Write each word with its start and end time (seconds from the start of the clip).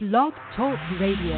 Blog 0.00 0.32
Talk 0.54 0.78
Radio. 1.00 1.34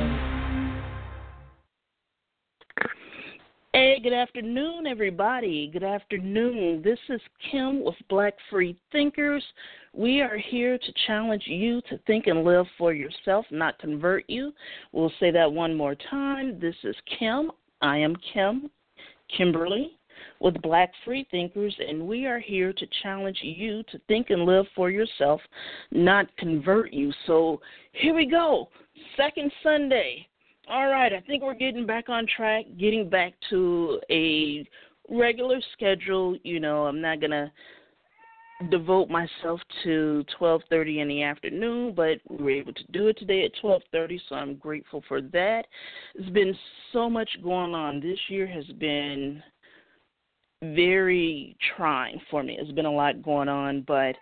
Hey, 3.72 3.98
good 4.02 4.12
afternoon, 4.12 4.86
everybody. 4.86 5.71
Good 5.72 5.83
afternoon. 5.83 6.83
This 6.84 6.99
is 7.08 7.23
Kim 7.50 7.83
with 7.83 7.94
Black 8.11 8.35
Free 8.51 8.79
Thinkers. 8.93 9.43
We 9.95 10.21
are 10.21 10.37
here 10.37 10.77
to 10.77 10.93
challenge 11.07 11.45
you 11.46 11.81
to 11.88 11.96
think 12.07 12.27
and 12.27 12.45
live 12.45 12.67
for 12.77 12.93
yourself, 12.93 13.46
not 13.51 13.79
convert 13.79 14.29
you. 14.29 14.53
We'll 14.92 15.13
say 15.19 15.31
that 15.31 15.51
one 15.51 15.74
more 15.74 15.95
time. 15.95 16.61
This 16.61 16.77
is 16.84 16.96
Kim. 17.18 17.50
I 17.80 17.96
am 17.96 18.14
Kim, 18.34 18.70
Kimberly, 19.34 19.98
with 20.41 20.61
Black 20.62 20.91
Free 21.04 21.27
Thinkers, 21.30 21.77
and 21.86 22.06
we 22.06 22.27
are 22.27 22.41
here 22.41 22.73
to 22.73 22.86
challenge 23.02 23.38
you 23.43 23.82
to 23.84 24.00
think 24.09 24.30
and 24.30 24.45
live 24.45 24.66
for 24.74 24.91
yourself, 24.91 25.41
not 25.91 26.34
convert 26.38 26.93
you. 26.93 27.12
So 27.27 27.61
here 27.93 28.14
we 28.14 28.27
go. 28.27 28.68
Second 29.16 29.52
Sunday. 29.62 30.27
All 30.69 30.88
right, 30.88 31.12
I 31.12 31.20
think 31.20 31.42
we're 31.42 31.55
getting 31.55 31.84
back 31.84 32.09
on 32.09 32.27
track, 32.37 32.64
getting 32.78 33.09
back 33.09 33.34
to 33.50 34.00
a 34.11 34.66
regular 35.09 35.61
schedule. 35.73 36.37
You 36.45 36.61
know, 36.61 36.86
I'm 36.86 37.00
not 37.00 37.20
going 37.20 37.33
to 37.33 37.50
devote 38.70 39.09
myself 39.09 39.61
to 39.83 40.25
12:30 40.38 41.00
in 41.00 41.09
the 41.09 41.22
afternoon, 41.22 41.92
but 41.95 42.19
we 42.28 42.45
were 42.45 42.50
able 42.50 42.75
to 42.75 42.84
do 42.92 43.09
it 43.09 43.19
today 43.19 43.45
at 43.45 43.52
12:30, 43.62 44.20
so 44.28 44.36
I'm 44.36 44.55
grateful 44.56 45.02
for 45.09 45.20
that. 45.20 45.66
There's 46.14 46.30
been 46.30 46.56
so 46.92 47.11
much 47.11 47.28
going 47.42 47.75
on. 47.75 48.00
This 48.00 48.19
year 48.28 48.47
has 48.47 48.66
been 48.78 49.42
very 50.62 51.56
trying 51.77 52.20
for 52.30 52.42
me. 52.42 52.56
There's 52.56 52.74
been 52.74 52.87
a 52.87 52.92
lot 52.92 53.23
going 53.23 53.48
on, 53.48 53.82
but 53.87 54.16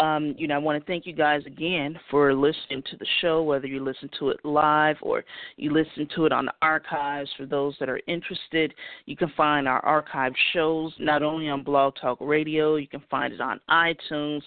um, 0.00 0.34
you 0.38 0.48
know, 0.48 0.54
I 0.54 0.58
want 0.58 0.80
to 0.80 0.86
thank 0.90 1.06
you 1.06 1.12
guys 1.12 1.42
again 1.44 1.98
for 2.10 2.32
listening 2.32 2.82
to 2.90 2.96
the 2.96 3.06
show, 3.20 3.42
whether 3.42 3.66
you 3.66 3.84
listen 3.84 4.08
to 4.18 4.30
it 4.30 4.38
live 4.44 4.96
or 5.02 5.24
you 5.56 5.72
listen 5.72 6.08
to 6.16 6.24
it 6.24 6.32
on 6.32 6.46
the 6.46 6.54
archives. 6.62 7.28
For 7.36 7.44
those 7.44 7.76
that 7.80 7.90
are 7.90 8.00
interested, 8.06 8.72
you 9.04 9.14
can 9.14 9.30
find 9.36 9.68
our 9.68 9.84
archive 9.84 10.32
shows 10.54 10.94
not 10.98 11.22
only 11.22 11.50
on 11.50 11.62
Blog 11.62 11.94
Talk 12.00 12.16
Radio, 12.20 12.76
you 12.76 12.88
can 12.88 13.02
find 13.10 13.34
it 13.34 13.42
on 13.42 13.60
iTunes, 13.68 14.40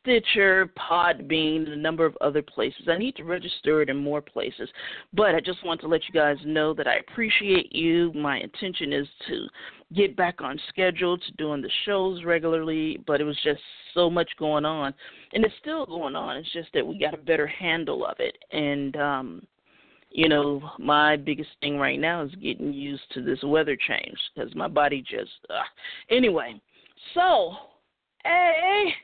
Stitcher, 0.00 0.72
Podbean, 0.78 1.64
and 1.64 1.68
a 1.68 1.76
number 1.76 2.06
of 2.06 2.16
other 2.20 2.42
places. 2.42 2.88
I 2.88 2.96
need 2.96 3.16
to 3.16 3.24
register 3.24 3.82
it 3.82 3.90
in 3.90 3.96
more 3.96 4.20
places, 4.20 4.68
but 5.12 5.34
I 5.34 5.40
just 5.40 5.64
want 5.64 5.80
to 5.82 5.88
let 5.88 6.02
you 6.06 6.14
guys 6.14 6.36
know 6.44 6.74
that 6.74 6.86
I 6.86 6.96
appreciate 6.96 7.74
you. 7.74 8.12
My 8.14 8.38
intention 8.38 8.92
is 8.92 9.08
to 9.28 9.46
get 9.94 10.16
back 10.16 10.40
on 10.40 10.58
schedule 10.68 11.18
to 11.18 11.32
doing 11.32 11.62
the 11.62 11.70
shows 11.84 12.24
regularly, 12.24 13.02
but 13.06 13.20
it 13.20 13.24
was 13.24 13.38
just 13.44 13.60
so 13.94 14.08
much 14.08 14.30
going 14.38 14.64
on, 14.64 14.94
and 15.32 15.44
it's 15.44 15.54
still 15.60 15.86
going 15.86 16.16
on. 16.16 16.36
It's 16.36 16.52
just 16.52 16.72
that 16.74 16.86
we 16.86 16.98
got 16.98 17.14
a 17.14 17.18
better 17.18 17.46
handle 17.46 18.06
of 18.06 18.16
it, 18.18 18.36
and 18.52 18.96
um, 18.96 19.46
you 20.10 20.28
know, 20.28 20.62
my 20.78 21.16
biggest 21.16 21.50
thing 21.60 21.78
right 21.78 22.00
now 22.00 22.22
is 22.22 22.34
getting 22.36 22.72
used 22.72 23.02
to 23.12 23.22
this 23.22 23.42
weather 23.42 23.76
change 23.76 24.16
because 24.34 24.54
my 24.54 24.68
body 24.68 25.02
just. 25.02 25.30
Uh. 25.50 25.62
Anyway, 26.10 26.60
so 27.14 27.52
hey 28.24 28.94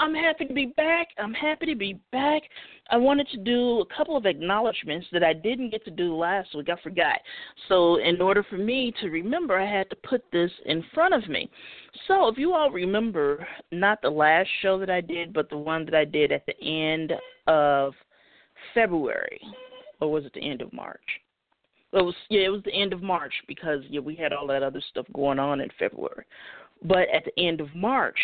I'm 0.00 0.14
happy 0.14 0.46
to 0.46 0.54
be 0.54 0.72
back. 0.78 1.08
I'm 1.18 1.34
happy 1.34 1.66
to 1.66 1.76
be 1.76 2.00
back. 2.10 2.42
I 2.90 2.96
wanted 2.96 3.28
to 3.28 3.36
do 3.36 3.80
a 3.80 3.94
couple 3.94 4.16
of 4.16 4.24
acknowledgments 4.24 5.06
that 5.12 5.22
I 5.22 5.34
didn't 5.34 5.70
get 5.70 5.84
to 5.84 5.90
do 5.90 6.16
last 6.16 6.54
week. 6.56 6.70
I 6.70 6.82
forgot. 6.82 7.18
So, 7.68 7.96
in 7.96 8.20
order 8.20 8.42
for 8.48 8.56
me 8.56 8.94
to 9.02 9.10
remember, 9.10 9.60
I 9.60 9.70
had 9.70 9.90
to 9.90 9.96
put 9.96 10.24
this 10.32 10.50
in 10.64 10.82
front 10.94 11.12
of 11.12 11.28
me. 11.28 11.50
So, 12.08 12.28
if 12.28 12.38
you 12.38 12.54
all 12.54 12.70
remember, 12.70 13.46
not 13.72 14.00
the 14.00 14.08
last 14.08 14.48
show 14.62 14.78
that 14.78 14.88
I 14.88 15.02
did, 15.02 15.34
but 15.34 15.50
the 15.50 15.58
one 15.58 15.84
that 15.84 15.94
I 15.94 16.06
did 16.06 16.32
at 16.32 16.46
the 16.46 16.58
end 16.64 17.12
of 17.46 17.92
February, 18.72 19.40
or 20.00 20.10
was 20.10 20.24
it 20.24 20.32
the 20.32 20.50
end 20.50 20.62
of 20.62 20.72
March? 20.72 21.04
It 21.92 22.02
was 22.02 22.14
yeah, 22.30 22.42
it 22.42 22.50
was 22.50 22.62
the 22.64 22.72
end 22.72 22.92
of 22.92 23.02
March 23.02 23.34
because 23.48 23.80
yeah, 23.90 24.00
we 24.00 24.14
had 24.14 24.32
all 24.32 24.46
that 24.46 24.62
other 24.62 24.80
stuff 24.90 25.06
going 25.12 25.38
on 25.38 25.60
in 25.60 25.68
February. 25.78 26.24
But 26.82 27.08
at 27.12 27.24
the 27.24 27.38
end 27.38 27.60
of 27.60 27.74
March, 27.74 28.18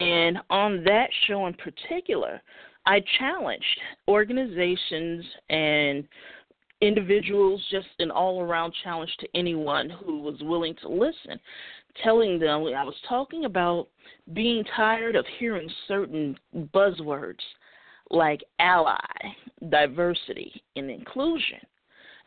and 0.00 0.38
on 0.50 0.84
that 0.84 1.08
show 1.26 1.46
in 1.46 1.54
particular, 1.54 2.40
I 2.86 3.02
challenged 3.18 3.80
organizations 4.06 5.24
and 5.50 6.04
individuals, 6.80 7.62
just 7.70 7.88
an 7.98 8.10
all 8.10 8.40
around 8.40 8.72
challenge 8.84 9.10
to 9.20 9.28
anyone 9.34 9.90
who 9.90 10.22
was 10.22 10.36
willing 10.42 10.74
to 10.82 10.88
listen, 10.88 11.40
telling 12.02 12.38
them 12.38 12.62
I 12.62 12.84
was 12.84 12.94
talking 13.08 13.44
about 13.44 13.88
being 14.32 14.62
tired 14.76 15.16
of 15.16 15.26
hearing 15.38 15.68
certain 15.88 16.36
buzzwords 16.72 17.42
like 18.10 18.42
ally, 18.58 18.96
diversity, 19.68 20.62
and 20.76 20.90
inclusion 20.90 21.58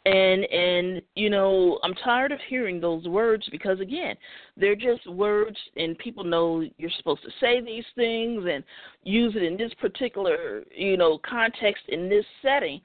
and 0.05 0.43
and 0.45 1.01
you 1.15 1.29
know 1.29 1.79
i'm 1.83 1.93
tired 1.95 2.31
of 2.31 2.39
hearing 2.49 2.79
those 2.79 3.05
words 3.07 3.47
because 3.51 3.79
again 3.79 4.15
they're 4.57 4.75
just 4.75 5.05
words 5.11 5.57
and 5.75 5.97
people 5.99 6.23
know 6.23 6.63
you're 6.77 6.89
supposed 6.97 7.21
to 7.21 7.29
say 7.39 7.61
these 7.61 7.85
things 7.95 8.43
and 8.51 8.63
use 9.03 9.35
it 9.35 9.43
in 9.43 9.55
this 9.57 9.71
particular 9.79 10.63
you 10.75 10.97
know 10.97 11.19
context 11.27 11.83
in 11.89 12.09
this 12.09 12.25
setting. 12.41 12.81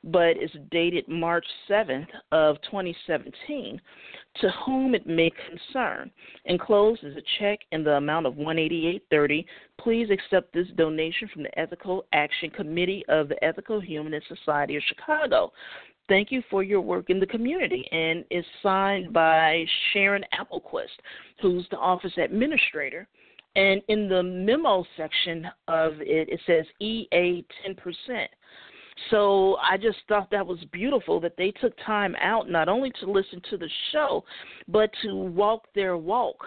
but 0.04 0.36
is 0.36 0.50
dated 0.70 1.06
March 1.08 1.44
7th 1.68 2.08
of 2.32 2.56
2017. 2.62 3.80
To 4.40 4.50
whom 4.64 4.94
it 4.94 5.08
may 5.08 5.30
concern. 5.48 6.10
Enclosed 6.44 7.02
is 7.02 7.16
a 7.16 7.22
check 7.40 7.58
in 7.72 7.82
the 7.82 7.96
amount 7.96 8.26
of 8.26 8.34
188.30. 8.34 9.44
Please 9.78 10.08
accept 10.08 10.52
this 10.52 10.68
donation 10.76 11.28
from 11.32 11.42
the 11.42 11.58
Ethical 11.58 12.04
Action 12.12 12.48
Committee 12.50 13.04
of 13.08 13.28
the 13.28 13.42
Ethical 13.44 13.80
Humanist 13.80 14.28
Society 14.28 14.76
of 14.76 14.82
Chicago. 14.84 15.52
Thank 16.08 16.30
you 16.30 16.42
for 16.48 16.62
your 16.62 16.80
work 16.80 17.10
in 17.10 17.18
the 17.20 17.26
community, 17.26 17.86
and 17.92 18.24
is 18.30 18.44
signed 18.62 19.12
by 19.12 19.64
Sharon 19.92 20.24
Applequist, 20.32 20.86
who's 21.40 21.66
the 21.70 21.78
office 21.78 22.12
administrator. 22.16 23.08
And 23.56 23.82
in 23.88 24.08
the 24.08 24.22
memo 24.22 24.84
section 24.96 25.46
of 25.66 25.94
it, 26.00 26.28
it 26.28 26.40
says 26.46 26.66
EA 26.80 27.44
10%. 27.66 28.26
So 29.10 29.56
I 29.56 29.76
just 29.76 29.98
thought 30.08 30.30
that 30.30 30.46
was 30.46 30.58
beautiful 30.72 31.20
that 31.20 31.36
they 31.36 31.52
took 31.52 31.72
time 31.86 32.14
out 32.20 32.50
not 32.50 32.68
only 32.68 32.92
to 33.00 33.10
listen 33.10 33.40
to 33.50 33.56
the 33.56 33.68
show, 33.92 34.24
but 34.68 34.90
to 35.02 35.14
walk 35.14 35.66
their 35.74 35.96
walk. 35.96 36.44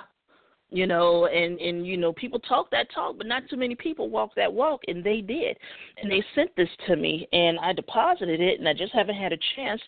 You 0.69 0.87
know, 0.87 1.27
and 1.27 1.59
and 1.59 1.85
you 1.85 1.97
know, 1.97 2.13
people 2.13 2.39
talk 2.39 2.71
that 2.71 2.87
talk, 2.95 3.17
but 3.17 3.27
not 3.27 3.43
too 3.47 3.57
many 3.57 3.75
people 3.75 4.09
walk 4.09 4.31
that 4.35 4.51
walk, 4.51 4.81
and 4.87 5.03
they 5.03 5.21
did. 5.21 5.55
And 6.01 6.11
they 6.11 6.23
sent 6.33 6.55
this 6.55 6.69
to 6.87 6.95
me, 6.95 7.27
and 7.31 7.59
I 7.59 7.73
deposited 7.73 8.41
it, 8.41 8.59
and 8.59 8.67
I 8.67 8.73
just 8.73 8.91
haven't 8.91 9.15
had 9.15 9.33
a 9.33 9.37
chance 9.55 9.79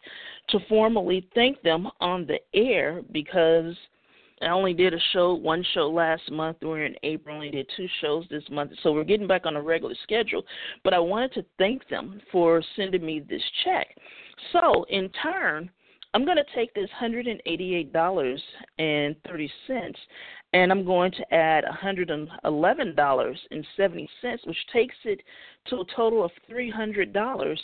to 0.50 0.60
formally 0.70 1.28
thank 1.34 1.60
them 1.64 1.88
on 2.02 2.28
the 2.28 2.38
air 2.54 3.02
because 3.12 3.76
I 4.42 4.48
only 4.48 4.74
did 4.74 4.94
a 4.94 5.00
show, 5.14 5.34
one 5.34 5.64
show 5.74 5.90
last 5.90 6.30
month. 6.30 6.58
We're 6.62 6.84
in 6.86 6.96
April, 7.04 7.36
only 7.36 7.52
did 7.52 7.72
two 7.78 7.88
shows 8.02 8.26
this 8.30 8.44
month. 8.52 8.72
So 8.84 8.92
we're 8.92 9.06
getting 9.06 9.28
back 9.28 9.46
on 9.46 9.56
a 9.56 9.62
regular 9.62 9.96
schedule. 10.04 10.44
But 10.84 10.94
I 10.94 11.00
wanted 11.00 11.32
to 11.36 11.46
thank 11.58 11.88
them 11.88 12.20
for 12.32 12.62
sending 12.76 13.06
me 13.06 13.22
this 13.22 13.42
check. 13.64 13.88
So, 14.52 14.86
in 14.90 15.10
turn, 15.24 15.72
I'm 16.14 16.26
going 16.26 16.36
to 16.38 16.44
take 16.56 16.74
this 16.74 16.90
$188.30 17.02 19.96
and 20.54 20.72
I'm 20.72 20.86
going 20.86 21.12
to 21.12 21.34
add 21.34 21.64
$111.70, 21.84 24.08
which 24.46 24.68
takes 24.72 24.96
it 25.04 25.20
to 25.68 25.78
a 25.78 25.86
total 25.94 26.24
of 26.24 26.32
$300. 26.50 27.58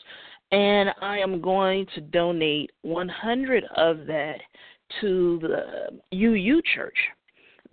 And 0.52 0.90
I 1.02 1.20
am 1.20 1.40
going 1.40 1.86
to 1.96 2.02
donate 2.02 2.72
100 2.82 3.64
of 3.78 4.06
that 4.08 4.42
to 5.00 5.40
the 5.42 6.18
UU 6.18 6.62
Church 6.76 6.98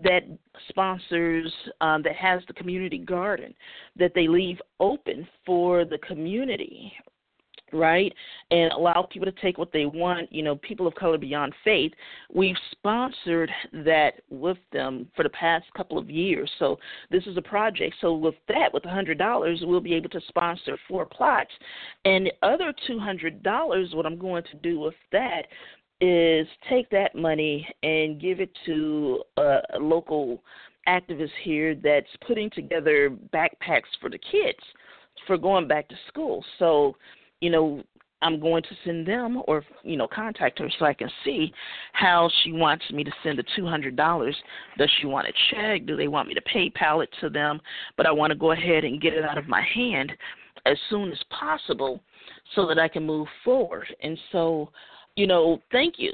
that 0.03 0.23
sponsors 0.69 1.53
um, 1.81 2.03
that 2.03 2.15
has 2.15 2.41
the 2.47 2.53
community 2.53 2.99
garden 2.99 3.53
that 3.97 4.13
they 4.15 4.29
leave 4.29 4.59
open 4.79 5.27
for 5.45 5.85
the 5.85 5.99
community 5.99 6.93
right? 7.73 8.13
And 8.51 8.73
allow 8.73 9.07
people 9.11 9.31
to 9.31 9.41
take 9.43 9.59
what 9.59 9.73
they 9.73 9.87
want 9.87 10.33
you 10.33 10.43
know 10.43 10.57
people 10.57 10.87
of 10.87 10.95
color 10.95 11.19
beyond 11.19 11.55
faith. 11.65 11.93
We've 12.33 12.57
sponsored 12.73 13.51
that 13.73 14.15
with 14.31 14.59
them 14.73 15.09
for 15.15 15.23
the 15.23 15.31
past 15.31 15.67
couple 15.77 15.99
of 15.99 16.09
years. 16.11 16.51
So 16.59 16.79
this 17.11 17.27
is 17.27 17.37
a 17.37 17.43
project. 17.43 17.97
So 18.01 18.15
with 18.15 18.35
that 18.49 18.73
with 18.73 18.85
a 18.85 18.91
hundred 18.91 19.19
dollars 19.19 19.63
we'll 19.63 19.81
be 19.81 19.95
able 19.95 20.11
to 20.11 20.21
sponsor 20.29 20.79
four 20.89 21.07
plots. 21.07 21.51
And 22.05 22.27
the 22.27 22.47
other 22.47 22.73
two 22.87 22.99
hundred 22.99 23.43
dollars 23.43 23.91
what 23.93 24.07
i'm 24.07 24.19
going 24.19 24.45
to 24.45 24.57
do 24.63 24.79
with 24.81 24.95
that 25.13 25.43
is 26.01 26.47
take 26.69 26.89
that 26.91 27.15
money 27.15 27.67
and 27.83 28.21
give 28.21 28.41
it 28.41 28.51
to 28.67 29.23
a, 29.37 29.59
a 29.75 29.79
local 29.79 30.43
activist 30.87 31.31
here 31.43 31.75
that's 31.75 32.09
putting 32.27 32.51
together 32.51 33.11
backpacks 33.35 33.91
for 34.01 34.09
the 34.09 34.19
kids 34.19 34.59
for 35.27 35.37
going 35.37 35.69
back 35.69 35.89
to 35.89 35.95
school. 36.09 36.45
So, 36.59 36.97
you 37.41 37.51
know, 37.51 37.83
I'm 38.23 38.41
going 38.41 38.63
to 38.65 38.69
send 38.85 39.07
them 39.07 39.43
or 39.47 39.65
you 39.85 39.97
know 39.97 40.09
contact 40.09 40.59
her 40.59 40.69
so 40.79 40.85
I 40.85 40.95
can 40.95 41.09
see 41.25 41.53
how 41.93 42.29
she 42.43 42.53
wants 42.53 42.85
me 42.91 43.05
to 43.05 43.13
send 43.23 43.39
the 43.39 43.45
two 43.55 43.67
hundred 43.67 43.95
dollars. 43.95 44.37
Does 44.77 44.91
she 45.01 45.07
want 45.07 45.29
a 45.29 45.33
check? 45.51 45.87
Do 45.87 45.97
they 45.97 46.09
want 46.09 46.29
me 46.29 46.35
to 46.35 46.41
PayPal 46.43 47.03
it 47.03 47.11
to 47.21 47.31
them? 47.31 47.61
But 47.97 48.07
I 48.07 48.11
want 48.11 48.33
to 48.33 48.39
go 48.39 48.53
ahead 48.53 48.85
and 48.85 49.01
get 49.01 49.15
it 49.15 49.25
out 49.25 49.39
of 49.39 49.47
my 49.47 49.63
hand 49.63 50.13
as 50.67 50.77
soon 50.91 51.13
as 51.13 51.19
possible 51.31 52.01
so 52.55 52.67
that 52.67 52.79
I 52.79 52.89
can 52.89 53.07
move 53.07 53.29
forward. 53.45 53.87
And 54.03 54.19
so 54.33 54.71
you 55.19 55.27
know, 55.27 55.61
thank 55.73 55.95
you. 55.99 56.13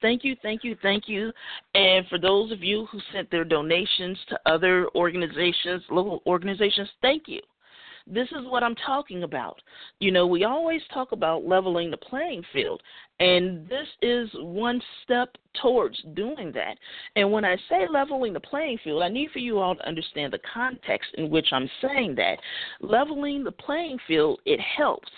Thank 0.00 0.22
you, 0.22 0.36
thank 0.40 0.62
you, 0.62 0.76
thank 0.80 1.08
you. 1.08 1.32
And 1.74 2.06
for 2.06 2.18
those 2.18 2.52
of 2.52 2.62
you 2.62 2.86
who 2.86 3.00
sent 3.12 3.28
their 3.30 3.44
donations 3.44 4.16
to 4.28 4.38
other 4.46 4.88
organizations, 4.94 5.82
local 5.90 6.22
organizations, 6.26 6.88
thank 7.02 7.24
you. 7.26 7.40
This 8.06 8.28
is 8.28 8.44
what 8.44 8.62
I'm 8.62 8.76
talking 8.86 9.24
about. 9.24 9.60
You 9.98 10.12
know, 10.12 10.28
we 10.28 10.44
always 10.44 10.80
talk 10.94 11.10
about 11.10 11.44
leveling 11.44 11.90
the 11.90 11.96
playing 11.96 12.44
field, 12.52 12.80
and 13.18 13.68
this 13.68 13.88
is 14.00 14.28
one 14.34 14.80
step 15.02 15.34
towards 15.60 16.00
doing 16.14 16.52
that. 16.52 16.76
And 17.16 17.32
when 17.32 17.44
I 17.44 17.56
say 17.68 17.88
leveling 17.90 18.32
the 18.32 18.38
playing 18.38 18.78
field, 18.84 19.02
I 19.02 19.08
need 19.08 19.30
for 19.32 19.40
you 19.40 19.58
all 19.58 19.74
to 19.74 19.88
understand 19.88 20.32
the 20.32 20.40
context 20.54 21.08
in 21.14 21.30
which 21.30 21.48
I'm 21.50 21.68
saying 21.82 22.14
that. 22.16 22.36
Leveling 22.80 23.42
the 23.42 23.50
playing 23.50 23.98
field, 24.06 24.40
it 24.44 24.60
helps, 24.60 25.10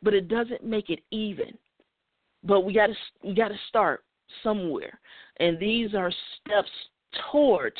but 0.00 0.14
it 0.14 0.28
doesn't 0.28 0.62
make 0.62 0.90
it 0.90 1.00
even 1.10 1.58
but 2.44 2.62
we 2.62 2.72
got 2.72 2.86
to 2.88 2.94
we 3.24 3.34
got 3.34 3.48
to 3.48 3.58
start 3.68 4.04
somewhere, 4.42 4.98
and 5.38 5.58
these 5.58 5.94
are 5.94 6.12
steps 6.40 6.70
towards 7.30 7.76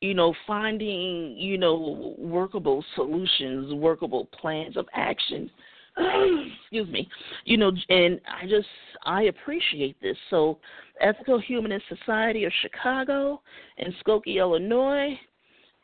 you 0.00 0.14
know 0.14 0.34
finding 0.46 1.36
you 1.36 1.58
know 1.58 2.14
workable 2.18 2.84
solutions, 2.94 3.72
workable 3.74 4.26
plans 4.40 4.76
of 4.76 4.86
action. 4.94 5.50
Excuse 6.62 6.88
me, 6.88 7.08
you 7.44 7.56
know, 7.56 7.70
and 7.88 8.20
I 8.26 8.46
just 8.48 8.66
I 9.04 9.22
appreciate 9.24 10.00
this. 10.02 10.16
So, 10.28 10.58
Ethical 11.00 11.40
Humanist 11.40 11.84
Society 11.88 12.44
of 12.44 12.52
Chicago 12.62 13.40
and 13.78 13.94
Skokie, 14.04 14.38
Illinois, 14.38 15.16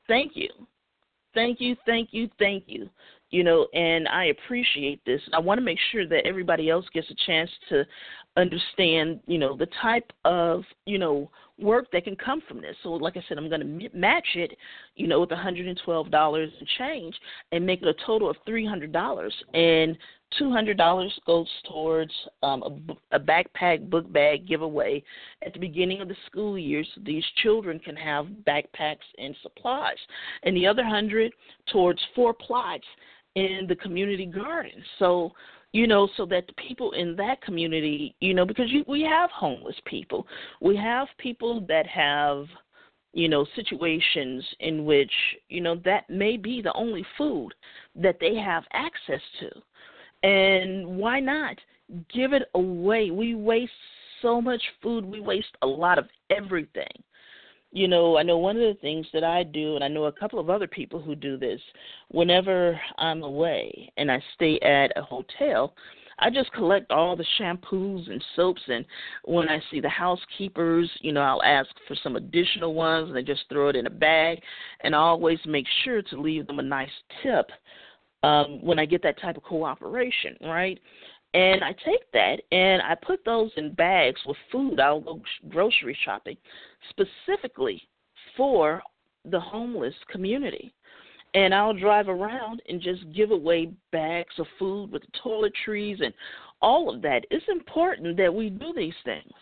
thank 0.09 0.33
you, 0.35 0.49
thank 1.33 1.61
you, 1.61 1.77
thank 1.87 2.09
you, 2.13 2.29
thank 2.41 2.65
you 2.67 2.91
you 3.31 3.45
know, 3.45 3.67
and 3.75 4.09
I 4.09 4.27
appreciate 4.27 5.05
this. 5.05 5.21
I 5.33 5.39
want 5.39 5.59
to 5.59 5.65
make 5.65 5.79
sure 5.93 6.07
that 6.07 6.27
everybody 6.27 6.69
else 6.69 6.85
gets 6.93 7.11
a 7.11 7.15
chance 7.27 7.51
to 7.69 7.85
understand, 8.37 9.21
you 9.27 9.39
know, 9.39 9.57
the 9.57 9.69
type 9.81 10.13
of, 10.25 10.65
you 10.87 10.99
know, 10.99 11.31
work 11.59 11.87
that 11.93 12.05
can 12.05 12.17
come 12.17 12.43
from 12.49 12.61
this. 12.61 12.77
So, 12.83 12.91
like 12.91 13.17
I 13.17 13.25
said, 13.29 13.39
I'm 13.39 13.49
going 13.49 13.61
to 13.61 13.89
match 13.97 14.27
it, 14.35 14.57
you 14.97 15.07
know, 15.07 15.21
with 15.21 15.31
$112 15.31 16.43
and 16.43 16.69
change 16.79 17.15
and 17.53 17.67
make 17.67 17.83
it 17.83 17.89
a 17.89 18.07
total 18.07 18.31
of 18.31 18.37
$300. 18.49 19.31
And 19.55 19.97
$200 20.41 21.11
goes 21.27 21.49
towards 21.69 22.13
um, 22.43 22.63
a, 23.13 23.17
a 23.17 23.21
backpack 23.21 23.91
book 23.91 24.11
bag 24.13 24.47
giveaway 24.47 25.03
at 25.45 25.53
the 25.53 25.59
beginning 25.59 26.01
of 26.01 26.09
the 26.09 26.15
school 26.27 26.57
year 26.57 26.85
so 26.95 27.01
these 27.05 27.25
children 27.43 27.79
can 27.81 27.97
have 27.97 28.27
backpacks 28.47 28.99
and 29.19 29.35
supplies. 29.43 29.97
And 30.45 30.57
the 30.57 30.67
other 30.67 30.83
100 30.83 31.33
towards 31.73 32.01
four 32.15 32.33
plots 32.33 32.85
in 33.35 33.67
the 33.69 33.77
community 33.77 34.27
garden. 34.27 34.83
So, 34.99 35.33
you 35.73 35.87
know, 35.87 36.09
so 36.17 36.27
that 36.27 36.47
the 36.47 36.53
people 36.55 36.93
in 36.93 37.15
that 37.17 37.41
community, 37.43 38.15
you 38.21 38.35
know, 38.35 38.45
because 38.45 38.71
you, 38.71 38.85
we 38.89 39.03
have 39.03 39.31
homeless 39.31 39.77
people, 39.87 40.27
we 40.61 40.77
have 40.77 41.09
people 41.19 41.65
that 41.69 41.87
have, 41.87 42.47
you 43.13 43.29
know, 43.29 43.47
situations 43.55 44.45
in 44.61 44.85
which, 44.85 45.13
you 45.49 45.61
know, 45.61 45.77
that 45.85 46.09
may 46.11 46.37
be 46.37 46.61
the 46.61 46.73
only 46.75 47.05
food 47.17 47.53
that 47.95 48.19
they 48.21 48.35
have 48.37 48.65
access 48.73 49.21
to. 49.41 50.29
And 50.29 50.87
why 50.99 51.21
not 51.21 51.57
give 52.13 52.33
it 52.33 52.49
away? 52.55 53.11
We 53.11 53.35
waste 53.35 53.73
so 54.23 54.41
much 54.41 54.63
food, 54.83 55.05
we 55.05 55.21
waste 55.21 55.57
a 55.63 55.67
lot 55.67 55.99
of 55.99 56.07
everything 56.31 56.87
you 57.73 57.87
know, 57.87 58.19
I 58.19 58.23
know 58.23 58.39
one 58.39 58.57
of 58.57 58.63
the 58.63 58.81
things 58.81 59.07
that 59.13 59.25
I 59.25 59.43
do, 59.43 59.77
and 59.77 59.85
I 59.85 59.89
know 59.89 60.05
a 60.05 60.13
couple 60.13 60.39
of 60.39 60.51
other 60.51 60.67
people 60.67 61.01
who 61.01 61.15
do 61.15 61.37
this, 61.37 61.61
whenever 62.09 62.79
I'm 62.99 63.23
away 63.23 63.93
and 63.97 64.11
I 64.11 64.23
stay 64.35 64.59
at 64.61 64.93
a 64.97 65.03
hotel, 65.03 65.75
I 66.21 66.31
just 66.31 66.53
collect 66.53 66.91
all 66.91 67.17
the 67.17 67.25
shampoos 67.39 68.11
and 68.11 68.23
soaps, 68.37 68.61
and 68.69 68.85
when 69.25 69.49
I 69.49 69.59
see 69.71 69.81
the 69.81 69.89
housekeepers, 69.89 70.91
you 71.01 71.13
know, 71.13 71.23
I'll 71.23 71.43
ask 71.43 71.71
for 71.89 71.97
some 72.03 72.17
additional 72.17 72.75
ones, 72.75 73.09
and 73.09 73.17
I 73.17 73.23
just 73.23 73.45
throw 73.49 73.69
it 73.69 73.77
in 73.77 73.87
a 73.87 73.91
bag, 73.91 74.41
and 74.81 74.95
I 74.95 74.99
always 74.99 75.39
make 75.47 75.67
sure 75.85 76.03
to 76.03 76.21
leave 76.21 76.47
them 76.47 76.59
a 76.59 76.63
nice 76.63 76.91
tip 77.23 77.51
um, 78.23 78.63
when 78.63 78.79
I 78.79 78.85
get 78.85 79.03
that 79.03 79.21
type 79.21 79.39
of 79.39 79.43
cooperation, 79.43 80.37
right? 80.43 80.79
And 81.33 81.63
I 81.63 81.73
take 81.85 82.11
that 82.13 82.39
and 82.51 82.83
I 82.83 82.95
put 82.95 83.25
those 83.25 83.51
in 83.57 83.73
bags 83.75 84.21
with 84.27 84.37
food. 84.51 84.81
I'll 84.81 85.01
go 85.01 85.21
grocery 85.49 85.97
shopping 86.05 86.37
specifically 86.91 87.81
for 88.37 88.83
the 89.25 89.39
homeless 89.39 89.95
community. 90.11 90.73
And 91.35 91.55
I'll 91.55 91.75
drive 91.75 92.09
around 92.09 92.61
and 92.69 92.81
just 92.81 93.03
give 93.15 93.31
away 93.31 93.71
bags 93.93 94.35
of 94.39 94.47
food 94.59 94.91
with 94.91 95.03
toiletries 95.25 96.03
and 96.03 96.13
all 96.61 96.93
of 96.93 97.03
that. 97.03 97.25
It's 97.31 97.47
important 97.49 98.17
that 98.17 98.35
we 98.35 98.51
do 98.51 98.73
these 98.75 98.95
things 99.05 99.33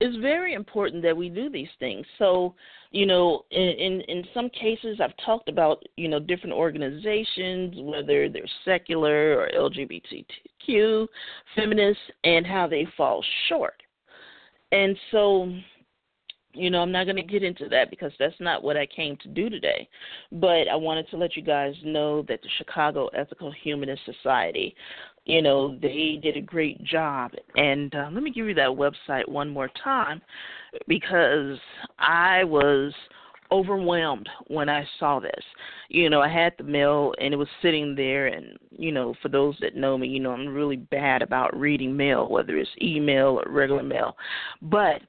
it's 0.00 0.16
very 0.16 0.54
important 0.54 1.02
that 1.02 1.16
we 1.16 1.28
do 1.28 1.50
these 1.50 1.68
things. 1.78 2.06
So, 2.18 2.54
you 2.90 3.06
know, 3.06 3.44
in, 3.50 3.68
in 3.68 4.00
in 4.02 4.24
some 4.32 4.48
cases, 4.48 4.98
I've 5.00 5.14
talked 5.24 5.48
about 5.48 5.82
you 5.96 6.08
know 6.08 6.18
different 6.18 6.54
organizations, 6.54 7.74
whether 7.78 8.28
they're 8.28 8.42
secular 8.64 9.38
or 9.38 9.50
LGBTQ, 9.54 11.06
feminists, 11.54 12.02
and 12.24 12.46
how 12.46 12.66
they 12.66 12.86
fall 12.96 13.22
short. 13.48 13.82
And 14.72 14.96
so, 15.10 15.52
you 16.52 16.70
know, 16.70 16.80
I'm 16.80 16.92
not 16.92 17.04
going 17.04 17.16
to 17.16 17.22
get 17.22 17.42
into 17.42 17.68
that 17.68 17.90
because 17.90 18.12
that's 18.18 18.34
not 18.40 18.62
what 18.62 18.76
I 18.76 18.86
came 18.86 19.16
to 19.18 19.28
do 19.28 19.50
today. 19.50 19.88
But 20.32 20.68
I 20.68 20.76
wanted 20.76 21.08
to 21.10 21.16
let 21.16 21.36
you 21.36 21.42
guys 21.42 21.74
know 21.84 22.22
that 22.28 22.40
the 22.42 22.48
Chicago 22.58 23.08
Ethical 23.08 23.52
Humanist 23.62 24.02
Society 24.04 24.74
you 25.24 25.42
know 25.42 25.76
they 25.80 26.18
did 26.22 26.36
a 26.36 26.40
great 26.40 26.82
job. 26.84 27.32
And 27.56 27.92
uh, 27.94 28.08
let 28.12 28.22
me 28.22 28.30
give 28.30 28.46
you 28.46 28.54
that 28.54 28.68
website 28.68 29.28
one 29.28 29.48
more 29.48 29.70
time 29.82 30.22
because 30.86 31.58
i 31.98 32.44
was 32.44 32.92
overwhelmed 33.52 34.28
when 34.46 34.68
i 34.68 34.86
saw 34.98 35.20
this. 35.20 35.44
You 35.88 36.10
know 36.10 36.20
i 36.20 36.28
had 36.28 36.54
the 36.56 36.64
mail 36.64 37.14
and 37.20 37.34
it 37.34 37.36
was 37.36 37.48
sitting 37.62 37.94
there 37.94 38.28
and 38.28 38.56
you 38.70 38.92
know 38.92 39.14
for 39.22 39.28
those 39.28 39.56
that 39.60 39.76
know 39.76 39.98
me 39.98 40.08
you 40.08 40.20
know 40.20 40.32
i'm 40.32 40.48
really 40.48 40.76
bad 40.76 41.22
about 41.22 41.58
reading 41.58 41.96
mail 41.96 42.28
whether 42.28 42.56
it's 42.56 42.70
email 42.80 43.40
or 43.44 43.50
regular 43.50 43.82
mail. 43.82 44.16
But 44.62 45.02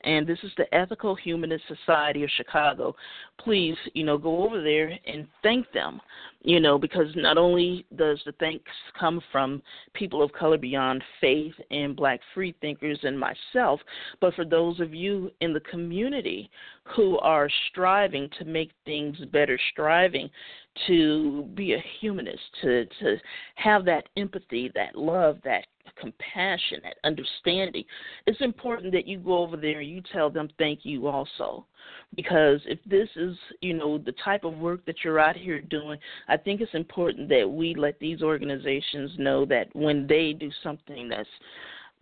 and 0.03 0.27
this 0.27 0.39
is 0.43 0.51
the 0.57 0.73
Ethical 0.73 1.15
Humanist 1.15 1.63
Society 1.67 2.23
of 2.23 2.29
Chicago. 2.35 2.95
Please, 3.39 3.75
you 3.93 4.03
know, 4.03 4.17
go 4.17 4.43
over 4.43 4.61
there 4.61 4.91
and 5.07 5.27
thank 5.41 5.71
them, 5.71 6.01
you 6.41 6.59
know, 6.59 6.77
because 6.77 7.07
not 7.15 7.37
only 7.37 7.85
does 7.95 8.21
the 8.25 8.33
thanks 8.33 8.71
come 8.99 9.21
from 9.31 9.61
people 9.93 10.21
of 10.21 10.31
color 10.33 10.57
beyond 10.57 11.03
faith 11.21 11.53
and 11.71 11.95
black 11.95 12.19
free 12.33 12.53
thinkers 12.61 12.99
and 13.03 13.17
myself, 13.19 13.79
but 14.19 14.33
for 14.33 14.45
those 14.45 14.79
of 14.79 14.93
you 14.93 15.31
in 15.41 15.53
the 15.53 15.59
community 15.61 16.49
who 16.95 17.17
are 17.19 17.49
striving 17.69 18.29
to 18.37 18.45
make 18.45 18.71
things 18.85 19.17
better, 19.31 19.57
striving 19.71 20.29
to 20.87 21.43
be 21.53 21.73
a 21.73 21.83
humanist, 22.01 22.41
to 22.61 22.85
to 22.99 23.17
have 23.55 23.85
that 23.85 24.09
empathy, 24.17 24.71
that 24.75 24.95
love, 24.95 25.37
that 25.43 25.65
compassion, 25.99 26.79
that 26.83 26.97
understanding. 27.03 27.83
It's 28.27 28.41
important 28.41 28.91
that 28.93 29.07
you 29.07 29.19
go 29.19 29.37
over 29.37 29.57
there 29.57 29.79
and 29.79 29.89
you 29.89 30.01
tell 30.11 30.29
them 30.29 30.49
thank 30.57 30.79
you 30.83 31.07
also. 31.07 31.65
Because 32.15 32.61
if 32.65 32.79
this 32.85 33.09
is, 33.15 33.35
you 33.61 33.73
know, 33.73 33.97
the 33.97 34.13
type 34.23 34.43
of 34.43 34.57
work 34.57 34.85
that 34.85 34.97
you're 35.03 35.19
out 35.19 35.35
here 35.35 35.59
doing, 35.61 35.99
I 36.27 36.37
think 36.37 36.61
it's 36.61 36.73
important 36.73 37.27
that 37.29 37.49
we 37.49 37.75
let 37.75 37.99
these 37.99 38.21
organizations 38.21 39.11
know 39.17 39.45
that 39.45 39.67
when 39.73 40.07
they 40.07 40.33
do 40.33 40.49
something 40.63 41.09
that's 41.09 41.29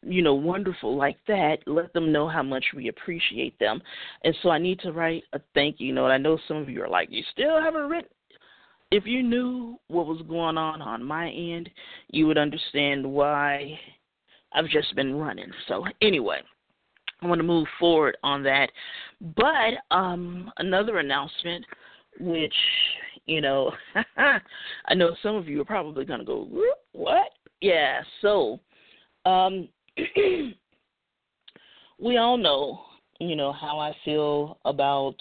you 0.04 0.24
know, 0.24 0.34
wonderful 0.34 0.98
like 0.98 1.18
that, 1.28 1.58
let 1.68 1.94
them 1.94 2.12
know 2.12 2.28
how 2.28 2.42
much 2.42 2.66
we 2.76 2.88
appreciate 2.88 3.58
them. 3.60 3.80
And 4.24 4.36
so 4.42 4.50
I 4.50 4.58
need 4.58 4.80
to 4.80 4.92
write 4.92 5.24
a 5.34 5.40
thank 5.54 5.80
you 5.80 5.94
note. 5.94 6.08
I 6.08 6.18
know 6.18 6.40
some 6.48 6.58
of 6.58 6.70
you 6.70 6.82
are 6.82 6.90
like, 6.90 7.10
you 7.12 7.22
still 7.32 7.62
haven't 7.62 7.88
written 7.88 8.10
if 8.92 9.06
you 9.06 9.24
knew 9.24 9.80
what 9.88 10.06
was 10.06 10.22
going 10.28 10.58
on 10.58 10.82
on 10.82 11.04
my 11.04 11.30
end, 11.30 11.70
you 12.10 12.28
would 12.28 12.38
understand 12.38 13.10
why 13.10 13.80
I've 14.54 14.68
just 14.68 14.96
been 14.96 15.16
running. 15.16 15.52
So 15.68 15.86
anyway, 16.02 16.42
I 17.22 17.28
want 17.28 17.40
to 17.40 17.44
move 17.44 17.68
forward 17.80 18.18
on 18.24 18.44
that. 18.44 18.70
But 19.22 19.96
um, 19.96 20.52
another 20.58 21.00
announcement, 21.00 21.66
which 22.20 22.54
you 23.26 23.40
know, 23.42 23.72
I 24.18 24.94
know 24.94 25.16
some 25.24 25.36
of 25.36 25.48
you 25.48 25.62
are 25.62 25.66
probably 25.66 26.06
going 26.06 26.20
to 26.20 26.26
go, 26.26 26.48
"What?" 26.92 27.30
Yeah. 27.62 28.02
So, 28.22 28.60
um, 29.26 29.70
we 32.00 32.18
all 32.18 32.38
know, 32.38 32.82
you 33.20 33.36
know, 33.36 33.54
how 33.54 33.80
I 33.80 33.96
feel 34.04 34.58
about 34.66 35.16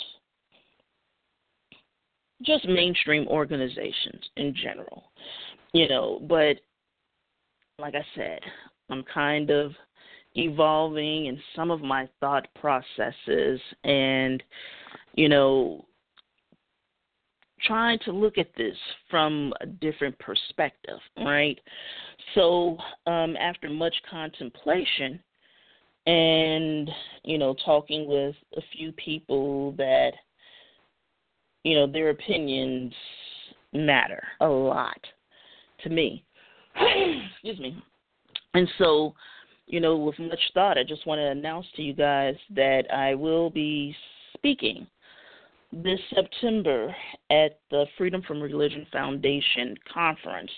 just 2.43 2.67
mainstream 2.67 3.27
organizations 3.29 4.25
in 4.37 4.55
general, 4.55 5.05
you 5.73 5.89
know. 5.89 6.21
But 6.29 6.57
like 7.79 7.95
I 7.95 8.05
said, 8.15 8.41
I'm 8.91 9.05
kind 9.05 9.51
of 9.51 9.73
evolving 10.35 11.27
in 11.27 11.41
some 11.57 11.71
of 11.71 11.81
my 11.81 12.09
thought 12.21 12.47
processes 12.61 13.61
and, 13.85 14.43
you 15.15 15.29
know, 15.29 15.85
trying 17.67 17.99
to 18.01 18.13
look 18.13 18.39
at 18.39 18.49
this 18.57 18.77
from 19.11 19.53
a 19.61 19.67
different 19.67 20.19
perspective, 20.19 20.99
right? 21.19 21.59
So, 22.35 22.79
um, 23.07 23.37
after 23.37 23.69
much 23.69 23.95
contemplation 24.11 25.21
and, 26.07 26.91
you 27.25 27.39
know, 27.39 27.55
talking 27.65 28.07
with 28.09 28.35
a 28.57 28.63
few 28.73 28.93
people 28.93 29.73
that 29.73 30.13
you 31.65 31.75
know, 31.75 31.87
their 31.87 32.11
opinions 32.11 32.93
matter 33.73 34.23
a 34.41 34.47
lot 34.47 34.99
to 35.83 35.91
me. 35.91 36.25
Excuse 36.77 37.59
me. 37.59 37.83
And 38.55 38.69
so, 38.79 39.15
you 39.67 39.81
know, 39.81 39.97
with 39.97 40.19
much 40.19 40.41
thought, 40.55 40.79
I 40.79 40.85
just 40.85 41.07
want 41.07 41.19
to 41.19 41.27
announce 41.27 41.67
to 41.77 41.83
you 41.83 41.95
guys 41.95 42.35
that 42.55 42.85
I 42.93 43.15
will 43.15 43.51
be 43.51 43.95
speaking 44.35 44.87
this 45.73 46.01
September 46.15 46.95
at 47.31 47.61
the 47.71 47.85
Freedom 47.97 48.23
from 48.27 48.41
Religion 48.41 48.87
Foundation 48.93 49.77
conference. 49.93 50.51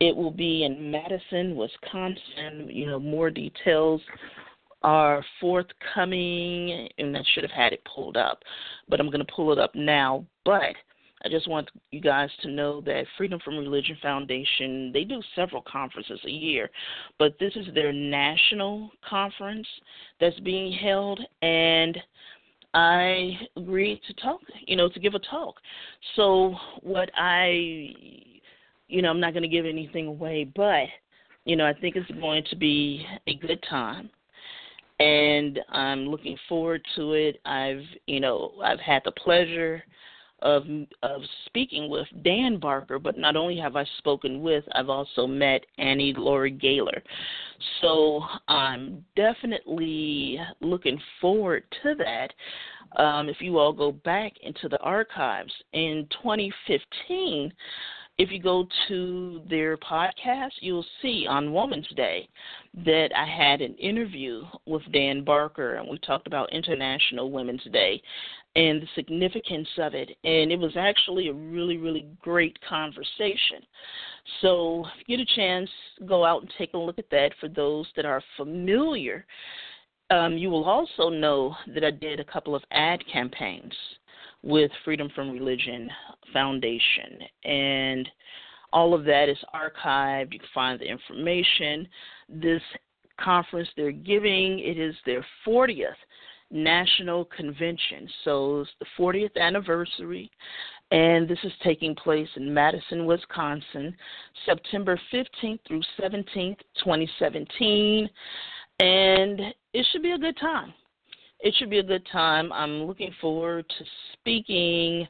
It 0.00 0.16
will 0.16 0.32
be 0.32 0.64
in 0.64 0.90
Madison, 0.90 1.54
Wisconsin. 1.54 2.68
You 2.68 2.86
know, 2.86 2.98
more 2.98 3.30
details 3.30 4.00
are 4.82 5.24
forthcoming, 5.40 6.88
and 6.98 7.16
I 7.16 7.22
should 7.32 7.42
have 7.42 7.50
had 7.50 7.72
it 7.72 7.82
pulled 7.94 8.16
up, 8.16 8.42
but 8.88 9.00
I'm 9.00 9.10
going 9.10 9.24
to 9.24 9.32
pull 9.32 9.52
it 9.52 9.58
up 9.58 9.74
now. 9.74 10.24
But 10.44 10.74
I 11.24 11.28
just 11.28 11.48
want 11.48 11.70
you 11.90 12.00
guys 12.00 12.30
to 12.42 12.50
know 12.50 12.80
that 12.82 13.04
Freedom 13.18 13.38
from 13.44 13.58
Religion 13.58 13.96
Foundation, 14.00 14.90
they 14.92 15.04
do 15.04 15.20
several 15.36 15.62
conferences 15.62 16.20
a 16.24 16.30
year, 16.30 16.70
but 17.18 17.36
this 17.38 17.54
is 17.56 17.66
their 17.74 17.92
national 17.92 18.90
conference 19.08 19.66
that's 20.18 20.38
being 20.40 20.72
held, 20.72 21.20
and 21.42 21.98
I 22.72 23.32
agreed 23.56 24.00
to 24.06 24.14
talk, 24.14 24.40
you 24.66 24.76
know, 24.76 24.88
to 24.88 25.00
give 25.00 25.14
a 25.14 25.18
talk. 25.18 25.56
So, 26.16 26.54
what 26.80 27.10
I, 27.16 27.50
you 28.88 29.02
know, 29.02 29.10
I'm 29.10 29.20
not 29.20 29.34
going 29.34 29.42
to 29.42 29.48
give 29.48 29.66
anything 29.66 30.06
away, 30.06 30.50
but, 30.54 30.86
you 31.44 31.56
know, 31.56 31.66
I 31.66 31.74
think 31.74 31.96
it's 31.96 32.10
going 32.12 32.44
to 32.48 32.56
be 32.56 33.04
a 33.26 33.34
good 33.34 33.62
time 33.68 34.08
and 35.00 35.58
I'm 35.70 36.06
looking 36.06 36.36
forward 36.48 36.82
to 36.96 37.14
it. 37.14 37.40
I've 37.44 37.82
you 38.06 38.20
know 38.20 38.52
I've 38.62 38.80
had 38.80 39.02
the 39.04 39.12
pleasure 39.12 39.82
of 40.42 40.64
of 41.02 41.22
speaking 41.46 41.90
with 41.90 42.06
Dan 42.22 42.58
Barker, 42.58 42.98
but 42.98 43.18
not 43.18 43.34
only 43.34 43.56
have 43.58 43.76
I 43.76 43.84
spoken 43.98 44.42
with, 44.42 44.64
I've 44.72 44.88
also 44.88 45.26
met 45.26 45.64
Annie 45.78 46.14
Laurie 46.16 46.50
Gaylor. 46.50 47.02
So 47.80 48.22
I'm 48.48 49.04
definitely 49.16 50.38
looking 50.60 51.00
forward 51.20 51.64
to 51.82 51.94
that. 51.96 52.32
Um, 53.00 53.28
if 53.28 53.36
you 53.40 53.58
all 53.58 53.72
go 53.72 53.92
back 53.92 54.32
into 54.42 54.68
the 54.68 54.80
archives 54.80 55.52
in 55.72 56.08
2015, 56.22 57.52
if 58.20 58.30
you 58.30 58.38
go 58.38 58.66
to 58.86 59.40
their 59.48 59.78
podcast, 59.78 60.50
you'll 60.60 60.84
see 61.00 61.26
on 61.26 61.54
Woman's 61.54 61.88
Day 61.96 62.28
that 62.84 63.08
I 63.16 63.24
had 63.24 63.62
an 63.62 63.74
interview 63.76 64.42
with 64.66 64.82
Dan 64.92 65.24
Barker, 65.24 65.76
and 65.76 65.88
we 65.88 65.96
talked 66.00 66.26
about 66.26 66.52
International 66.52 67.30
Women's 67.30 67.64
Day 67.72 68.02
and 68.56 68.82
the 68.82 68.88
significance 68.94 69.68
of 69.78 69.94
it. 69.94 70.10
And 70.22 70.52
it 70.52 70.58
was 70.58 70.76
actually 70.76 71.28
a 71.28 71.32
really, 71.32 71.78
really 71.78 72.08
great 72.20 72.58
conversation. 72.68 73.62
So, 74.42 74.84
if 75.00 75.08
you 75.08 75.16
get 75.16 75.26
a 75.26 75.34
chance, 75.34 75.70
go 76.04 76.22
out 76.22 76.42
and 76.42 76.52
take 76.58 76.74
a 76.74 76.78
look 76.78 76.98
at 76.98 77.08
that 77.10 77.30
for 77.40 77.48
those 77.48 77.86
that 77.96 78.04
are 78.04 78.22
familiar. 78.36 79.24
Um, 80.10 80.36
you 80.36 80.50
will 80.50 80.64
also 80.64 81.08
know 81.08 81.56
that 81.74 81.84
I 81.84 81.90
did 81.90 82.20
a 82.20 82.24
couple 82.24 82.54
of 82.54 82.64
ad 82.70 83.02
campaigns 83.10 83.72
with 84.42 84.70
Freedom 84.84 85.08
from 85.14 85.30
Religion 85.30 85.90
Foundation. 86.32 87.18
And 87.44 88.08
all 88.72 88.94
of 88.94 89.04
that 89.04 89.28
is 89.28 89.38
archived. 89.54 90.32
You 90.32 90.38
can 90.38 90.48
find 90.54 90.80
the 90.80 90.86
information. 90.86 91.88
This 92.28 92.62
conference 93.20 93.68
they're 93.76 93.92
giving, 93.92 94.60
it 94.60 94.78
is 94.78 94.94
their 95.04 95.24
40th 95.46 95.94
national 96.50 97.26
convention. 97.26 98.08
So 98.24 98.60
it's 98.60 98.70
the 98.80 98.86
40th 98.98 99.36
anniversary, 99.36 100.30
and 100.90 101.28
this 101.28 101.38
is 101.44 101.52
taking 101.62 101.94
place 101.94 102.28
in 102.36 102.52
Madison, 102.52 103.06
Wisconsin, 103.06 103.94
September 104.46 105.00
15th 105.12 105.60
through 105.66 105.82
17th, 106.00 106.58
2017. 106.82 108.08
And 108.80 109.40
it 109.72 109.86
should 109.92 110.02
be 110.02 110.12
a 110.12 110.18
good 110.18 110.36
time 110.38 110.72
it 111.42 111.54
should 111.58 111.70
be 111.70 111.78
a 111.78 111.82
good 111.82 112.06
time. 112.12 112.52
I'm 112.52 112.84
looking 112.84 113.14
forward 113.20 113.66
to 113.68 113.84
speaking. 114.12 115.06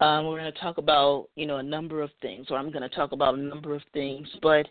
Um, 0.00 0.26
we're 0.26 0.38
going 0.38 0.52
to 0.52 0.60
talk 0.60 0.78
about, 0.78 1.28
you 1.36 1.46
know, 1.46 1.58
a 1.58 1.62
number 1.62 2.02
of 2.02 2.10
things, 2.22 2.46
or 2.50 2.58
I'm 2.58 2.70
going 2.70 2.88
to 2.88 2.94
talk 2.94 3.12
about 3.12 3.34
a 3.34 3.42
number 3.42 3.74
of 3.74 3.82
things, 3.92 4.26
but 4.42 4.66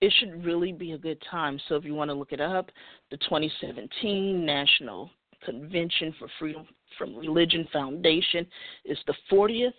it 0.00 0.12
should 0.18 0.44
really 0.44 0.72
be 0.72 0.92
a 0.92 0.98
good 0.98 1.22
time. 1.30 1.60
So 1.68 1.76
if 1.76 1.84
you 1.84 1.94
want 1.94 2.10
to 2.10 2.14
look 2.14 2.32
it 2.32 2.40
up, 2.40 2.70
the 3.10 3.18
2017 3.18 4.44
National 4.44 5.10
Convention 5.44 6.14
for 6.18 6.28
Freedom 6.38 6.66
from 6.98 7.16
Religion 7.16 7.68
Foundation 7.72 8.46
is 8.84 8.98
the 9.06 9.14
40th 9.30 9.72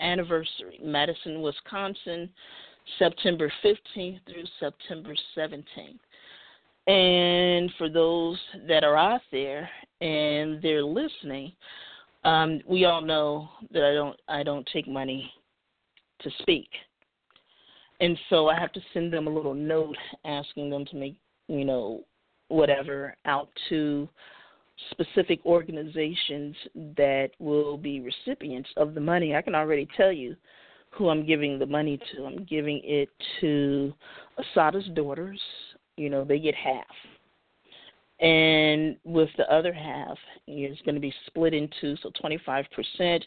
anniversary, 0.00 0.78
Madison, 0.82 1.42
Wisconsin, 1.42 2.30
September 2.98 3.52
15th 3.64 4.20
through 4.26 4.44
September 4.58 5.14
17th. 5.36 5.98
And 6.86 7.70
for 7.78 7.88
those 7.88 8.38
that 8.66 8.84
are 8.84 8.96
out 8.96 9.20
there 9.30 9.68
and 10.00 10.60
they're 10.62 10.82
listening, 10.82 11.52
um, 12.24 12.60
we 12.66 12.84
all 12.84 13.02
know 13.02 13.48
that 13.72 13.84
I 13.84 13.94
don't 13.94 14.20
I 14.28 14.42
don't 14.42 14.68
take 14.72 14.88
money 14.88 15.32
to 16.22 16.30
speak. 16.42 16.68
And 18.00 18.18
so 18.28 18.48
I 18.48 18.58
have 18.58 18.72
to 18.72 18.80
send 18.92 19.12
them 19.12 19.26
a 19.26 19.30
little 19.30 19.54
note 19.54 19.96
asking 20.24 20.70
them 20.70 20.84
to 20.86 20.96
make, 20.96 21.16
you 21.48 21.64
know, 21.64 22.02
whatever 22.48 23.14
out 23.26 23.48
to 23.68 24.08
specific 24.90 25.40
organizations 25.44 26.56
that 26.96 27.30
will 27.38 27.76
be 27.76 28.00
recipients 28.00 28.70
of 28.76 28.94
the 28.94 29.00
money. 29.00 29.36
I 29.36 29.42
can 29.42 29.54
already 29.54 29.86
tell 29.96 30.12
you 30.12 30.36
who 30.90 31.08
I'm 31.10 31.24
giving 31.26 31.58
the 31.58 31.66
money 31.66 31.98
to. 32.12 32.24
I'm 32.24 32.44
giving 32.44 32.80
it 32.82 33.08
to 33.40 33.92
Assata's 34.38 34.88
Daughters, 34.94 35.40
you 36.00 36.08
know, 36.10 36.24
they 36.24 36.38
get 36.38 36.54
half. 36.54 36.96
and 38.20 38.96
with 39.04 39.30
the 39.38 39.50
other 39.52 39.72
half 39.72 40.18
it's 40.46 40.80
going 40.82 40.94
to 40.94 41.00
be 41.00 41.12
split 41.26 41.54
into 41.54 41.96
so 42.02 42.10
25% 42.22 43.22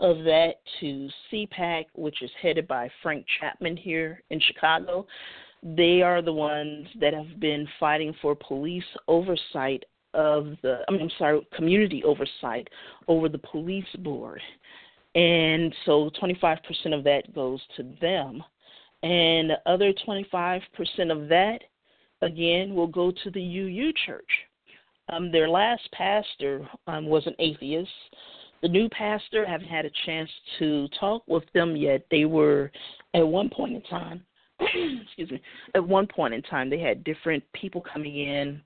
of 0.00 0.18
that 0.24 0.54
to 0.80 1.08
CPAC, 1.32 1.86
which 1.94 2.22
is 2.22 2.30
headed 2.42 2.66
by 2.68 2.90
Frank 3.02 3.24
Chapman 3.40 3.76
here 3.76 4.22
in 4.30 4.40
Chicago. 4.40 5.06
They 5.62 6.02
are 6.02 6.20
the 6.20 6.32
ones 6.32 6.86
that 7.00 7.14
have 7.14 7.40
been 7.40 7.66
fighting 7.80 8.14
for 8.20 8.34
police 8.34 8.84
oversight 9.08 9.84
of 10.12 10.56
the 10.62 10.80
I'm 10.88 11.10
sorry, 11.18 11.46
community 11.54 12.02
oversight 12.04 12.68
over 13.08 13.28
the 13.28 13.38
police 13.38 13.84
board. 14.00 14.40
And 15.14 15.74
so 15.86 16.10
25% 16.22 16.58
of 16.92 17.04
that 17.04 17.34
goes 17.34 17.60
to 17.76 17.82
them. 18.00 18.42
And 19.02 19.50
the 19.50 19.60
other 19.66 19.92
25% 20.06 20.60
of 21.10 21.28
that 21.28 21.58
again 22.22 22.74
will 22.74 22.86
go 22.86 23.10
to 23.10 23.30
the 23.30 23.40
UU 23.40 23.92
church. 24.06 24.30
Um, 25.08 25.30
their 25.30 25.48
last 25.48 25.88
pastor 25.92 26.68
um, 26.86 27.06
was 27.06 27.26
an 27.26 27.34
atheist. 27.38 27.90
The 28.62 28.68
new 28.68 28.88
pastor, 28.88 29.46
I 29.46 29.50
haven't 29.50 29.68
had 29.68 29.84
a 29.84 29.90
chance 30.04 30.30
to 30.58 30.88
talk 30.98 31.22
with 31.28 31.44
them 31.54 31.76
yet. 31.76 32.04
They 32.10 32.24
were 32.24 32.72
at 33.14 33.26
one 33.26 33.50
point 33.50 33.74
in 33.74 33.82
time, 33.82 34.22
excuse 34.60 35.30
me, 35.30 35.40
at 35.74 35.86
one 35.86 36.06
point 36.06 36.34
in 36.34 36.42
time, 36.42 36.70
they 36.70 36.80
had 36.80 37.04
different 37.04 37.44
people 37.52 37.82
coming 37.92 38.16
in, 38.18 38.60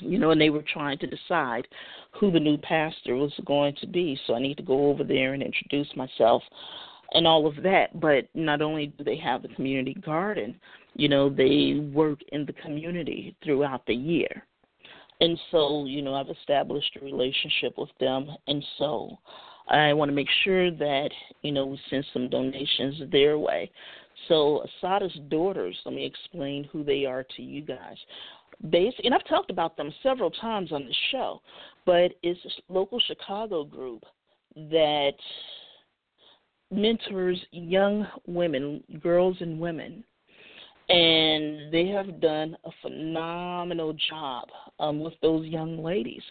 you 0.00 0.18
know, 0.18 0.32
and 0.32 0.40
they 0.40 0.50
were 0.50 0.64
trying 0.72 0.98
to 0.98 1.06
decide 1.06 1.66
who 2.12 2.30
the 2.30 2.40
new 2.40 2.58
pastor 2.58 3.14
was 3.14 3.32
going 3.46 3.74
to 3.80 3.86
be. 3.86 4.18
So 4.26 4.34
I 4.34 4.40
need 4.40 4.56
to 4.56 4.62
go 4.62 4.90
over 4.90 5.04
there 5.04 5.32
and 5.32 5.42
introduce 5.42 5.88
myself 5.96 6.42
and 7.12 7.26
all 7.26 7.46
of 7.46 7.62
that. 7.62 7.98
But 8.00 8.28
not 8.34 8.62
only 8.62 8.88
do 8.88 9.04
they 9.04 9.16
have 9.16 9.44
a 9.44 9.48
community 9.48 9.94
garden, 9.94 10.58
you 10.94 11.08
know, 11.08 11.28
they 11.28 11.88
work 11.92 12.20
in 12.32 12.46
the 12.46 12.54
community 12.54 13.36
throughout 13.44 13.84
the 13.86 13.94
year. 13.94 14.44
And 15.20 15.38
so, 15.50 15.86
you 15.86 16.02
know, 16.02 16.14
I've 16.14 16.28
established 16.28 16.96
a 17.00 17.04
relationship 17.04 17.78
with 17.78 17.90
them. 18.00 18.28
And 18.48 18.64
so 18.78 19.18
I 19.68 19.92
want 19.92 20.10
to 20.10 20.14
make 20.14 20.28
sure 20.44 20.70
that, 20.70 21.10
you 21.42 21.52
know, 21.52 21.66
we 21.66 21.80
send 21.90 22.04
some 22.12 22.28
donations 22.28 23.02
their 23.10 23.38
way. 23.38 23.70
So 24.28 24.64
Assata's 24.64 25.18
daughters, 25.28 25.76
let 25.84 25.94
me 25.94 26.04
explain 26.04 26.64
who 26.72 26.84
they 26.84 27.04
are 27.04 27.24
to 27.36 27.42
you 27.42 27.62
guys. 27.62 27.96
Basically, 28.70 29.06
and 29.06 29.14
I've 29.14 29.26
talked 29.26 29.50
about 29.50 29.76
them 29.76 29.92
several 30.02 30.30
times 30.30 30.72
on 30.72 30.86
the 30.86 30.94
show, 31.10 31.42
but 31.84 32.12
it's 32.22 32.40
a 32.44 32.72
local 32.72 32.98
Chicago 33.00 33.64
group 33.64 34.02
that 34.54 35.12
mentors 36.70 37.40
young 37.52 38.06
women, 38.26 38.82
girls 39.00 39.36
and 39.40 39.58
women, 39.58 40.04
and 40.88 41.72
they 41.72 41.88
have 41.88 42.20
done 42.20 42.56
a 42.64 42.70
phenomenal 42.82 43.94
job 44.08 44.48
um, 44.78 45.00
with 45.00 45.14
those 45.20 45.46
young 45.46 45.82
ladies. 45.82 46.22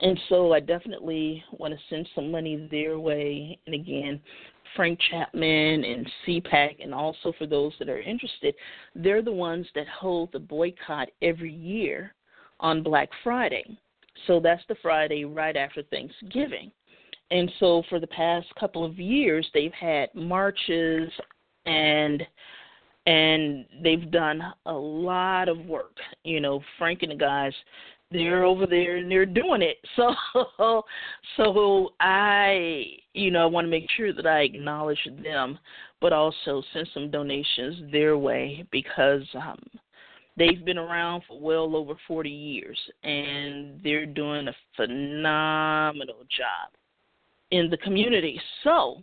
And 0.00 0.18
so 0.28 0.52
I 0.52 0.60
definitely 0.60 1.44
want 1.52 1.72
to 1.74 1.80
send 1.88 2.08
some 2.14 2.30
money 2.30 2.68
their 2.70 2.98
way. 2.98 3.58
And 3.66 3.74
again, 3.74 4.20
Frank 4.74 4.98
Chapman 5.10 5.84
and 5.84 6.10
CPAC, 6.26 6.82
and 6.82 6.92
also 6.92 7.32
for 7.38 7.46
those 7.46 7.72
that 7.78 7.88
are 7.88 8.00
interested, 8.00 8.54
they're 8.96 9.22
the 9.22 9.30
ones 9.30 9.66
that 9.76 9.86
hold 9.88 10.32
the 10.32 10.40
boycott 10.40 11.08
every 11.20 11.52
year 11.52 12.14
on 12.58 12.82
Black 12.82 13.08
Friday. 13.22 13.64
So 14.26 14.40
that's 14.40 14.62
the 14.68 14.76
Friday 14.82 15.24
right 15.24 15.56
after 15.56 15.82
Thanksgiving. 15.84 16.72
And 17.32 17.50
so 17.60 17.82
for 17.88 17.98
the 17.98 18.06
past 18.06 18.46
couple 18.60 18.84
of 18.84 18.98
years, 18.98 19.48
they've 19.54 19.72
had 19.72 20.14
marches 20.14 21.10
and 21.64 22.22
and 23.06 23.64
they've 23.82 24.10
done 24.12 24.42
a 24.66 24.72
lot 24.72 25.48
of 25.48 25.58
work. 25.64 25.96
You 26.24 26.40
know, 26.40 26.62
Frank 26.78 27.02
and 27.02 27.10
the 27.10 27.16
guys, 27.16 27.54
they're 28.10 28.44
over 28.44 28.66
there 28.66 28.96
and 28.98 29.10
they're 29.10 29.26
doing 29.26 29.62
it. 29.62 29.78
So, 30.58 30.82
so 31.36 31.90
I, 32.00 32.84
you 33.14 33.30
know, 33.30 33.42
I 33.42 33.46
want 33.46 33.64
to 33.64 33.70
make 33.70 33.88
sure 33.96 34.12
that 34.12 34.26
I 34.26 34.40
acknowledge 34.40 34.98
them, 35.24 35.58
but 36.00 36.12
also 36.12 36.62
send 36.72 36.88
some 36.92 37.10
donations 37.10 37.90
their 37.90 38.16
way 38.18 38.64
because 38.70 39.22
um, 39.34 39.58
they've 40.36 40.64
been 40.64 40.78
around 40.78 41.22
for 41.26 41.40
well 41.40 41.74
over 41.74 41.94
40 42.06 42.30
years 42.30 42.78
and 43.02 43.80
they're 43.82 44.06
doing 44.06 44.48
a 44.48 44.54
phenomenal 44.76 46.20
job 46.28 46.72
in 47.52 47.70
the 47.70 47.76
community. 47.78 48.40
So, 48.64 49.02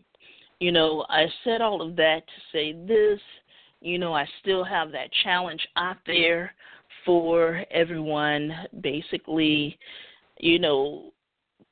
you 0.59 0.73
know, 0.73 1.05
I 1.07 1.25
said 1.45 1.61
all 1.61 1.81
of 1.81 1.95
that 1.95 2.23
to 2.27 2.41
say 2.51 2.73
this 2.73 3.21
you 3.81 3.97
know, 3.97 4.13
I 4.13 4.25
still 4.41 4.63
have 4.63 4.91
that 4.91 5.09
challenge 5.23 5.65
out 5.77 5.97
there 6.05 6.53
for 7.05 7.63
everyone. 7.71 8.51
Basically, 8.81 9.77
you 10.39 10.59
know, 10.59 11.11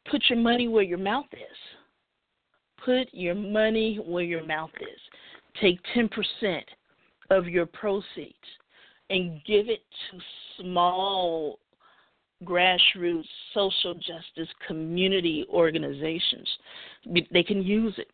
put 0.10 0.24
your 0.30 0.40
money 0.40 0.68
where 0.68 0.84
your 0.84 0.98
mouth 0.98 1.26
is. 1.34 1.58
Put 2.84 3.10
your 3.12 3.36
money 3.36 4.00
where 4.06 4.24
your 4.24 4.46
mouth 4.46 4.72
is. 4.80 5.00
Take 5.60 5.80
10% 5.96 6.62
of 7.30 7.48
your 7.48 7.66
proceeds 7.66 8.36
and 9.10 9.42
give 9.46 9.68
it 9.68 9.84
to 10.12 10.20
small 10.62 11.60
grassroots 12.44 13.26
social 13.54 13.94
justice 13.96 14.54
community 14.68 15.46
organizations. 15.50 16.48
They 17.32 17.44
can 17.44 17.62
use 17.62 17.94
it. 17.98 18.10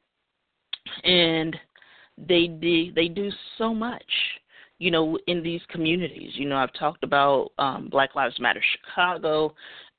And 1.03 1.55
they 2.17 2.47
do 2.47 2.91
they 2.93 3.07
do 3.07 3.29
so 3.57 3.73
much 3.73 4.03
you 4.79 4.91
know 4.91 5.17
in 5.27 5.41
these 5.41 5.61
communities 5.69 6.31
you 6.35 6.47
know 6.47 6.57
i've 6.57 6.73
talked 6.73 7.03
about 7.03 7.51
um, 7.57 7.87
black 7.89 8.15
lives 8.15 8.39
matter 8.39 8.61
chicago 8.77 9.53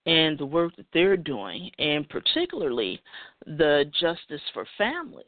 and 0.07 0.39
the 0.39 0.47
work 0.47 0.75
that 0.77 0.87
they're 0.93 1.17
doing 1.17 1.71
and 1.79 2.09
particularly 2.09 3.01
the 3.47 3.85
justice 4.01 4.41
for 4.53 4.67
families 4.79 5.25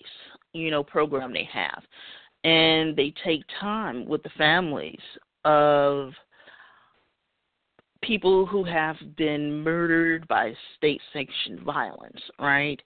you 0.52 0.70
know 0.70 0.82
program 0.82 1.32
they 1.32 1.48
have 1.50 1.82
and 2.44 2.94
they 2.94 3.12
take 3.24 3.42
time 3.61 4.06
with 4.06 4.22
the 4.22 4.30
families 4.38 5.00
of 5.44 6.12
people 8.07 8.47
who 8.47 8.64
have 8.64 8.97
been 9.16 9.62
murdered 9.62 10.27
by 10.29 10.53
state 10.77 11.01
sanctioned 11.12 11.61
violence 11.61 12.21
right 12.38 12.81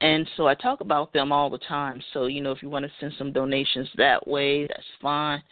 and 0.00 0.28
so 0.36 0.46
I 0.46 0.54
talk 0.54 0.80
about 0.80 1.12
them 1.12 1.32
all 1.32 1.50
the 1.50 1.58
time. 1.58 2.00
So, 2.12 2.26
you 2.26 2.40
know, 2.40 2.52
if 2.52 2.62
you 2.62 2.70
want 2.70 2.84
to 2.84 2.92
send 3.00 3.12
some 3.18 3.32
donations 3.32 3.88
that 3.96 4.26
way, 4.28 4.66
that's 4.68 4.82
fine. 5.02 5.42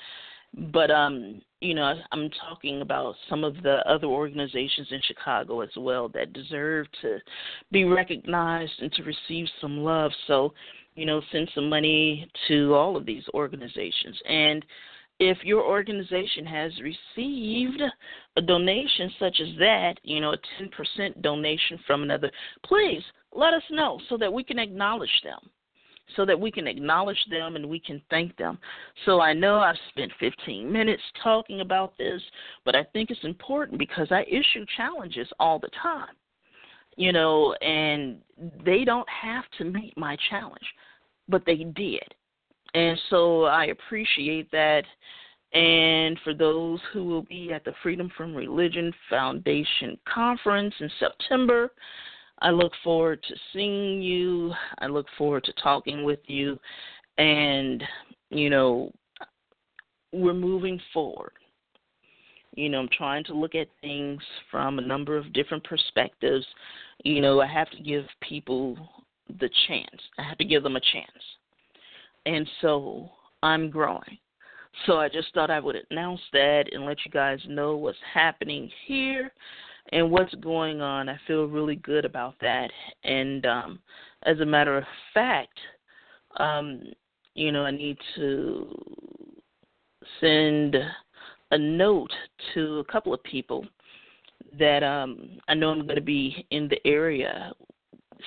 But 0.73 0.91
um, 0.91 1.43
you 1.61 1.75
know, 1.75 1.95
I'm 2.13 2.31
talking 2.49 2.81
about 2.81 3.15
some 3.29 3.45
of 3.45 3.63
the 3.63 3.79
other 3.89 4.07
organizations 4.07 4.89
in 4.91 5.01
Chicago 5.03 5.61
as 5.61 5.71
well 5.77 6.09
that 6.11 6.33
deserve 6.33 6.87
to 7.03 7.19
be 7.73 7.85
recognized 7.85 8.73
and 8.81 8.93
to 8.93 9.03
receive 9.03 9.47
some 9.61 9.79
love. 9.79 10.13
So, 10.27 10.55
you 10.95 11.05
know, 11.07 11.21
send 11.33 11.51
some 11.55 11.69
money 11.69 12.31
to 12.49 12.75
all 12.75 12.97
of 12.97 13.05
these 13.05 13.25
organizations. 13.35 14.19
And 14.29 14.65
if 15.19 15.39
your 15.45 15.63
organization 15.63 16.45
has 16.45 16.73
received 16.81 17.83
a 18.37 18.43
donation 18.43 19.11
such 19.19 19.41
as 19.41 19.49
that, 19.59 19.95
you 20.03 20.21
know, 20.21 20.33
a 20.33 20.63
10% 20.63 21.23
donation 21.23 21.79
from 21.87 22.03
another, 22.03 22.31
please 22.65 23.03
let 23.33 23.55
us 23.55 23.63
know 23.71 23.99
so 24.09 24.17
that 24.19 24.33
we 24.33 24.45
can 24.45 24.59
acknowledge 24.59 25.21
them. 25.25 25.39
So 26.17 26.25
that 26.25 26.39
we 26.39 26.53
can 26.53 26.69
acknowledge 26.69 27.19
them 27.31 27.57
and 27.57 27.69
we 27.69 27.81
can 27.81 28.01
thank 28.11 28.37
them. 28.37 28.59
So 29.05 29.21
I 29.21 29.33
know 29.33 29.59
I've 29.59 29.75
spent 29.89 30.13
15 30.21 30.71
minutes 30.71 31.03
talking 31.23 31.63
about 31.63 31.99
this, 31.99 32.23
but 32.65 32.77
I 32.77 32.85
think 32.93 33.11
it's 33.11 33.25
important 33.25 33.79
because 33.79 34.07
I 34.11 34.23
issue 34.29 34.65
challenges 34.77 35.29
all 35.41 35.59
the 35.59 35.71
time. 35.83 36.15
You 36.97 37.13
know, 37.13 37.55
and 37.55 38.19
they 38.65 38.85
don't 38.85 39.09
have 39.09 39.45
to 39.59 39.65
meet 39.65 39.99
my 39.99 40.17
challenge, 40.31 40.65
but 41.29 41.43
they 41.45 41.57
did. 41.57 42.15
And 42.77 43.01
so 43.09 43.45
I 43.45 43.67
appreciate 43.67 44.51
that. 44.51 44.85
And 45.55 46.19
for 46.23 46.35
those 46.35 46.79
who 46.93 47.05
will 47.05 47.23
be 47.23 47.51
at 47.51 47.65
the 47.65 47.73
Freedom 47.83 48.13
from 48.15 48.35
Religion 48.35 48.93
Foundation 49.09 49.97
conference 50.07 50.75
in 50.81 50.91
September, 51.01 51.73
I 52.43 52.51
look 52.51 52.73
forward 52.85 53.25
to 53.29 53.35
seeing 53.51 54.03
you. 54.03 54.53
I 54.79 54.89
look 54.89 55.07
forward 55.17 55.45
to 55.45 55.55
talking 55.55 56.05
with 56.05 56.19
you. 56.27 56.59
And, 57.17 57.83
you 58.29 58.51
know, 58.51 58.93
we're 60.13 60.35
moving 60.35 60.79
forward. 60.93 61.33
You 62.57 62.69
know, 62.69 62.81
I'm 62.81 62.91
trying 62.93 63.25
to 63.25 63.35
look 63.35 63.55
at 63.55 63.69
things 63.81 64.21
from 64.51 64.79
a 64.79 64.83
number 64.83 65.17
of 65.17 65.33
different 65.33 65.65
perspectives. 65.65 66.45
You 67.05 67.23
know, 67.23 67.41
I 67.41 67.47
have 67.47 67.71
to 67.71 67.83
give 67.83 68.05
people 68.21 68.77
the 69.41 69.49
chance, 69.67 70.03
I 70.19 70.25
have 70.25 70.37
to 70.39 70.45
give 70.45 70.63
them 70.63 70.77
a 70.77 70.81
chance. 70.81 71.23
And 72.27 72.47
so 72.61 73.09
I'm 73.43 73.71
growing. 73.71 74.19
So 74.85 74.99
I 74.99 75.09
just 75.09 75.33
thought 75.33 75.51
I 75.51 75.61
would 75.61 75.77
announce 75.91 76.21
that 76.35 76.65
and 76.73 76.85
let 76.85 76.99
you 77.07 77.11
guys 77.11 77.39
know 77.49 77.77
what's 77.77 77.97
happening 78.13 78.71
here 78.87 79.33
and 79.93 80.11
what's 80.11 80.35
going 80.35 80.83
on. 80.83 81.09
I 81.09 81.19
feel 81.27 81.45
really 81.47 81.77
good 81.77 82.05
about 82.05 82.35
that. 82.43 82.71
And 83.05 83.47
um, 83.47 83.79
as 84.25 84.41
a 84.41 84.45
matter 84.45 84.77
of 84.77 84.85
fact, 85.15 85.59
um, 86.39 86.83
you 87.35 87.53
know, 87.53 87.65
I 87.65 87.71
need 87.71 87.97
to 88.17 88.69
send 90.21 90.77
a 91.53 91.59
note 91.59 92.13
to 92.55 92.81
a 92.81 92.93
couple 92.93 93.15
of 93.15 93.23
people 93.23 93.65
that 94.59 94.83
um 94.83 95.39
I 95.49 95.55
know 95.55 95.71
I'm 95.71 95.83
going 95.83 95.97
to 95.97 96.01
be 96.01 96.47
in 96.51 96.69
the 96.69 96.85
area. 96.87 97.53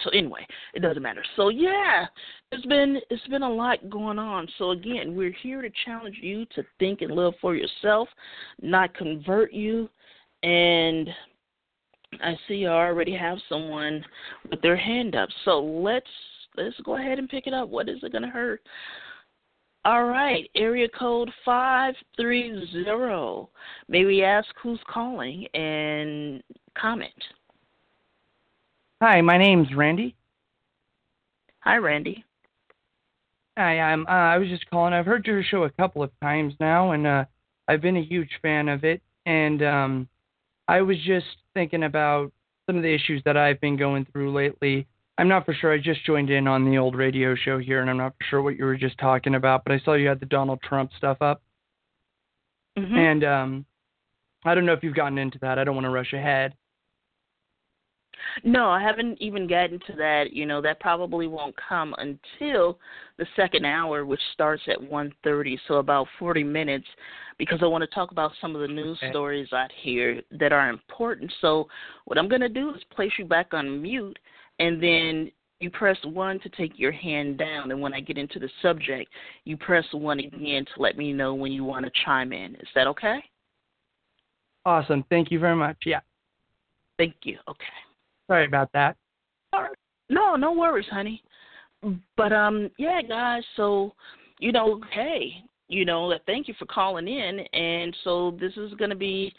So 0.04 0.10
anyway, 0.12 0.46
it 0.74 0.82
doesn't 0.82 1.02
matter. 1.02 1.24
So 1.36 1.50
yeah, 1.50 2.06
it's 2.52 2.66
been 2.66 3.00
it's 3.10 3.28
been 3.28 3.44
a 3.44 3.50
lot 3.50 3.90
going 3.90 4.20
on. 4.20 4.48
So 4.58 4.72
again, 4.72 5.16
we're 5.16 5.36
here 5.44 5.62
to 5.62 5.70
challenge 5.86 6.18
you 6.22 6.46
to 6.56 6.64
think 6.80 7.02
and 7.02 7.12
live 7.12 7.34
for 7.42 7.56
yourself, 7.56 8.10
not 8.62 8.96
convert 8.96 9.54
you. 9.54 9.90
And 10.42 11.10
I 12.24 12.36
see 12.48 12.66
I 12.66 12.72
already 12.72 13.16
have 13.16 13.38
someone 13.48 14.04
with 14.50 14.62
their 14.62 14.76
hand 14.76 15.16
up. 15.16 15.30
So 15.46 15.60
let's 15.60 16.08
let's 16.58 16.76
go 16.84 16.98
ahead 16.98 17.20
and 17.20 17.30
pick 17.30 17.46
it 17.46 17.54
up. 17.54 17.70
What 17.70 17.88
is 17.88 18.00
it 18.02 18.12
going 18.12 18.24
to 18.24 18.30
hurt? 18.30 18.62
All 19.86 20.06
right, 20.06 20.50
area 20.56 20.90
code 20.90 21.30
530. 21.46 23.48
May 23.88 24.06
we 24.06 24.24
ask 24.24 24.48
who's 24.62 24.80
calling 24.90 25.48
and 25.54 26.44
comment? 26.78 27.14
Hi, 29.02 29.22
my 29.22 29.38
name's 29.38 29.74
Randy. 29.74 30.16
Hi, 31.62 31.78
Randy. 31.78 32.26
Hi, 33.60 33.78
I'm. 33.78 34.08
Uh, 34.08 34.12
I 34.12 34.38
was 34.38 34.48
just 34.48 34.70
calling. 34.70 34.94
I've 34.94 35.06
heard 35.06 35.28
your 35.28 35.44
show 35.44 35.66
a 35.66 35.70
couple 35.70 36.02
of 36.02 36.12
times 36.22 36.54
now, 36.62 36.92
and 36.92 37.06
uh, 37.06 37.26
I've 37.68 37.82
been 37.82 37.98
a 37.98 38.02
huge 38.02 38.30
fan 38.42 38.70
of 38.70 38.86
it. 38.86 39.02
And 39.26 39.62
um, 39.62 40.10
I 40.70 40.80
was 40.80 40.96
just 41.06 41.26
thinking 41.54 41.84
about 41.84 42.32
some 42.66 42.78
of 42.78 42.84
the 42.84 42.96
issues 42.96 43.22
that 43.26 43.36
I've 43.36 43.60
been 43.60 43.76
going 43.76 44.08
through 44.14 44.34
lately. 44.34 44.88
I'm 45.18 45.28
not 45.28 45.46
for 45.46 45.54
sure. 45.54 45.74
I 45.74 45.78
just 45.78 46.06
joined 46.06 46.30
in 46.30 46.48
on 46.48 46.64
the 46.64 46.78
old 46.78 46.96
radio 46.96 47.36
show 47.36 47.58
here, 47.58 47.82
and 47.82 47.90
I'm 47.90 47.98
not 47.98 48.14
for 48.18 48.24
sure 48.30 48.42
what 48.42 48.56
you 48.56 48.64
were 48.64 48.78
just 48.78 48.98
talking 48.98 49.36
about. 49.36 49.66
But 49.66 49.74
I 49.74 49.80
saw 49.80 49.96
you 49.96 50.08
had 50.08 50.22
the 50.22 50.26
Donald 50.26 50.62
Trump 50.62 50.92
stuff 50.96 51.18
up, 51.20 51.42
mm-hmm. 52.78 52.96
and 52.96 53.24
um, 53.26 53.66
I 54.46 54.56
don't 54.56 54.66
know 54.66 54.72
if 54.72 54.84
you've 54.84 54.96
gotten 54.96 55.18
into 55.18 55.38
that. 55.40 55.60
I 55.60 55.66
don't 55.66 55.76
want 55.76 55.84
to 55.84 55.92
rush 55.92 56.14
ahead. 56.14 56.54
No, 58.44 58.70
I 58.70 58.82
haven't 58.82 59.22
even 59.22 59.48
gotten 59.48 59.80
to 59.88 59.94
that. 59.98 60.34
You 60.34 60.46
know, 60.46 60.62
that 60.62 60.80
probably 60.80 61.28
won't 61.28 61.56
come 61.58 61.96
until 61.98 62.80
the 63.18 63.26
second 63.36 63.66
hour, 63.66 64.06
which 64.06 64.22
starts 64.34 64.64
at 64.68 64.82
one 64.82 65.14
thirty. 65.24 65.60
so 65.68 65.76
about 65.76 66.08
40 66.18 66.44
minutes, 66.44 66.88
because 67.38 67.60
I 67.62 67.68
want 67.68 67.84
to 67.84 67.96
talk 67.96 68.12
about 68.12 68.32
some 68.42 68.56
of 68.56 68.62
the 68.62 68.68
news 68.68 68.98
okay. 69.02 69.12
stories 69.12 69.52
out 69.54 69.72
here 69.82 70.22
that 70.40 70.52
are 70.52 70.70
important. 70.70 71.32
So, 71.42 71.68
what 72.06 72.18
I'm 72.18 72.30
going 72.30 72.42
to 72.42 72.50
do 72.50 72.74
is 72.74 72.82
place 72.96 73.12
you 73.18 73.26
back 73.26 73.54
on 73.54 73.82
mute 73.82 74.18
and 74.60 74.82
then 74.82 75.32
you 75.60 75.70
press 75.70 75.98
one 76.04 76.40
to 76.40 76.50
take 76.50 76.80
your 76.80 76.92
hand 76.92 77.38
down, 77.38 77.72
and 77.72 77.82
when 77.82 77.94
I 77.94 78.00
get 78.00 78.18
into 78.18 78.40
the 78.40 78.50
subject, 78.62 79.12
you 79.44 79.58
press 79.58 79.86
one 79.92 80.20
again 80.20 80.66
to 80.74 80.82
let 80.82 80.98
me 80.98 81.12
know 81.12 81.34
when 81.34 81.52
you 81.52 81.64
want 81.66 81.86
to 81.86 81.92
chime 82.06 82.32
in. 82.32 82.56
Is 82.56 82.68
that 82.76 82.88
okay? 82.88 83.20
Awesome. 84.66 85.04
Thank 85.10 85.32
you 85.32 85.40
very 85.40 85.56
much. 85.56 85.78
Yeah. 85.86 86.00
Thank 86.98 87.16
you. 87.24 87.38
Okay. 87.48 87.66
Sorry 88.30 88.46
about 88.46 88.70
that. 88.74 88.96
No, 90.10 90.36
no 90.36 90.54
worries, 90.54 90.86
honey. 90.90 91.22
But 92.16 92.32
um, 92.32 92.70
yeah, 92.78 93.02
guys. 93.02 93.44
So, 93.56 93.94
you 94.40 94.52
know, 94.52 94.82
hey, 94.92 95.44
you 95.70 95.86
know 95.86 96.14
thank 96.26 96.48
you 96.48 96.54
for 96.58 96.66
calling 96.66 97.08
in 97.08 97.40
and 97.54 97.96
so 98.04 98.36
this 98.42 98.52
is 98.58 98.74
going 98.74 98.90
to 98.90 98.96
be 98.96 99.32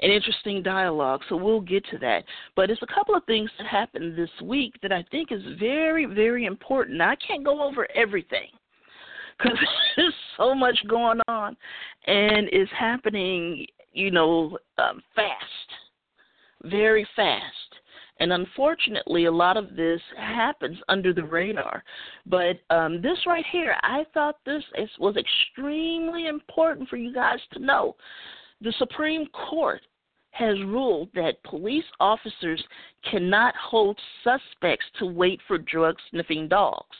an 0.00 0.10
interesting 0.10 0.62
dialogue 0.62 1.20
so 1.28 1.36
we'll 1.36 1.60
get 1.60 1.84
to 1.86 1.96
that 1.98 2.24
but 2.56 2.70
it's 2.70 2.82
a 2.82 2.94
couple 2.94 3.14
of 3.14 3.24
things 3.24 3.48
that 3.56 3.66
happened 3.66 4.18
this 4.18 4.30
week 4.42 4.74
that 4.82 4.92
i 4.92 5.04
think 5.10 5.32
is 5.32 5.42
very 5.58 6.04
very 6.04 6.44
important 6.44 7.00
i 7.00 7.16
can't 7.16 7.44
go 7.44 7.62
over 7.62 7.86
everything 7.94 8.48
because 9.38 9.56
there's 9.96 10.14
so 10.36 10.54
much 10.54 10.76
going 10.88 11.20
on 11.28 11.56
and 12.06 12.48
it's 12.52 12.70
happening 12.76 13.64
you 13.92 14.10
know 14.10 14.58
um, 14.78 15.00
fast 15.14 15.70
very 16.64 17.06
fast 17.14 17.75
and 18.18 18.32
unfortunately, 18.32 19.26
a 19.26 19.32
lot 19.32 19.56
of 19.56 19.76
this 19.76 20.00
happens 20.16 20.78
under 20.88 21.12
the 21.12 21.24
radar. 21.24 21.84
But 22.24 22.56
um, 22.70 23.02
this 23.02 23.18
right 23.26 23.44
here, 23.52 23.76
I 23.82 24.06
thought 24.14 24.36
this 24.46 24.62
is, 24.78 24.88
was 24.98 25.16
extremely 25.16 26.26
important 26.26 26.88
for 26.88 26.96
you 26.96 27.12
guys 27.12 27.40
to 27.52 27.58
know. 27.58 27.94
The 28.62 28.72
Supreme 28.78 29.26
Court 29.48 29.82
has 30.30 30.56
ruled 30.60 31.10
that 31.14 31.42
police 31.44 31.84
officers 32.00 32.62
cannot 33.10 33.54
hold 33.56 33.98
suspects 34.24 34.86
to 34.98 35.06
wait 35.06 35.40
for 35.46 35.58
drug 35.58 35.96
sniffing 36.10 36.48
dogs. 36.48 36.96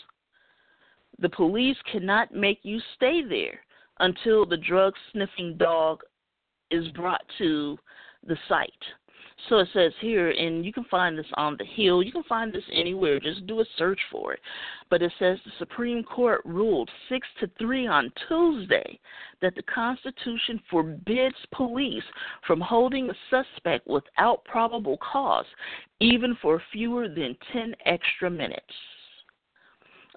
The 1.18 1.28
police 1.30 1.76
cannot 1.90 2.34
make 2.34 2.60
you 2.62 2.78
stay 2.94 3.22
there 3.26 3.60
until 4.00 4.44
the 4.44 4.56
drug 4.58 4.92
sniffing 5.12 5.56
dog 5.56 6.00
is 6.70 6.88
brought 6.88 7.22
to 7.38 7.78
the 8.26 8.36
site. 8.48 8.70
So 9.48 9.58
it 9.58 9.68
says 9.74 9.92
here, 10.00 10.30
and 10.30 10.64
you 10.64 10.72
can 10.72 10.84
find 10.84 11.16
this 11.16 11.26
on 11.34 11.56
the 11.58 11.64
Hill. 11.64 12.02
You 12.02 12.10
can 12.10 12.22
find 12.24 12.52
this 12.52 12.64
anywhere. 12.72 13.20
Just 13.20 13.46
do 13.46 13.60
a 13.60 13.64
search 13.76 14.00
for 14.10 14.32
it. 14.32 14.40
But 14.90 15.02
it 15.02 15.12
says 15.18 15.38
the 15.44 15.52
Supreme 15.58 16.02
Court 16.02 16.40
ruled 16.44 16.90
six 17.08 17.28
to 17.40 17.50
three 17.58 17.86
on 17.86 18.10
Tuesday 18.28 18.98
that 19.42 19.54
the 19.54 19.62
Constitution 19.62 20.60
forbids 20.70 21.36
police 21.52 22.02
from 22.46 22.60
holding 22.60 23.10
a 23.10 23.14
suspect 23.30 23.86
without 23.86 24.44
probable 24.46 24.98
cause, 24.98 25.46
even 26.00 26.36
for 26.40 26.62
fewer 26.72 27.06
than 27.06 27.36
ten 27.52 27.74
extra 27.84 28.30
minutes. 28.30 28.64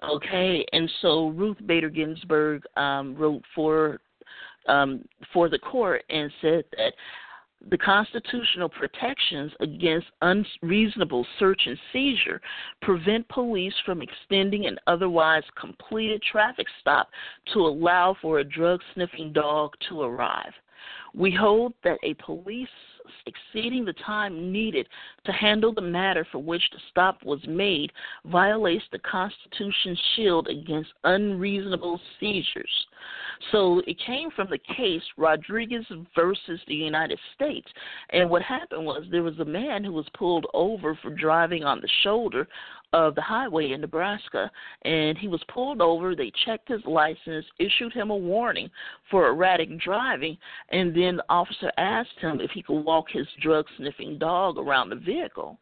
Okay, 0.02 0.64
and 0.72 0.90
so 1.02 1.28
Ruth 1.28 1.58
Bader 1.66 1.90
Ginsburg 1.90 2.62
um, 2.76 3.14
wrote 3.16 3.42
for 3.54 4.00
um, 4.66 5.04
for 5.32 5.48
the 5.50 5.58
court 5.58 6.04
and 6.08 6.32
said 6.40 6.64
that 6.72 6.94
the 7.68 7.78
constitutional 7.78 8.68
protections 8.68 9.52
against 9.60 10.06
unreasonable 10.22 11.26
search 11.38 11.60
and 11.66 11.78
seizure 11.92 12.40
prevent 12.80 13.28
police 13.28 13.74
from 13.84 14.00
extending 14.00 14.66
an 14.66 14.78
otherwise 14.86 15.42
completed 15.60 16.22
traffic 16.22 16.66
stop 16.80 17.10
to 17.52 17.60
allow 17.60 18.16
for 18.22 18.38
a 18.38 18.44
drug 18.44 18.80
sniffing 18.94 19.32
dog 19.32 19.72
to 19.88 20.00
arrive. 20.00 20.52
We 21.14 21.34
hold 21.34 21.74
that 21.84 21.98
a 22.02 22.14
police 22.14 22.68
exceeding 23.26 23.84
the 23.84 23.92
time 24.04 24.52
needed 24.52 24.86
to 25.24 25.32
handle 25.32 25.72
the 25.72 25.80
matter 25.80 26.26
for 26.30 26.38
which 26.38 26.62
the 26.72 26.78
stop 26.90 27.22
was 27.24 27.40
made 27.46 27.92
violates 28.26 28.84
the 28.92 28.98
Constitution's 28.98 30.00
shield 30.16 30.48
against 30.48 30.90
unreasonable 31.04 32.00
seizures. 32.18 32.86
So 33.52 33.82
it 33.86 33.96
came 34.06 34.30
from 34.30 34.48
the 34.50 34.58
case 34.76 35.02
Rodriguez 35.16 35.86
versus 36.14 36.60
the 36.66 36.74
United 36.74 37.18
States. 37.34 37.68
And 38.10 38.28
what 38.28 38.42
happened 38.42 38.84
was 38.84 39.04
there 39.10 39.22
was 39.22 39.38
a 39.38 39.44
man 39.44 39.82
who 39.84 39.92
was 39.92 40.06
pulled 40.16 40.46
over 40.54 40.98
for 41.02 41.10
driving 41.10 41.64
on 41.64 41.80
the 41.80 41.88
shoulder 42.02 42.46
of 42.92 43.14
the 43.14 43.20
highway 43.20 43.72
in 43.72 43.80
Nebraska, 43.80 44.50
and 44.82 45.16
he 45.16 45.28
was 45.28 45.42
pulled 45.48 45.80
over. 45.80 46.14
They 46.14 46.32
checked 46.44 46.68
his 46.68 46.84
license, 46.84 47.46
issued 47.58 47.92
him 47.92 48.10
a 48.10 48.16
warning 48.16 48.70
for 49.10 49.28
erratic 49.28 49.78
driving, 49.78 50.36
and 50.70 50.94
then 50.94 51.16
the 51.16 51.24
officer 51.28 51.70
asked 51.78 52.18
him 52.20 52.40
if 52.40 52.50
he 52.50 52.62
could 52.62 52.82
walk 52.84 53.06
his 53.10 53.26
drug 53.40 53.66
sniffing 53.76 54.18
dog 54.18 54.58
around 54.58 54.90
the 54.90 54.96
vehicle. 54.96 55.58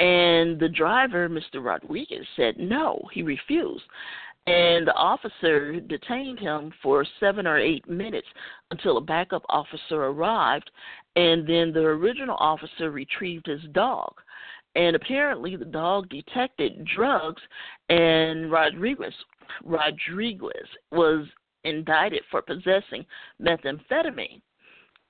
And 0.00 0.58
the 0.58 0.68
driver, 0.68 1.28
Mr. 1.28 1.62
Rodriguez, 1.64 2.26
said 2.36 2.58
no, 2.58 3.00
he 3.12 3.22
refused. 3.22 3.84
And 4.46 4.86
the 4.86 4.94
officer 4.94 5.80
detained 5.80 6.38
him 6.38 6.72
for 6.82 7.06
seven 7.18 7.46
or 7.46 7.58
eight 7.58 7.88
minutes 7.88 8.26
until 8.70 8.98
a 8.98 9.00
backup 9.00 9.42
officer 9.48 10.04
arrived, 10.04 10.70
and 11.16 11.46
then 11.46 11.72
the 11.72 11.80
original 11.80 12.36
officer 12.38 12.90
retrieved 12.90 13.46
his 13.46 13.62
dog 13.72 14.14
and 14.74 14.96
apparently 14.96 15.56
the 15.56 15.64
dog 15.64 16.08
detected 16.08 16.86
drugs 16.94 17.42
and 17.88 18.50
Rodriguez 18.50 19.14
Rodriguez 19.64 20.68
was 20.90 21.26
indicted 21.64 22.22
for 22.30 22.42
possessing 22.42 23.04
methamphetamine 23.40 24.40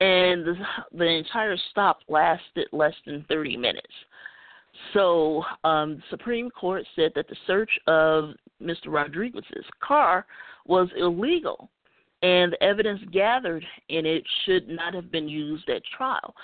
and 0.00 0.44
the 0.44 0.55
the 0.92 1.05
entire 1.05 1.57
stop 1.70 2.00
lasted 2.09 2.66
less 2.72 2.94
than 3.07 3.24
30 3.29 3.57
minutes 3.57 3.92
so 4.92 5.42
um 5.64 5.96
the 5.96 6.03
Supreme 6.11 6.50
Court 6.50 6.85
said 6.96 7.12
that 7.14 7.29
the 7.29 7.37
search 7.46 7.70
of 7.87 8.31
Mr. 8.62 8.88
Rodriguez's 8.88 9.66
car 9.81 10.27
was 10.66 10.88
illegal 10.96 11.70
and 12.22 12.53
the 12.53 12.62
evidence 12.62 13.00
gathered 13.12 13.64
in 13.88 14.07
it 14.07 14.24
should 14.44 14.68
not 14.68 14.94
have 14.94 15.11
been 15.11 15.29
used 15.29 15.68
at 15.68 15.83
trial 15.96 16.35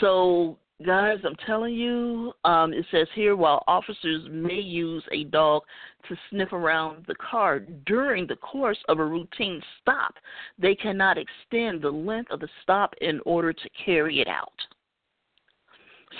so 0.00 0.58
Guys, 0.86 1.18
I'm 1.24 1.34
telling 1.44 1.74
you, 1.74 2.32
um, 2.44 2.72
it 2.72 2.86
says 2.92 3.08
here 3.12 3.34
while 3.34 3.64
officers 3.66 4.28
may 4.30 4.60
use 4.60 5.02
a 5.10 5.24
dog 5.24 5.62
to 6.08 6.16
sniff 6.30 6.52
around 6.52 7.04
the 7.08 7.16
car 7.16 7.58
during 7.84 8.28
the 8.28 8.36
course 8.36 8.78
of 8.88 9.00
a 9.00 9.04
routine 9.04 9.60
stop, 9.82 10.14
they 10.56 10.76
cannot 10.76 11.18
extend 11.18 11.82
the 11.82 11.90
length 11.90 12.30
of 12.30 12.38
the 12.38 12.48
stop 12.62 12.94
in 13.00 13.20
order 13.26 13.52
to 13.52 13.68
carry 13.84 14.20
it 14.20 14.28
out. 14.28 14.52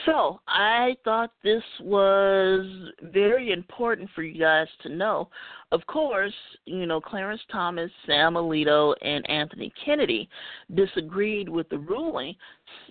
So 0.06 0.40
I 0.46 0.96
thought 1.04 1.30
this 1.42 1.62
was 1.80 2.66
very 3.02 3.52
important 3.52 4.08
for 4.14 4.22
you 4.22 4.38
guys 4.38 4.66
to 4.82 4.88
know. 4.88 5.28
Of 5.72 5.86
course, 5.86 6.34
you 6.66 6.86
know, 6.86 7.00
Clarence 7.00 7.40
Thomas, 7.50 7.90
Sam 8.06 8.34
Alito, 8.34 8.94
and 9.02 9.28
Anthony 9.28 9.72
Kennedy 9.84 10.28
disagreed 10.74 11.48
with 11.48 11.68
the 11.68 11.78
ruling. 11.78 12.34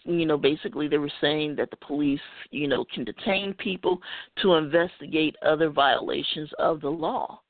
You 0.04 0.26
know, 0.26 0.38
basically 0.38 0.88
they 0.88 0.98
were 0.98 1.12
saying 1.22 1.56
that 1.58 1.70
the 1.72 1.78
police, 1.78 2.20
you 2.52 2.67
know, 2.67 2.86
can 2.93 3.04
detain 3.04 3.54
people 3.54 4.00
to 4.41 4.56
investigate 4.56 5.36
other 5.46 5.70
violations 5.70 6.50
of 6.60 6.82
the 6.82 6.89
law. 6.89 7.41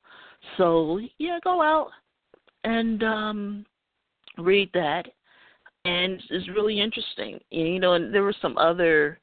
So 0.56 1.00
yeah, 1.18 1.38
go 1.42 1.62
out 1.62 1.90
and 2.64 3.02
um 3.02 3.66
read 4.36 4.70
that 4.74 5.06
and 5.84 6.22
it's 6.30 6.48
really 6.48 6.80
interesting. 6.80 7.40
You 7.50 7.80
know, 7.80 7.94
and 7.94 8.12
there 8.12 8.22
were 8.22 8.34
some 8.40 8.58
other 8.58 9.18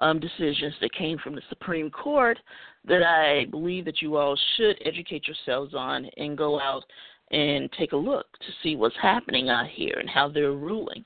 um, 0.00 0.20
decisions 0.20 0.74
that 0.80 0.92
came 0.94 1.18
from 1.18 1.34
the 1.34 1.42
Supreme 1.48 1.90
Court 1.90 2.38
that 2.86 3.02
I 3.02 3.46
believe 3.50 3.84
that 3.84 4.02
you 4.02 4.16
all 4.16 4.38
should 4.56 4.76
educate 4.84 5.26
yourselves 5.26 5.74
on 5.74 6.06
and 6.16 6.36
go 6.36 6.60
out 6.60 6.84
and 7.30 7.70
take 7.78 7.92
a 7.92 7.96
look 7.96 8.26
to 8.38 8.46
see 8.62 8.76
what's 8.76 8.94
happening 9.00 9.48
out 9.48 9.66
here 9.68 9.96
and 9.98 10.08
how 10.08 10.28
they're 10.28 10.52
ruling. 10.52 11.04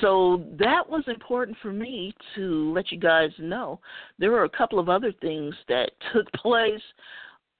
So 0.00 0.44
that 0.58 0.88
was 0.88 1.04
important 1.06 1.56
for 1.62 1.72
me 1.72 2.14
to 2.34 2.72
let 2.72 2.92
you 2.92 2.98
guys 2.98 3.30
know. 3.38 3.80
There 4.18 4.30
were 4.30 4.44
a 4.44 4.48
couple 4.48 4.78
of 4.78 4.88
other 4.88 5.12
things 5.20 5.54
that 5.68 5.90
took 6.12 6.30
place, 6.32 6.82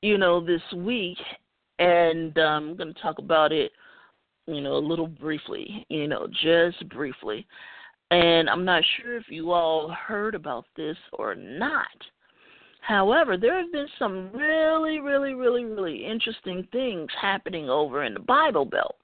you 0.03 0.19
know, 0.19 0.45
this 0.45 0.63
week, 0.77 1.19
and 1.79 2.37
um, 2.39 2.71
I'm 2.71 2.77
going 2.77 2.93
to 2.95 3.01
talk 3.01 3.19
about 3.19 3.53
it, 3.53 3.73
you 4.47 4.61
know, 4.61 4.75
a 4.75 4.79
little 4.79 5.07
briefly, 5.07 5.87
you 5.89 6.07
know, 6.07 6.27
just 6.43 6.87
briefly. 6.91 7.47
And 8.15 8.49
I'm 8.49 8.65
not 8.65 8.85
sure 8.97 9.17
if 9.17 9.25
you 9.29 9.51
all 9.51 9.91
heard 9.91 10.37
about 10.37 10.67
this 10.77 10.97
or 11.15 11.35
not. 11.35 11.89
However, 12.81 13.37
there 13.37 13.59
have 13.61 13.73
been 13.73 13.89
some 13.99 14.31
really, 14.33 15.01
really, 15.01 15.35
really, 15.35 15.65
really 15.65 16.07
interesting 16.07 16.69
things 16.71 17.09
happening 17.21 17.69
over 17.69 18.05
in 18.05 18.15
the 18.15 18.21
Bible 18.21 18.67
Belt. 18.67 18.95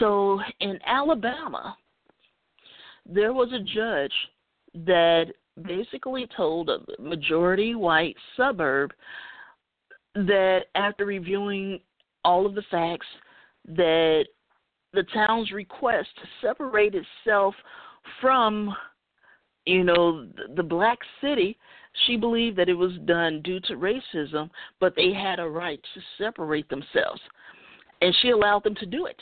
So 0.00 0.40
in 0.58 0.80
Alabama, 0.84 1.76
there 3.06 3.32
was 3.32 3.52
a 3.52 3.60
judge 3.60 4.12
that 4.84 5.26
basically 5.62 6.26
told 6.36 6.70
a 6.70 6.80
majority 7.00 7.76
white 7.76 8.16
suburb 8.36 8.92
that 10.16 10.62
after 10.74 11.06
reviewing 11.06 11.78
all 12.24 12.46
of 12.46 12.56
the 12.56 12.64
facts 12.68 13.06
that 13.76 14.24
the 14.92 15.04
town's 15.14 15.52
request 15.52 16.08
to 16.16 16.46
separate 16.48 16.96
itself 16.96 17.54
from 18.20 18.74
you 19.66 19.84
know 19.84 20.26
the, 20.56 20.62
black 20.62 20.98
city 21.20 21.56
she 22.06 22.16
believed 22.16 22.56
that 22.56 22.68
it 22.68 22.74
was 22.74 22.92
done 23.04 23.42
due 23.42 23.60
to 23.60 23.74
racism 23.74 24.50
but 24.80 24.94
they 24.96 25.12
had 25.12 25.38
a 25.38 25.48
right 25.48 25.80
to 25.94 26.00
separate 26.22 26.68
themselves. 26.68 27.20
And 28.00 28.14
she 28.22 28.30
allowed 28.30 28.62
them 28.62 28.76
to 28.76 28.86
do 28.86 29.06
it. 29.06 29.20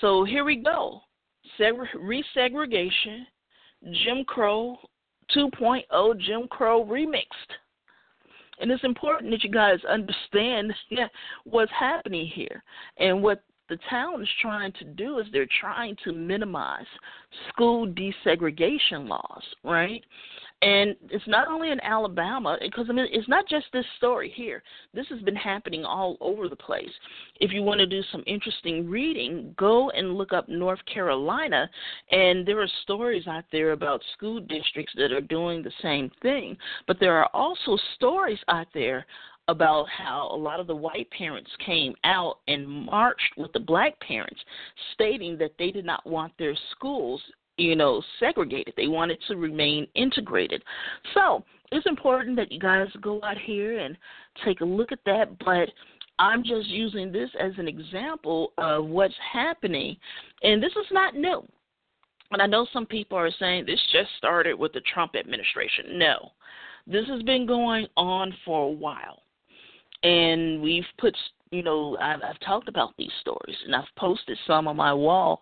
So 0.00 0.24
here 0.24 0.44
we 0.44 0.56
go. 0.56 1.00
Segre- 1.58 1.86
resegregation 1.96 3.24
jim 4.04 4.24
crow 4.24 4.76
2.0 5.36 6.20
jim 6.20 6.48
crow 6.48 6.84
remixed. 6.84 7.52
And 8.60 8.72
it's 8.72 8.82
important 8.82 9.30
that 9.30 9.44
you 9.44 9.50
guys 9.50 9.78
understand 9.88 10.72
yeah, 10.90 11.08
what's 11.44 11.72
happening 11.78 12.26
here 12.26 12.62
and 12.98 13.22
what 13.22 13.42
the 13.68 13.78
town 13.90 14.22
is 14.22 14.28
trying 14.40 14.72
to 14.72 14.84
do 14.84 15.18
is 15.18 15.26
they're 15.32 15.48
trying 15.60 15.96
to 16.04 16.12
minimize 16.12 16.86
school 17.48 17.86
desegregation 17.86 19.08
laws, 19.08 19.42
right? 19.64 20.02
And 20.60 20.96
it's 21.10 21.26
not 21.28 21.46
only 21.46 21.70
in 21.70 21.80
Alabama, 21.82 22.58
because 22.60 22.86
I 22.88 22.92
mean, 22.92 23.06
it's 23.12 23.28
not 23.28 23.48
just 23.48 23.66
this 23.72 23.84
story 23.96 24.32
here. 24.34 24.62
This 24.92 25.06
has 25.08 25.20
been 25.20 25.36
happening 25.36 25.84
all 25.84 26.16
over 26.20 26.48
the 26.48 26.56
place. 26.56 26.90
If 27.38 27.52
you 27.52 27.62
want 27.62 27.78
to 27.78 27.86
do 27.86 28.02
some 28.10 28.24
interesting 28.26 28.90
reading, 28.90 29.54
go 29.56 29.90
and 29.90 30.14
look 30.16 30.32
up 30.32 30.48
North 30.48 30.80
Carolina, 30.92 31.70
and 32.10 32.44
there 32.44 32.60
are 32.60 32.68
stories 32.82 33.28
out 33.28 33.44
there 33.52 33.70
about 33.70 34.02
school 34.16 34.40
districts 34.40 34.92
that 34.96 35.12
are 35.12 35.20
doing 35.20 35.62
the 35.62 35.72
same 35.80 36.10
thing. 36.22 36.56
But 36.88 36.98
there 36.98 37.16
are 37.16 37.30
also 37.32 37.78
stories 37.94 38.40
out 38.48 38.66
there 38.74 39.06
about 39.48 39.86
how 39.88 40.28
a 40.30 40.36
lot 40.36 40.60
of 40.60 40.66
the 40.66 40.76
white 40.76 41.08
parents 41.10 41.50
came 41.64 41.94
out 42.04 42.38
and 42.48 42.68
marched 42.68 43.36
with 43.36 43.50
the 43.52 43.60
black 43.60 43.98
parents, 44.00 44.40
stating 44.92 45.38
that 45.38 45.52
they 45.58 45.70
did 45.70 45.86
not 45.86 46.06
want 46.06 46.32
their 46.38 46.54
schools, 46.72 47.20
you 47.56 47.74
know, 47.74 48.02
segregated. 48.20 48.74
They 48.76 48.88
wanted 48.88 49.18
to 49.26 49.36
remain 49.36 49.86
integrated. 49.94 50.62
So 51.14 51.44
it's 51.72 51.86
important 51.86 52.36
that 52.36 52.52
you 52.52 52.60
guys 52.60 52.88
go 53.00 53.20
out 53.22 53.38
here 53.38 53.78
and 53.78 53.96
take 54.44 54.60
a 54.60 54.66
look 54.66 54.92
at 54.92 55.00
that. 55.06 55.38
But 55.38 55.70
I'm 56.18 56.44
just 56.44 56.68
using 56.68 57.10
this 57.10 57.30
as 57.40 57.52
an 57.56 57.68
example 57.68 58.52
of 58.58 58.84
what's 58.84 59.14
happening. 59.32 59.96
And 60.42 60.62
this 60.62 60.72
is 60.72 60.86
not 60.92 61.14
new. 61.14 61.42
And 62.32 62.42
I 62.42 62.46
know 62.46 62.66
some 62.70 62.84
people 62.84 63.16
are 63.16 63.30
saying 63.38 63.64
this 63.64 63.80
just 63.92 64.10
started 64.18 64.58
with 64.58 64.74
the 64.74 64.82
Trump 64.92 65.16
administration. 65.16 65.98
No, 65.98 66.32
this 66.86 67.06
has 67.08 67.22
been 67.22 67.46
going 67.46 67.86
on 67.96 68.34
for 68.44 68.68
a 68.68 68.70
while 68.70 69.22
and 70.02 70.60
we've 70.62 70.86
put 70.98 71.16
you 71.50 71.62
know 71.62 71.96
I've, 72.00 72.20
I've 72.22 72.40
talked 72.40 72.68
about 72.68 72.94
these 72.96 73.12
stories 73.20 73.56
and 73.64 73.74
I've 73.74 73.84
posted 73.96 74.38
some 74.46 74.68
on 74.68 74.76
my 74.76 74.92
wall 74.94 75.40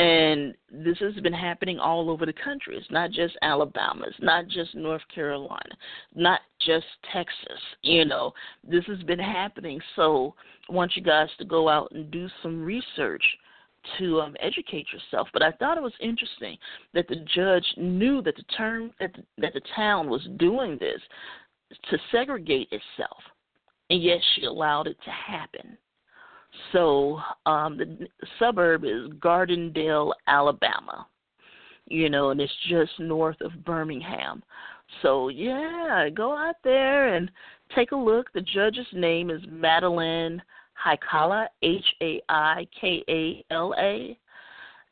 and 0.00 0.54
this 0.72 0.96
has 1.00 1.12
been 1.22 1.32
happening 1.34 1.78
all 1.78 2.08
over 2.08 2.24
the 2.24 2.32
country. 2.32 2.74
It's 2.74 2.90
not 2.90 3.10
just 3.10 3.36
Alabama. 3.42 4.06
It's 4.06 4.16
not 4.22 4.48
just 4.48 4.74
North 4.74 5.02
Carolina. 5.14 5.74
Not 6.14 6.40
just 6.58 6.86
Texas. 7.12 7.60
You 7.82 8.06
know, 8.06 8.32
this 8.66 8.84
has 8.86 9.02
been 9.02 9.18
happening. 9.18 9.78
So 9.96 10.34
I 10.70 10.72
want 10.72 10.96
you 10.96 11.02
guys 11.02 11.28
to 11.38 11.44
go 11.44 11.68
out 11.68 11.92
and 11.92 12.10
do 12.10 12.28
some 12.42 12.64
research 12.64 13.22
to 13.98 14.22
um, 14.22 14.36
educate 14.40 14.86
yourself. 14.90 15.28
But 15.34 15.42
I 15.42 15.52
thought 15.52 15.76
it 15.76 15.82
was 15.82 15.92
interesting 16.00 16.56
that 16.94 17.06
the 17.08 17.22
judge 17.34 17.66
knew 17.76 18.22
that 18.22 18.36
the 18.36 18.44
term 18.56 18.92
that 19.00 19.12
the, 19.12 19.22
that 19.36 19.52
the 19.52 19.62
town 19.76 20.08
was 20.08 20.26
doing 20.38 20.78
this 20.80 21.00
to 21.90 21.98
segregate 22.10 22.68
itself 22.72 23.18
and 23.90 24.02
yet 24.02 24.18
she 24.34 24.44
allowed 24.44 24.86
it 24.86 24.96
to 25.04 25.10
happen. 25.10 25.76
So 26.72 27.20
um, 27.46 27.76
the 27.76 28.08
suburb 28.38 28.84
is 28.84 29.10
Gardendale, 29.18 30.12
Alabama. 30.26 31.06
You 31.86 32.08
know, 32.08 32.30
and 32.30 32.40
it's 32.40 32.52
just 32.68 32.92
north 33.00 33.40
of 33.40 33.64
Birmingham. 33.64 34.44
So 35.02 35.28
yeah, 35.28 36.08
go 36.14 36.36
out 36.36 36.56
there 36.62 37.14
and 37.14 37.30
take 37.74 37.90
a 37.90 37.96
look. 37.96 38.32
The 38.32 38.40
judge's 38.40 38.86
name 38.92 39.28
is 39.30 39.40
Madeline 39.48 40.40
Haikala, 40.84 41.46
H 41.62 41.84
A 42.00 42.20
I 42.28 42.66
K 42.80 43.04
A 43.08 43.44
L 43.52 43.74
A, 43.78 44.16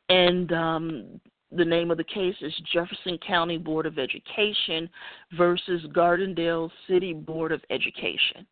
and 0.09 0.51
um, 0.51 1.21
the 1.51 1.65
name 1.65 1.89
of 1.89 1.97
the 1.97 2.03
case 2.03 2.35
is 2.41 2.53
Jefferson 2.71 3.17
County 3.25 3.57
Board 3.57 3.85
of 3.85 3.97
Education 3.97 4.89
versus 5.37 5.81
Gardendale 5.93 6.69
City 6.87 7.13
Board 7.13 7.51
of 7.51 7.61
Education 7.69 8.45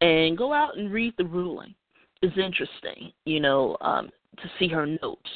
and 0.00 0.36
go 0.36 0.52
out 0.52 0.76
and 0.76 0.92
read 0.92 1.14
the 1.18 1.24
ruling. 1.24 1.74
It's 2.22 2.36
interesting, 2.36 3.12
you 3.24 3.40
know, 3.40 3.76
um, 3.80 4.10
to 4.38 4.50
see 4.58 4.68
her 4.68 4.86
notes. 4.86 5.30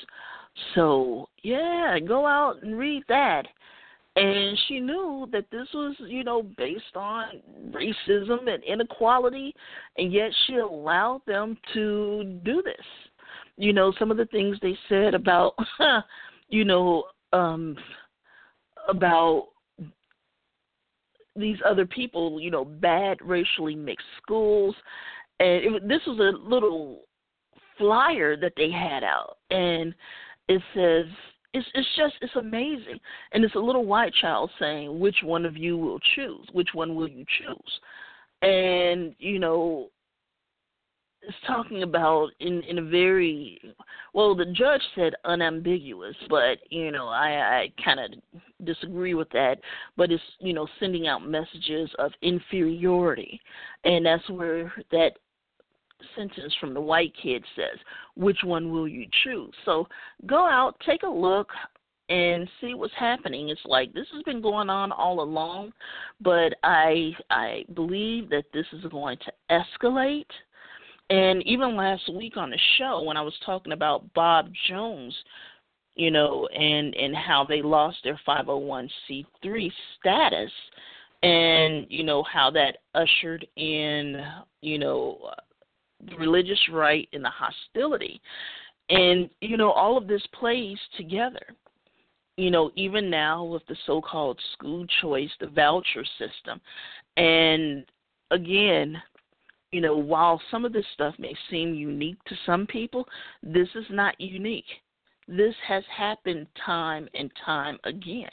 So 0.75 1.29
yeah, 1.42 1.99
go 2.07 2.27
out 2.27 2.62
and 2.62 2.79
read 2.79 3.05
that. 3.09 3.46
And 4.16 4.59
she 4.66 4.81
knew 4.81 5.29
that 5.33 5.46
this 5.53 5.68
was, 5.73 5.94
you 6.01 6.25
know, 6.25 6.42
based 6.42 6.96
on 6.96 7.40
racism 7.70 8.53
and 8.53 8.62
inequality, 8.64 9.55
and 9.99 10.12
yet 10.12 10.31
she 10.46 10.57
allowed 10.57 11.23
them 11.27 11.57
to 11.75 12.40
do 12.44 12.61
this. 12.62 12.85
You 13.57 13.73
know, 13.73 13.92
some 13.99 14.11
of 14.11 14.16
the 14.16 14.27
things 14.27 14.59
they 14.61 14.77
said 14.88 15.14
about, 15.14 15.55
you 16.49 16.64
know, 16.64 17.05
um, 17.33 17.77
about 18.88 19.49
these 21.40 21.59
other 21.66 21.87
people, 21.87 22.40
you 22.40 22.50
know, 22.50 22.64
bad 22.64 23.18
racially 23.22 23.74
mixed 23.74 24.07
schools, 24.22 24.74
and 25.38 25.76
it, 25.76 25.88
this 25.88 26.00
was 26.07 26.18
a 26.18 26.48
little 26.48 27.03
flyer 27.79 28.37
that 28.37 28.53
they 28.57 28.70
had 28.70 29.03
out, 29.03 29.38
and 29.50 29.94
it 30.48 30.62
says 30.74 31.07
it's 31.53 31.66
it's 31.74 31.88
just 31.96 32.14
it's 32.20 32.37
amazing, 32.37 32.98
and 33.33 33.44
it's 33.44 33.55
a 33.55 33.59
little 33.59 33.85
white 33.85 34.12
child 34.20 34.50
saying, 34.59 35.00
"Which 35.00 35.16
one 35.24 35.44
of 35.44 35.57
you 35.57 35.76
will 35.76 35.98
choose? 36.14 36.46
Which 36.53 36.68
one 36.74 36.94
will 36.94 37.09
you 37.09 37.24
choose?" 37.38 37.81
And 38.42 39.14
you 39.18 39.38
know, 39.38 39.90
is 41.26 41.35
talking 41.46 41.83
about 41.83 42.28
in 42.40 42.62
in 42.62 42.78
a 42.78 42.83
very 42.83 43.61
well 44.14 44.35
the 44.35 44.46
judge 44.46 44.83
said 44.94 45.12
unambiguous 45.24 46.16
but 46.28 46.59
you 46.70 46.90
know 46.90 47.09
i 47.09 47.61
i 47.61 47.72
kind 47.85 48.00
of 48.00 48.11
disagree 48.64 49.14
with 49.14 49.28
that 49.30 49.56
but 49.96 50.11
it's 50.11 50.22
you 50.38 50.52
know 50.52 50.66
sending 50.78 51.06
out 51.06 51.26
messages 51.26 51.90
of 51.98 52.12
inferiority 52.22 53.40
and 53.85 54.06
that's 54.06 54.28
where 54.30 54.72
that 54.90 55.12
sentence 56.16 56.54
from 56.59 56.72
the 56.72 56.80
white 56.80 57.12
kid 57.22 57.44
says 57.54 57.78
which 58.14 58.38
one 58.42 58.70
will 58.70 58.88
you 58.88 59.06
choose 59.22 59.52
so 59.64 59.87
go 60.26 60.46
out 60.46 60.74
take 60.87 61.02
a 61.02 61.09
look 61.09 61.48
and 62.11 62.50
see 62.61 62.74
what's 62.74 62.92
happening. 62.98 63.48
It's 63.48 63.61
like 63.64 63.94
this 63.94 64.09
has 64.12 64.22
been 64.24 64.42
going 64.42 64.68
on 64.68 64.90
all 64.90 65.20
along, 65.20 65.72
but 66.20 66.54
I 66.64 67.12
I 67.30 67.64
believe 67.74 68.28
that 68.30 68.44
this 68.52 68.66
is 68.72 68.85
going 68.90 69.16
to 69.18 69.33
escalate. 69.48 70.24
And 71.11 71.42
even 71.44 71.77
last 71.77 72.09
week 72.14 72.37
on 72.37 72.51
the 72.51 72.59
show, 72.79 73.03
when 73.03 73.16
I 73.16 73.23
was 73.23 73.35
talking 73.44 73.73
about 73.73 74.12
Bob 74.14 74.49
Jones, 74.68 75.14
you 75.96 76.11
know, 76.12 76.46
and 76.55 76.94
and 76.94 77.14
how 77.16 77.44
they 77.44 77.62
lost 77.62 77.99
their 78.05 78.18
501c3 78.27 79.73
status, 79.99 80.53
and 81.23 81.85
you 81.90 82.05
know 82.05 82.23
how 82.23 82.49
that 82.53 82.79
ushered 82.94 83.44
in, 83.57 84.25
you 84.62 84.79
know, 84.79 85.31
the 86.09 86.16
religious 86.16 86.61
right 86.73 87.09
and 87.12 87.25
the 87.25 87.31
hostility, 87.31 88.20
and 88.88 89.29
you 89.40 89.57
know 89.57 89.73
all 89.73 89.99
of 89.99 90.07
this 90.07 90.23
plays 90.38 90.79
together. 90.96 91.55
You 92.37 92.53
know, 92.53 92.70
even 92.77 93.11
now 93.11 93.44
with 93.44 93.66
the 93.66 93.77
so-called 93.85 94.40
school 94.53 94.87
choice, 95.03 95.29
the 95.40 95.49
voucher 95.49 96.05
system, 96.18 96.61
and 97.16 97.85
again, 98.31 99.03
you 99.72 99.80
know, 99.80 99.96
while 99.96 100.40
some 100.50 100.64
of 100.64 100.72
this 100.72 100.85
stuff 100.94 101.14
may 101.18 101.35
seem 101.50 101.74
unique 101.74 102.22
to 102.24 102.35
some 102.44 102.66
people, 102.66 103.06
this 103.42 103.68
is 103.74 103.85
not 103.90 104.20
unique. 104.20 104.64
This 105.28 105.54
has 105.66 105.85
happened 105.96 106.46
time 106.64 107.09
and 107.14 107.30
time 107.44 107.78
again. 107.85 108.30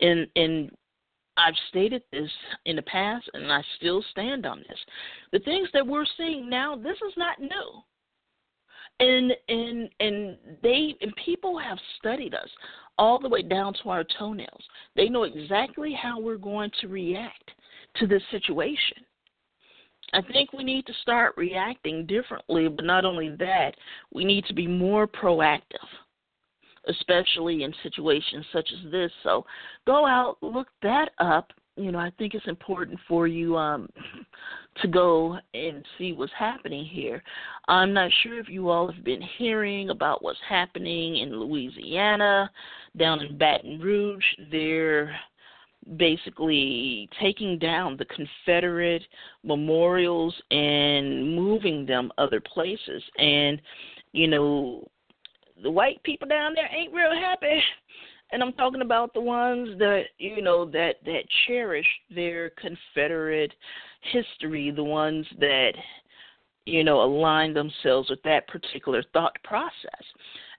And 0.00 0.26
and 0.36 0.70
I've 1.36 1.54
stated 1.68 2.02
this 2.10 2.30
in 2.64 2.76
the 2.76 2.82
past 2.82 3.28
and 3.34 3.52
I 3.52 3.62
still 3.76 4.02
stand 4.10 4.46
on 4.46 4.64
this. 4.68 4.78
The 5.32 5.40
things 5.40 5.68
that 5.74 5.86
we're 5.86 6.06
seeing 6.16 6.48
now, 6.48 6.76
this 6.76 6.96
is 7.06 7.14
not 7.18 7.38
new. 7.38 7.82
And 8.98 9.32
and 9.48 9.90
and 10.00 10.38
they 10.62 10.94
and 11.02 11.12
people 11.22 11.58
have 11.58 11.78
studied 11.98 12.34
us 12.34 12.48
all 12.96 13.18
the 13.18 13.28
way 13.28 13.42
down 13.42 13.74
to 13.82 13.90
our 13.90 14.04
toenails. 14.18 14.64
They 14.94 15.10
know 15.10 15.24
exactly 15.24 15.92
how 15.92 16.18
we're 16.18 16.38
going 16.38 16.70
to 16.80 16.88
react 16.88 17.50
to 17.96 18.06
this 18.06 18.22
situation. 18.30 19.04
I 20.12 20.22
think 20.22 20.52
we 20.52 20.64
need 20.64 20.86
to 20.86 20.92
start 21.02 21.34
reacting 21.36 22.06
differently, 22.06 22.68
but 22.68 22.84
not 22.84 23.04
only 23.04 23.30
that, 23.38 23.72
we 24.12 24.24
need 24.24 24.44
to 24.46 24.54
be 24.54 24.66
more 24.66 25.06
proactive, 25.06 25.62
especially 26.88 27.64
in 27.64 27.74
situations 27.82 28.46
such 28.52 28.68
as 28.72 28.90
this. 28.90 29.10
So 29.22 29.44
go 29.86 30.06
out, 30.06 30.38
look 30.42 30.68
that 30.82 31.10
up. 31.18 31.52
You 31.76 31.92
know, 31.92 31.98
I 31.98 32.10
think 32.18 32.32
it's 32.32 32.46
important 32.46 32.98
for 33.06 33.26
you 33.26 33.56
um, 33.56 33.90
to 34.80 34.88
go 34.88 35.38
and 35.52 35.84
see 35.98 36.12
what's 36.14 36.32
happening 36.38 36.86
here. 36.86 37.22
I'm 37.68 37.92
not 37.92 38.10
sure 38.22 38.38
if 38.38 38.48
you 38.48 38.70
all 38.70 38.90
have 38.90 39.04
been 39.04 39.22
hearing 39.36 39.90
about 39.90 40.22
what's 40.22 40.38
happening 40.48 41.18
in 41.18 41.38
Louisiana, 41.38 42.50
down 42.96 43.20
in 43.20 43.36
Baton 43.36 43.78
Rouge. 43.80 44.24
They're 44.50 45.14
basically 45.96 47.08
taking 47.20 47.58
down 47.58 47.96
the 47.96 48.06
Confederate 48.06 49.04
memorials 49.44 50.34
and 50.50 51.34
moving 51.34 51.86
them 51.86 52.10
other 52.18 52.40
places. 52.40 53.02
And, 53.18 53.60
you 54.12 54.26
know, 54.26 54.88
the 55.62 55.70
white 55.70 56.02
people 56.02 56.28
down 56.28 56.54
there 56.54 56.68
ain't 56.74 56.92
real 56.92 57.14
happy. 57.14 57.62
And 58.32 58.42
I'm 58.42 58.52
talking 58.54 58.82
about 58.82 59.14
the 59.14 59.20
ones 59.20 59.78
that, 59.78 60.04
you 60.18 60.42
know, 60.42 60.64
that 60.66 60.96
that 61.04 61.22
cherish 61.46 61.86
their 62.12 62.50
Confederate 62.50 63.52
history, 64.00 64.72
the 64.72 64.82
ones 64.82 65.24
that, 65.38 65.72
you 66.64 66.82
know, 66.82 67.02
align 67.02 67.54
themselves 67.54 68.10
with 68.10 68.22
that 68.24 68.48
particular 68.48 69.04
thought 69.12 69.36
process. 69.44 70.04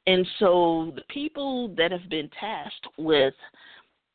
And 0.08 0.26
so 0.40 0.94
the 0.96 1.04
people 1.10 1.68
that 1.76 1.92
have 1.92 2.08
been 2.10 2.30
tasked 2.40 2.88
with 2.98 3.34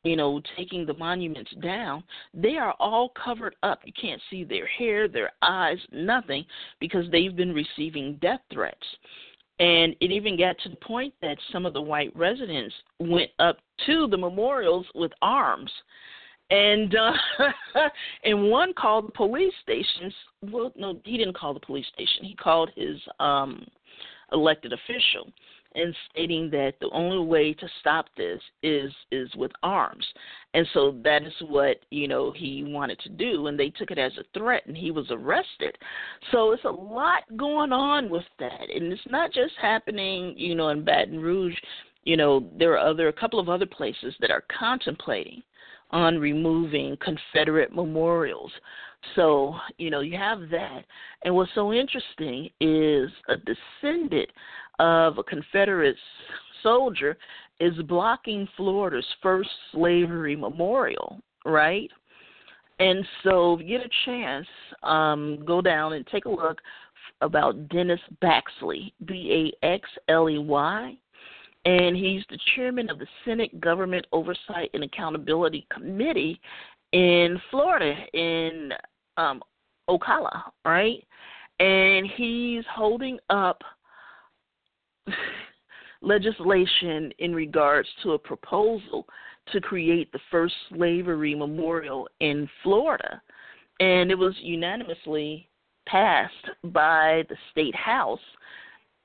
you 0.03 0.17
know, 0.17 0.41
taking 0.57 0.85
the 0.85 0.93
monuments 0.93 1.51
down, 1.61 2.03
they 2.33 2.57
are 2.57 2.75
all 2.79 3.13
covered 3.23 3.55
up. 3.63 3.79
You 3.85 3.93
can't 3.99 4.21
see 4.29 4.43
their 4.43 4.67
hair, 4.67 5.07
their 5.07 5.31
eyes, 5.41 5.77
nothing, 5.91 6.45
because 6.79 7.05
they've 7.11 7.35
been 7.35 7.53
receiving 7.53 8.17
death 8.21 8.41
threats. 8.51 8.85
And 9.59 9.95
it 10.01 10.11
even 10.11 10.37
got 10.37 10.57
to 10.59 10.69
the 10.69 10.75
point 10.77 11.13
that 11.21 11.37
some 11.51 11.65
of 11.65 11.73
the 11.73 11.81
white 11.81 12.13
residents 12.15 12.73
went 12.99 13.31
up 13.39 13.57
to 13.85 14.07
the 14.07 14.17
memorials 14.17 14.85
with 14.93 15.11
arms. 15.21 15.71
And 16.49 16.93
uh, 16.95 17.13
and 18.25 18.49
one 18.49 18.73
called 18.73 19.07
the 19.07 19.13
police 19.13 19.53
stations. 19.61 20.13
Well, 20.41 20.73
no, 20.75 20.99
he 21.05 21.17
didn't 21.17 21.37
call 21.37 21.53
the 21.53 21.59
police 21.61 21.85
station. 21.93 22.25
He 22.25 22.35
called 22.35 22.71
his 22.75 22.97
um, 23.19 23.65
elected 24.33 24.73
official 24.73 25.31
and 25.75 25.95
stating 26.09 26.49
that 26.49 26.73
the 26.79 26.89
only 26.91 27.25
way 27.25 27.53
to 27.53 27.67
stop 27.79 28.05
this 28.17 28.41
is 28.61 28.91
is 29.11 29.29
with 29.35 29.51
arms 29.63 30.05
and 30.53 30.67
so 30.73 30.95
that 31.03 31.23
is 31.23 31.33
what 31.47 31.77
you 31.89 32.07
know 32.07 32.31
he 32.35 32.63
wanted 32.65 32.99
to 32.99 33.09
do 33.09 33.47
and 33.47 33.59
they 33.59 33.69
took 33.69 33.91
it 33.91 33.97
as 33.97 34.11
a 34.17 34.37
threat 34.37 34.65
and 34.65 34.77
he 34.77 34.91
was 34.91 35.07
arrested 35.11 35.77
so 36.31 36.51
it's 36.51 36.65
a 36.65 36.69
lot 36.69 37.23
going 37.37 37.71
on 37.71 38.09
with 38.09 38.25
that 38.39 38.69
and 38.73 38.91
it's 38.91 39.01
not 39.09 39.31
just 39.33 39.53
happening 39.61 40.33
you 40.37 40.55
know 40.55 40.69
in 40.69 40.83
Baton 40.83 41.19
Rouge 41.19 41.57
you 42.03 42.17
know 42.17 42.47
there 42.57 42.73
are 42.73 42.89
other 42.89 43.07
a 43.07 43.13
couple 43.13 43.39
of 43.39 43.49
other 43.49 43.65
places 43.65 44.15
that 44.19 44.31
are 44.31 44.43
contemplating 44.59 45.41
on 45.93 46.17
removing 46.17 46.97
Confederate 46.97 47.73
memorials. 47.73 48.51
So, 49.15 49.55
you 49.77 49.89
know, 49.89 49.99
you 49.99 50.17
have 50.17 50.49
that. 50.49 50.81
And 51.23 51.35
what's 51.35 51.51
so 51.53 51.71
interesting 51.71 52.49
is 52.59 53.09
a 53.29 53.35
descendant 53.37 54.29
of 54.79 55.17
a 55.17 55.23
Confederate 55.23 55.95
soldier 56.61 57.17
is 57.59 57.73
blocking 57.83 58.47
Florida's 58.57 59.05
first 59.21 59.49
slavery 59.71 60.35
memorial, 60.35 61.19
right? 61.45 61.89
And 62.79 63.05
so, 63.23 63.53
if 63.53 63.61
you 63.61 63.77
get 63.77 63.85
a 63.85 63.89
chance, 64.05 64.47
um, 64.81 65.43
go 65.45 65.61
down 65.61 65.93
and 65.93 66.05
take 66.07 66.25
a 66.25 66.29
look 66.29 66.59
about 67.21 67.69
Dennis 67.69 67.99
Baxley, 68.21 68.91
B 69.05 69.51
A 69.61 69.65
X 69.65 69.87
L 70.09 70.29
E 70.29 70.37
Y, 70.37 70.97
and 71.65 71.95
he's 71.95 72.23
the 72.29 72.39
chairman 72.55 72.89
of 72.89 72.99
the 72.99 73.07
Senate 73.23 73.61
Government 73.61 74.05
Oversight 74.11 74.69
and 74.73 74.83
Accountability 74.83 75.65
Committee 75.71 76.41
in 76.91 77.39
Florida, 77.49 77.95
in 78.13 78.71
um, 79.17 79.41
Ocala, 79.89 80.41
right? 80.65 81.03
And 81.59 82.07
he's 82.17 82.63
holding 82.73 83.17
up 83.29 83.61
legislation 86.01 87.11
in 87.19 87.33
regards 87.33 87.87
to 88.03 88.11
a 88.11 88.19
proposal 88.19 89.05
to 89.51 89.61
create 89.61 90.11
the 90.11 90.19
first 90.31 90.53
slavery 90.69 91.35
memorial 91.35 92.07
in 92.19 92.47
Florida. 92.61 93.21
And 93.79 94.11
it 94.11 94.17
was 94.17 94.35
unanimously 94.41 95.49
passed 95.85 96.49
by 96.65 97.23
the 97.29 97.35
state 97.51 97.75
house 97.75 98.19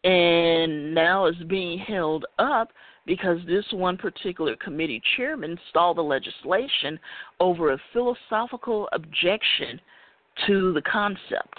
and 0.05 0.95
now 0.95 1.27
is 1.27 1.35
being 1.49 1.79
held 1.79 2.25
up 2.39 2.71
because 3.05 3.39
this 3.47 3.65
one 3.73 3.97
particular 3.97 4.55
committee 4.57 5.03
chairman 5.17 5.59
stalled 5.71 5.97
the 5.97 6.03
legislation 6.03 7.01
over 7.41 7.73
a 7.73 7.79
philosophical 7.93 8.89
objection 8.93 9.81
to 10.47 10.73
the 10.73 10.83
concept 10.83 11.59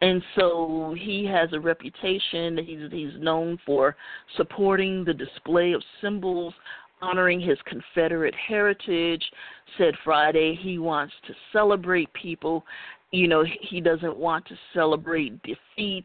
and 0.00 0.22
so 0.36 0.94
he 0.98 1.24
has 1.26 1.48
a 1.52 1.60
reputation. 1.60 2.58
He's 2.58 2.90
he's 2.90 3.20
known 3.20 3.58
for 3.66 3.96
supporting 4.36 5.04
the 5.04 5.14
display 5.14 5.72
of 5.72 5.82
symbols 6.00 6.54
honoring 7.00 7.40
his 7.40 7.58
Confederate 7.66 8.34
heritage. 8.34 9.24
Said 9.76 9.94
Friday 10.04 10.58
he 10.60 10.78
wants 10.78 11.14
to 11.26 11.34
celebrate 11.52 12.12
people. 12.12 12.64
You 13.10 13.28
know, 13.28 13.44
he 13.62 13.80
doesn't 13.80 14.16
want 14.16 14.46
to 14.46 14.54
celebrate 14.74 15.40
defeat. 15.42 16.04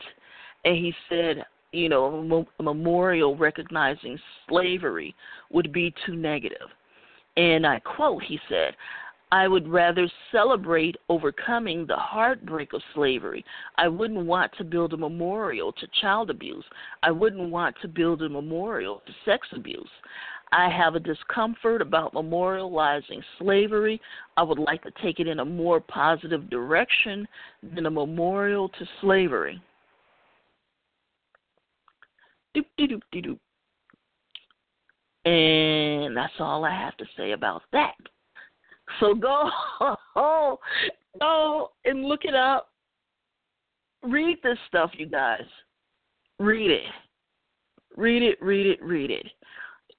And 0.65 0.77
he 0.77 0.93
said, 1.09 1.43
you 1.71 1.89
know, 1.89 2.47
a 2.59 2.63
memorial 2.63 3.35
recognizing 3.35 4.17
slavery 4.47 5.13
would 5.51 5.73
be 5.73 5.93
too 6.05 6.15
negative. 6.15 6.69
And 7.35 7.65
I 7.65 7.79
quote, 7.79 8.23
he 8.23 8.39
said, 8.47 8.75
I 9.33 9.47
would 9.47 9.67
rather 9.67 10.07
celebrate 10.31 10.95
overcoming 11.09 11.87
the 11.87 11.95
heartbreak 11.95 12.71
of 12.73 12.83
slavery. 12.93 13.43
I 13.77 13.87
wouldn't 13.87 14.27
want 14.27 14.51
to 14.59 14.63
build 14.63 14.93
a 14.93 14.97
memorial 14.97 15.71
to 15.71 15.87
child 15.99 16.29
abuse. 16.29 16.63
I 17.01 17.09
wouldn't 17.09 17.49
want 17.49 17.75
to 17.81 17.87
build 17.87 18.21
a 18.21 18.29
memorial 18.29 19.01
to 19.07 19.11
sex 19.25 19.47
abuse. 19.55 19.89
I 20.51 20.69
have 20.69 20.93
a 20.93 20.99
discomfort 20.99 21.81
about 21.81 22.13
memorializing 22.13 23.23
slavery. 23.39 23.99
I 24.37 24.43
would 24.43 24.59
like 24.59 24.83
to 24.83 24.91
take 25.01 25.19
it 25.19 25.27
in 25.27 25.39
a 25.39 25.45
more 25.45 25.79
positive 25.79 26.47
direction 26.51 27.27
than 27.73 27.87
a 27.87 27.91
memorial 27.91 28.69
to 28.69 28.85
slavery. 29.01 29.59
Doop, 32.55 32.65
doop, 32.79 33.01
doop, 33.11 33.39
doop. 35.25 35.25
And 35.25 36.15
that's 36.15 36.33
all 36.37 36.63
I 36.65 36.79
have 36.79 36.95
to 36.97 37.05
say 37.17 37.31
about 37.31 37.63
that. 37.71 37.95
So 38.99 39.13
go, 39.15 39.49
go 41.19 41.71
and 41.85 42.05
look 42.05 42.25
it 42.25 42.35
up. 42.35 42.69
Read 44.03 44.37
this 44.43 44.57
stuff, 44.67 44.91
you 44.97 45.05
guys. 45.07 45.45
Read 46.39 46.71
it. 46.71 46.81
Read 47.95 48.23
it, 48.23 48.37
read 48.41 48.65
it, 48.65 48.81
read 48.83 49.11
it. 49.11 49.27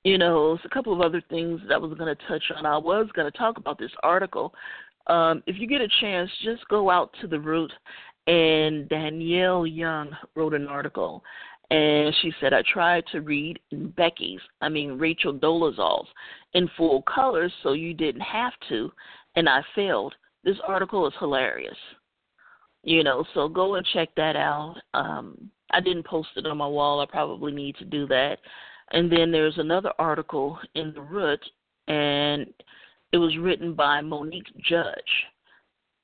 you 0.05 0.19
know, 0.19 0.55
there's 0.55 0.65
a 0.65 0.75
couple 0.75 0.93
of 0.93 1.01
other 1.01 1.23
things 1.31 1.61
that 1.69 1.75
I 1.75 1.79
was 1.79 1.97
going 1.97 2.15
to 2.15 2.27
touch 2.29 2.43
on. 2.55 2.67
I 2.67 2.77
was 2.77 3.09
going 3.15 3.31
to 3.31 3.39
talk 3.39 3.57
about 3.57 3.79
this 3.79 3.91
article. 4.03 4.53
Um, 5.07 5.43
if 5.47 5.57
you 5.59 5.67
get 5.67 5.81
a 5.81 5.89
chance, 6.01 6.31
just 6.43 6.67
go 6.69 6.91
out 6.91 7.15
to 7.21 7.27
the 7.27 7.41
root. 7.41 7.73
And 8.27 8.89
Danielle 8.89 9.67
Young 9.67 10.11
wrote 10.35 10.55
an 10.55 10.67
article, 10.67 11.23
and 11.71 12.15
she 12.21 12.33
said, 12.41 12.53
I 12.53 12.63
tried 12.73 13.05
to 13.13 13.21
read 13.21 13.59
Becky's, 13.73 14.41
I 14.61 14.69
mean, 14.69 14.99
Rachel 14.99 15.33
Dolezal's 15.33 16.09
in 16.53 16.69
full 16.77 17.03
colors 17.03 17.53
so 17.63 17.73
you 17.73 17.95
didn't 17.95 18.21
have 18.21 18.53
to, 18.69 18.93
and 19.37 19.49
I 19.49 19.63
failed. 19.75 20.15
This 20.45 20.59
article 20.67 21.07
is 21.07 21.15
hilarious. 21.19 21.77
You 22.83 23.03
know, 23.03 23.25
so 23.33 23.49
go 23.49 23.77
and 23.77 23.87
check 23.95 24.11
that 24.17 24.37
out. 24.37 24.77
Um, 24.93 25.51
I 25.73 25.81
didn't 25.81 26.07
post 26.07 26.29
it 26.37 26.47
on 26.47 26.59
my 26.59 26.67
wall. 26.67 27.01
I 27.01 27.07
probably 27.07 27.51
need 27.51 27.77
to 27.77 27.85
do 27.87 28.07
that. 28.09 28.39
And 28.93 29.11
then 29.11 29.33
there's 29.33 29.57
another 29.57 29.93
article 29.99 30.59
in 30.75 30.93
the 30.93 31.01
Root, 31.01 31.41
and 31.89 32.47
it 33.13 33.17
was 33.17 33.39
written 33.39 33.73
by 33.73 34.03
Monique 34.03 34.53
Judge. 34.59 34.95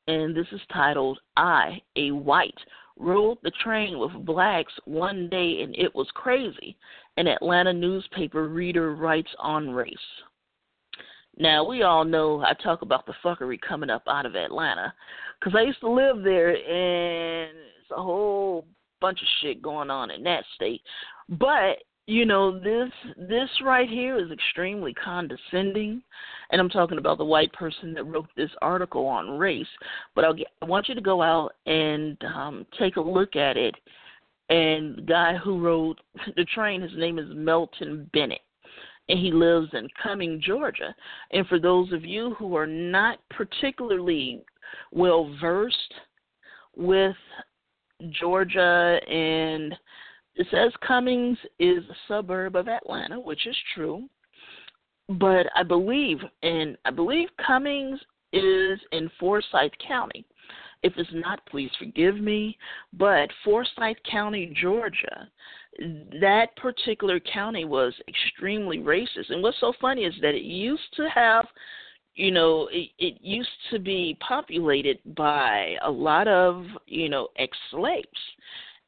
And 0.09 0.35
this 0.35 0.47
is 0.53 0.61
titled 0.73 1.21
I, 1.37 1.83
a 1.97 2.11
White, 2.13 2.59
rode 3.01 3.39
the 3.43 3.51
train 3.63 3.99
with 3.99 4.13
blacks 4.25 4.73
one 4.85 5.29
day 5.29 5.63
and 5.63 5.75
it 5.77 5.95
was 5.95 6.07
crazy. 6.15 6.77
An 7.17 7.27
Atlanta 7.27 7.73
newspaper 7.73 8.49
reader 8.49 8.95
writes 8.95 9.31
on 9.39 9.71
race. 9.71 9.97
Now, 11.39 11.65
we 11.65 11.83
all 11.83 12.05
know 12.05 12.43
I 12.43 12.53
talk 12.63 12.83
about 12.83 13.07
the 13.07 13.15
fuckery 13.25 13.59
coming 13.61 13.89
up 13.91 14.03
out 14.07 14.27
of 14.27 14.37
Atlanta 14.37 14.93
because 15.39 15.55
I 15.57 15.63
used 15.63 15.81
to 15.81 15.91
live 15.91 16.23
there 16.23 16.51
and 16.51 17.57
it's 17.81 17.91
a 17.91 18.03
whole 18.03 18.67
bunch 19.01 19.21
of 19.23 19.29
shit 19.41 19.63
going 19.63 19.91
on 19.91 20.11
in 20.11 20.23
that 20.25 20.45
state. 20.55 20.83
But 21.29 21.79
you 22.11 22.27
know 22.27 22.59
this 22.59 22.91
this 23.17 23.49
right 23.65 23.89
here 23.89 24.19
is 24.19 24.33
extremely 24.33 24.93
condescending 24.95 26.03
and 26.51 26.61
i'm 26.61 26.69
talking 26.69 26.99
about 26.99 27.19
the 27.19 27.25
white 27.25 27.53
person 27.53 27.95
that 27.95 28.03
wrote 28.03 28.27
this 28.37 28.51
article 28.61 29.07
on 29.07 29.39
race 29.39 29.67
but 30.17 30.25
I'll 30.25 30.35
get, 30.35 30.49
i 30.61 30.65
want 30.65 30.89
you 30.89 30.97
to 30.97 31.01
go 31.01 31.23
out 31.23 31.53
and 31.67 32.19
um 32.25 32.67
take 32.81 32.97
a 32.97 33.01
look 33.01 33.37
at 33.37 33.57
it 33.57 33.77
and 34.49 34.99
the 34.99 35.03
guy 35.03 35.37
who 35.37 35.61
wrote 35.61 36.01
the 36.37 36.45
train 36.47 36.83
his 36.83 36.97
name 36.97 37.21
is 37.21 37.29
melton 37.33 38.11
bennett 38.13 38.41
and 39.09 39.19
he 39.21 39.31
lives 39.31 39.69
in 39.73 39.87
cumming 40.03 40.43
georgia 40.45 40.93
and 41.31 41.47
for 41.47 41.61
those 41.61 41.93
of 41.93 42.05
you 42.05 42.35
who 42.41 42.57
are 42.57 42.67
not 42.67 43.19
particularly 43.31 44.43
well 44.91 45.33
versed 45.41 45.95
with 46.77 47.17
georgia 48.11 48.99
and 49.09 49.77
it 50.37 50.47
says 50.51 50.73
Cummings 50.87 51.39
is 51.59 51.85
a 51.89 51.97
suburb 52.09 52.57
of 52.57 52.69
Atlanta, 52.69 53.19
which 53.19 53.47
is 53.47 53.57
true. 53.75 54.09
But 55.09 55.47
I 55.57 55.63
believe, 55.65 56.19
and 56.43 56.79
I 56.85 56.91
believe 56.91 57.29
Cummings 57.45 57.99
is 58.33 58.79
in 58.93 59.11
Forsyth 59.19 59.73
County. 59.87 60.25
If 60.83 60.95
it's 60.97 61.11
not, 61.13 61.45
please 61.47 61.71
forgive 61.79 62.17
me. 62.17 62.57
But 62.93 63.29
Forsyth 63.45 63.97
County, 64.09 64.55
Georgia, 64.61 65.29
that 66.21 66.57
particular 66.57 67.21
county 67.21 67.65
was 67.65 67.93
extremely 68.09 68.79
racist. 68.79 69.31
And 69.31 69.43
what's 69.43 69.61
so 69.61 69.73
funny 69.81 70.05
is 70.05 70.15
that 70.23 70.35
it 70.35 70.43
used 70.43 70.95
to 70.97 71.09
have, 71.11 71.47
you 72.15 72.31
know, 72.31 72.69
it, 72.73 72.91
it 72.99 73.19
used 73.21 73.49
to 73.73 73.79
be 73.79 74.17
populated 74.27 74.99
by 75.17 75.77
a 75.85 75.91
lot 75.91 76.29
of, 76.29 76.65
you 76.87 77.09
know, 77.09 77.29
ex 77.37 77.57
slaves 77.71 78.07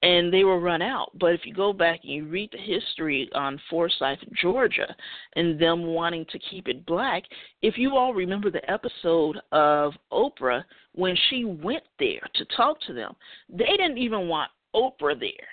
and 0.03 0.33
they 0.33 0.45
were 0.45 0.59
run 0.59 0.83
out. 0.83 1.11
But 1.19 1.33
if 1.33 1.41
you 1.45 1.55
go 1.55 1.73
back 1.73 2.01
and 2.03 2.13
you 2.13 2.25
read 2.27 2.51
the 2.53 2.59
history 2.59 3.29
on 3.35 3.61
Forsyth, 3.71 4.19
Georgia, 4.41 4.95
and 5.37 5.59
them 5.59 5.85
wanting 5.87 6.27
to 6.31 6.39
keep 6.51 6.69
it 6.69 6.85
black, 6.85 7.23
if 7.63 7.79
you 7.79 7.97
all 7.97 8.13
remember 8.13 8.51
the 8.51 8.69
episode 8.71 9.39
of 9.53 9.93
Oprah 10.13 10.65
when 10.95 11.17
she 11.31 11.45
went 11.45 11.85
there 11.99 12.23
to 12.35 12.45
talk 12.57 12.81
to 12.87 12.93
them, 12.93 13.15
they 13.49 13.77
didn't 13.77 13.99
even 13.99 14.29
want 14.29 14.51
Oprah 14.75 15.19
there. 15.19 15.49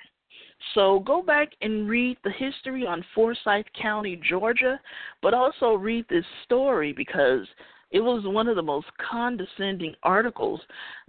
So 0.76 1.00
go 1.00 1.22
back 1.22 1.50
and 1.62 1.88
read 1.88 2.18
the 2.24 2.32
history 2.32 2.86
on 2.86 3.06
Forsyth 3.16 3.66
County, 3.80 4.20
Georgia, 4.28 4.80
but 5.22 5.34
also 5.34 5.76
read 5.76 6.06
this 6.10 6.26
story 6.44 6.92
because 6.92 7.48
it 7.92 8.02
was 8.02 8.24
one 8.26 8.48
of 8.48 8.56
the 8.56 8.62
most 8.62 8.88
condescending 9.10 9.96
articles 10.04 10.62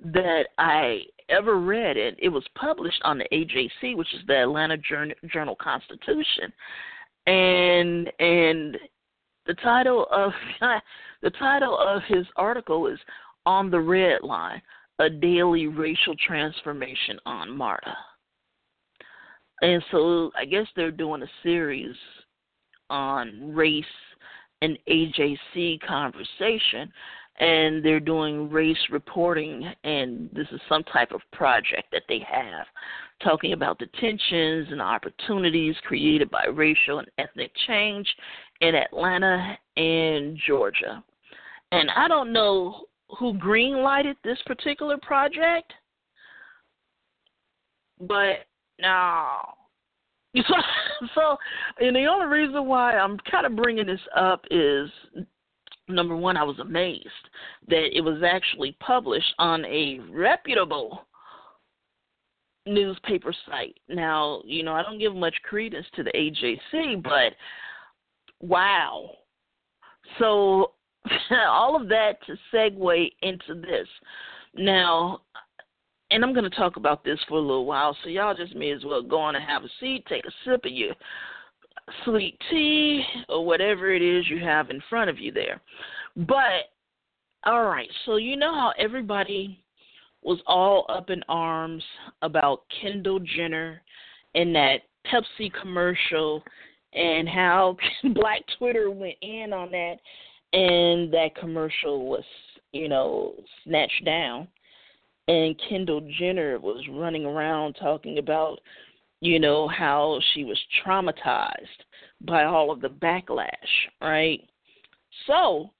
that 0.03 0.47
I 0.59 1.03
ever 1.29 1.61
read, 1.61 1.97
and 1.97 2.17
it 2.19 2.29
was 2.29 2.45
published 2.55 3.01
on 3.05 3.19
the 3.19 3.27
AJC, 3.33 3.97
which 3.97 4.13
is 4.15 4.21
the 4.27 4.43
Atlanta 4.43 4.77
Journal 4.79 5.57
Constitution, 5.57 6.53
and 7.27 8.11
and 8.19 8.79
the 9.47 9.55
title 9.63 10.07
of 10.11 10.33
the 11.23 11.31
title 11.31 11.79
of 11.79 12.03
his 12.09 12.27
article 12.37 12.87
is 12.87 12.99
"On 13.45 13.71
the 13.71 13.81
Red 13.81 14.23
Line: 14.23 14.63
A 14.99 15.11
Daily 15.11 15.67
Racial 15.67 16.15
Transformation 16.27 17.19
on 17.27 17.57
MARTA." 17.57 17.97
And 19.63 19.85
so 19.91 20.31
I 20.39 20.47
guess 20.47 20.67
they're 20.75 20.91
doing 20.91 21.23
a 21.23 21.31
series 21.43 21.95
on 22.89 23.55
race 23.55 23.85
and 24.63 24.79
AJC 24.89 25.81
conversation, 25.87 26.93
and 27.39 27.83
they're 27.83 28.01
doing 28.01 28.51
race 28.51 28.79
reporting, 28.91 29.73
and 29.85 30.29
this 30.33 30.47
is 30.53 30.61
some 30.69 30.85
type 30.85 31.13
of 31.13 31.23
project 31.33 31.85
that 31.93 32.03
they 32.09 32.21
have, 32.31 32.67
talking 33.23 33.55
about 33.55 33.79
the 33.79 33.87
tensions 33.99 34.69
and 34.71 34.83
opportunities 34.83 35.75
created 35.85 36.31
by 36.31 36.45
racial 36.53 36.99
and 36.99 37.09
ethnic 37.19 37.51
change 37.67 38.07
in 38.61 38.75
Atlanta 38.75 39.57
and 39.77 40.39
Georgia. 40.47 41.03
And 41.73 41.91
I 41.97 42.09
don't 42.09 42.33
know 42.33 42.85
who 43.19 43.35
green 43.35 43.83
lighted 43.83 44.17
this 44.23 44.39
particular 44.47 44.99
project, 44.99 45.73
but 48.01 48.47
now 48.79 49.55
So, 50.47 50.55
so, 51.15 51.37
and 51.81 51.97
the 51.97 52.07
only 52.07 52.27
reason 52.27 52.67
why 52.67 52.93
I'm 52.93 53.19
kind 53.31 53.47
of 53.47 53.57
bringing 53.57 53.87
this 53.87 54.01
up 54.15 54.45
is 54.51 54.89
number 55.89 56.17
one, 56.17 56.37
I 56.37 56.45
was 56.45 56.59
amazed 56.59 57.09
that 57.69 57.97
it 57.97 58.01
was 58.01 58.23
actually 58.25 58.77
published 58.81 59.35
on 59.39 59.65
a 59.65 60.01
reputable 60.11 61.07
newspaper 62.67 63.35
site. 63.49 63.79
Now, 63.89 64.43
you 64.45 64.63
know, 64.63 64.73
I 64.73 64.83
don't 64.83 64.99
give 64.99 65.15
much 65.15 65.35
credence 65.43 65.87
to 65.97 66.03
the 66.03 66.13
AJC, 66.13 67.03
but 67.03 67.35
wow. 68.41 69.11
So, 70.19 70.73
all 71.31 71.81
of 71.81 71.89
that 71.89 72.19
to 72.27 72.37
segue 72.53 73.11
into 73.23 73.55
this. 73.55 73.89
Now, 74.55 75.23
and 76.11 76.25
I'm 76.25 76.33
going 76.33 76.49
to 76.49 76.57
talk 76.57 76.77
about 76.77 77.05
this 77.05 77.19
for 77.29 77.39
a 77.39 77.41
little 77.41 77.67
while, 77.67 77.97
so 78.03 78.11
y'all 78.11 78.35
just 78.35 78.55
may 78.57 78.73
as 78.73 78.85
well 78.85 79.03
go 79.03 79.21
on 79.21 79.37
and 79.37 79.45
have 79.45 79.65
a 79.65 79.69
seat, 79.79 80.05
take 80.09 80.25
a 80.27 80.33
sip 80.45 80.65
of 80.65 80.73
your 80.73 80.95
sweet 82.05 82.39
tea 82.51 83.03
or 83.29 83.45
whatever 83.45 83.93
it 83.93 84.03
is 84.03 84.29
you 84.29 84.39
have 84.41 84.71
in 84.71 84.83
front 84.89 85.11
of 85.11 85.19
you 85.19 85.33
there. 85.33 85.61
But, 86.17 86.71
all 87.45 87.65
right, 87.65 87.89
so 88.07 88.17
you 88.17 88.37
know 88.37 88.53
how 88.53 88.73
everybody 88.79 89.63
was 90.23 90.41
all 90.47 90.85
up 90.89 91.11
in 91.11 91.23
arms 91.29 91.83
about 92.23 92.63
Kendall 92.81 93.21
Jenner 93.21 93.81
and 94.35 94.55
that 94.55 94.81
Pepsi 95.07 95.51
commercial 95.61 96.43
and 96.93 97.29
how 97.29 97.77
Black 98.15 98.43
Twitter 98.59 98.91
went 98.91 99.17
in 99.23 99.53
on 99.53 99.71
that 99.71 99.97
and 100.53 101.13
that 101.13 101.37
commercial 101.39 102.07
was, 102.07 102.25
you 102.73 102.89
know, 102.89 103.35
snatched 103.65 104.05
down 104.05 104.49
and 105.31 105.55
Kendall 105.69 106.01
Jenner 106.19 106.59
was 106.59 106.85
running 106.91 107.25
around 107.25 107.75
talking 107.75 108.19
about, 108.19 108.59
you 109.21 109.39
know, 109.39 109.69
how 109.69 110.19
she 110.35 110.43
was 110.43 110.59
traumatized 110.85 111.85
by 112.23 112.45
all 112.45 112.73
of 112.73 112.81
the 112.81 112.89
backlash, 112.89 113.49
right? 114.03 114.41
So, 115.29 115.71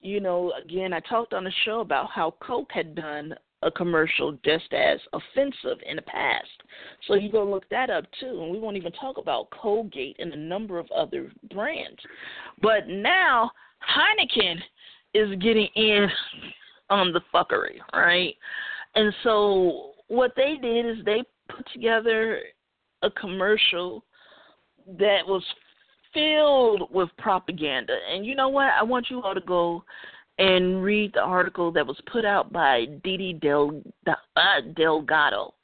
you 0.00 0.18
know, 0.18 0.52
again, 0.64 0.92
I 0.92 0.98
talked 0.98 1.32
on 1.32 1.44
the 1.44 1.52
show 1.64 1.78
about 1.78 2.10
how 2.10 2.34
Coke 2.42 2.70
had 2.72 2.96
done 2.96 3.36
a 3.62 3.70
commercial 3.70 4.32
just 4.44 4.72
as 4.72 4.98
offensive 5.12 5.78
in 5.88 5.94
the 5.94 6.02
past. 6.02 6.48
So 7.06 7.14
you 7.14 7.30
go 7.30 7.44
look 7.44 7.68
that 7.68 7.88
up 7.88 8.04
too. 8.18 8.42
And 8.42 8.50
we 8.50 8.58
won't 8.58 8.76
even 8.76 8.90
talk 8.90 9.16
about 9.16 9.50
Colgate 9.50 10.16
and 10.18 10.32
a 10.32 10.36
number 10.36 10.80
of 10.80 10.90
other 10.90 11.30
brands. 11.54 12.00
But 12.60 12.88
now 12.88 13.52
Heineken 13.96 14.56
is 15.14 15.38
getting 15.40 15.68
in 15.76 16.08
on 16.90 17.12
the 17.12 17.20
fuckery, 17.32 17.78
right? 17.94 18.34
And 18.94 19.12
so 19.22 19.92
what 20.08 20.32
they 20.36 20.56
did 20.60 20.86
is 20.86 21.04
they 21.04 21.22
put 21.48 21.66
together 21.72 22.40
a 23.02 23.10
commercial 23.10 24.04
that 24.98 25.26
was 25.26 25.42
filled 26.12 26.92
with 26.92 27.08
propaganda. 27.18 27.96
And 28.12 28.26
you 28.26 28.34
know 28.34 28.48
what? 28.48 28.70
I 28.78 28.82
want 28.82 29.06
you 29.10 29.22
all 29.22 29.34
to 29.34 29.40
go 29.40 29.84
and 30.38 30.82
read 30.82 31.12
the 31.14 31.20
article 31.20 31.72
that 31.72 31.86
was 31.86 32.00
put 32.10 32.24
out 32.24 32.52
by 32.52 32.86
Didi 33.04 33.34
Del, 33.34 33.82
uh, 34.06 34.60
Delgado. 34.76 35.54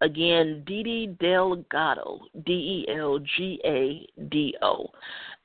Again, 0.00 0.62
Didi 0.64 1.08
Delgado, 1.20 2.20
D 2.46 2.52
E 2.86 2.92
L 2.94 3.18
G 3.36 3.60
A 3.64 4.06
D 4.28 4.54
O. 4.62 4.86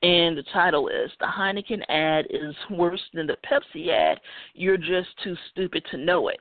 And 0.02 0.38
the 0.38 0.44
title 0.52 0.88
is 0.88 1.10
The 1.18 1.26
Heineken 1.26 1.82
ad 1.88 2.26
is 2.30 2.54
worse 2.70 3.02
than 3.14 3.26
the 3.26 3.36
Pepsi 3.50 3.88
ad. 3.88 4.20
You're 4.54 4.76
just 4.76 5.08
too 5.24 5.34
stupid 5.50 5.84
to 5.90 5.96
know 5.96 6.28
it. 6.28 6.40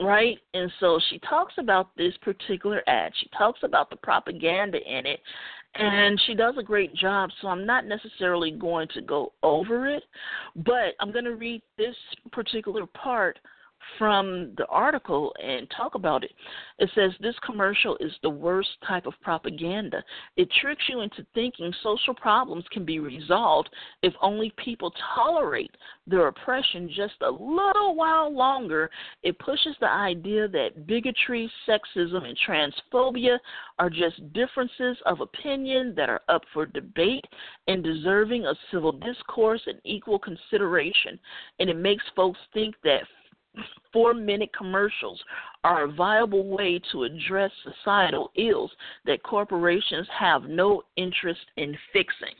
Right? 0.00 0.38
And 0.54 0.70
so 0.80 0.98
she 1.08 1.18
talks 1.20 1.54
about 1.58 1.96
this 1.96 2.14
particular 2.22 2.82
ad. 2.88 3.12
She 3.20 3.28
talks 3.36 3.60
about 3.62 3.90
the 3.90 3.96
propaganda 3.96 4.78
in 4.78 5.06
it. 5.06 5.20
And 5.76 6.20
she 6.26 6.34
does 6.34 6.54
a 6.56 6.62
great 6.62 6.94
job, 6.94 7.30
so 7.40 7.48
I'm 7.48 7.66
not 7.66 7.84
necessarily 7.84 8.52
going 8.52 8.86
to 8.94 9.00
go 9.00 9.32
over 9.42 9.88
it, 9.88 10.04
but 10.54 10.94
I'm 11.00 11.10
going 11.10 11.24
to 11.24 11.34
read 11.34 11.62
this 11.76 11.96
particular 12.30 12.86
part 12.86 13.40
from 13.98 14.52
the 14.56 14.66
article 14.66 15.34
and 15.42 15.70
talk 15.76 15.94
about 15.94 16.24
it. 16.24 16.32
It 16.78 16.90
says 16.94 17.12
this 17.20 17.34
commercial 17.44 17.96
is 17.98 18.12
the 18.22 18.30
worst 18.30 18.70
type 18.86 19.06
of 19.06 19.14
propaganda. 19.22 20.02
It 20.36 20.48
tricks 20.60 20.84
you 20.88 21.00
into 21.00 21.26
thinking 21.34 21.72
social 21.82 22.14
problems 22.14 22.64
can 22.72 22.84
be 22.84 22.98
resolved 22.98 23.70
if 24.02 24.12
only 24.20 24.52
people 24.56 24.92
tolerate 25.14 25.70
their 26.06 26.28
oppression 26.28 26.88
just 26.94 27.14
a 27.22 27.30
little 27.30 27.94
while 27.94 28.34
longer. 28.34 28.90
It 29.22 29.38
pushes 29.38 29.76
the 29.80 29.90
idea 29.90 30.48
that 30.48 30.86
bigotry, 30.86 31.50
sexism, 31.68 32.24
and 32.24 32.38
transphobia 32.46 33.38
are 33.78 33.90
just 33.90 34.32
differences 34.32 34.96
of 35.06 35.20
opinion 35.20 35.94
that 35.96 36.08
are 36.08 36.22
up 36.28 36.42
for 36.52 36.66
debate 36.66 37.24
and 37.68 37.82
deserving 37.82 38.46
of 38.46 38.56
civil 38.70 38.92
discourse 38.92 39.62
and 39.66 39.80
equal 39.84 40.18
consideration. 40.18 41.18
And 41.58 41.70
it 41.70 41.76
makes 41.76 42.04
folks 42.16 42.38
think 42.52 42.74
that 42.84 43.02
four 43.92 44.14
minute 44.14 44.50
commercials 44.56 45.22
are 45.62 45.84
a 45.84 45.92
viable 45.92 46.48
way 46.48 46.80
to 46.92 47.04
address 47.04 47.50
societal 47.62 48.30
ills 48.36 48.70
that 49.06 49.22
corporations 49.22 50.06
have 50.18 50.44
no 50.44 50.82
interest 50.96 51.40
in 51.56 51.76
fixing. 51.92 52.34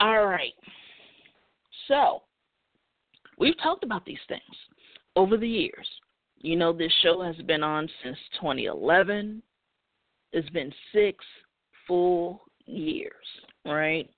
All 0.00 0.26
right. 0.26 0.52
So, 1.88 2.22
we've 3.38 3.58
talked 3.62 3.84
about 3.84 4.04
these 4.04 4.18
things 4.28 4.42
over 5.14 5.36
the 5.36 5.48
years. 5.48 5.86
You 6.38 6.56
know, 6.56 6.72
this 6.72 6.92
show 7.02 7.22
has 7.22 7.36
been 7.46 7.62
on 7.62 7.88
since 8.02 8.18
2011. 8.40 9.42
It's 10.32 10.50
been 10.50 10.72
six 10.92 11.24
full 11.86 12.42
years, 12.66 13.14
right? 13.64 14.08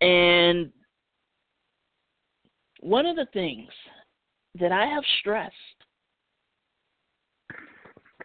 And 0.00 0.70
one 2.80 3.06
of 3.06 3.16
the 3.16 3.26
things 3.32 3.68
that 4.58 4.72
I 4.72 4.86
have 4.86 5.04
stressed 5.20 5.54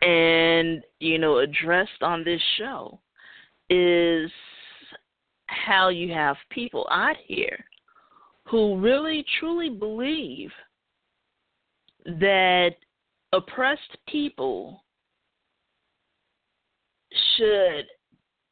and, 0.01 0.83
you 0.99 1.19
know, 1.19 1.39
addressed 1.39 2.01
on 2.01 2.23
this 2.23 2.41
show 2.57 2.99
is 3.69 4.31
how 5.47 5.89
you 5.89 6.13
have 6.13 6.35
people 6.49 6.87
out 6.89 7.15
here 7.25 7.63
who 8.47 8.79
really 8.79 9.25
truly 9.39 9.69
believe 9.69 10.51
that 12.05 12.71
oppressed 13.33 13.97
people 14.07 14.83
should 17.35 17.85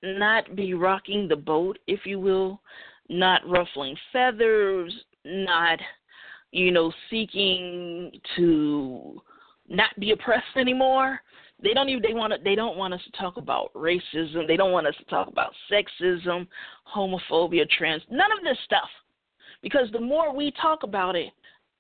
not 0.01 0.56
be 0.56 0.74
rocking 0.74 1.28
the 1.28 1.36
boat, 1.36 1.78
if 1.88 2.06
you 2.06 2.20
will, 2.20 2.62
not 3.10 3.47
ruffling 3.47 3.95
feathers, 4.12 4.93
not, 5.26 5.80
you 6.51 6.71
know, 6.71 6.91
seeking 7.09 8.11
to 8.36 9.21
not 9.69 9.97
be 9.99 10.11
oppressed 10.11 10.57
anymore. 10.57 11.19
They 11.61 11.74
don't 11.74 11.89
even 11.89 12.01
they 12.01 12.13
want 12.13 12.34
to 12.34 12.39
they 12.43 12.55
don't 12.55 12.78
want 12.78 12.93
us 12.93 13.01
to 13.05 13.17
talk 13.17 13.38
about 13.38 13.74
racism. 13.74 14.47
They 14.47 14.57
don't 14.57 14.71
want 14.71 14.88
us 14.88 14.95
to 14.97 15.05
talk 15.05 15.28
about 15.28 15.53
sexism, 15.71 16.47
homophobia, 16.93 17.69
trans 17.69 18.03
none 18.09 18.32
of 18.38 18.43
this 18.43 18.57
stuff. 18.65 18.89
Because 19.61 19.89
the 19.93 20.01
more 20.01 20.36
we 20.36 20.51
talk 20.61 20.84
about 20.84 21.15
it, 21.15 21.32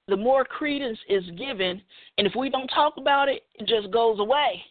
the 0.07 0.15
more 0.15 0.45
credence 0.45 0.99
is 1.09 1.23
given, 1.37 1.81
and 2.17 2.25
if 2.27 2.33
we 2.35 2.49
don't 2.49 2.67
talk 2.67 2.93
about 2.97 3.27
it, 3.27 3.43
it 3.55 3.67
just 3.67 3.91
goes 3.91 4.19
away. 4.19 4.63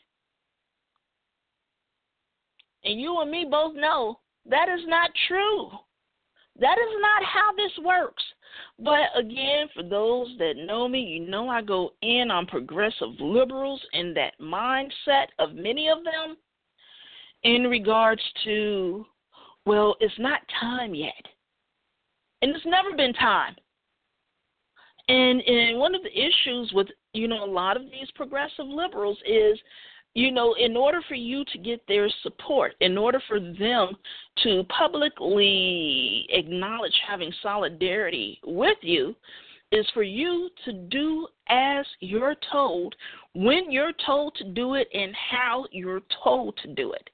And 2.85 3.01
you 3.01 3.21
and 3.21 3.31
me 3.31 3.47
both 3.49 3.75
know 3.75 4.19
that 4.49 4.69
is 4.69 4.81
not 4.87 5.11
true. 5.29 5.71
That 6.59 6.77
is 6.79 6.95
not 7.01 7.23
how 7.25 7.53
this 7.57 7.85
works. 7.85 8.23
But 8.79 9.17
again, 9.17 9.69
for 9.75 9.83
those 9.83 10.29
that 10.39 10.55
know 10.57 10.89
me, 10.89 11.01
you 11.01 11.29
know 11.29 11.49
I 11.49 11.63
go 11.63 11.93
in 12.03 12.31
on 12.31 12.47
progressive 12.47 13.21
liberals 13.21 13.81
and 13.93 14.17
that 14.17 14.33
mindset 14.41 15.27
of 15.39 15.55
many 15.55 15.89
of 15.89 15.99
them 16.05 16.37
in 17.45 17.65
regards 17.65 18.23
to, 18.45 19.05
well, 19.67 19.97
it's 20.01 20.19
not 20.19 20.41
time 20.61 20.95
yet. 20.95 21.13
And 22.41 22.55
it's 22.55 22.67
never 22.67 22.97
been 22.97 23.13
time. 23.15 23.55
And 25.09 25.41
and 25.41 25.79
one 25.79 25.95
of 25.95 26.03
the 26.03 26.13
issues 26.13 26.73
with, 26.75 26.87
you 27.13 27.29
know, 27.29 27.45
a 27.45 27.47
lot 27.51 27.77
of 27.77 27.83
these 27.85 28.11
progressive 28.15 28.67
liberals 28.67 29.19
is 29.27 29.59
you 30.15 30.31
know, 30.31 30.55
in 30.55 30.77
order 30.77 31.01
for 31.09 31.15
you 31.15 31.45
to 31.53 31.59
get 31.59 31.81
their 31.89 32.09
support, 32.23 32.75
in 32.81 32.99
order 32.99 33.21
for 33.29 33.41
them 33.41 33.97
to 34.43 34.65
publicly 34.65 36.27
acknowledge 36.31 36.95
having 37.09 37.33
solidarity 37.43 38.39
with 38.45 38.79
you, 38.83 39.15
is 39.71 39.87
for 39.95 40.03
you 40.03 40.51
to 40.67 40.73
do 40.73 41.27
as 41.49 41.87
you're 42.01 42.37
told, 42.51 42.95
when 43.35 43.73
you're 43.73 43.95
told 44.05 44.35
to 44.35 44.45
do 44.53 44.75
it, 44.75 44.87
and 44.93 45.15
how 45.31 45.65
you're 45.73 46.03
told 46.23 46.57
to 46.59 46.69
do 46.75 46.93
it. 46.93 47.09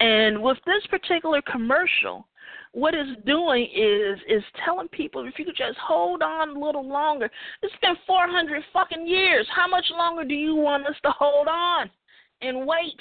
And 0.00 0.42
with 0.42 0.58
this 0.66 0.86
particular 0.90 1.42
commercial, 1.42 2.27
what 2.72 2.94
it's 2.94 3.20
doing 3.24 3.68
is 3.74 4.18
is 4.28 4.42
telling 4.64 4.88
people 4.88 5.26
if 5.26 5.38
you 5.38 5.44
could 5.44 5.56
just 5.56 5.78
hold 5.78 6.22
on 6.22 6.50
a 6.50 6.58
little 6.58 6.86
longer. 6.86 7.30
It's 7.62 7.74
been 7.80 7.96
400 8.06 8.62
fucking 8.72 9.06
years. 9.06 9.46
How 9.54 9.66
much 9.68 9.86
longer 9.90 10.24
do 10.24 10.34
you 10.34 10.54
want 10.54 10.86
us 10.86 10.96
to 11.04 11.10
hold 11.10 11.48
on 11.48 11.90
and 12.42 12.66
wait? 12.66 13.00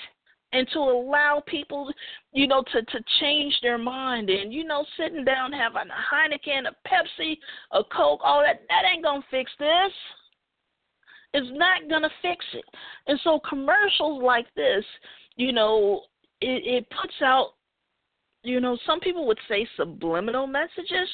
and 0.54 0.68
to 0.72 0.80
allow 0.80 1.44
people, 1.46 1.92
you 2.32 2.48
know, 2.48 2.64
to 2.72 2.82
to 2.82 3.04
change 3.20 3.54
their 3.62 3.78
mind 3.78 4.30
and 4.30 4.54
you 4.54 4.64
know, 4.64 4.86
sitting 4.98 5.26
down 5.26 5.52
having 5.52 5.90
a 5.90 6.16
Heineken, 6.16 6.68
a 6.68 6.88
Pepsi, 6.88 7.38
a 7.72 7.84
Coke, 7.84 8.22
all 8.24 8.42
that 8.42 8.62
that 8.70 8.84
ain't 8.92 9.04
gonna 9.04 9.24
fix 9.30 9.52
this. 9.60 9.92
It's 11.34 11.50
not 11.52 11.90
gonna 11.90 12.10
fix 12.22 12.46
it. 12.54 12.66
And 13.08 13.20
so 13.24 13.40
commercials 13.48 14.24
like 14.24 14.48
this, 14.56 14.86
you 15.36 15.52
know, 15.52 16.04
it, 16.42 16.66
it 16.66 16.88
puts 17.02 17.16
out 17.22 17.54
you 18.48 18.60
know, 18.60 18.78
some 18.86 19.00
people 19.00 19.28
would 19.28 19.40
say 19.48 19.68
subliminal 19.76 20.48
messages, 20.48 21.10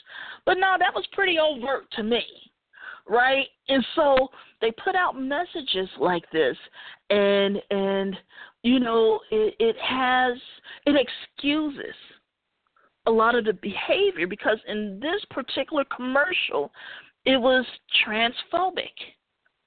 but 0.46 0.56
no, 0.56 0.76
that 0.80 0.94
was 0.94 1.06
pretty 1.12 1.38
overt 1.40 1.86
to 1.94 2.04
me, 2.04 2.24
right? 3.08 3.48
And 3.70 3.86
so 3.96 4.30
they 4.62 4.72
put 4.84 4.96
out 4.96 5.20
messages 5.20 5.90
like 6.00 6.24
this, 6.32 6.58
and 7.10 7.62
and 7.70 8.16
you 8.64 8.80
know, 8.80 9.20
it, 9.32 9.56
it 9.60 9.76
has 9.78 10.38
it 10.86 10.96
excuses 10.96 11.96
a 13.06 13.12
lot 13.12 13.36
of 13.36 13.46
the 13.46 13.54
behavior 13.54 14.28
because 14.28 14.58
in 14.68 15.00
this 15.02 15.24
particular 15.30 15.84
commercial, 15.96 16.72
it 17.26 17.38
was 17.38 17.66
transphobic, 18.06 18.94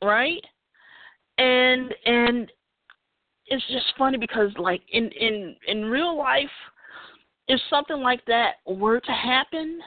right? 0.02 0.42
And 1.38 1.94
and 2.06 2.50
it's 3.46 3.64
just 3.70 3.86
funny 3.98 4.18
because 4.18 4.50
like 4.58 4.80
in 4.92 5.08
in 5.10 5.56
in 5.68 5.84
real 5.84 6.16
life 6.16 6.48
if 7.48 7.60
something 7.70 8.00
like 8.00 8.24
that 8.26 8.56
were 8.66 9.00
to 9.00 9.12
happen, 9.12 9.80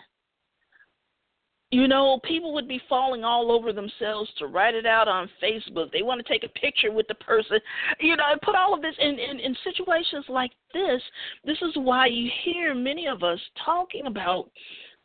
you 1.71 1.87
know, 1.87 2.19
people 2.23 2.53
would 2.53 2.67
be 2.67 2.81
falling 2.89 3.23
all 3.23 3.51
over 3.51 3.71
themselves 3.71 4.29
to 4.39 4.47
write 4.47 4.73
it 4.73 4.87
out 4.87 5.07
on 5.07 5.29
Facebook. 5.41 5.91
They 5.91 6.01
want 6.01 6.25
to 6.25 6.31
take 6.31 6.43
a 6.43 6.59
picture 6.59 6.91
with 6.91 7.07
the 7.07 7.15
person, 7.15 7.59
you 7.99 8.15
know, 8.15 8.23
and 8.31 8.41
put 8.41 8.55
all 8.55 8.73
of 8.73 8.81
this 8.81 8.95
in, 8.99 9.19
in, 9.19 9.39
in 9.39 9.55
situations 9.63 10.25
like 10.29 10.51
this. 10.73 11.01
This 11.45 11.57
is 11.61 11.71
why 11.75 12.07
you 12.07 12.31
hear 12.43 12.73
many 12.73 13.07
of 13.07 13.23
us 13.23 13.39
talking 13.63 14.07
about 14.07 14.49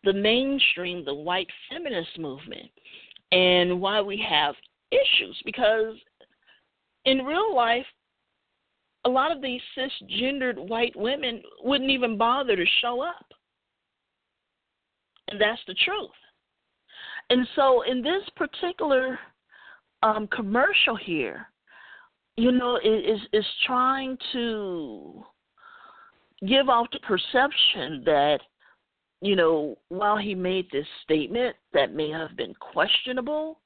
the 0.05 0.13
mainstream, 0.13 1.05
the 1.05 1.15
white 1.15 1.49
feminist 1.71 2.19
movement, 2.19 2.71
and 3.31 3.79
why 3.81 4.01
we 4.01 4.25
have 4.27 4.55
issues 4.91 5.39
because 5.45 5.97
in 7.05 7.19
real 7.19 7.55
life, 7.55 7.87
a 9.05 9.09
lot 9.09 9.33
of 9.33 9.43
these 9.43 9.61
cisgendered 9.77 10.69
white 10.69 10.95
women 10.97 11.43
wouldn't 11.63 11.91
even 11.91 12.17
bother 12.17 12.57
to 12.57 12.65
show 12.81 13.03
up. 13.03 13.27
And 15.29 15.41
that's 15.41 15.61
the 15.67 15.75
truth. 15.85 16.11
And 17.31 17.47
so, 17.57 17.83
in 17.83 18.03
this 18.03 18.23
particular 18.37 19.19
um, 20.03 20.27
commercial 20.29 20.97
here, 20.97 21.47
you 22.37 22.53
know, 22.53 22.77
is 22.77 23.21
is 23.33 23.47
trying 23.67 24.19
to 24.33 25.25
give 26.47 26.69
off 26.69 26.89
the 26.93 26.99
perception 27.01 28.03
that, 28.05 28.41
you 29.23 29.37
know, 29.37 29.79
while 29.89 30.19
he 30.19 30.35
made 30.35 30.67
this 30.71 30.87
statement 31.03 31.57
that 31.73 31.95
may 31.95 32.11
have 32.11 32.37
been 32.37 32.55
questionable, 32.55 33.61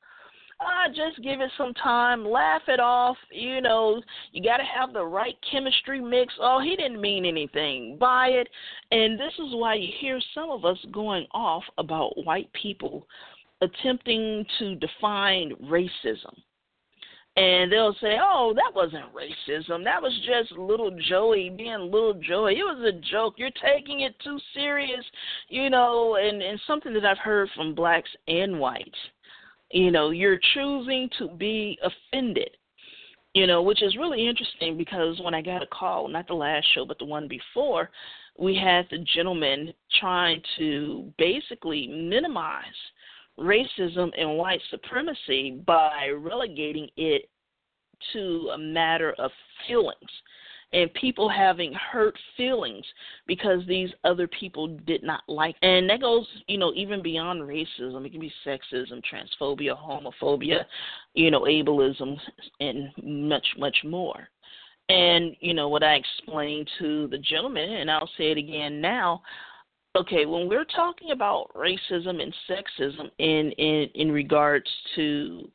ah, 0.61 0.86
just 0.88 1.22
give 1.22 1.40
it 1.40 1.50
some 1.56 1.74
time, 1.74 2.28
laugh 2.28 2.62
it 2.68 2.80
off. 2.80 3.16
You 3.30 3.61
know, 3.61 4.02
you 4.32 4.42
got 4.42 4.59
to 4.59 4.64
have 4.64 4.92
the 4.92 5.04
right 5.04 5.36
chemistry 5.50 6.00
mix. 6.00 6.34
Oh, 6.40 6.61
he 6.61 6.76
didn't 6.76 7.00
mean 7.00 7.24
anything 7.24 7.96
by 7.98 8.28
it. 8.28 8.48
And 8.90 9.18
this 9.18 9.32
is 9.34 9.54
why 9.54 9.74
you 9.74 9.88
hear 10.00 10.20
some 10.34 10.50
of 10.50 10.64
us 10.64 10.78
going 10.92 11.26
off 11.32 11.64
about 11.78 12.24
white 12.24 12.50
people 12.52 13.06
attempting 13.61 14.44
to 14.59 14.76
define 14.76 15.52
racism 15.64 16.34
and 17.38 17.70
they'll 17.70 17.94
say, 18.00 18.18
"Oh, 18.20 18.52
that 18.54 18.74
wasn't 18.74 19.14
racism. 19.14 19.84
That 19.84 20.02
was 20.02 20.12
just 20.26 20.50
little 20.59 20.90
Joey 21.09 21.50
being 21.50 21.90
little 21.90 22.14
Joey. 22.14 22.59
It 22.59 22.64
was 22.64 22.82
a 22.82 22.92
joke. 22.92 23.34
You're 23.38 23.50
taking 23.64 24.00
it 24.00 24.18
too 24.18 24.40
serious, 24.54 25.04
you 25.48 25.70
know." 25.70 26.16
And 26.16 26.42
and 26.42 26.61
something 26.66 26.92
that 26.94 27.04
I've 27.04 27.18
heard 27.18 27.48
from 27.54 27.76
blacks 27.76 28.11
and 28.26 28.59
whites, 28.59 28.98
you 29.70 29.90
know, 29.90 30.10
you're 30.10 30.40
choosing 30.54 31.08
to 31.18 31.28
be 31.28 31.78
offended, 31.82 32.50
you 33.34 33.46
know, 33.46 33.62
which 33.62 33.82
is 33.82 33.96
really 33.96 34.26
interesting 34.26 34.76
because 34.76 35.20
when 35.20 35.34
I 35.34 35.42
got 35.42 35.62
a 35.62 35.66
call, 35.66 36.08
not 36.08 36.26
the 36.26 36.34
last 36.34 36.66
show, 36.74 36.84
but 36.84 36.98
the 36.98 37.04
one 37.04 37.28
before, 37.28 37.90
we 38.38 38.56
had 38.56 38.86
the 38.90 39.04
gentleman 39.14 39.72
trying 40.00 40.40
to 40.58 41.12
basically 41.18 41.86
minimize 41.88 42.64
racism 43.38 44.10
and 44.18 44.36
white 44.36 44.60
supremacy 44.70 45.62
by 45.66 46.08
relegating 46.16 46.88
it 46.96 47.28
to 48.12 48.50
a 48.54 48.58
matter 48.58 49.14
of 49.18 49.30
feelings 49.66 50.10
and 50.72 50.92
people 50.94 51.28
having 51.28 51.72
hurt 51.74 52.14
feelings 52.36 52.84
because 53.26 53.60
these 53.66 53.90
other 54.04 54.28
people 54.28 54.68
did 54.86 55.02
not 55.02 55.22
like 55.28 55.56
and 55.62 55.88
that 55.88 56.00
goes 56.00 56.26
you 56.46 56.58
know 56.58 56.72
even 56.74 57.02
beyond 57.02 57.40
racism. 57.40 58.04
It 58.04 58.12
can 58.12 58.20
be 58.20 58.32
sexism 58.46 59.02
transphobia 59.02 59.76
homophobia 59.76 60.64
you 61.14 61.30
know 61.30 61.42
ableism 61.42 62.16
and 62.60 62.90
much 63.02 63.46
much 63.56 63.78
more. 63.84 64.28
And 64.90 65.36
you 65.40 65.54
know 65.54 65.68
what 65.68 65.82
i 65.82 65.94
explained 65.94 66.68
to 66.78 67.08
the 67.08 67.18
gentleman 67.18 67.70
and 67.70 67.90
i'll 67.90 68.10
say 68.16 68.30
it 68.30 68.38
again 68.38 68.80
now 68.80 69.22
okay, 69.96 70.26
when 70.26 70.48
we're 70.48 70.64
talking 70.64 71.10
about 71.10 71.50
racism 71.56 72.22
and 72.22 72.34
sexism 72.48 73.10
in 73.18 73.50
in 73.52 73.88
in 73.94 74.12
regards 74.12 74.70
to 74.94 75.50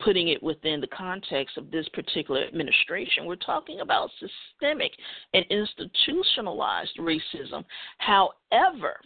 putting 0.00 0.28
it 0.28 0.42
within 0.42 0.80
the 0.80 0.86
context 0.88 1.56
of 1.56 1.70
this 1.70 1.88
particular 1.90 2.44
administration, 2.44 3.24
we're 3.24 3.36
talking 3.36 3.80
about 3.80 4.10
systemic 4.20 4.92
and 5.32 5.44
institutionalized 5.50 6.98
racism. 6.98 7.64
However, 7.98 9.00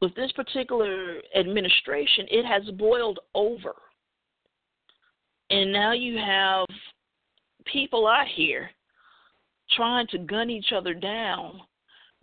with 0.00 0.14
this 0.14 0.30
particular 0.32 1.16
administration, 1.36 2.26
it 2.30 2.44
has 2.44 2.62
boiled 2.76 3.18
over. 3.34 3.74
And 5.50 5.72
now 5.72 5.92
you 5.92 6.18
have 6.18 6.66
people 7.64 8.06
out 8.06 8.28
here 8.34 8.70
trying 9.72 10.06
to 10.08 10.18
gun 10.18 10.50
each 10.50 10.72
other 10.74 10.94
down 10.94 11.60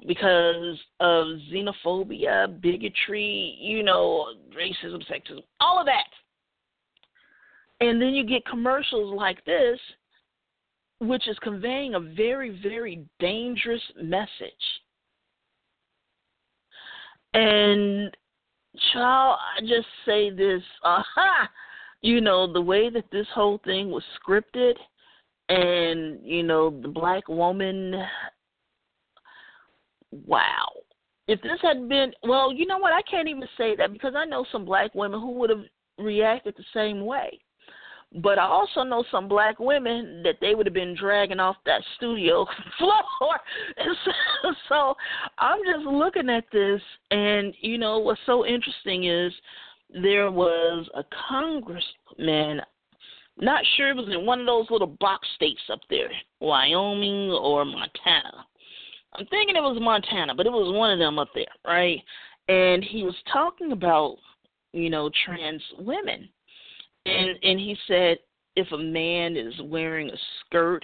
because 0.08 0.78
of 1.00 1.28
xenophobia, 1.52 2.62
bigotry, 2.62 3.58
you 3.60 3.84
know, 3.84 4.28
racism, 4.58 5.04
sexism, 5.10 5.42
all 5.60 5.80
of 5.80 5.86
that. 5.86 6.06
And 7.82 8.02
then 8.02 8.14
you 8.14 8.26
get 8.26 8.46
commercials 8.46 9.14
like 9.16 9.44
this, 9.46 9.80
which 11.00 11.28
is 11.28 11.38
conveying 11.40 11.96
a 11.96 12.00
very, 12.00 12.60
very 12.62 13.06
dangerous 13.20 13.82
message. 14.02 14.30
And, 17.34 18.16
child, 18.94 19.38
I 19.58 19.62
just 19.62 19.88
say 20.06 20.30
this, 20.30 20.62
aha, 20.84 21.04
uh-huh, 21.18 21.48
you 22.02 22.22
know, 22.22 22.52
the 22.52 22.62
way 22.62 22.90
that 22.90 23.12
this 23.12 23.28
whole 23.34 23.60
thing 23.66 23.90
was 23.90 24.04
scripted 24.20 24.76
and, 25.50 26.20
you 26.24 26.44
know, 26.44 26.70
the 26.70 26.88
black 26.88 27.28
woman 27.28 27.96
wow. 30.26 30.72
If 31.28 31.42
this 31.42 31.60
had 31.62 31.90
been, 31.90 32.14
well, 32.24 32.54
you 32.54 32.68
know 32.68 32.78
what? 32.78 32.94
I 32.94 33.02
can't 33.02 33.28
even 33.28 33.48
say 33.58 33.76
that 33.76 33.92
because 33.92 34.14
I 34.16 34.26
know 34.26 34.46
some 34.52 34.64
black 34.64 34.94
women 34.94 35.20
who 35.20 35.32
would 35.32 35.50
have 35.50 35.64
reacted 35.98 36.56
the 36.56 36.64
same 36.74 37.04
way. 37.04 37.40
But 38.22 38.40
I 38.40 38.44
also 38.44 38.84
know 38.84 39.04
some 39.12 39.28
black 39.28 39.60
women 39.60 40.22
that 40.24 40.36
they 40.40 40.56
would 40.56 40.66
have 40.66 40.74
been 40.74 40.96
dragging 40.96 41.40
off 41.40 41.58
that 41.66 41.82
studio 41.98 42.46
floor. 42.78 43.36
And 43.78 43.96
so, 44.06 44.52
so 44.70 44.94
I'm 45.38 45.60
just 45.66 45.86
looking 45.86 46.30
at 46.30 46.46
this, 46.52 46.82
and 47.12 47.54
you 47.62 47.78
know 47.78 48.00
what's 48.00 48.22
so 48.26 48.46
interesting 48.46 49.06
is 49.06 49.34
there 50.02 50.32
was 50.32 50.88
a 50.96 51.04
congressman. 51.30 52.62
Not 53.38 53.66
sure 53.76 53.90
it 53.90 53.98
was 53.98 54.08
in 54.08 54.26
one 54.26 54.40
of 54.40 54.46
those 54.46 54.68
little 54.70 54.96
box 55.00 55.28
states 55.36 55.62
up 55.70 55.82
there, 55.90 56.10
Wyoming 56.40 57.32
or 57.32 57.66
Montana 57.66 58.46
I'm 59.18 59.26
thinking 59.28 59.56
it 59.56 59.62
was 59.62 59.78
Montana, 59.80 60.36
but 60.36 60.46
it 60.46 60.52
was 60.52 60.76
one 60.76 60.92
of 60.92 61.00
them 61.00 61.20
up 61.20 61.30
there, 61.34 61.46
right? 61.66 62.02
And 62.48 62.84
he 62.84 63.04
was 63.04 63.16
talking 63.32 63.72
about, 63.72 64.18
you 64.74 64.90
know, 64.90 65.10
trans 65.26 65.62
women. 65.80 66.30
And 67.06 67.38
and 67.44 67.60
he 67.60 67.78
said 67.88 68.18
if 68.56 68.72
a 68.72 68.78
man 68.78 69.36
is 69.36 69.54
wearing 69.64 70.10
a 70.10 70.18
skirt, 70.40 70.84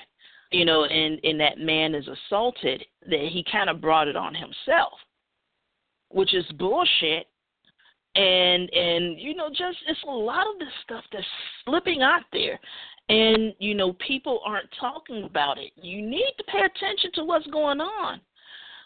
you 0.52 0.66
know, 0.66 0.86
and 0.86 1.20
and 1.24 1.40
that 1.40 1.60
man 1.60 1.96
is 1.96 2.08
assaulted, 2.08 2.84
that 3.10 3.30
he 3.32 3.46
kind 3.52 3.70
of 3.70 3.82
brought 3.82 4.08
it 4.08 4.16
on 4.16 4.34
himself. 4.34 4.94
Which 6.10 6.34
is 6.34 6.46
bullshit 6.58 7.28
and 8.16 8.70
and 8.74 9.20
you 9.20 9.34
know 9.34 9.50
just 9.50 9.78
it's 9.88 10.04
a 10.06 10.12
lot 10.12 10.46
of 10.46 10.60
this 10.60 10.68
stuff 10.84 11.04
that's 11.14 11.26
slipping 11.64 12.02
out 12.02 12.24
there 12.34 12.60
and 13.08 13.54
you 13.60 13.74
know 13.74 13.94
people 14.06 14.42
aren't 14.46 14.68
talking 14.80 15.24
about 15.24 15.58
it 15.58 15.72
you 15.82 16.02
need 16.02 16.34
to 16.38 16.44
pay 16.46 16.60
attention 16.60 17.10
to 17.14 17.24
what's 17.24 17.48
going 17.48 17.80
on 17.80 18.20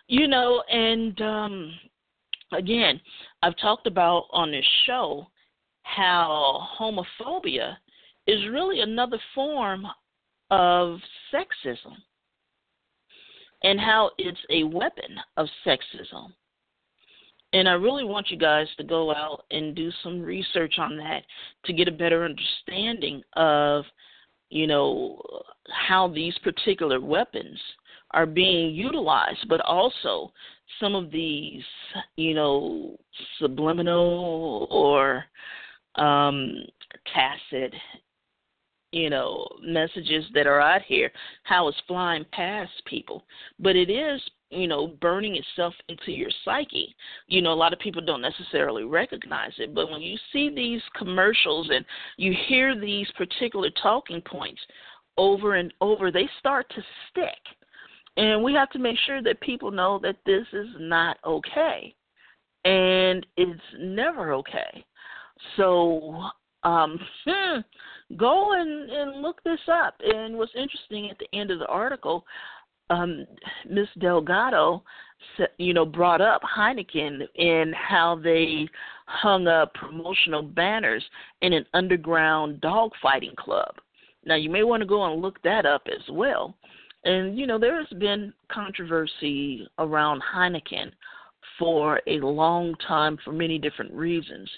you 0.07 0.27
know 0.27 0.61
and 0.69 1.19
um 1.21 1.73
again 2.53 3.01
i've 3.41 3.57
talked 3.57 3.87
about 3.87 4.25
on 4.31 4.51
this 4.51 4.65
show 4.85 5.25
how 5.85 6.67
homophobia 6.79 7.75
is 8.27 8.39
really 8.51 8.81
another 8.81 9.19
form 9.33 9.85
of 10.51 10.99
sexism 11.33 11.95
and 13.63 13.79
how 13.79 14.11
it's 14.17 14.39
a 14.49 14.63
weapon 14.63 15.17
of 15.37 15.47
sexism. 15.65 16.33
And 17.53 17.69
I 17.69 17.73
really 17.73 18.03
want 18.03 18.29
you 18.29 18.37
guys 18.37 18.67
to 18.77 18.83
go 18.83 19.13
out 19.13 19.43
and 19.51 19.75
do 19.75 19.89
some 20.03 20.21
research 20.21 20.75
on 20.77 20.97
that 20.97 21.23
to 21.65 21.73
get 21.73 21.87
a 21.87 21.91
better 21.91 22.25
understanding 22.25 23.21
of 23.33 23.85
you 24.49 24.67
know, 24.67 25.21
how 25.69 26.07
these 26.07 26.37
particular 26.43 27.01
weapons 27.01 27.59
are 28.11 28.25
being 28.25 28.73
utilized, 28.73 29.45
but 29.49 29.61
also 29.61 30.31
some 30.79 30.95
of 30.95 31.11
these, 31.11 31.63
you 32.15 32.33
know, 32.33 32.97
subliminal 33.39 34.67
or 34.69 35.25
um, 35.97 36.55
tacit, 37.13 37.73
you 38.91 39.09
know, 39.09 39.47
messages 39.61 40.25
that 40.33 40.47
are 40.47 40.61
out 40.61 40.81
here, 40.83 41.11
how 41.43 41.67
it's 41.67 41.77
flying 41.87 42.25
past 42.31 42.71
people. 42.85 43.23
But 43.59 43.75
it 43.75 43.89
is 43.89 44.21
you 44.51 44.67
know, 44.67 44.87
burning 45.01 45.35
itself 45.35 45.73
into 45.89 46.11
your 46.11 46.29
psyche. 46.43 46.95
You 47.27 47.41
know, 47.41 47.51
a 47.51 47.55
lot 47.55 47.73
of 47.73 47.79
people 47.79 48.01
don't 48.01 48.21
necessarily 48.21 48.83
recognize 48.83 49.51
it, 49.57 49.73
but 49.73 49.89
when 49.89 50.01
you 50.01 50.17
see 50.31 50.49
these 50.49 50.81
commercials 50.97 51.69
and 51.71 51.85
you 52.17 52.33
hear 52.47 52.79
these 52.79 53.07
particular 53.17 53.69
talking 53.81 54.21
points 54.21 54.61
over 55.17 55.55
and 55.55 55.73
over, 55.81 56.11
they 56.11 56.29
start 56.39 56.69
to 56.69 56.81
stick. 57.09 57.39
And 58.17 58.43
we 58.43 58.53
have 58.53 58.69
to 58.71 58.79
make 58.79 58.97
sure 59.05 59.21
that 59.23 59.41
people 59.41 59.71
know 59.71 59.99
that 60.03 60.17
this 60.25 60.45
is 60.53 60.67
not 60.79 61.17
okay. 61.25 61.93
And 62.63 63.25
it's 63.35 63.61
never 63.77 64.33
okay. 64.33 64.85
So, 65.57 66.23
um, 66.63 66.99
go 68.17 68.53
and, 68.53 68.89
and 68.89 69.21
look 69.21 69.41
this 69.43 69.59
up. 69.71 69.95
And 70.01 70.37
what's 70.37 70.51
interesting 70.55 71.09
at 71.09 71.17
the 71.19 71.37
end 71.37 71.51
of 71.51 71.59
the 71.59 71.67
article, 71.67 72.25
um, 72.89 73.25
Miss 73.69 73.87
Delgado, 73.99 74.83
you 75.57 75.73
know, 75.73 75.85
brought 75.85 76.21
up 76.21 76.41
Heineken 76.43 77.21
and 77.37 77.73
how 77.73 78.19
they 78.23 78.67
hung 79.07 79.47
up 79.47 79.73
promotional 79.73 80.43
banners 80.43 81.03
in 81.41 81.53
an 81.53 81.65
underground 81.73 82.61
dogfighting 82.61 83.35
club. 83.37 83.75
Now, 84.25 84.35
you 84.35 84.49
may 84.49 84.63
want 84.63 84.81
to 84.81 84.87
go 84.87 85.11
and 85.11 85.21
look 85.21 85.41
that 85.43 85.65
up 85.65 85.83
as 85.87 86.01
well. 86.09 86.55
And, 87.03 87.37
you 87.37 87.45
know, 87.45 87.59
there's 87.59 87.87
been 87.99 88.33
controversy 88.51 89.67
around 89.77 90.21
Heineken 90.35 90.91
for 91.57 92.01
a 92.07 92.19
long 92.19 92.75
time 92.87 93.17
for 93.23 93.31
many 93.31 93.57
different 93.57 93.93
reasons. 93.93 94.49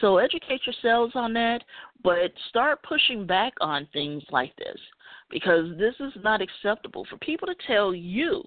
So 0.00 0.18
educate 0.18 0.60
yourselves 0.66 1.12
on 1.14 1.32
that, 1.34 1.62
but 2.02 2.32
start 2.48 2.82
pushing 2.82 3.26
back 3.26 3.52
on 3.60 3.86
things 3.92 4.22
like 4.30 4.54
this 4.56 4.78
because 5.30 5.76
this 5.78 5.94
is 6.00 6.12
not 6.22 6.40
acceptable 6.40 7.06
for 7.08 7.18
people 7.18 7.46
to 7.46 7.54
tell 7.66 7.94
you 7.94 8.42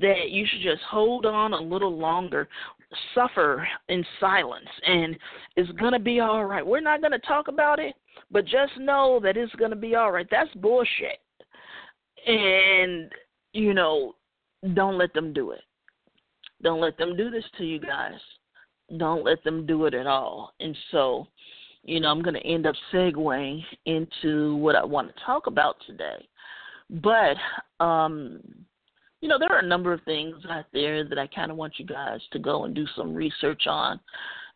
that 0.00 0.30
you 0.30 0.46
should 0.46 0.62
just 0.62 0.82
hold 0.90 1.26
on 1.26 1.52
a 1.52 1.60
little 1.60 1.96
longer 1.96 2.48
suffer 3.14 3.66
in 3.88 4.04
silence 4.20 4.68
and 4.86 5.16
it's 5.56 5.70
going 5.72 5.92
to 5.92 5.98
be 5.98 6.20
all 6.20 6.44
right. 6.44 6.66
We're 6.66 6.80
not 6.80 7.00
going 7.00 7.12
to 7.12 7.18
talk 7.18 7.48
about 7.48 7.78
it, 7.78 7.94
but 8.30 8.44
just 8.44 8.72
know 8.78 9.20
that 9.22 9.36
it's 9.36 9.54
going 9.56 9.70
to 9.70 9.76
be 9.76 9.94
all 9.94 10.12
right. 10.12 10.26
That's 10.30 10.52
bullshit. 10.56 11.20
And, 12.26 13.10
you 13.52 13.74
know, 13.74 14.14
don't 14.74 14.96
let 14.96 15.12
them 15.12 15.32
do 15.32 15.50
it. 15.50 15.62
Don't 16.62 16.80
let 16.80 16.96
them 16.96 17.16
do 17.16 17.30
this 17.30 17.44
to 17.58 17.64
you 17.64 17.78
guys. 17.78 18.18
Don't 18.96 19.24
let 19.24 19.42
them 19.44 19.66
do 19.66 19.86
it 19.86 19.94
at 19.94 20.06
all. 20.06 20.52
And 20.60 20.76
so, 20.90 21.26
you 21.84 22.00
know, 22.00 22.08
I'm 22.08 22.22
going 22.22 22.34
to 22.34 22.46
end 22.46 22.66
up 22.66 22.74
segueing 22.92 23.62
into 23.86 24.56
what 24.56 24.76
I 24.76 24.84
want 24.84 25.08
to 25.08 25.24
talk 25.24 25.46
about 25.46 25.76
today. 25.86 26.28
But, 26.90 27.36
um, 27.84 28.40
you 29.20 29.28
know, 29.28 29.38
there 29.38 29.52
are 29.52 29.60
a 29.60 29.66
number 29.66 29.92
of 29.92 30.02
things 30.02 30.36
out 30.50 30.66
there 30.72 31.08
that 31.08 31.18
I 31.18 31.26
kind 31.28 31.50
of 31.50 31.56
want 31.56 31.74
you 31.78 31.86
guys 31.86 32.20
to 32.32 32.38
go 32.38 32.64
and 32.64 32.74
do 32.74 32.86
some 32.96 33.14
research 33.14 33.66
on 33.66 33.98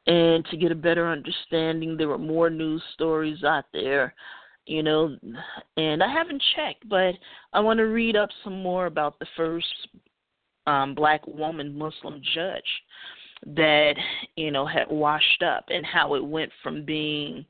and 0.06 0.44
to 0.46 0.56
get 0.56 0.72
a 0.72 0.76
better 0.76 1.08
understanding. 1.08 1.96
There 1.96 2.10
are 2.10 2.18
more 2.18 2.50
news 2.50 2.82
stories 2.94 3.42
out 3.42 3.64
there, 3.72 4.14
you 4.66 4.82
know, 4.82 5.16
and 5.76 6.02
I 6.02 6.12
haven't 6.12 6.42
checked, 6.54 6.88
but 6.88 7.14
I 7.52 7.60
want 7.60 7.78
to 7.78 7.84
read 7.84 8.16
up 8.16 8.28
some 8.44 8.62
more 8.62 8.86
about 8.86 9.18
the 9.18 9.26
first 9.36 9.66
um, 10.66 10.94
black 10.94 11.26
woman 11.26 11.76
Muslim 11.76 12.20
judge 12.34 12.62
that, 13.54 13.94
you 14.36 14.50
know, 14.50 14.66
had 14.66 14.88
washed 14.88 15.42
up 15.42 15.66
and 15.68 15.84
how 15.84 16.14
it 16.14 16.24
went 16.24 16.50
from 16.62 16.84
being 16.84 17.44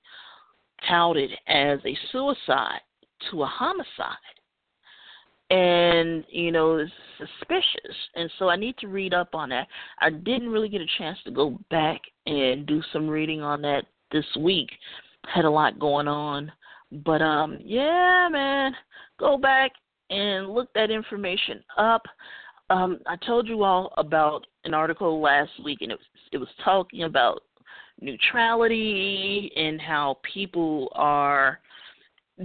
touted 0.88 1.30
as 1.46 1.78
a 1.84 1.96
suicide 2.12 2.80
to 3.30 3.42
a 3.42 3.46
homicide. 3.46 4.16
And 5.48 6.24
you 6.28 6.50
know 6.50 6.76
it's 6.78 6.90
suspicious. 7.18 7.96
And 8.16 8.30
so 8.38 8.48
i 8.48 8.56
need 8.56 8.76
to 8.78 8.88
read 8.88 9.14
up 9.14 9.34
on 9.34 9.50
that. 9.50 9.68
I 10.00 10.10
didn't 10.10 10.48
really 10.48 10.68
get 10.68 10.80
a 10.80 10.98
chance 10.98 11.18
to 11.24 11.30
go 11.30 11.58
back 11.70 12.00
and 12.26 12.66
do 12.66 12.82
some 12.92 13.08
reading 13.08 13.42
on 13.42 13.62
that 13.62 13.84
this 14.10 14.26
week. 14.40 14.70
Had 15.32 15.44
a 15.44 15.50
lot 15.50 15.78
going 15.78 16.08
on. 16.08 16.50
But 16.90 17.22
um 17.22 17.58
yeah 17.62 18.28
man 18.30 18.72
go 19.20 19.38
back 19.38 19.70
and 20.10 20.50
look 20.50 20.72
that 20.74 20.90
information 20.90 21.62
up 21.78 22.02
um 22.70 22.98
i 23.06 23.16
told 23.16 23.46
you 23.46 23.62
all 23.62 23.92
about 23.96 24.46
an 24.64 24.74
article 24.74 25.20
last 25.20 25.50
week 25.64 25.78
and 25.80 25.92
it 25.92 25.98
was 25.98 26.06
it 26.32 26.38
was 26.38 26.48
talking 26.64 27.04
about 27.04 27.42
neutrality 28.00 29.50
and 29.56 29.80
how 29.80 30.18
people 30.34 30.90
are 30.94 31.60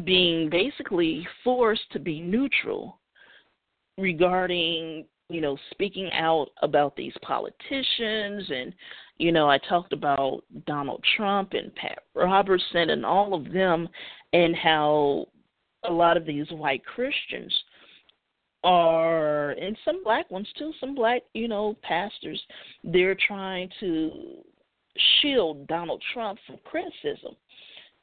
being 0.06 0.50
basically 0.50 1.28
forced 1.44 1.90
to 1.92 2.00
be 2.00 2.22
neutral 2.22 3.00
regarding 3.98 5.06
you 5.30 5.42
know 5.42 5.58
speaking 5.72 6.10
out 6.14 6.48
about 6.62 6.96
these 6.96 7.14
politicians. 7.22 8.50
And 8.50 8.74
you 9.18 9.32
know 9.32 9.50
I 9.50 9.58
talked 9.58 9.94
about 9.94 10.44
Donald 10.66 11.04
Trump 11.18 11.54
and 11.54 11.74
Pat 11.76 12.00
Robertson 12.16 12.92
and 12.92 13.06
all 13.06 13.34
of 13.34 13.52
them 13.52 13.88
and 14.34 14.56
how 14.56 15.28
a 15.84 15.92
lot 15.92 16.16
of 16.16 16.26
these 16.26 16.50
white 16.52 16.86
Christians 16.86 17.54
are 18.64 19.52
and 19.52 19.76
some 19.84 20.04
black 20.04 20.30
ones 20.30 20.48
too 20.58 20.72
some 20.80 20.94
black 20.94 21.24
you 21.34 21.48
know 21.48 21.76
pastors 21.82 22.40
they're 22.84 23.18
trying 23.28 23.68
to 23.80 24.44
shield 25.22 25.68
Donald 25.68 26.04
Trump 26.14 26.38
from 26.46 26.58
criticism 26.64 27.36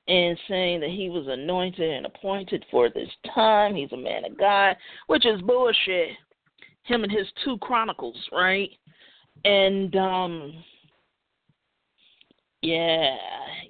and 0.08 0.38
saying 0.48 0.80
that 0.80 0.90
he 0.90 1.10
was 1.10 1.26
anointed 1.28 1.90
and 1.90 2.06
appointed 2.06 2.64
for 2.70 2.88
this 2.88 3.10
time. 3.34 3.74
He's 3.74 3.92
a 3.92 3.96
man 3.96 4.24
of 4.24 4.38
God, 4.38 4.74
which 5.06 5.26
is 5.26 5.40
bullshit. 5.42 6.10
Him 6.84 7.04
and 7.04 7.12
his 7.12 7.26
two 7.44 7.58
chronicles, 7.58 8.16
right? 8.32 8.70
And 9.44 9.94
um 9.96 10.64
yeah, 12.62 13.16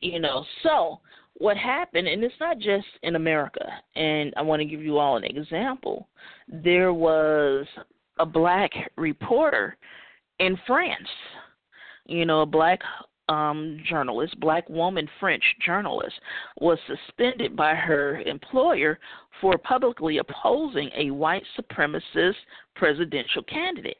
you 0.01 0.18
know, 0.20 0.45
so 0.62 1.01
what 1.39 1.57
happened 1.57 2.09
and 2.09 2.22
it's 2.22 2.34
not 2.41 2.59
just 2.59 2.86
in 3.03 3.16
America. 3.16 3.64
And 3.97 4.32
I 4.36 4.43
want 4.43 4.61
to 4.61 4.66
give 4.66 4.82
you 4.82 4.99
all 4.99 5.16
an 5.16 5.24
example. 5.24 6.09
There 6.49 6.93
was 6.93 7.66
a 8.18 8.26
black 8.26 8.70
reporter 8.97 9.76
in 10.41 10.59
France. 10.66 11.09
You 12.07 12.24
know, 12.24 12.41
a 12.41 12.47
black 12.47 12.80
um, 13.28 13.82
journalist, 13.89 14.39
black 14.41 14.68
woman 14.68 15.09
French 15.20 15.43
journalist, 15.64 16.14
was 16.61 16.78
suspended 16.86 17.55
by 17.55 17.74
her 17.74 18.20
employer 18.20 18.99
for 19.41 19.59
publicly 19.59 20.18
opposing 20.18 20.91
a 20.97 21.11
white 21.11 21.43
supremacist 21.59 22.34
presidential 22.74 23.43
candidate. 23.43 23.99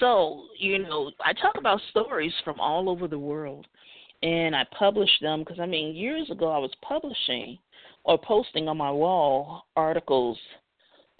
So, 0.00 0.44
you 0.58 0.78
know, 0.78 1.10
I 1.22 1.34
talk 1.34 1.56
about 1.58 1.80
stories 1.90 2.32
from 2.42 2.58
all 2.58 2.88
over 2.88 3.06
the 3.06 3.18
world 3.18 3.66
and 4.24 4.56
I 4.56 4.64
published 4.76 5.20
them 5.20 5.40
because, 5.40 5.60
I 5.60 5.66
mean, 5.66 5.94
years 5.94 6.30
ago 6.30 6.50
I 6.50 6.58
was 6.58 6.72
publishing 6.82 7.58
or 8.04 8.18
posting 8.18 8.68
on 8.68 8.78
my 8.78 8.90
wall 8.90 9.66
articles 9.76 10.38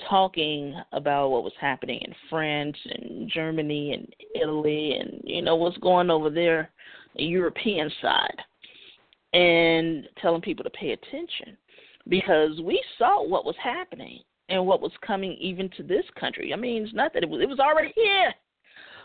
talking 0.08 0.74
about 0.92 1.28
what 1.28 1.44
was 1.44 1.52
happening 1.60 2.00
in 2.00 2.14
France 2.28 2.76
and 2.86 3.30
Germany 3.30 3.92
and 3.92 4.08
Italy 4.34 4.98
and 4.98 5.20
you 5.22 5.40
know 5.40 5.54
what's 5.54 5.78
going 5.78 6.10
over 6.10 6.30
there 6.30 6.70
the 7.14 7.22
European 7.22 7.88
side 8.02 8.42
and 9.34 10.08
telling 10.20 10.40
people 10.40 10.64
to 10.64 10.70
pay 10.70 10.92
attention 10.92 11.56
because 12.08 12.60
we 12.60 12.82
saw 12.98 13.24
what 13.24 13.44
was 13.44 13.54
happening 13.62 14.18
and 14.48 14.66
what 14.66 14.80
was 14.80 14.90
coming 15.06 15.34
even 15.40 15.70
to 15.76 15.84
this 15.84 16.04
country. 16.18 16.52
I 16.52 16.56
mean, 16.56 16.82
it's 16.82 16.94
not 16.94 17.14
that 17.14 17.22
it 17.22 17.28
was 17.28 17.40
it 17.40 17.48
was 17.48 17.60
already 17.60 17.92
here. 17.94 18.34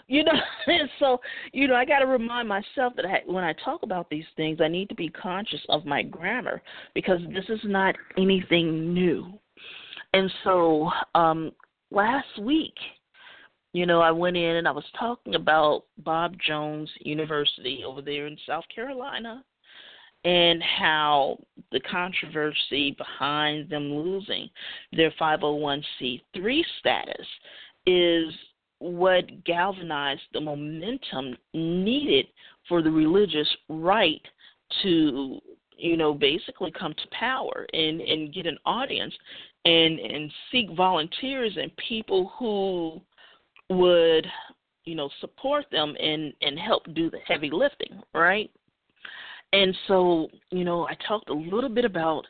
You 0.09 0.23
know, 0.23 0.33
and 0.67 0.89
so 0.99 1.21
you 1.53 1.67
know, 1.67 1.75
I 1.75 1.85
got 1.85 1.99
to 1.99 2.07
remind 2.07 2.49
myself 2.49 2.93
that 2.97 3.05
I, 3.05 3.21
when 3.25 3.43
I 3.43 3.53
talk 3.63 3.83
about 3.83 4.09
these 4.09 4.25
things, 4.35 4.59
I 4.59 4.67
need 4.67 4.89
to 4.89 4.95
be 4.95 5.07
conscious 5.09 5.61
of 5.69 5.85
my 5.85 6.01
grammar 6.01 6.61
because 6.93 7.19
this 7.33 7.45
is 7.47 7.61
not 7.63 7.95
anything 8.17 8.93
new. 8.93 9.31
And 10.13 10.31
so 10.43 10.89
um, 11.13 11.51
last 11.91 12.39
week, 12.41 12.73
you 13.73 13.85
know, 13.85 14.01
I 14.01 14.09
went 14.09 14.35
in 14.35 14.55
and 14.55 14.67
I 14.67 14.71
was 14.71 14.85
talking 14.97 15.35
about 15.35 15.83
Bob 15.99 16.33
Jones 16.45 16.89
University 17.01 17.83
over 17.85 18.01
there 18.01 18.25
in 18.25 18.35
South 18.47 18.65
Carolina 18.73 19.43
and 20.25 20.61
how 20.63 21.37
the 21.71 21.79
controversy 21.81 22.95
behind 22.97 23.69
them 23.69 23.93
losing 23.93 24.49
their 24.91 25.11
501c3 25.21 26.61
status 26.79 27.27
is 27.85 28.33
what 28.79 29.43
galvanized 29.43 30.21
the 30.33 30.41
momentum 30.41 31.35
needed 31.53 32.25
for 32.67 32.81
the 32.81 32.91
religious 32.91 33.47
right 33.67 34.21
to 34.81 35.39
you 35.77 35.97
know 35.97 36.13
basically 36.13 36.71
come 36.71 36.93
to 36.93 37.07
power 37.17 37.65
and 37.73 38.01
and 38.01 38.33
get 38.33 38.45
an 38.45 38.57
audience 38.65 39.13
and 39.65 39.99
and 39.99 40.31
seek 40.51 40.69
volunteers 40.75 41.57
and 41.57 41.71
people 41.77 42.31
who 42.37 43.01
would 43.75 44.25
you 44.85 44.95
know 44.95 45.09
support 45.19 45.65
them 45.71 45.95
and 45.99 46.33
and 46.41 46.57
help 46.57 46.83
do 46.93 47.09
the 47.09 47.19
heavy 47.27 47.49
lifting 47.51 48.01
right? 48.13 48.49
And 49.51 49.75
so 49.87 50.29
you 50.51 50.63
know 50.63 50.87
i 50.87 50.95
talked 51.07 51.29
a 51.29 51.33
little 51.33 51.69
bit 51.69 51.83
about 51.83 52.25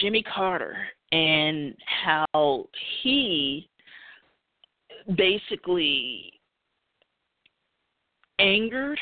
jimmy 0.00 0.22
carter 0.22 0.76
and 1.12 1.74
how 2.04 2.68
he 3.02 3.68
basically 5.16 6.32
angered 8.38 8.98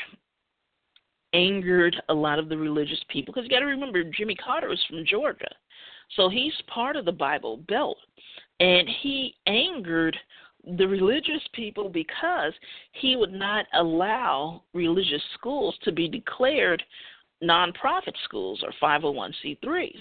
angered 1.33 1.95
a 2.09 2.13
lot 2.13 2.37
of 2.37 2.47
the 2.47 2.57
religious 2.57 3.03
people 3.09 3.33
because 3.33 3.49
you 3.49 3.49
got 3.49 3.61
to 3.61 3.65
remember 3.65 4.03
Jimmy 4.03 4.35
Carter 4.35 4.71
is 4.71 4.79
from 4.87 5.03
Georgia. 5.03 5.49
So 6.15 6.29
he's 6.29 6.53
part 6.67 6.95
of 6.95 7.05
the 7.05 7.11
Bible 7.11 7.57
Belt 7.67 7.97
and 8.59 8.87
he 9.01 9.33
angered 9.47 10.15
the 10.77 10.87
religious 10.87 11.41
people 11.53 11.89
because 11.89 12.53
he 12.93 13.15
would 13.15 13.33
not 13.33 13.65
allow 13.73 14.63
religious 14.73 15.21
schools 15.33 15.75
to 15.83 15.91
be 15.91 16.07
declared 16.07 16.83
nonprofit 17.43 18.13
schools 18.23 18.63
or 18.63 18.71
501c3s. 18.81 19.99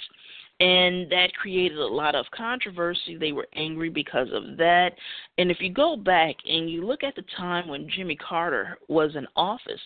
And 0.63 1.11
that 1.11 1.35
created 1.35 1.79
a 1.79 1.87
lot 1.87 2.15
of 2.15 2.25
controversy. 2.35 3.17
They 3.17 3.33
were 3.33 3.49
angry 3.55 3.89
because 3.89 4.29
of 4.33 4.57
that. 4.59 4.91
And 5.39 5.51
if 5.51 5.59
you 5.61 5.73
go 5.73 5.97
back 5.97 6.37
and 6.49 6.71
you 6.71 6.87
look 6.87 7.03
at 7.03 7.17
the 7.17 7.25
time 7.37 7.69
when 7.69 7.91
Jimmy 7.97 8.17
Carter 8.17 8.79
was 8.89 9.17
in 9.17 9.27
office, 9.35 9.81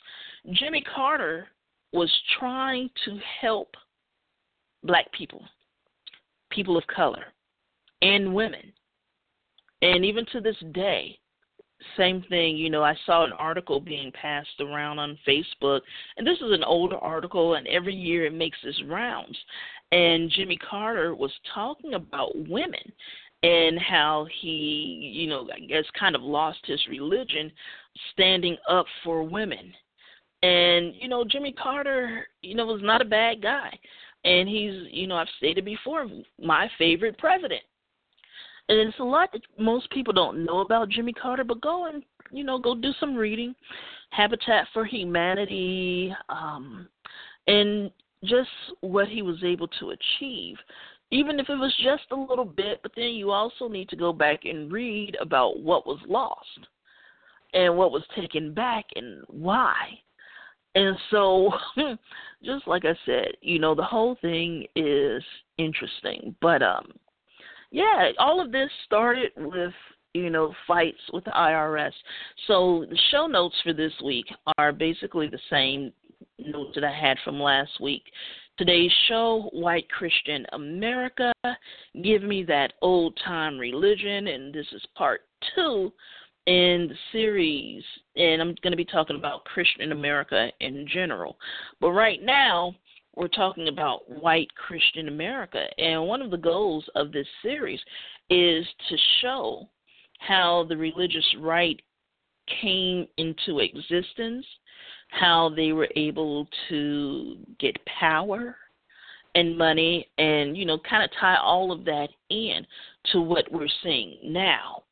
Jimmy 0.52 0.84
Carter 0.94 1.48
was 1.92 2.12
trying 2.38 2.90
to 3.06 3.18
help 3.40 3.74
black 4.84 5.10
people, 5.12 5.42
people 6.50 6.76
of 6.76 6.86
color, 6.88 7.24
and 8.02 8.34
women 8.34 8.72
and 9.82 10.04
even 10.04 10.24
to 10.32 10.40
this 10.40 10.56
day, 10.72 11.18
same 11.96 12.24
thing, 12.28 12.56
you 12.56 12.70
know, 12.70 12.82
I 12.82 12.94
saw 13.04 13.24
an 13.24 13.32
article 13.32 13.80
being 13.80 14.10
passed 14.12 14.60
around 14.60 14.98
on 14.98 15.18
Facebook, 15.26 15.80
and 16.16 16.26
this 16.26 16.38
is 16.38 16.52
an 16.52 16.64
older 16.64 16.96
article, 16.96 17.54
and 17.54 17.66
every 17.66 17.94
year 17.94 18.26
it 18.26 18.34
makes 18.34 18.58
its 18.62 18.82
rounds. 18.84 19.36
And 19.92 20.30
Jimmy 20.30 20.56
Carter 20.56 21.14
was 21.14 21.32
talking 21.54 21.94
about 21.94 22.32
women 22.48 22.92
and 23.42 23.78
how 23.78 24.26
he, 24.40 25.12
you 25.14 25.28
know, 25.28 25.48
I 25.54 25.60
guess 25.60 25.84
kind 25.98 26.16
of 26.16 26.22
lost 26.22 26.58
his 26.64 26.80
religion 26.88 27.52
standing 28.12 28.56
up 28.68 28.86
for 29.04 29.22
women. 29.22 29.72
And, 30.42 30.94
you 30.98 31.08
know, 31.08 31.24
Jimmy 31.24 31.52
Carter, 31.52 32.26
you 32.42 32.54
know, 32.54 32.66
was 32.66 32.82
not 32.82 33.02
a 33.02 33.06
bad 33.06 33.42
guy. 33.42 33.78
And 34.24 34.48
he's, 34.48 34.88
you 34.90 35.06
know, 35.06 35.16
I've 35.16 35.28
stated 35.38 35.64
before, 35.64 36.06
my 36.42 36.68
favorite 36.78 37.18
president. 37.18 37.62
And 38.68 38.78
it's 38.78 38.98
a 38.98 39.04
lot 39.04 39.30
that 39.32 39.42
most 39.58 39.90
people 39.90 40.12
don't 40.12 40.44
know 40.44 40.60
about 40.60 40.88
Jimmy 40.88 41.12
Carter, 41.12 41.44
but 41.44 41.60
go 41.60 41.86
and, 41.86 42.02
you 42.30 42.44
know, 42.44 42.58
go 42.58 42.74
do 42.74 42.92
some 42.98 43.14
reading. 43.14 43.54
Habitat 44.10 44.66
for 44.72 44.84
Humanity, 44.84 46.14
um, 46.28 46.88
and 47.46 47.90
just 48.24 48.48
what 48.80 49.08
he 49.08 49.22
was 49.22 49.42
able 49.44 49.68
to 49.68 49.90
achieve 49.90 50.56
even 51.10 51.38
if 51.38 51.48
it 51.48 51.54
was 51.54 51.74
just 51.82 52.04
a 52.10 52.16
little 52.16 52.44
bit, 52.44 52.80
but 52.82 52.92
then 52.96 53.10
you 53.10 53.30
also 53.30 53.68
need 53.68 53.88
to 53.88 53.96
go 53.96 54.12
back 54.12 54.44
and 54.44 54.72
read 54.72 55.16
about 55.20 55.60
what 55.60 55.86
was 55.86 56.00
lost 56.08 56.66
and 57.54 57.76
what 57.76 57.92
was 57.92 58.02
taken 58.14 58.52
back 58.52 58.84
and 58.96 59.22
why. 59.28 59.74
And 60.74 60.96
so, 61.10 61.52
just 62.44 62.66
like 62.66 62.84
I 62.84 62.96
said, 63.06 63.28
you 63.40 63.58
know, 63.58 63.74
the 63.74 63.84
whole 63.84 64.16
thing 64.20 64.66
is 64.74 65.22
interesting. 65.58 66.34
But 66.40 66.62
um 66.62 66.92
yeah, 67.76 68.08
all 68.18 68.40
of 68.40 68.52
this 68.52 68.70
started 68.86 69.32
with, 69.36 69.74
you 70.14 70.30
know, 70.30 70.54
fights 70.66 70.96
with 71.12 71.24
the 71.24 71.30
IRS. 71.30 71.92
So 72.46 72.86
the 72.88 72.98
show 73.10 73.26
notes 73.26 73.54
for 73.62 73.74
this 73.74 73.92
week 74.02 74.24
are 74.56 74.72
basically 74.72 75.28
the 75.28 75.38
same 75.50 75.92
notes 76.38 76.70
that 76.74 76.84
I 76.84 76.98
had 76.98 77.18
from 77.22 77.38
last 77.38 77.78
week. 77.78 78.04
Today's 78.56 78.90
show, 79.08 79.50
White 79.52 79.90
Christian 79.90 80.46
America, 80.54 81.34
Give 82.02 82.22
Me 82.22 82.44
That 82.44 82.72
Old 82.80 83.20
Time 83.22 83.58
Religion, 83.58 84.28
and 84.28 84.54
this 84.54 84.66
is 84.72 84.82
part 84.96 85.26
two 85.54 85.92
in 86.46 86.88
the 86.88 86.96
series, 87.12 87.84
and 88.16 88.40
I'm 88.40 88.54
going 88.62 88.70
to 88.70 88.76
be 88.76 88.86
talking 88.86 89.16
about 89.16 89.44
Christian 89.44 89.92
America 89.92 90.48
in 90.60 90.88
general. 90.90 91.36
But 91.78 91.90
right 91.90 92.22
now, 92.22 92.74
we're 93.16 93.28
talking 93.28 93.68
about 93.68 94.08
white 94.08 94.48
Christian 94.54 95.08
America, 95.08 95.66
and 95.78 96.06
one 96.06 96.22
of 96.22 96.30
the 96.30 96.36
goals 96.36 96.84
of 96.94 97.12
this 97.12 97.26
series 97.42 97.80
is 98.30 98.66
to 98.88 98.96
show 99.20 99.68
how 100.18 100.66
the 100.68 100.76
religious 100.76 101.26
right 101.40 101.80
came 102.62 103.06
into 103.16 103.58
existence 103.58 104.46
how 105.08 105.50
they 105.54 105.72
were 105.72 105.88
able 105.96 106.48
to 106.68 107.36
get 107.58 107.76
power 107.86 108.56
and 109.34 109.56
money 109.56 110.08
and 110.18 110.56
you 110.56 110.64
know 110.64 110.78
kind 110.88 111.04
of 111.04 111.10
tie 111.20 111.36
all 111.36 111.70
of 111.70 111.84
that 111.84 112.08
in 112.30 112.66
to 113.12 113.20
what 113.20 113.50
we're 113.52 113.68
seeing 113.82 114.18
now. 114.24 114.82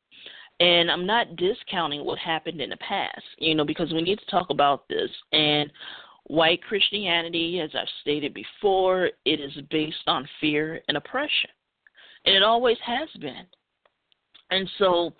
And 0.59 0.89
i'm 0.89 1.05
not 1.05 1.35
discounting 1.35 2.05
what 2.05 2.17
happened 2.17 2.61
in 2.61 2.69
the 2.69 2.77
past 2.77 3.23
you 3.39 3.55
know 3.55 3.65
because 3.65 3.91
we 3.91 4.01
need 4.01 4.19
to 4.19 4.31
talk 4.31 4.49
about 4.49 4.87
this. 4.87 5.09
And 5.31 5.71
white 6.25 6.61
christianity 6.63 7.59
as 7.59 7.69
i've 7.75 7.87
stated 8.01 8.33
before 8.33 9.09
it 9.25 9.39
is 9.39 9.51
based 9.69 10.07
on 10.07 10.27
fear 10.41 10.81
and 10.87 10.97
oppression. 10.97 11.49
And 12.25 12.35
it 12.35 12.43
always 12.43 12.77
has 12.83 13.09
been. 13.21 13.45
And 14.51 14.69
so 14.79 15.13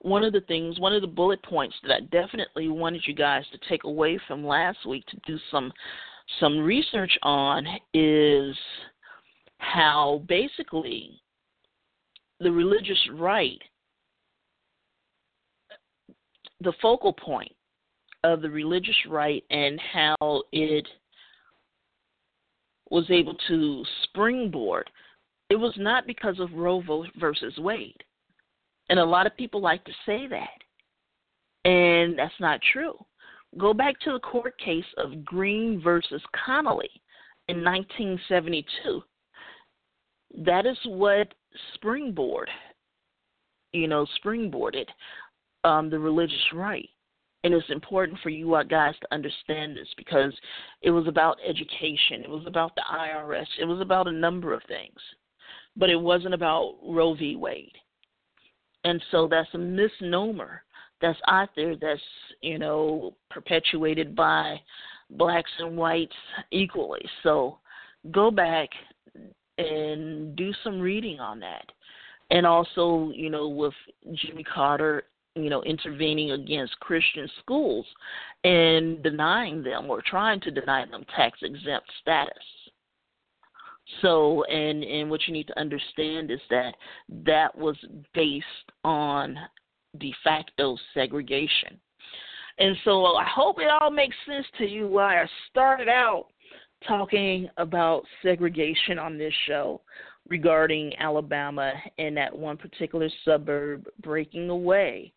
one 0.00 0.24
of 0.24 0.32
the 0.32 0.40
things, 0.42 0.78
one 0.80 0.92
of 0.92 1.00
the 1.00 1.08
bullet 1.08 1.42
points 1.42 1.76
that 1.82 1.92
I 1.92 2.00
definitely 2.00 2.68
wanted 2.68 3.02
you 3.06 3.14
guys 3.14 3.44
to 3.52 3.68
take 3.68 3.84
away 3.84 4.18
from 4.26 4.46
last 4.46 4.84
week 4.86 5.04
to 5.06 5.16
do 5.26 5.38
some 5.50 5.72
some 6.40 6.58
research 6.60 7.18
on 7.22 7.66
is 7.92 8.56
how 9.58 10.22
basically 10.28 11.20
the 12.40 12.50
religious 12.50 12.98
right 13.12 13.60
the 16.60 16.72
focal 16.80 17.12
point 17.12 17.52
of 18.24 18.42
the 18.42 18.50
religious 18.50 18.96
right 19.08 19.44
and 19.50 19.80
how 19.92 20.42
it 20.52 20.86
was 22.90 23.10
able 23.10 23.34
to 23.48 23.84
springboard 24.04 24.88
it 25.50 25.56
was 25.56 25.74
not 25.76 26.06
because 26.06 26.38
of 26.40 26.52
Roe 26.54 26.82
versus 27.18 27.58
Wade 27.58 28.02
and 28.88 28.98
a 28.98 29.04
lot 29.04 29.26
of 29.26 29.36
people 29.36 29.60
like 29.60 29.84
to 29.84 29.92
say 30.04 30.26
that. 30.28 31.68
And 31.68 32.18
that's 32.18 32.34
not 32.40 32.60
true. 32.72 32.94
Go 33.58 33.72
back 33.72 33.98
to 34.00 34.12
the 34.12 34.18
court 34.18 34.58
case 34.58 34.84
of 34.98 35.24
Green 35.24 35.80
versus 35.82 36.22
Connally 36.46 36.90
in 37.48 37.64
1972. 37.64 39.02
That 40.44 40.66
is 40.66 40.76
what 40.86 41.32
springboard, 41.74 42.50
you 43.72 43.88
know, 43.88 44.06
springboarded 44.22 44.86
um, 45.64 45.88
the 45.90 45.98
religious 45.98 46.52
right. 46.52 46.88
And 47.44 47.52
it's 47.52 47.70
important 47.70 48.18
for 48.22 48.28
you 48.28 48.54
uh, 48.54 48.62
guys 48.62 48.94
to 49.00 49.14
understand 49.14 49.76
this 49.76 49.88
because 49.96 50.32
it 50.80 50.90
was 50.90 51.08
about 51.08 51.38
education, 51.46 52.22
it 52.22 52.30
was 52.30 52.44
about 52.46 52.74
the 52.76 52.82
IRS, 52.92 53.46
it 53.60 53.64
was 53.64 53.80
about 53.80 54.06
a 54.06 54.12
number 54.12 54.54
of 54.54 54.62
things, 54.68 54.98
but 55.76 55.90
it 55.90 55.96
wasn't 55.96 56.34
about 56.34 56.76
Roe 56.82 57.14
v. 57.14 57.36
Wade. 57.36 57.76
And 58.84 59.02
so 59.10 59.28
that's 59.28 59.48
a 59.54 59.58
misnomer 59.58 60.62
that's 61.00 61.18
out 61.26 61.50
there 61.56 61.76
that's 61.76 62.00
you 62.40 62.58
know 62.58 63.14
perpetuated 63.30 64.14
by 64.14 64.60
blacks 65.10 65.50
and 65.58 65.76
whites 65.76 66.14
equally. 66.50 67.04
So 67.22 67.58
go 68.12 68.30
back 68.30 68.68
and 69.58 70.34
do 70.36 70.52
some 70.64 70.80
reading 70.80 71.20
on 71.20 71.40
that. 71.40 71.66
And 72.30 72.46
also 72.46 73.12
you 73.14 73.30
know 73.30 73.48
with 73.48 73.74
jimmy 74.14 74.44
carter 74.44 75.04
you 75.34 75.48
know 75.48 75.62
intervening 75.62 76.32
against 76.32 76.78
christian 76.80 77.28
schools 77.40 77.86
and 78.44 79.02
denying 79.02 79.62
them 79.62 79.88
or 79.88 80.02
trying 80.04 80.40
to 80.40 80.50
deny 80.50 80.84
them 80.86 81.04
tax 81.16 81.38
exempt 81.42 81.90
status 82.00 82.44
so, 84.00 84.44
and 84.44 84.82
and 84.82 85.10
what 85.10 85.20
you 85.26 85.32
need 85.32 85.48
to 85.48 85.58
understand 85.58 86.30
is 86.30 86.40
that 86.50 86.74
that 87.24 87.56
was 87.56 87.76
based 88.14 88.46
on 88.84 89.36
de 89.98 90.14
facto 90.24 90.76
segregation. 90.94 91.78
And 92.58 92.76
so 92.84 93.04
I 93.16 93.24
hope 93.24 93.58
it 93.60 93.68
all 93.68 93.90
makes 93.90 94.16
sense 94.26 94.46
to 94.58 94.66
you 94.66 94.86
why 94.86 95.22
I 95.22 95.26
started 95.50 95.88
out 95.88 96.26
talking 96.86 97.48
about 97.56 98.04
segregation 98.22 98.98
on 98.98 99.18
this 99.18 99.34
show 99.46 99.80
regarding 100.28 100.92
Alabama 100.98 101.72
and 101.98 102.16
that 102.16 102.36
one 102.36 102.56
particular 102.56 103.08
suburb 103.24 103.86
breaking 104.02 104.50
away 104.50 105.12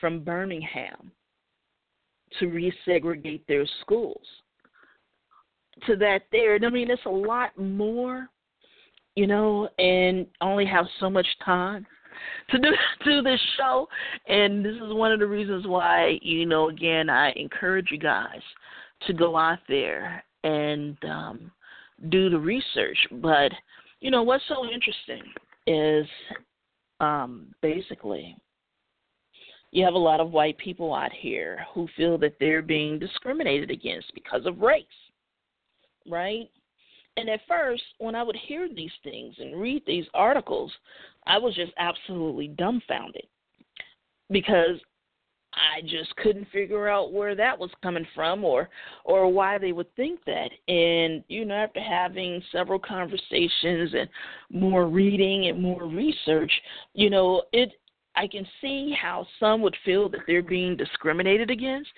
from 0.00 0.20
Birmingham 0.20 1.12
to 2.38 2.46
resegregate 2.46 3.42
their 3.46 3.66
schools 3.80 4.26
to 5.86 5.96
that 5.96 6.22
there. 6.32 6.54
I 6.54 6.70
mean, 6.70 6.90
it's 6.90 7.04
a 7.06 7.10
lot 7.10 7.56
more, 7.58 8.28
you 9.16 9.26
know, 9.26 9.68
and 9.78 10.26
only 10.40 10.66
have 10.66 10.86
so 10.98 11.10
much 11.10 11.26
time 11.44 11.86
to 12.50 12.58
do 12.58 12.68
do 13.04 13.22
this 13.22 13.40
show 13.56 13.88
and 14.28 14.64
this 14.64 14.74
is 14.74 14.92
one 14.92 15.12
of 15.12 15.20
the 15.20 15.26
reasons 15.26 15.66
why 15.66 16.18
you 16.22 16.46
know 16.46 16.68
again 16.68 17.08
I 17.08 17.32
encourage 17.32 17.88
you 17.90 17.98
guys 17.98 18.40
to 19.06 19.12
go 19.12 19.36
out 19.36 19.58
there 19.68 20.22
and 20.44 20.96
um 21.04 21.50
do 22.08 22.30
the 22.30 22.38
research 22.38 22.98
but 23.22 23.52
you 24.00 24.10
know 24.10 24.22
what's 24.22 24.44
so 24.48 24.66
interesting 24.66 25.22
is 25.66 26.06
um 27.00 27.46
basically 27.62 28.36
you 29.72 29.84
have 29.84 29.94
a 29.94 29.98
lot 29.98 30.20
of 30.20 30.32
white 30.32 30.58
people 30.58 30.94
out 30.94 31.12
here 31.12 31.64
who 31.72 31.88
feel 31.96 32.18
that 32.18 32.36
they're 32.40 32.62
being 32.62 32.98
discriminated 32.98 33.70
against 33.70 34.12
because 34.14 34.46
of 34.46 34.60
race 34.60 34.84
right? 36.08 36.48
And 37.16 37.28
at 37.28 37.40
first, 37.48 37.82
when 37.98 38.14
I 38.14 38.22
would 38.22 38.36
hear 38.36 38.68
these 38.68 38.92
things 39.02 39.34
and 39.38 39.60
read 39.60 39.82
these 39.86 40.06
articles, 40.14 40.72
I 41.26 41.38
was 41.38 41.54
just 41.54 41.72
absolutely 41.78 42.48
dumbfounded 42.48 43.26
because 44.30 44.78
I 45.52 45.82
just 45.82 46.14
couldn't 46.16 46.46
figure 46.52 46.88
out 46.88 47.12
where 47.12 47.34
that 47.34 47.58
was 47.58 47.70
coming 47.82 48.06
from 48.14 48.44
or 48.44 48.68
or 49.04 49.30
why 49.30 49.58
they 49.58 49.72
would 49.72 49.92
think 49.96 50.20
that. 50.24 50.50
And 50.68 51.24
you 51.26 51.44
know, 51.44 51.56
after 51.56 51.80
having 51.80 52.40
several 52.52 52.78
conversations 52.78 53.92
and 53.92 54.08
more 54.50 54.86
reading 54.86 55.48
and 55.48 55.60
more 55.60 55.86
research, 55.86 56.52
you 56.94 57.10
know, 57.10 57.42
it 57.52 57.72
I 58.16 58.26
can 58.26 58.46
see 58.60 58.94
how 59.00 59.26
some 59.38 59.62
would 59.62 59.76
feel 59.84 60.08
that 60.10 60.20
they're 60.26 60.42
being 60.42 60.76
discriminated 60.76 61.50
against 61.50 61.90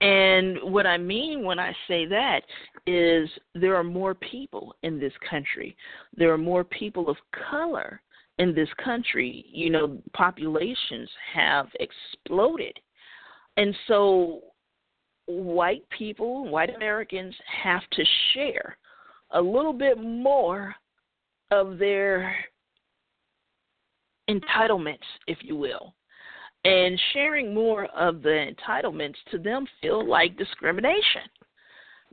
and 0.00 0.58
what 0.62 0.86
I 0.86 0.98
mean 0.98 1.44
when 1.44 1.58
I 1.58 1.74
say 1.88 2.04
that 2.06 2.42
is 2.86 3.28
there 3.54 3.76
are 3.76 3.84
more 3.84 4.14
people 4.14 4.74
in 4.82 5.00
this 5.00 5.12
country. 5.28 5.74
There 6.16 6.32
are 6.32 6.38
more 6.38 6.64
people 6.64 7.08
of 7.08 7.16
color 7.50 8.02
in 8.38 8.54
this 8.54 8.68
country. 8.84 9.46
You 9.50 9.70
know, 9.70 9.98
populations 10.12 11.08
have 11.32 11.68
exploded. 11.80 12.78
And 13.56 13.74
so 13.88 14.42
white 15.24 15.88
people, 15.96 16.46
white 16.46 16.74
Americans 16.76 17.34
have 17.62 17.82
to 17.92 18.04
share 18.34 18.76
a 19.30 19.40
little 19.40 19.72
bit 19.72 19.98
more 19.98 20.74
of 21.50 21.78
their 21.78 22.36
entitlements, 24.28 24.98
if 25.26 25.38
you 25.42 25.56
will. 25.56 25.94
And 26.64 27.00
sharing 27.12 27.54
more 27.54 27.84
of 27.86 28.22
the 28.22 28.52
entitlements 28.52 29.14
to 29.30 29.38
them 29.38 29.66
feel 29.80 30.06
like 30.06 30.36
discrimination 30.36 31.22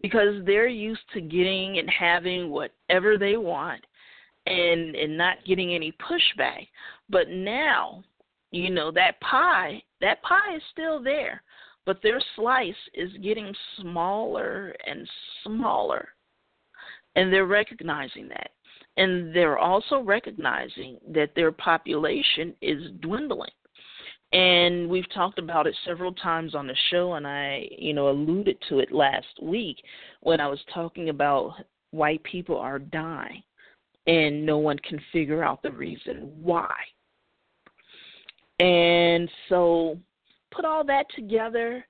because 0.01 0.45
they're 0.45 0.67
used 0.67 1.01
to 1.13 1.21
getting 1.21 1.79
and 1.79 1.89
having 1.89 2.51
whatever 2.51 3.17
they 3.17 3.37
want 3.37 3.83
and 4.45 4.95
and 4.95 5.17
not 5.17 5.37
getting 5.47 5.73
any 5.73 5.93
pushback. 5.93 6.67
But 7.09 7.29
now, 7.29 8.03
you 8.51 8.69
know, 8.69 8.91
that 8.91 9.19
pie, 9.21 9.81
that 10.01 10.21
pie 10.21 10.55
is 10.55 10.61
still 10.71 11.01
there, 11.01 11.41
but 11.85 11.99
their 12.03 12.21
slice 12.35 12.75
is 12.93 13.09
getting 13.23 13.53
smaller 13.79 14.75
and 14.85 15.07
smaller. 15.43 16.09
And 17.15 17.31
they're 17.31 17.45
recognizing 17.45 18.27
that. 18.29 18.51
And 18.97 19.35
they're 19.35 19.57
also 19.57 20.01
recognizing 20.01 20.97
that 21.13 21.31
their 21.35 21.51
population 21.51 22.53
is 22.61 22.91
dwindling. 23.01 23.49
And 24.31 24.89
we've 24.89 25.11
talked 25.13 25.37
about 25.37 25.67
it 25.67 25.75
several 25.85 26.11
times 26.13 26.55
on 26.55 26.65
the 26.65 26.75
show, 26.89 27.13
and 27.13 27.27
I, 27.27 27.67
you 27.77 27.93
know, 27.93 28.09
alluded 28.09 28.57
to 28.69 28.79
it 28.79 28.91
last 28.91 29.27
week 29.41 29.77
when 30.21 30.39
I 30.39 30.47
was 30.47 30.59
talking 30.73 31.09
about 31.09 31.53
white 31.91 32.23
people 32.23 32.57
are 32.57 32.79
dying 32.79 33.43
and 34.07 34.45
no 34.45 34.57
one 34.57 34.79
can 34.79 34.99
figure 35.11 35.43
out 35.43 35.61
the 35.61 35.71
reason 35.71 36.31
why. 36.41 36.73
And 38.59 39.29
so 39.49 39.99
put 40.51 40.65
all 40.65 40.83
that 40.85 41.05
together 41.15 41.85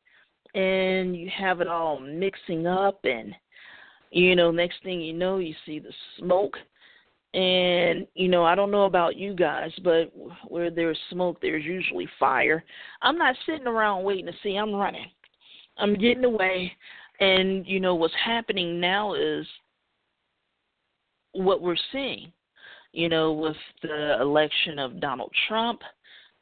and 0.53 1.15
you 1.15 1.29
have 1.35 1.61
it 1.61 1.67
all 1.67 1.99
mixing 1.99 2.67
up 2.67 2.99
and 3.03 3.33
you 4.11 4.35
know 4.35 4.51
next 4.51 4.83
thing 4.83 5.01
you 5.01 5.13
know 5.13 5.37
you 5.37 5.53
see 5.65 5.79
the 5.79 5.91
smoke 6.19 6.55
and 7.33 8.05
you 8.13 8.27
know 8.27 8.43
i 8.43 8.53
don't 8.53 8.71
know 8.71 8.83
about 8.83 9.15
you 9.15 9.35
guys 9.35 9.71
but 9.83 10.11
where 10.47 10.69
there's 10.69 10.99
smoke 11.09 11.39
there's 11.41 11.65
usually 11.65 12.07
fire. 12.19 12.63
I'm 13.01 13.17
not 13.17 13.35
sitting 13.45 13.67
around 13.67 14.03
waiting 14.03 14.27
to 14.27 14.33
see. 14.43 14.55
I'm 14.55 14.73
running. 14.73 15.07
I'm 15.77 15.95
getting 15.95 16.23
away. 16.25 16.71
And 17.19 17.65
you 17.65 17.79
know 17.79 17.95
what's 17.95 18.13
happening 18.23 18.79
now 18.79 19.13
is 19.15 19.45
what 21.31 21.61
we're 21.61 21.75
seeing 21.91 22.31
you 22.91 23.09
know 23.09 23.33
with 23.33 23.55
the 23.81 24.21
election 24.21 24.77
of 24.77 24.99
donald 24.99 25.31
trump 25.47 25.81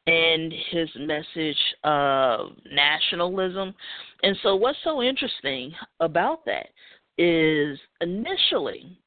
and 0.08 0.54
his 0.72 0.90
message 1.00 1.58
of 1.84 2.52
nationalism. 2.72 3.74
And 4.24 4.36
so, 4.44 4.56
what's 4.56 4.78
so 4.84 5.02
interesting 5.02 5.72
about 6.00 6.46
that 6.46 6.68
is 7.18 7.78
initially 8.02 9.00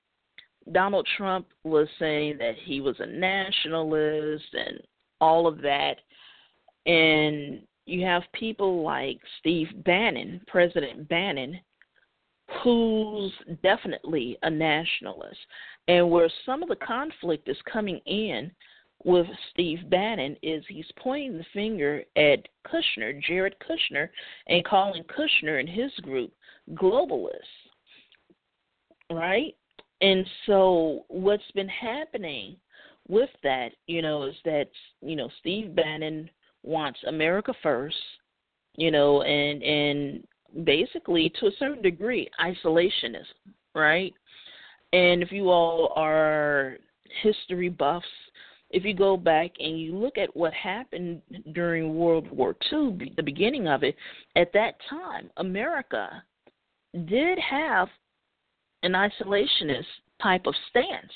Donald 0.73 1.07
Trump 1.17 1.47
was 1.63 1.89
saying 1.99 2.39
that 2.39 2.55
he 2.65 2.81
was 2.81 2.97
a 2.99 3.07
nationalist 3.07 4.47
and 4.53 4.81
all 5.21 5.47
of 5.47 5.61
that. 5.63 5.97
And 6.87 7.63
you 7.87 8.05
have 8.05 8.23
people 8.33 8.83
like 8.83 9.19
Steve 9.41 9.69
Bannon, 9.85 10.41
President 10.47 11.09
Bannon, 11.09 11.61
who's 12.63 13.33
definitely 13.63 14.39
a 14.43 14.51
nationalist. 14.51 15.39
And 15.89 16.11
where 16.11 16.31
some 16.47 16.63
of 16.63 16.69
the 16.69 16.77
conflict 16.77 17.49
is 17.49 17.57
coming 17.71 18.01
in 18.07 18.51
with 19.05 19.27
Steve 19.51 19.91
Bannon 19.91 20.37
is 20.43 20.65
he's 20.69 20.91
pointing 20.99 21.37
the 21.37 21.45
finger 21.53 22.03
at 22.17 22.47
Kushner, 22.67 23.23
Jared 23.23 23.55
Kushner, 23.61 24.09
and 24.47 24.65
calling 24.65 25.05
Kushner 25.05 25.61
and 25.61 25.69
his 25.69 25.93
group 26.03 26.33
globalists. 26.75 27.31
Right? 29.11 29.55
And 30.05 30.27
so 30.45 31.07
what's 31.09 31.51
been 31.55 31.69
happening 31.69 32.57
with 33.09 33.31
that, 33.43 33.71
you 33.87 34.03
know, 34.03 34.25
is 34.25 34.35
that, 34.45 34.69
you 35.01 35.17
know, 35.17 35.31
Steve 35.41 35.75
Bannon 35.75 36.29
wants 36.63 36.99
America 37.07 37.55
first, 37.63 37.97
you 38.77 38.91
know, 38.91 39.23
and 39.23 39.63
and 39.63 40.27
basically 40.67 41.33
to 41.41 41.47
a 41.47 41.57
certain 41.59 41.81
degree 41.83 42.29
isolationism, 42.39 43.49
right? 43.75 44.13
And 44.93 45.23
if 45.23 45.33
you 45.33 45.49
all 45.49 45.95
are 45.97 46.77
history 47.23 47.71
buffs, 47.71 48.05
if 48.69 48.85
you 48.85 48.93
go 48.93 49.17
back 49.17 49.53
and 49.59 49.81
you 49.81 49.97
look 49.97 50.19
at 50.19 50.37
what 50.37 50.53
happened 50.53 51.23
during 51.55 51.97
World 51.97 52.31
War 52.31 52.55
II, 52.71 53.11
the 53.17 53.23
beginning 53.23 53.69
of 53.69 53.83
it, 53.83 53.97
at 54.37 54.53
that 54.53 54.75
time, 54.91 55.31
America 55.39 56.23
did 57.07 57.39
have 57.39 57.89
an 58.85 58.93
isolationist 58.93 59.85
type 60.23 60.47
of 60.47 60.55
stance. 60.71 61.13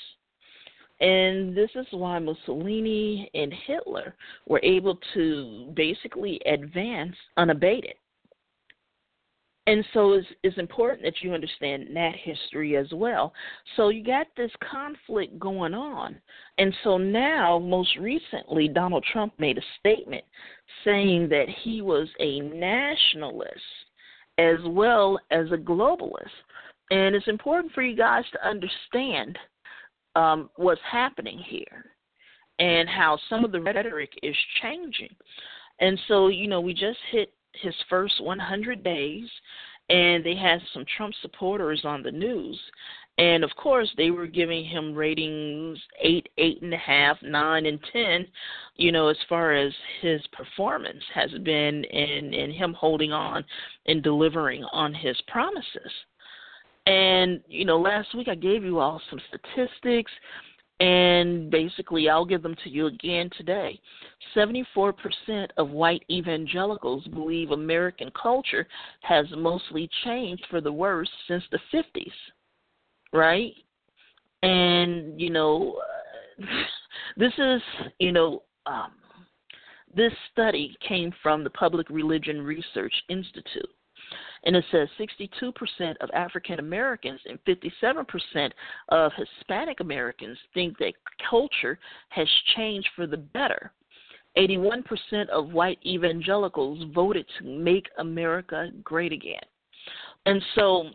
And 0.99 1.55
this 1.55 1.69
is 1.75 1.85
why 1.91 2.19
Mussolini 2.19 3.29
and 3.33 3.53
Hitler 3.65 4.15
were 4.45 4.59
able 4.63 4.99
to 5.13 5.71
basically 5.75 6.41
advance 6.45 7.15
unabated. 7.37 7.93
And 9.69 9.85
so 9.93 10.13
it's, 10.13 10.27
it's 10.41 10.57
important 10.57 11.03
that 11.03 11.21
you 11.21 11.31
understand 11.31 11.95
that 11.95 12.15
history 12.15 12.75
as 12.75 12.87
well. 12.91 13.31
So 13.75 13.89
you 13.89 14.03
got 14.03 14.25
this 14.35 14.51
conflict 14.69 15.37
going 15.37 15.75
on. 15.75 16.17
And 16.57 16.73
so 16.83 16.97
now, 16.97 17.59
most 17.59 17.95
recently, 17.97 18.67
Donald 18.67 19.05
Trump 19.13 19.31
made 19.37 19.59
a 19.59 19.69
statement 19.79 20.23
saying 20.83 21.29
that 21.29 21.45
he 21.63 21.83
was 21.83 22.07
a 22.19 22.39
nationalist 22.39 23.53
as 24.39 24.57
well 24.65 25.19
as 25.29 25.51
a 25.51 25.57
globalist. 25.57 26.29
And 26.91 27.15
it's 27.15 27.27
important 27.27 27.73
for 27.73 27.81
you 27.81 27.95
guys 27.95 28.23
to 28.33 28.47
understand 28.47 29.37
um, 30.15 30.49
what's 30.55 30.81
happening 30.89 31.37
here 31.37 31.85
and 32.59 32.89
how 32.89 33.17
some 33.29 33.45
of 33.45 33.51
the 33.51 33.61
rhetoric 33.61 34.11
is 34.23 34.35
changing. 34.61 35.15
And 35.79 35.99
so, 36.07 36.27
you 36.27 36.47
know, 36.47 36.61
we 36.61 36.73
just 36.73 36.99
hit 37.11 37.33
his 37.53 37.73
first 37.89 38.21
100 38.21 38.83
days, 38.83 39.29
and 39.89 40.23
they 40.23 40.35
had 40.35 40.61
some 40.73 40.85
Trump 40.97 41.13
supporters 41.21 41.81
on 41.83 42.03
the 42.03 42.11
news. 42.11 42.59
And 43.17 43.43
of 43.43 43.49
course, 43.57 43.91
they 43.97 44.11
were 44.11 44.27
giving 44.27 44.63
him 44.63 44.95
ratings 44.95 45.77
eight, 46.01 46.29
eight 46.37 46.61
and 46.61 46.73
a 46.73 46.77
half, 46.77 47.17
nine, 47.21 47.65
and 47.65 47.79
ten. 47.91 48.25
You 48.77 48.93
know, 48.93 49.09
as 49.09 49.17
far 49.27 49.53
as 49.53 49.73
his 50.01 50.21
performance 50.31 51.03
has 51.13 51.29
been 51.43 51.83
in 51.83 52.33
in 52.33 52.51
him 52.51 52.73
holding 52.73 53.11
on 53.11 53.43
and 53.87 54.01
delivering 54.01 54.63
on 54.71 54.93
his 54.93 55.19
promises. 55.27 55.91
And 56.89 57.41
you 57.47 57.65
know, 57.65 57.79
last 57.79 58.15
week 58.15 58.27
I 58.27 58.35
gave 58.35 58.63
you 58.63 58.79
all 58.79 59.01
some 59.09 59.19
statistics 59.29 60.11
and 60.79 61.51
basically, 61.51 62.09
I'll 62.09 62.25
give 62.25 62.41
them 62.41 62.55
to 62.63 62.69
you 62.69 62.87
again 62.87 63.29
today. 63.37 63.79
74% 64.35 64.93
of 65.57 65.71
white 65.71 66.03
evangelicals 66.09 67.05
believe 67.07 67.51
American 67.51 68.09
culture 68.11 68.65
has 69.01 69.25
mostly 69.35 69.89
changed 70.05 70.45
for 70.49 70.61
the 70.61 70.71
worse 70.71 71.09
since 71.27 71.43
the 71.51 71.59
50s, 71.73 72.11
right? 73.11 73.51
And, 74.41 75.19
you 75.19 75.31
know, 75.31 75.81
this 77.17 77.33
is, 77.37 77.61
you 77.99 78.13
know, 78.13 78.43
um, 78.65 78.91
this 79.93 80.13
study 80.31 80.77
came 80.87 81.11
from 81.21 81.43
the 81.43 81.49
Public 81.49 81.89
Religion 81.89 82.41
Research 82.41 82.93
Institute. 83.09 83.69
And 84.43 84.55
it 84.55 84.65
says 84.71 84.87
62% 84.99 85.95
of 86.01 86.09
African 86.13 86.59
Americans 86.59 87.19
and 87.25 87.39
57% 87.45 88.51
of 88.89 89.11
Hispanic 89.15 89.79
Americans 89.79 90.37
think 90.53 90.77
that 90.79 90.93
culture 91.29 91.77
has 92.09 92.27
changed 92.55 92.89
for 92.95 93.07
the 93.07 93.17
better. 93.17 93.71
81% 94.37 94.83
of 95.29 95.51
white 95.51 95.79
evangelicals 95.85 96.83
voted 96.93 97.25
to 97.39 97.45
make 97.45 97.87
America 97.97 98.69
great 98.83 99.11
again. 99.11 99.41
And 100.25 100.41
so 100.55 100.89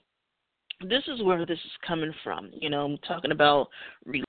this 0.88 1.02
is 1.08 1.22
where 1.22 1.44
this 1.44 1.58
is 1.58 1.70
coming 1.86 2.12
from. 2.22 2.50
You 2.52 2.70
know, 2.70 2.84
I'm 2.84 2.98
talking 2.98 3.32
about 3.32 3.68
religion 4.04 4.24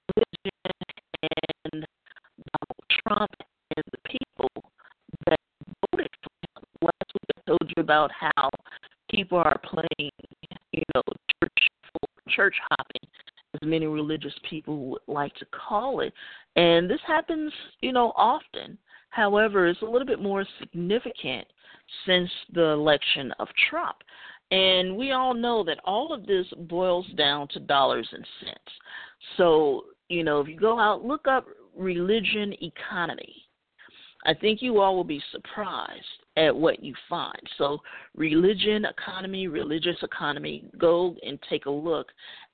and 1.74 1.86
Donald 2.52 2.86
Trump 3.08 3.32
and 3.76 3.84
the 3.92 4.10
people 4.10 4.50
that 5.28 5.40
voted 5.92 6.10
for 6.24 6.60
him. 6.60 6.64
Last 6.82 7.14
week 7.14 7.30
I 7.38 7.42
told 7.48 7.74
you 7.76 7.82
about 7.82 8.12
how 8.12 8.50
people 9.16 9.38
are 9.38 9.60
playing, 9.64 10.12
you 10.72 10.84
know, 10.94 11.02
church 11.42 11.70
church 12.30 12.56
hopping, 12.70 13.10
as 13.54 13.68
many 13.68 13.86
religious 13.86 14.34
people 14.50 14.88
would 14.88 15.02
like 15.08 15.34
to 15.36 15.46
call 15.46 16.02
it, 16.02 16.14
and 16.56 16.90
this 16.90 17.00
happens, 17.08 17.52
you 17.82 17.94
know, 17.94 18.12
often. 18.16 18.78
However, 19.10 19.68
it's 19.68 19.82
a 19.82 19.86
little 19.86 20.06
bit 20.06 20.22
more 20.22 20.46
significant 20.60 21.48
since 22.06 22.30
the 22.54 22.72
election 22.72 23.32
of 23.40 23.48
Trump. 23.70 23.98
And 24.52 24.98
we 24.98 25.12
all 25.12 25.34
know 25.34 25.64
that 25.64 25.80
all 25.86 26.14
of 26.14 26.26
this 26.28 26.46
boils 26.68 27.08
down 27.18 27.48
to 27.50 27.60
dollars 27.60 28.08
and 28.12 28.26
cents. 28.42 28.60
So, 29.38 29.86
you 30.10 30.24
know, 30.24 30.42
if 30.42 30.48
you 30.48 30.58
go 30.58 30.80
out, 30.80 31.06
look 31.06 31.28
up 31.28 31.46
religion 31.76 32.54
economy. 32.62 33.45
I 34.26 34.34
think 34.34 34.62
you 34.62 34.80
all 34.80 34.96
will 34.96 35.04
be 35.04 35.22
surprised 35.32 36.04
at 36.36 36.56
what 36.56 36.84
you 36.84 36.94
find. 37.08 37.42
So, 37.58 37.80
religion 38.16 38.86
economy, 38.86 39.48
religious 39.48 39.98
economy, 40.02 40.66
go 40.78 41.16
and 41.24 41.40
take 41.50 41.66
a 41.66 41.72
look 41.72 42.08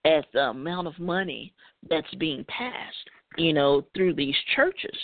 at 0.06 0.26
the 0.34 0.50
amount 0.50 0.88
of 0.88 1.00
money 1.00 1.54
that's 1.90 2.14
being 2.16 2.46
passed, 2.46 3.10
you 3.38 3.54
know, 3.54 3.84
through 3.96 4.16
these 4.16 4.36
churches. 4.56 4.98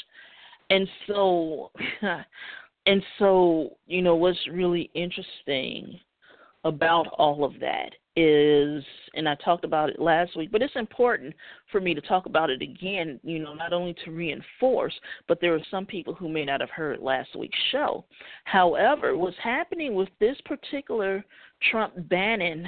And 0.69 0.87
so, 1.07 1.71
and 2.85 3.03
so, 3.17 3.77
you 3.87 4.01
know, 4.01 4.15
what's 4.15 4.37
really 4.51 4.91
interesting 4.93 5.99
about 6.63 7.07
all 7.17 7.43
of 7.45 7.59
that 7.61 7.91
is, 8.17 8.83
and 9.13 9.29
I 9.29 9.35
talked 9.35 9.63
about 9.63 9.91
it 9.91 9.99
last 9.99 10.35
week, 10.35 10.51
but 10.51 10.63
it's 10.63 10.75
important 10.75 11.35
for 11.71 11.79
me 11.79 11.93
to 11.93 12.01
talk 12.01 12.25
about 12.25 12.49
it 12.49 12.63
again, 12.63 13.19
you 13.23 13.37
know, 13.37 13.53
not 13.53 13.73
only 13.73 13.95
to 14.03 14.11
reinforce, 14.11 14.93
but 15.27 15.39
there 15.39 15.53
are 15.53 15.61
some 15.69 15.85
people 15.85 16.15
who 16.15 16.27
may 16.27 16.43
not 16.43 16.59
have 16.59 16.71
heard 16.71 16.99
last 16.99 17.35
week's 17.37 17.59
show. 17.71 18.03
However, 18.45 19.15
what's 19.15 19.37
happening 19.41 19.93
with 19.93 20.09
this 20.19 20.35
particular 20.45 21.23
Trump 21.69 21.93
Bannon 22.09 22.67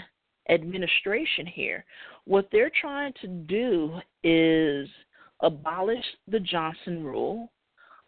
administration 0.50 1.48
here, 1.48 1.84
what 2.26 2.48
they're 2.52 2.72
trying 2.80 3.14
to 3.22 3.28
do 3.28 4.00
is 4.24 4.88
abolish 5.42 6.06
the 6.28 6.40
Johnson 6.40 7.04
rule, 7.04 7.52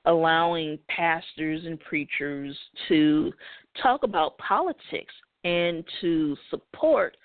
allowing 0.05 0.77
pastors 0.95 1.65
and 1.65 1.79
preachers 1.79 2.55
to 2.87 3.33
talk 3.81 4.03
about 4.03 4.37
politics 4.37 5.13
and 5.43 5.83
to 6.01 6.37
support 6.51 7.17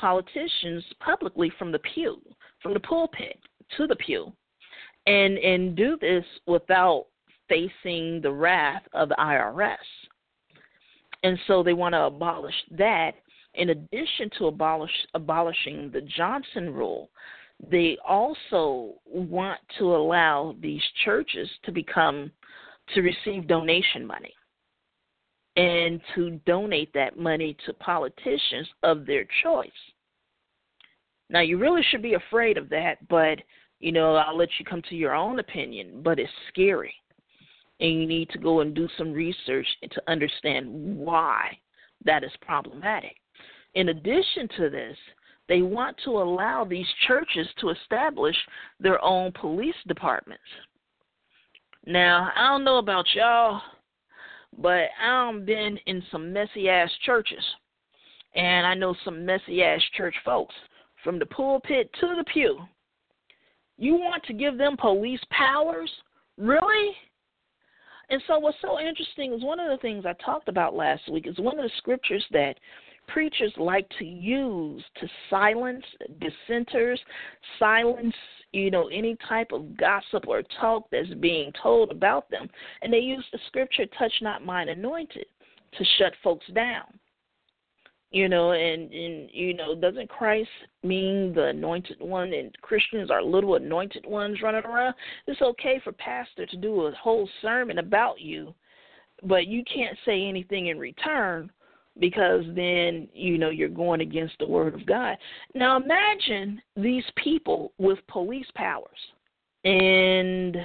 politicians 0.00 0.84
publicly 1.00 1.52
from 1.58 1.70
the 1.70 1.78
pew, 1.94 2.20
from 2.62 2.74
the 2.74 2.80
pulpit 2.80 3.38
to 3.76 3.86
the 3.86 3.96
pew, 3.96 4.32
and 5.06 5.38
and 5.38 5.76
do 5.76 5.96
this 6.00 6.24
without 6.46 7.06
facing 7.48 8.20
the 8.22 8.32
wrath 8.32 8.82
of 8.94 9.08
the 9.08 9.16
IRS. 9.18 9.76
And 11.22 11.38
so 11.46 11.62
they 11.62 11.74
want 11.74 11.94
to 11.94 12.02
abolish 12.02 12.54
that. 12.72 13.12
In 13.54 13.70
addition 13.70 14.30
to 14.38 14.46
abolish 14.46 14.92
abolishing 15.14 15.90
the 15.92 16.02
Johnson 16.02 16.72
rule, 16.72 17.10
they 17.70 17.98
also 18.06 18.94
want 19.06 19.58
to 19.78 19.94
allow 19.94 20.54
these 20.60 20.82
churches 21.04 21.48
to 21.64 21.72
become 21.72 22.30
to 22.94 23.02
receive 23.02 23.46
donation 23.46 24.06
money 24.06 24.32
and 25.60 26.00
to 26.14 26.30
donate 26.46 26.90
that 26.94 27.18
money 27.18 27.54
to 27.66 27.74
politicians 27.74 28.66
of 28.82 29.04
their 29.04 29.26
choice. 29.42 29.70
Now, 31.28 31.40
you 31.40 31.58
really 31.58 31.82
should 31.90 32.00
be 32.00 32.14
afraid 32.14 32.56
of 32.56 32.70
that, 32.70 33.06
but 33.08 33.38
you 33.78 33.92
know, 33.92 34.14
I'll 34.14 34.36
let 34.36 34.48
you 34.58 34.64
come 34.64 34.82
to 34.88 34.96
your 34.96 35.14
own 35.14 35.38
opinion, 35.38 36.00
but 36.02 36.18
it's 36.18 36.32
scary. 36.48 36.94
And 37.78 38.00
you 38.00 38.06
need 38.06 38.30
to 38.30 38.38
go 38.38 38.60
and 38.60 38.74
do 38.74 38.88
some 38.96 39.12
research 39.12 39.66
to 39.82 40.02
understand 40.06 40.66
why 40.70 41.56
that 42.06 42.24
is 42.24 42.32
problematic. 42.40 43.16
In 43.74 43.90
addition 43.90 44.48
to 44.56 44.70
this, 44.70 44.96
they 45.48 45.62
want 45.62 45.96
to 46.04 46.10
allow 46.10 46.64
these 46.64 46.86
churches 47.06 47.46
to 47.60 47.70
establish 47.70 48.36
their 48.78 49.02
own 49.04 49.32
police 49.32 49.74
departments. 49.88 50.42
Now, 51.86 52.30
I 52.34 52.48
don't 52.48 52.64
know 52.64 52.78
about 52.78 53.06
y'all, 53.14 53.60
but 54.58 54.88
I've 55.02 55.46
been 55.46 55.78
in 55.86 56.02
some 56.10 56.32
messy 56.32 56.68
ass 56.68 56.90
churches, 57.04 57.44
and 58.34 58.66
I 58.66 58.74
know 58.74 58.94
some 59.04 59.24
messy 59.24 59.62
ass 59.62 59.82
church 59.96 60.14
folks 60.24 60.54
from 61.02 61.18
the 61.18 61.26
pulpit 61.26 61.90
to 62.00 62.14
the 62.16 62.24
pew. 62.32 62.58
You 63.78 63.94
want 63.94 64.22
to 64.24 64.34
give 64.34 64.58
them 64.58 64.76
police 64.76 65.20
powers? 65.30 65.90
Really? 66.36 66.94
And 68.10 68.20
so, 68.26 68.38
what's 68.38 68.58
so 68.60 68.80
interesting 68.80 69.32
is 69.32 69.42
one 69.42 69.60
of 69.60 69.70
the 69.70 69.80
things 69.80 70.04
I 70.04 70.14
talked 70.24 70.48
about 70.48 70.74
last 70.74 71.08
week 71.10 71.26
is 71.26 71.38
one 71.38 71.58
of 71.58 71.64
the 71.64 71.70
scriptures 71.78 72.24
that 72.32 72.56
preachers 73.12 73.52
like 73.56 73.88
to 73.98 74.04
use 74.04 74.82
to 75.00 75.08
silence 75.28 75.84
dissenters, 76.20 77.00
silence 77.58 78.14
you 78.52 78.70
know, 78.70 78.88
any 78.88 79.16
type 79.28 79.52
of 79.52 79.76
gossip 79.76 80.26
or 80.26 80.42
talk 80.60 80.84
that's 80.90 81.12
being 81.20 81.52
told 81.62 81.90
about 81.90 82.28
them. 82.30 82.48
And 82.82 82.92
they 82.92 82.98
use 82.98 83.24
the 83.32 83.38
scripture, 83.46 83.86
touch 83.98 84.12
not 84.22 84.44
mine 84.44 84.68
anointed, 84.68 85.26
to 85.78 85.84
shut 85.98 86.12
folks 86.22 86.46
down. 86.54 86.84
You 88.10 88.28
know, 88.28 88.50
and, 88.50 88.92
and 88.92 89.30
you 89.32 89.54
know, 89.54 89.76
doesn't 89.76 90.08
Christ 90.08 90.48
mean 90.82 91.32
the 91.32 91.46
anointed 91.46 92.00
one 92.00 92.32
and 92.32 92.52
Christians 92.60 93.08
are 93.08 93.22
little 93.22 93.54
anointed 93.54 94.04
ones 94.04 94.42
running 94.42 94.64
around? 94.64 94.96
It's 95.28 95.40
okay 95.40 95.80
for 95.84 95.92
pastor 95.92 96.44
to 96.46 96.56
do 96.56 96.86
a 96.86 96.92
whole 96.92 97.28
sermon 97.40 97.78
about 97.78 98.20
you, 98.20 98.52
but 99.22 99.46
you 99.46 99.62
can't 99.72 99.96
say 100.04 100.26
anything 100.26 100.66
in 100.66 100.78
return 100.80 101.52
because 101.98 102.44
then 102.54 103.08
you 103.12 103.38
know 103.38 103.50
you're 103.50 103.68
going 103.68 104.00
against 104.00 104.34
the 104.38 104.46
word 104.46 104.74
of 104.74 104.86
God. 104.86 105.16
Now 105.54 105.76
imagine 105.76 106.60
these 106.76 107.04
people 107.22 107.72
with 107.78 107.98
police 108.08 108.46
powers 108.54 108.88
and 109.64 110.56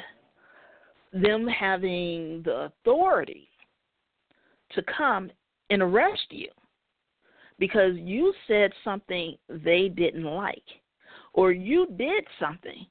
them 1.14 1.48
having 1.48 2.42
the 2.44 2.72
authority 2.72 3.48
to 4.74 4.84
come 4.98 5.32
and 5.70 5.82
arrest 5.82 6.28
you 6.30 6.50
because 7.58 7.96
you 7.96 8.34
said 8.48 8.72
something 8.84 9.36
they 9.50 9.90
didn't 9.90 10.24
like 10.24 10.64
or 11.34 11.52
you 11.52 11.88
did 11.98 12.24
something 12.40 12.86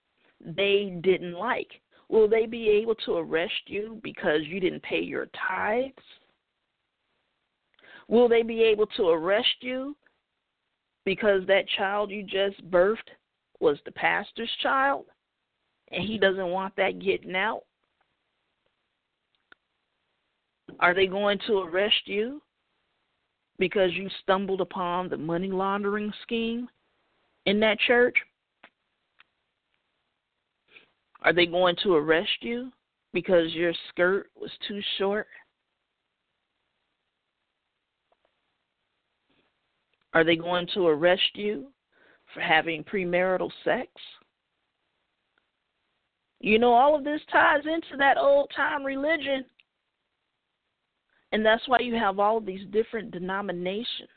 they 0.45 0.99
didn't 1.03 1.35
like. 1.35 1.69
Will 2.09 2.29
they 2.29 2.47
be 2.47 2.69
able 2.69 2.95
to 3.07 3.17
arrest 3.17 3.55
you 3.67 3.99
because 4.03 4.41
you 4.45 4.61
didn't 4.61 4.83
pay 4.83 5.01
your 5.01 5.27
tithes? 5.49 5.95
Will 8.09 8.29
they 8.29 8.43
be 8.43 8.63
able 8.63 8.87
to 8.97 9.09
arrest 9.09 9.57
you 9.61 9.97
because 11.05 11.47
that 11.47 11.69
child 11.77 12.11
you 12.11 12.23
just 12.23 12.63
birthed 12.71 13.11
was 13.61 13.79
the 13.85 13.93
pastor's 13.93 14.51
child 14.63 15.07
and 15.91 16.03
he 16.03 16.19
doesn't 16.19 16.49
want 16.49 16.75
that 16.77 16.99
getting 16.99 17.35
out? 17.35 17.63
Are 20.81 20.95
they 20.95 21.07
going 21.07 21.39
to 21.47 21.59
arrest 21.59 22.07
you 22.07 22.43
because 23.59 23.93
you 23.93 24.09
stumbled 24.23 24.61
upon 24.61 25.09
the 25.09 25.17
money 25.17 25.49
laundering 25.49 26.13
scheme 26.23 26.69
in 27.47 27.61
that 27.61 27.79
church? 27.81 28.17
Are 31.23 31.33
they 31.33 31.47
going 31.47 31.77
to 31.83 31.95
arrest 31.95 32.43
you 32.43 32.71
because 33.13 33.53
your 33.53 33.73
skirt 33.89 34.27
was 34.35 34.51
too 34.69 34.81
short? 34.99 35.27
Are 40.15 40.25
they 40.25 40.37
going 40.37 40.69
to 40.75 40.87
arrest 40.87 41.31
you 41.35 41.67
for 42.33 42.41
having 42.41 42.85
premarital 42.85 43.51
sex? 43.65 43.89
You 46.41 46.59
know, 46.59 46.73
all 46.73 46.95
of 46.95 47.05
this 47.05 47.21
ties 47.33 47.63
into 47.65 47.97
that 47.99 48.17
old 48.17 48.51
time 48.55 48.85
religion. 48.85 49.45
And 51.33 51.45
that's 51.45 51.67
why 51.67 51.81
you 51.81 51.95
have 51.97 52.21
all 52.21 52.39
of 52.39 52.47
these 52.47 52.65
different 52.71 53.11
denominations 53.11 54.09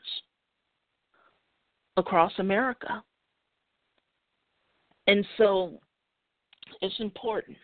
across 1.96 2.32
America. 2.38 3.02
And 5.08 5.26
so 5.36 5.80
it's 6.80 7.00
important 7.00 7.56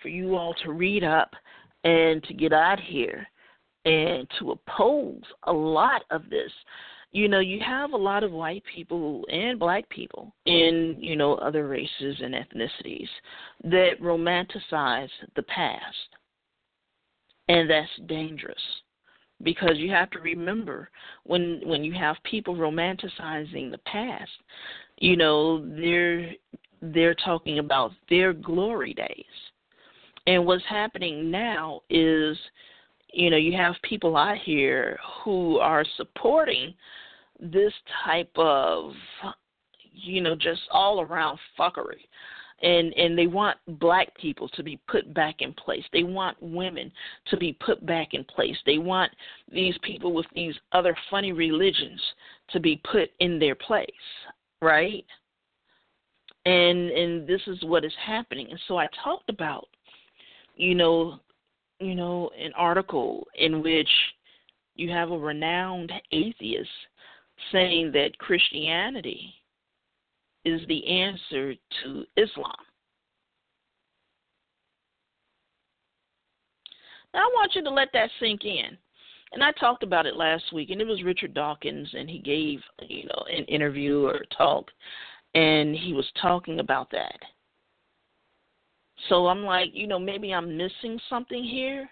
for 0.00 0.08
you 0.08 0.36
all 0.36 0.54
to 0.62 0.72
read 0.72 1.02
up 1.02 1.30
and 1.82 2.22
to 2.24 2.34
get 2.34 2.52
out 2.52 2.78
here 2.78 3.26
and 3.84 4.28
to 4.38 4.52
oppose 4.52 5.22
a 5.44 5.52
lot 5.52 6.02
of 6.10 6.30
this 6.30 6.52
you 7.12 7.28
know, 7.28 7.40
you 7.40 7.60
have 7.60 7.92
a 7.92 7.96
lot 7.96 8.24
of 8.24 8.32
white 8.32 8.62
people 8.74 9.24
and 9.30 9.58
black 9.58 9.88
people 9.90 10.34
in, 10.46 10.96
you 10.98 11.14
know, 11.14 11.34
other 11.34 11.68
races 11.68 12.16
and 12.22 12.34
ethnicities 12.34 13.08
that 13.64 14.00
romanticize 14.00 15.10
the 15.36 15.42
past. 15.42 15.82
And 17.48 17.68
that's 17.68 17.90
dangerous 18.06 18.56
because 19.42 19.76
you 19.76 19.90
have 19.90 20.08
to 20.10 20.20
remember 20.20 20.88
when 21.24 21.60
when 21.64 21.84
you 21.84 21.92
have 21.92 22.16
people 22.24 22.54
romanticizing 22.54 23.70
the 23.70 23.80
past, 23.84 24.30
you 24.98 25.16
know, 25.16 25.66
they're 25.76 26.32
they're 26.80 27.16
talking 27.16 27.58
about 27.58 27.92
their 28.08 28.32
glory 28.32 28.94
days. 28.94 29.24
And 30.26 30.46
what's 30.46 30.64
happening 30.68 31.30
now 31.30 31.82
is 31.90 32.38
you 33.12 33.28
know, 33.28 33.36
you 33.36 33.54
have 33.56 33.74
people 33.82 34.16
out 34.16 34.38
here 34.38 34.98
who 35.22 35.58
are 35.58 35.84
supporting 35.96 36.72
this 37.42 37.72
type 38.04 38.30
of 38.36 38.92
you 39.92 40.20
know 40.20 40.34
just 40.34 40.62
all 40.70 41.00
around 41.00 41.38
fuckery. 41.58 42.06
And 42.62 42.92
and 42.94 43.18
they 43.18 43.26
want 43.26 43.58
black 43.80 44.16
people 44.16 44.48
to 44.50 44.62
be 44.62 44.80
put 44.86 45.12
back 45.12 45.36
in 45.40 45.52
place. 45.52 45.82
They 45.92 46.04
want 46.04 46.36
women 46.40 46.92
to 47.28 47.36
be 47.36 47.54
put 47.54 47.84
back 47.84 48.14
in 48.14 48.22
place. 48.22 48.56
They 48.64 48.78
want 48.78 49.10
these 49.50 49.74
people 49.82 50.12
with 50.12 50.26
these 50.32 50.54
other 50.70 50.96
funny 51.10 51.32
religions 51.32 52.00
to 52.50 52.60
be 52.60 52.80
put 52.84 53.10
in 53.18 53.40
their 53.40 53.56
place 53.56 53.88
right? 54.62 55.04
And 56.46 56.90
and 56.90 57.26
this 57.26 57.42
is 57.46 57.62
what 57.64 57.84
is 57.84 57.92
happening. 58.04 58.46
And 58.50 58.60
so 58.66 58.78
i 58.78 58.88
talked 59.04 59.28
about 59.28 59.68
you 60.56 60.74
know 60.74 61.18
you 61.80 61.94
know 61.94 62.30
an 62.40 62.52
article 62.56 63.26
in 63.38 63.62
which 63.62 63.88
you 64.74 64.90
have 64.90 65.10
a 65.10 65.18
renowned 65.18 65.92
atheist 66.12 66.70
saying 67.50 67.92
that 67.92 68.18
Christianity 68.18 69.34
is 70.44 70.60
the 70.68 70.86
answer 70.86 71.54
to 71.82 72.04
Islam. 72.16 72.52
Now, 77.14 77.20
I 77.20 77.30
want 77.34 77.52
you 77.54 77.62
to 77.62 77.70
let 77.70 77.88
that 77.92 78.10
sink 78.18 78.44
in. 78.44 78.76
And 79.32 79.42
I 79.42 79.50
talked 79.52 79.82
about 79.82 80.06
it 80.06 80.16
last 80.16 80.52
week, 80.52 80.70
and 80.70 80.80
it 80.80 80.86
was 80.86 81.02
Richard 81.02 81.32
Dawkins, 81.32 81.88
and 81.94 82.08
he 82.08 82.18
gave 82.18 82.60
you 82.82 83.04
know 83.04 83.24
an 83.30 83.44
interview 83.46 84.04
or 84.04 84.20
talk, 84.36 84.70
and 85.34 85.74
he 85.74 85.94
was 85.94 86.06
talking 86.20 86.60
about 86.60 86.90
that. 86.90 87.18
So 89.08 89.26
I'm 89.28 89.42
like, 89.42 89.70
you 89.72 89.86
know, 89.86 89.98
maybe 89.98 90.32
I'm 90.32 90.56
missing 90.56 91.00
something 91.08 91.42
here, 91.42 91.88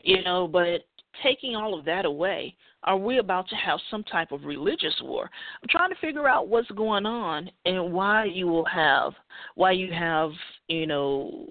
you 0.00 0.22
know, 0.22 0.46
but 0.46 0.82
taking 1.22 1.56
all 1.56 1.76
of 1.76 1.84
that 1.86 2.04
away, 2.04 2.54
are 2.84 2.96
we 2.96 3.18
about 3.18 3.48
to 3.48 3.54
have 3.56 3.78
some 3.90 4.02
type 4.04 4.32
of 4.32 4.44
religious 4.44 4.94
war? 5.02 5.30
I'm 5.62 5.68
trying 5.68 5.90
to 5.90 6.00
figure 6.00 6.28
out 6.28 6.48
what's 6.48 6.70
going 6.72 7.06
on 7.06 7.50
and 7.64 7.92
why 7.92 8.24
you 8.24 8.46
will 8.48 8.64
have, 8.64 9.12
why 9.54 9.72
you 9.72 9.92
have, 9.92 10.30
you 10.68 10.86
know, 10.86 11.46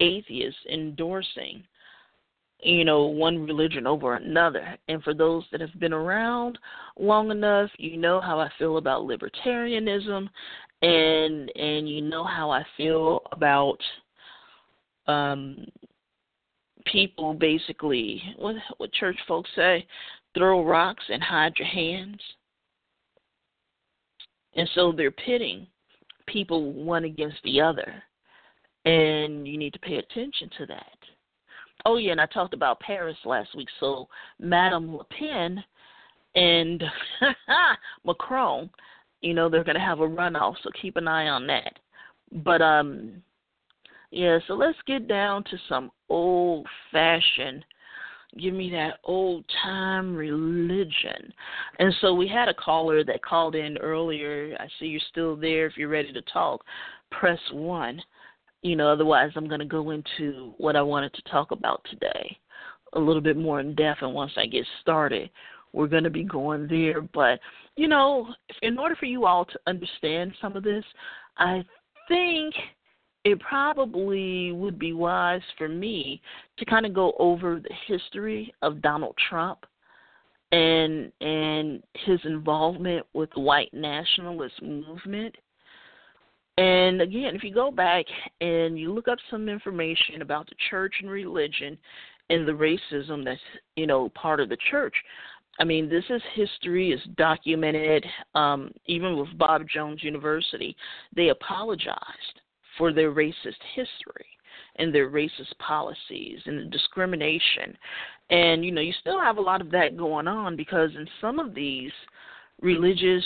atheists 0.00 0.60
endorsing 0.70 1.64
you 2.62 2.84
know 2.84 3.06
one 3.06 3.46
religion 3.46 3.86
over 3.86 4.16
another 4.16 4.76
and 4.88 5.02
for 5.02 5.14
those 5.14 5.44
that 5.50 5.60
have 5.60 5.78
been 5.78 5.92
around 5.92 6.58
long 6.98 7.30
enough 7.30 7.70
you 7.78 7.96
know 7.96 8.20
how 8.20 8.38
i 8.38 8.50
feel 8.58 8.76
about 8.76 9.02
libertarianism 9.02 10.28
and 10.82 11.50
and 11.56 11.88
you 11.88 12.02
know 12.02 12.24
how 12.24 12.50
i 12.50 12.62
feel 12.76 13.20
about 13.32 13.78
um 15.06 15.64
people 16.86 17.34
basically 17.34 18.22
what 18.36 18.56
what 18.78 18.92
church 18.92 19.16
folks 19.26 19.50
say 19.56 19.86
throw 20.34 20.64
rocks 20.64 21.04
and 21.08 21.22
hide 21.22 21.52
your 21.58 21.68
hands 21.68 22.20
and 24.54 24.68
so 24.74 24.92
they're 24.92 25.10
pitting 25.10 25.66
people 26.26 26.72
one 26.72 27.04
against 27.04 27.38
the 27.44 27.60
other 27.60 28.02
and 28.84 29.46
you 29.46 29.58
need 29.58 29.72
to 29.72 29.78
pay 29.80 29.96
attention 29.96 30.50
to 30.58 30.66
that. 30.66 30.98
Oh 31.84 31.96
yeah, 31.96 32.12
and 32.12 32.20
I 32.20 32.26
talked 32.26 32.54
about 32.54 32.80
Paris 32.80 33.16
last 33.24 33.54
week. 33.56 33.68
So 33.78 34.08
Madame 34.38 34.96
Le 34.96 35.04
Pen 35.04 35.62
and 36.34 36.82
Macron, 38.04 38.70
you 39.20 39.34
know, 39.34 39.48
they're 39.48 39.64
going 39.64 39.76
to 39.76 39.80
have 39.80 40.00
a 40.00 40.08
runoff. 40.08 40.56
So 40.62 40.70
keep 40.80 40.96
an 40.96 41.08
eye 41.08 41.28
on 41.28 41.46
that. 41.46 41.78
But 42.32 42.62
um, 42.62 43.22
yeah. 44.10 44.38
So 44.46 44.54
let's 44.54 44.78
get 44.86 45.08
down 45.08 45.44
to 45.44 45.58
some 45.68 45.90
old 46.08 46.66
fashioned. 46.92 47.64
Give 48.38 48.54
me 48.54 48.70
that 48.70 48.98
old 49.04 49.44
time 49.62 50.14
religion. 50.14 51.32
And 51.78 51.92
so 52.00 52.14
we 52.14 52.28
had 52.28 52.48
a 52.48 52.54
caller 52.54 53.02
that 53.04 53.24
called 53.24 53.54
in 53.54 53.76
earlier. 53.78 54.56
I 54.60 54.66
see 54.78 54.86
you're 54.86 55.00
still 55.10 55.36
there. 55.36 55.66
If 55.66 55.76
you're 55.76 55.88
ready 55.88 56.12
to 56.12 56.22
talk, 56.32 56.64
press 57.10 57.40
one 57.52 58.00
you 58.62 58.76
know, 58.76 58.92
otherwise 58.92 59.30
I'm 59.36 59.48
going 59.48 59.60
to 59.60 59.66
go 59.66 59.90
into 59.90 60.52
what 60.58 60.76
I 60.76 60.82
wanted 60.82 61.14
to 61.14 61.22
talk 61.30 61.50
about 61.50 61.84
today 61.90 62.38
a 62.94 62.98
little 62.98 63.22
bit 63.22 63.36
more 63.36 63.60
in 63.60 63.74
depth. 63.74 64.02
And 64.02 64.12
once 64.12 64.32
I 64.36 64.46
get 64.46 64.66
started, 64.80 65.30
we're 65.72 65.86
going 65.86 66.04
to 66.04 66.10
be 66.10 66.24
going 66.24 66.66
there. 66.68 67.00
But, 67.00 67.38
you 67.76 67.88
know, 67.88 68.28
in 68.62 68.78
order 68.78 68.96
for 68.96 69.06
you 69.06 69.26
all 69.26 69.44
to 69.44 69.60
understand 69.66 70.32
some 70.40 70.56
of 70.56 70.64
this, 70.64 70.84
I 71.38 71.64
think 72.08 72.54
it 73.24 73.38
probably 73.40 74.52
would 74.52 74.78
be 74.78 74.92
wise 74.92 75.42
for 75.58 75.68
me 75.68 76.20
to 76.58 76.64
kind 76.64 76.86
of 76.86 76.94
go 76.94 77.14
over 77.18 77.60
the 77.60 77.74
history 77.86 78.52
of 78.62 78.82
Donald 78.82 79.16
Trump 79.28 79.66
and 80.52 81.12
and 81.20 81.82
his 82.06 82.18
involvement 82.24 83.06
with 83.12 83.30
the 83.34 83.40
white 83.40 83.72
nationalist 83.72 84.60
movement 84.62 85.34
and 86.60 87.00
again, 87.00 87.34
if 87.34 87.42
you 87.42 87.54
go 87.54 87.70
back 87.70 88.04
and 88.42 88.78
you 88.78 88.92
look 88.92 89.08
up 89.08 89.18
some 89.30 89.48
information 89.48 90.20
about 90.20 90.46
the 90.46 90.56
church 90.68 90.92
and 91.00 91.10
religion 91.10 91.78
and 92.28 92.46
the 92.46 92.52
racism 92.52 93.24
that's, 93.24 93.40
you 93.76 93.86
know, 93.86 94.10
part 94.10 94.40
of 94.40 94.50
the 94.50 94.58
church, 94.70 94.94
I 95.58 95.64
mean, 95.64 95.88
this 95.88 96.04
is 96.10 96.20
history, 96.34 96.92
is 96.92 97.00
documented. 97.16 98.04
Um, 98.34 98.72
even 98.84 99.16
with 99.16 99.28
Bob 99.38 99.62
Jones 99.72 100.04
University, 100.04 100.76
they 101.16 101.28
apologized 101.28 102.39
for 102.78 102.92
their 102.92 103.12
racist 103.12 103.60
history 103.74 104.26
and 104.76 104.94
their 104.94 105.10
racist 105.10 105.56
policies 105.58 106.40
and 106.46 106.58
the 106.58 106.64
discrimination. 106.64 107.76
And, 108.30 108.64
you 108.64 108.72
know, 108.72 108.80
you 108.80 108.92
still 109.00 109.20
have 109.20 109.38
a 109.38 109.42
lot 109.42 109.60
of 109.60 109.70
that 109.72 109.96
going 109.96 110.28
on 110.28 110.56
because 110.56 110.90
in 110.96 111.06
some 111.20 111.38
of 111.38 111.54
these 111.54 111.92
religious 112.60 113.24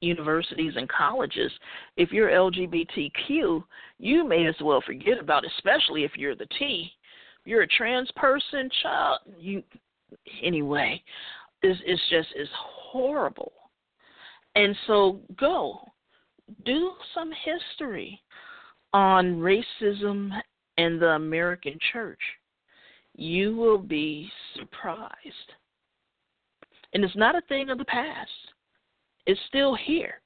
universities 0.00 0.74
and 0.76 0.88
colleges, 0.88 1.50
if 1.96 2.12
you're 2.12 2.30
LGBTQ, 2.30 3.62
you 3.98 4.28
may 4.28 4.46
as 4.46 4.54
well 4.60 4.82
forget 4.84 5.18
about, 5.20 5.44
it, 5.44 5.52
especially 5.56 6.04
if 6.04 6.12
you're 6.16 6.36
the 6.36 6.48
T. 6.58 6.90
You're 7.44 7.62
a 7.62 7.68
trans 7.68 8.10
person, 8.16 8.68
child. 8.82 9.20
You 9.38 9.62
anyway, 10.42 11.02
is 11.62 11.76
it's 11.84 12.02
just 12.10 12.28
is 12.36 12.48
horrible. 12.54 13.52
And 14.54 14.76
so 14.86 15.20
go 15.38 15.80
do 16.66 16.92
some 17.14 17.30
history 17.44 18.20
on 18.92 19.36
racism 19.36 20.30
and 20.78 21.00
the 21.00 21.10
American 21.10 21.78
church. 21.92 22.20
You 23.14 23.56
will 23.56 23.78
be 23.78 24.30
surprised. 24.56 25.52
And 26.94 27.04
it's 27.04 27.16
not 27.16 27.34
a 27.34 27.42
thing 27.48 27.70
of 27.70 27.78
the 27.78 27.84
past 27.84 28.30
it's 29.26 29.40
still 29.48 29.74
here. 29.74 30.20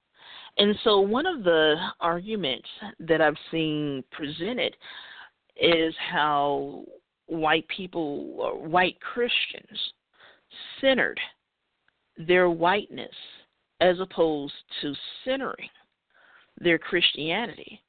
And 0.59 0.75
so, 0.85 1.01
one 1.01 1.27
of 1.27 1.45
the 1.45 1.77
arguments 2.01 2.69
that 3.01 3.21
I've 3.21 3.37
seen 3.51 4.03
presented 4.11 4.75
is 5.61 5.95
how 6.11 6.85
white 7.27 7.67
people, 7.69 8.37
or 8.39 8.67
white 8.67 8.99
Christians, 9.01 9.79
centered 10.81 11.21
their 12.17 12.49
whiteness 12.49 13.15
as 13.81 14.01
opposed 14.01 14.55
to 14.81 14.95
centering 15.25 15.69
their 16.59 16.79
Christianity. 16.79 17.83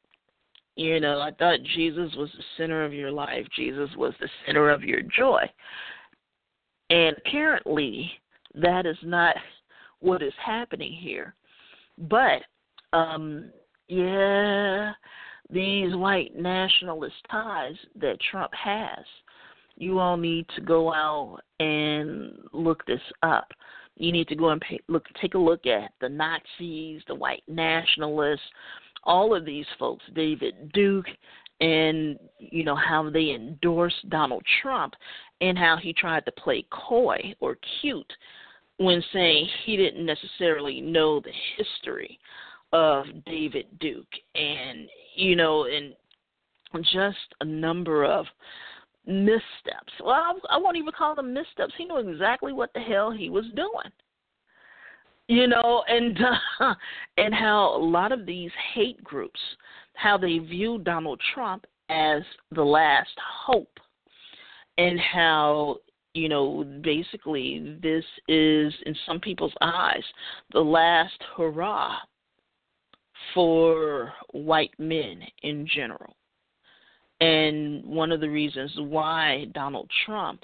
You 0.77 0.99
know, 0.99 1.19
I 1.19 1.31
thought 1.31 1.57
Jesus 1.75 2.13
was 2.15 2.29
the 2.37 2.43
center 2.55 2.85
of 2.85 2.93
your 2.93 3.11
life, 3.11 3.47
Jesus 3.55 3.89
was 3.97 4.13
the 4.19 4.29
center 4.45 4.69
of 4.69 4.83
your 4.83 5.01
joy. 5.01 5.41
And 6.91 7.15
apparently, 7.17 8.11
that 8.53 8.85
is 8.85 8.97
not 9.03 9.35
what 9.99 10.21
is 10.21 10.33
happening 10.43 10.93
here. 10.93 11.33
But 11.97 12.43
um 12.93 13.49
yeah, 13.87 14.91
these 15.49 15.95
white 15.95 16.35
nationalist 16.35 17.15
ties 17.31 17.75
that 17.99 18.19
Trump 18.29 18.51
has, 18.53 19.03
you 19.77 19.97
all 19.97 20.17
need 20.17 20.45
to 20.55 20.61
go 20.61 20.93
out 20.93 21.39
and 21.59 22.37
look 22.53 22.85
this 22.85 23.01
up. 23.23 23.47
You 23.95 24.11
need 24.11 24.27
to 24.27 24.35
go 24.35 24.49
and 24.49 24.61
pay, 24.61 24.79
look, 24.87 25.05
take 25.19 25.33
a 25.33 25.39
look 25.39 25.65
at 25.65 25.91
the 26.01 26.09
Nazis, 26.09 27.01
the 27.07 27.15
white 27.15 27.43
nationalists, 27.47 28.41
all 29.07 29.33
of 29.33 29.45
these 29.45 29.65
folks, 29.79 30.03
David 30.13 30.71
Duke, 30.73 31.07
and 31.59 32.19
you 32.37 32.63
know 32.63 32.75
how 32.75 33.09
they 33.09 33.31
endorsed 33.31 34.07
Donald 34.09 34.43
Trump 34.61 34.93
and 35.41 35.57
how 35.57 35.77
he 35.81 35.91
tried 35.93 36.25
to 36.25 36.31
play 36.33 36.63
coy 36.69 37.33
or 37.39 37.57
cute 37.81 38.13
when 38.77 39.03
saying 39.11 39.47
he 39.65 39.75
didn't 39.75 40.05
necessarily 40.05 40.81
know 40.81 41.19
the 41.19 41.31
history 41.57 42.19
of 42.73 43.05
David 43.25 43.65
Duke 43.79 44.05
and 44.35 44.87
you 45.15 45.35
know 45.35 45.65
and 45.65 45.95
just 46.93 47.17
a 47.41 47.45
number 47.45 48.03
of 48.03 48.25
missteps. 49.07 49.93
Well, 50.03 50.11
I, 50.11 50.33
I 50.51 50.57
won't 50.57 50.77
even 50.77 50.91
call 50.95 51.15
them 51.15 51.33
missteps. 51.33 51.73
He 51.77 51.85
knew 51.85 51.97
exactly 51.97 52.53
what 52.53 52.71
the 52.73 52.81
hell 52.81 53.09
he 53.09 53.29
was 53.29 53.45
doing. 53.55 53.91
You 55.27 55.47
know, 55.47 55.83
and 55.87 56.17
uh, 56.59 56.73
and 57.17 57.33
how 57.33 57.75
a 57.75 57.83
lot 57.83 58.11
of 58.11 58.25
these 58.25 58.51
hate 58.73 59.03
groups, 59.03 59.39
how 59.93 60.17
they 60.17 60.37
view 60.39 60.79
Donald 60.79 61.21
Trump 61.33 61.65
as 61.89 62.21
the 62.51 62.63
last 62.63 63.11
hope, 63.45 63.79
and 64.77 64.99
how 64.99 65.77
you 66.17 66.29
know, 66.29 66.65
basically, 66.81 67.77
this 67.81 68.03
is, 68.27 68.73
in 68.85 68.95
some 69.05 69.19
people's 69.19 69.53
eyes, 69.61 70.03
the 70.51 70.59
last 70.59 71.13
hurrah 71.35 71.95
for 73.33 74.11
white 74.31 74.73
men 74.79 75.21
in 75.43 75.67
general. 75.73 76.15
And 77.21 77.85
one 77.85 78.11
of 78.11 78.19
the 78.19 78.29
reasons 78.29 78.71
why 78.77 79.45
Donald 79.53 79.89
Trump 80.05 80.41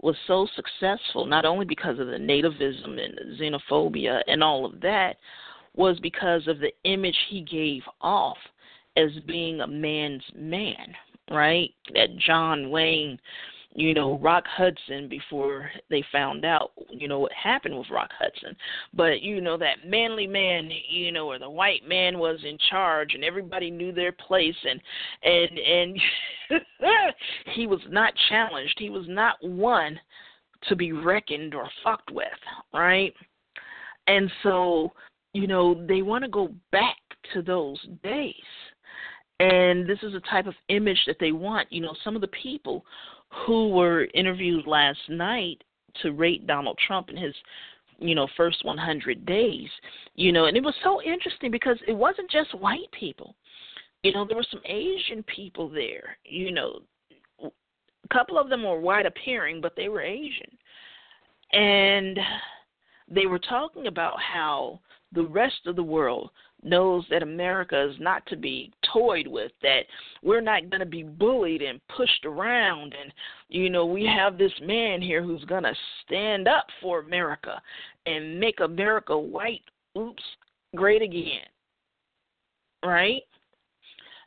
was 0.00 0.16
so 0.26 0.46
successful, 0.54 1.26
not 1.26 1.44
only 1.44 1.64
because 1.64 1.98
of 1.98 2.06
the 2.06 2.12
nativism 2.12 2.98
and 2.98 3.38
xenophobia 3.38 4.20
and 4.26 4.42
all 4.42 4.64
of 4.64 4.80
that, 4.80 5.16
was 5.74 5.98
because 6.00 6.46
of 6.46 6.58
the 6.60 6.72
image 6.84 7.16
he 7.28 7.40
gave 7.42 7.82
off 8.00 8.38
as 8.96 9.10
being 9.26 9.60
a 9.60 9.66
man's 9.66 10.24
man, 10.34 10.94
right? 11.30 11.70
That 11.94 12.16
John 12.18 12.70
Wayne 12.70 13.18
you 13.78 13.94
know, 13.94 14.18
Rock 14.18 14.42
Hudson 14.48 15.08
before 15.08 15.70
they 15.88 16.02
found 16.10 16.44
out, 16.44 16.72
you 16.90 17.06
know, 17.06 17.20
what 17.20 17.30
happened 17.32 17.78
with 17.78 17.88
Rock 17.92 18.10
Hudson. 18.18 18.56
But, 18.92 19.22
you 19.22 19.40
know, 19.40 19.56
that 19.56 19.86
manly 19.86 20.26
man, 20.26 20.68
you 20.90 21.12
know, 21.12 21.28
or 21.28 21.38
the 21.38 21.48
white 21.48 21.86
man 21.86 22.18
was 22.18 22.40
in 22.42 22.58
charge 22.70 23.14
and 23.14 23.22
everybody 23.22 23.70
knew 23.70 23.92
their 23.92 24.10
place 24.10 24.56
and 24.68 24.80
and 25.22 25.58
and 25.58 26.00
he 27.54 27.68
was 27.68 27.78
not 27.88 28.12
challenged. 28.28 28.74
He 28.78 28.90
was 28.90 29.06
not 29.06 29.36
one 29.42 30.00
to 30.64 30.74
be 30.74 30.90
reckoned 30.90 31.54
or 31.54 31.70
fucked 31.84 32.10
with, 32.10 32.26
right? 32.74 33.14
And 34.08 34.28
so, 34.42 34.92
you 35.34 35.46
know, 35.46 35.86
they 35.86 36.02
want 36.02 36.24
to 36.24 36.30
go 36.30 36.48
back 36.72 36.96
to 37.32 37.42
those 37.42 37.78
days. 38.02 38.34
And 39.38 39.88
this 39.88 40.00
is 40.02 40.14
a 40.14 40.20
type 40.28 40.48
of 40.48 40.54
image 40.68 40.98
that 41.06 41.18
they 41.20 41.30
want. 41.30 41.70
You 41.70 41.80
know, 41.80 41.94
some 42.02 42.16
of 42.16 42.22
the 42.22 42.30
people 42.42 42.84
who 43.30 43.68
were 43.68 44.08
interviewed 44.14 44.66
last 44.66 44.98
night 45.08 45.62
to 46.02 46.12
rate 46.12 46.46
Donald 46.46 46.78
Trump 46.86 47.10
in 47.10 47.16
his 47.16 47.34
you 48.00 48.14
know 48.14 48.28
first 48.36 48.64
100 48.64 49.26
days 49.26 49.68
you 50.14 50.30
know 50.30 50.44
and 50.44 50.56
it 50.56 50.62
was 50.62 50.74
so 50.84 51.02
interesting 51.02 51.50
because 51.50 51.76
it 51.88 51.92
wasn't 51.92 52.30
just 52.30 52.54
white 52.58 52.90
people. 52.98 53.34
You 54.02 54.12
know 54.12 54.24
there 54.24 54.36
were 54.36 54.46
some 54.50 54.62
asian 54.64 55.22
people 55.24 55.68
there 55.68 56.16
you 56.24 56.52
know. 56.52 56.80
A 57.42 58.14
couple 58.14 58.38
of 58.38 58.48
them 58.48 58.62
were 58.62 58.80
white 58.80 59.06
appearing 59.06 59.60
but 59.60 59.74
they 59.76 59.88
were 59.88 60.02
asian. 60.02 60.56
And 61.52 62.18
they 63.10 63.26
were 63.26 63.38
talking 63.38 63.86
about 63.86 64.20
how 64.20 64.80
the 65.12 65.24
rest 65.24 65.66
of 65.66 65.76
the 65.76 65.82
world 65.82 66.30
knows 66.62 67.04
that 67.10 67.22
America 67.22 67.88
is 67.88 67.96
not 68.00 68.26
to 68.26 68.36
be 68.36 68.72
toyed 68.92 69.26
with, 69.26 69.52
that 69.62 69.82
we're 70.22 70.40
not 70.40 70.70
going 70.70 70.80
to 70.80 70.86
be 70.86 71.02
bullied 71.02 71.62
and 71.62 71.80
pushed 71.94 72.24
around. 72.24 72.94
And, 73.00 73.12
you 73.48 73.70
know, 73.70 73.86
we 73.86 74.04
have 74.06 74.38
this 74.38 74.52
man 74.62 75.00
here 75.00 75.22
who's 75.22 75.44
going 75.44 75.62
to 75.62 75.74
stand 76.04 76.48
up 76.48 76.66
for 76.80 77.00
America 77.00 77.60
and 78.06 78.40
make 78.40 78.60
America 78.60 79.16
white, 79.16 79.62
oops, 79.96 80.22
great 80.74 81.02
again. 81.02 81.46
Right? 82.84 83.22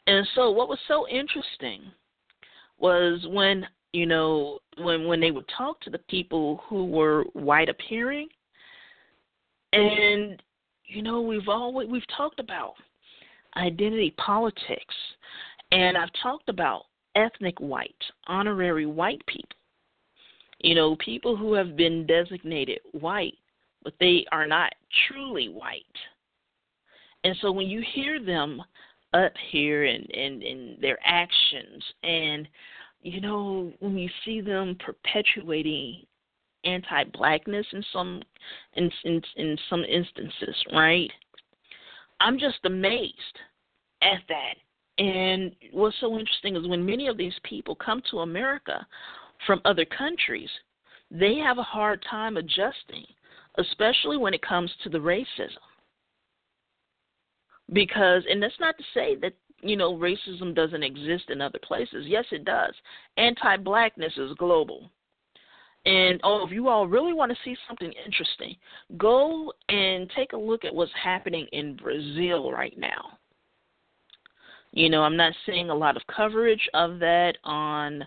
And 0.08 0.28
so 0.36 0.52
what 0.52 0.70
was 0.70 0.80
so 0.88 1.08
interesting 1.08 1.84
was 2.80 3.26
when, 3.30 3.66
you 3.94 4.06
know, 4.06 4.60
when 4.78 5.06
when 5.06 5.20
they 5.20 5.32
would 5.32 5.49
talk 5.58 5.80
to 5.82 5.90
the 5.90 5.99
people 6.10 6.62
who 6.68 6.86
were 6.86 7.24
white 7.34 7.70
appearing 7.70 8.28
and 9.74 10.41
you 10.91 11.01
know, 11.01 11.22
we've 11.22 11.47
always 11.47 11.88
we've 11.89 12.07
talked 12.15 12.39
about 12.39 12.73
identity 13.55 14.13
politics, 14.18 14.95
and 15.72 15.97
I've 15.97 16.11
talked 16.22 16.49
about 16.49 16.84
ethnic 17.15 17.59
white, 17.59 17.95
honorary 18.27 18.85
white 18.85 19.26
people. 19.26 19.57
You 20.59 20.76
know, 20.76 20.95
people 20.97 21.35
who 21.35 21.53
have 21.53 21.76
been 21.76 22.05
designated 22.05 22.80
white, 22.91 23.38
but 23.84 23.93
they 23.99 24.26
are 24.31 24.45
not 24.45 24.73
truly 25.07 25.47
white. 25.47 25.85
And 27.23 27.35
so 27.41 27.51
when 27.51 27.68
you 27.68 27.81
hear 27.93 28.23
them 28.23 28.61
up 29.13 29.34
here 29.49 29.85
and 29.85 30.09
and, 30.13 30.43
and 30.43 30.81
their 30.81 30.97
actions 31.05 31.84
and 32.03 32.47
you 33.01 33.19
know 33.19 33.72
when 33.80 33.97
you 33.97 34.09
see 34.23 34.39
them 34.39 34.77
perpetuating 34.85 36.03
anti-blackness 36.64 37.66
in 37.74 37.84
some 37.92 38.22
in, 38.74 38.92
in 39.04 39.22
in 39.38 39.58
some 39.70 39.84
instances, 39.84 40.56
right? 40.74 41.12
I'm 42.20 42.38
just 42.38 42.60
amazed 42.66 43.40
at 44.02 44.22
that. 44.30 44.56
And 45.04 45.56
what's 45.72 45.96
so 46.00 46.20
interesting 46.20 46.56
is 46.56 46.68
when 46.68 46.86
many 46.86 47.08
of 47.08 47.18
these 47.18 47.34
people 47.44 47.76
come 47.76 48.02
to 48.12 48.20
America 48.20 48.86
from 49.48 49.62
other 49.66 49.86
countries, 49.86 50.50
they 51.10 51.36
have 51.36 51.58
a 51.58 51.64
hard 51.64 52.06
time 52.10 52.38
adjusting, 52.38 53.06
especially 53.58 54.18
when 54.18 54.34
it 54.34 54.42
comes 54.42 54.72
to 54.84 54.90
the 54.90 54.98
racism. 54.98 55.58
Because, 57.74 58.24
and 58.30 58.44
that's 58.44 58.60
not 58.60 58.78
to 58.78 58.84
say 58.94 59.16
that, 59.16 59.34
you 59.62 59.78
know, 59.78 59.94
racism 59.94 60.54
doesn't 60.54 60.84
exist 60.84 61.30
in 61.30 61.42
other 61.42 61.60
places. 61.64 62.06
Yes, 62.08 62.26
it 62.32 62.46
does. 62.46 62.74
Anti 63.18 63.58
blackness 63.58 64.14
is 64.18 64.34
global. 64.38 64.92
And 65.86 66.20
oh, 66.24 66.45
if 66.45 66.52
you 66.52 66.68
all 66.68 66.88
really 66.88 67.14
want 67.14 67.32
to 67.32 67.38
see 67.44 67.56
something 67.68 67.91
interesting, 68.06 68.56
go 68.98 69.52
and 69.70 70.12
take 70.16 70.34
a 70.34 70.38
look 70.38 70.64
at 70.64 70.74
what's 70.74 70.91
happening 71.02 71.48
in 71.53 71.76
Brazil 71.76 72.52
right 72.52 72.78
now. 72.78 73.18
You 74.74 74.90
know, 74.90 75.02
I'm 75.02 75.18
not 75.18 75.34
seeing 75.45 75.70
a 75.70 75.76
lot 75.76 75.98
of 75.98 76.03
coverage 76.16 76.70
of 76.74 76.99
that 76.99 77.38
on 77.44 78.06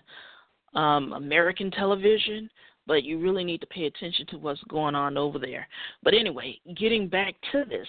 um, 0.73 1.13
American 1.13 1.69
television, 1.69 2.49
but 2.87 3.03
you 3.03 3.19
really 3.19 3.43
need 3.43 3.61
to 3.61 3.67
pay 3.67 3.85
attention 3.85 4.25
to 4.27 4.37
what's 4.37 4.63
going 4.69 4.95
on 4.95 5.17
over 5.17 5.37
there. 5.37 5.67
But 6.01 6.13
anyway, 6.13 6.57
getting 6.77 7.09
back 7.09 7.35
to 7.51 7.65
this, 7.67 7.87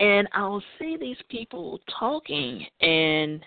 and 0.00 0.28
I'll 0.32 0.62
see 0.78 0.96
these 0.96 1.18
people 1.28 1.80
talking, 1.98 2.64
and 2.80 3.44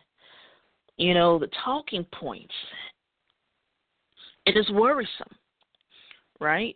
you 0.98 1.14
know, 1.14 1.40
the 1.40 1.50
talking 1.64 2.06
points. 2.14 2.54
It 4.46 4.58
is 4.58 4.70
worrisome 4.72 5.36
right? 6.42 6.76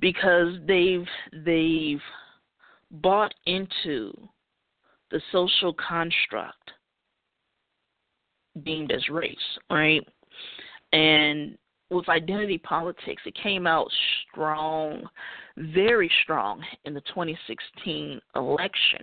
Because 0.00 0.54
they've 0.66 1.06
they've 1.44 2.00
bought 2.90 3.34
into 3.46 4.12
the 5.10 5.20
social 5.30 5.74
construct 5.74 6.72
deemed 8.64 8.90
as 8.90 9.08
race, 9.08 9.36
right? 9.70 10.06
And 10.92 11.56
with 11.90 12.08
identity 12.08 12.58
politics, 12.58 13.22
it 13.24 13.36
came 13.42 13.66
out 13.66 13.88
strong, 14.30 15.08
very 15.56 16.10
strong 16.22 16.62
in 16.84 16.94
the 16.94 17.00
2016 17.02 18.20
election. 18.36 19.00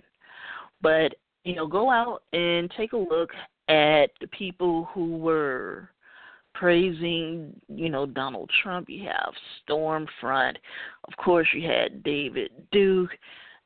But, 0.80 1.14
you 1.44 1.54
know, 1.54 1.66
go 1.66 1.90
out 1.90 2.22
and 2.32 2.70
take 2.76 2.92
a 2.92 2.96
look 2.96 3.30
at 3.68 4.10
the 4.20 4.28
people 4.28 4.88
who 4.92 5.16
were 5.16 5.90
praising, 6.58 7.52
you 7.68 7.88
know, 7.88 8.06
Donald 8.06 8.50
Trump. 8.62 8.88
You 8.88 9.08
have 9.08 9.32
Stormfront. 9.68 10.56
Of 11.04 11.16
course, 11.22 11.46
you 11.54 11.68
had 11.68 12.02
David 12.02 12.50
Duke. 12.72 13.10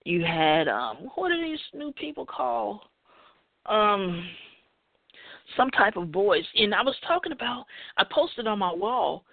You 0.04 0.24
had 0.24 0.68
um, 0.68 1.08
what 1.14 1.30
are 1.30 1.42
these 1.42 1.60
new 1.74 1.92
people 1.92 2.26
called? 2.26 2.80
Um, 3.66 4.26
some 5.56 5.70
type 5.70 5.96
of 5.96 6.08
voice. 6.08 6.44
And 6.56 6.74
I 6.74 6.82
was 6.82 6.96
talking 7.06 7.32
about. 7.32 7.64
I 7.96 8.04
posted 8.10 8.46
on 8.46 8.58
my 8.58 8.72
wall 8.72 9.24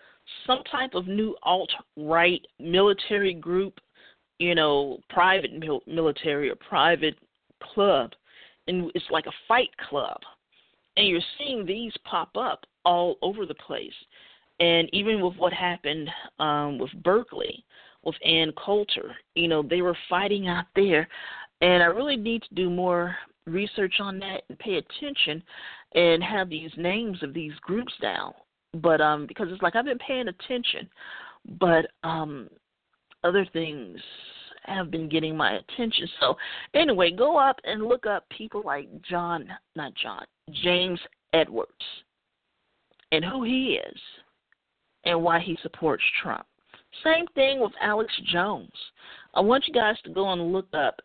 some 0.46 0.62
type 0.70 0.94
of 0.94 1.08
new 1.08 1.36
alt 1.44 1.72
right 1.96 2.42
military 2.60 3.34
group. 3.34 3.80
You 4.40 4.54
know, 4.54 5.00
private 5.10 5.54
mil- 5.54 5.82
military 5.88 6.50
or 6.50 6.56
private 6.56 7.16
club, 7.74 8.12
and 8.68 8.92
it's 8.94 9.06
like 9.10 9.26
a 9.26 9.32
fight 9.48 9.70
club. 9.90 10.20
And 10.98 11.08
you're 11.08 11.22
seeing 11.38 11.66
these 11.66 11.94
pop 12.04 12.36
up 12.36 12.66
all 12.84 13.18
over 13.22 13.46
the 13.46 13.56
place. 13.56 13.94
And 14.60 14.90
even 14.92 15.22
with 15.22 15.38
what 15.38 15.54
happened 15.54 16.10
um, 16.40 16.80
with 16.80 16.92
Berkeley, 17.04 17.64
with 18.04 18.16
Ann 18.26 18.52
Coulter, 18.54 19.16
you 19.36 19.48
know, 19.48 19.62
they 19.62 19.82
were 19.82 19.98
fighting 20.10 20.48
out 20.48 20.66
there. 20.76 21.08
And 21.62 21.84
I 21.84 21.88
really 21.88 22.16
need 22.16 22.42
to 22.44 22.56
do 22.56 22.70
more 22.70 23.16
research 23.46 23.96
on 24.00 24.20
that 24.20 24.42
and 24.50 24.60
pay 24.60 24.76
attention 24.76 25.42
and 25.96 26.24
have 26.24 26.50
these 26.50 26.72
names 26.78 27.22
of 27.24 27.34
these 27.34 27.54
groups 27.62 27.94
down. 28.02 28.34
But 28.74 29.02
um 29.02 29.26
because 29.28 29.48
it's 29.50 29.62
like 29.62 29.76
I've 29.76 29.86
been 29.86 29.98
paying 30.00 30.28
attention, 30.28 30.90
but 31.60 31.86
um 32.04 32.50
other 33.24 33.46
things 33.54 34.00
have 34.66 34.92
been 34.92 35.08
getting 35.08 35.36
my 35.36 35.54
attention. 35.54 36.08
So 36.20 36.36
anyway, 36.74 37.12
go 37.12 37.38
up 37.38 37.60
and 37.64 37.86
look 37.86 38.06
up 38.06 38.28
people 38.30 38.62
like 38.66 38.90
John, 39.02 39.48
not 39.76 39.94
John, 39.96 40.26
James 40.52 41.00
Edwards 41.34 41.72
and 43.12 43.24
who 43.24 43.44
he 43.44 43.80
is 43.86 44.00
and 45.06 45.22
why 45.22 45.40
he 45.40 45.58
supports 45.62 46.04
Trump. 46.22 46.46
Same 47.04 47.26
thing 47.36 47.60
with 47.60 47.72
Alex 47.82 48.14
Jones. 48.32 48.72
I 49.34 49.42
want 49.42 49.68
you 49.68 49.74
guys 49.74 49.96
to 50.04 50.10
go 50.10 50.32
and 50.32 50.52
look 50.52 50.68
up 50.74 51.00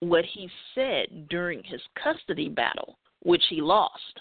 what 0.00 0.24
he 0.24 0.48
said 0.74 1.28
during 1.28 1.62
his 1.64 1.80
custody 2.02 2.48
battle, 2.48 2.98
which 3.22 3.42
he 3.48 3.60
lost, 3.60 4.20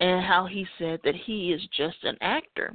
and 0.00 0.24
how 0.24 0.46
he 0.46 0.66
said 0.78 1.00
that 1.04 1.14
he 1.14 1.52
is 1.52 1.62
just 1.76 1.96
an 2.02 2.16
actor. 2.20 2.74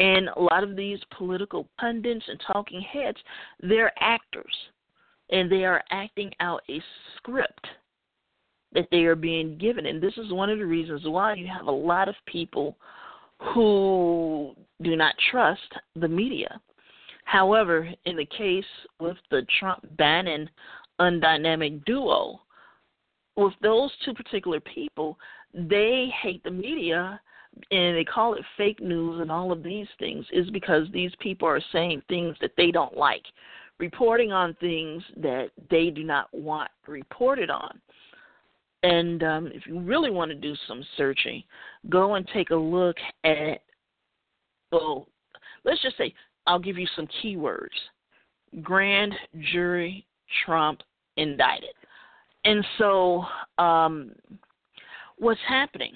And 0.00 0.28
a 0.28 0.40
lot 0.40 0.64
of 0.64 0.76
these 0.76 0.98
political 1.16 1.68
pundits 1.78 2.24
and 2.26 2.40
talking 2.46 2.80
heads, 2.80 3.18
they're 3.60 3.92
actors, 4.02 4.54
and 5.30 5.50
they 5.50 5.64
are 5.64 5.84
acting 5.90 6.32
out 6.40 6.62
a 6.68 6.82
script 7.16 7.66
that 8.72 8.88
they 8.90 9.04
are 9.04 9.16
being 9.16 9.58
given. 9.58 9.86
And 9.86 10.02
this 10.02 10.16
is 10.16 10.32
one 10.32 10.50
of 10.50 10.58
the 10.58 10.66
reasons 10.66 11.02
why 11.04 11.34
you 11.34 11.46
have 11.46 11.66
a 11.66 11.72
lot 11.72 12.08
of 12.08 12.14
people 12.26 12.76
who 13.54 14.54
do 14.82 14.96
not 14.96 15.14
trust 15.30 15.72
the 15.96 16.08
media. 16.08 16.60
However, 17.24 17.88
in 18.06 18.16
the 18.16 18.26
case 18.26 18.64
with 18.98 19.16
the 19.30 19.46
Trump 19.58 19.86
Bannon 19.96 20.48
undynamic 21.00 21.84
duo, 21.84 22.40
with 23.36 23.54
those 23.62 23.90
two 24.04 24.14
particular 24.14 24.60
people, 24.60 25.18
they 25.54 26.12
hate 26.22 26.42
the 26.44 26.50
media 26.50 27.20
and 27.70 27.96
they 27.96 28.04
call 28.04 28.34
it 28.34 28.44
fake 28.56 28.80
news 28.80 29.20
and 29.20 29.30
all 29.30 29.50
of 29.50 29.62
these 29.62 29.86
things 29.98 30.24
is 30.32 30.50
because 30.50 30.86
these 30.92 31.12
people 31.20 31.48
are 31.48 31.62
saying 31.72 32.02
things 32.08 32.36
that 32.40 32.52
they 32.56 32.70
don't 32.70 32.96
like, 32.96 33.24
reporting 33.78 34.32
on 34.32 34.54
things 34.54 35.02
that 35.16 35.50
they 35.70 35.90
do 35.90 36.04
not 36.04 36.32
want 36.32 36.70
reported 36.86 37.50
on. 37.50 37.80
And 38.82 39.22
um, 39.22 39.50
if 39.52 39.66
you 39.66 39.78
really 39.80 40.10
want 40.10 40.30
to 40.30 40.34
do 40.34 40.54
some 40.66 40.84
searching, 40.96 41.42
go 41.88 42.14
and 42.14 42.26
take 42.32 42.50
a 42.50 42.56
look 42.56 42.96
at, 43.24 43.62
well, 44.72 45.06
let's 45.64 45.82
just 45.82 45.98
say, 45.98 46.14
I'll 46.46 46.58
give 46.58 46.78
you 46.78 46.86
some 46.96 47.06
keywords 47.22 47.68
grand 48.62 49.14
jury 49.52 50.06
Trump 50.44 50.80
indicted. 51.16 51.70
And 52.44 52.64
so, 52.78 53.24
um, 53.58 54.12
what's 55.18 55.40
happening 55.46 55.92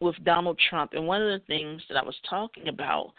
with 0.00 0.16
Donald 0.24 0.60
Trump? 0.68 0.92
And 0.94 1.06
one 1.06 1.22
of 1.22 1.28
the 1.28 1.46
things 1.46 1.82
that 1.88 1.96
I 1.96 2.02
was 2.02 2.16
talking 2.28 2.68
about 2.68 3.12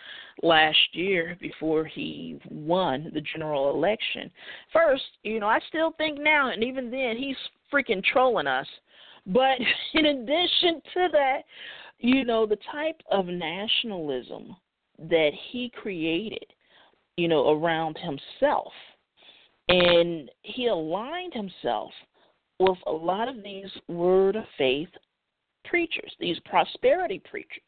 last 0.43 0.77
year 0.91 1.37
before 1.39 1.85
he 1.85 2.39
won 2.49 3.11
the 3.13 3.21
general 3.21 3.73
election, 3.73 4.29
first, 4.73 5.03
you 5.23 5.39
know, 5.39 5.47
I 5.47 5.59
still 5.69 5.93
think 5.97 6.19
now, 6.19 6.51
and 6.51 6.63
even 6.63 6.91
then, 6.91 7.15
he's 7.17 7.37
freaking 7.73 8.03
trolling 8.03 8.47
us. 8.47 8.67
But 9.25 9.57
in 9.93 10.05
addition 10.05 10.81
to 10.93 11.07
that, 11.11 11.41
you 11.99 12.25
know, 12.25 12.45
the 12.45 12.57
type 12.71 13.01
of 13.11 13.27
nationalism 13.27 14.55
that 14.99 15.31
he 15.51 15.71
created, 15.81 16.45
you 17.17 17.27
know, 17.27 17.49
around 17.49 17.97
himself. 17.97 18.71
And 19.67 20.29
he 20.43 20.67
aligned 20.67 21.33
himself 21.33 21.91
with 22.59 22.77
a 22.85 22.91
lot 22.91 23.27
of 23.27 23.43
these 23.43 23.69
word 23.87 24.35
of 24.35 24.45
faith 24.57 24.89
preachers, 25.65 26.11
these 26.19 26.39
prosperity 26.45 27.21
preachers. 27.29 27.61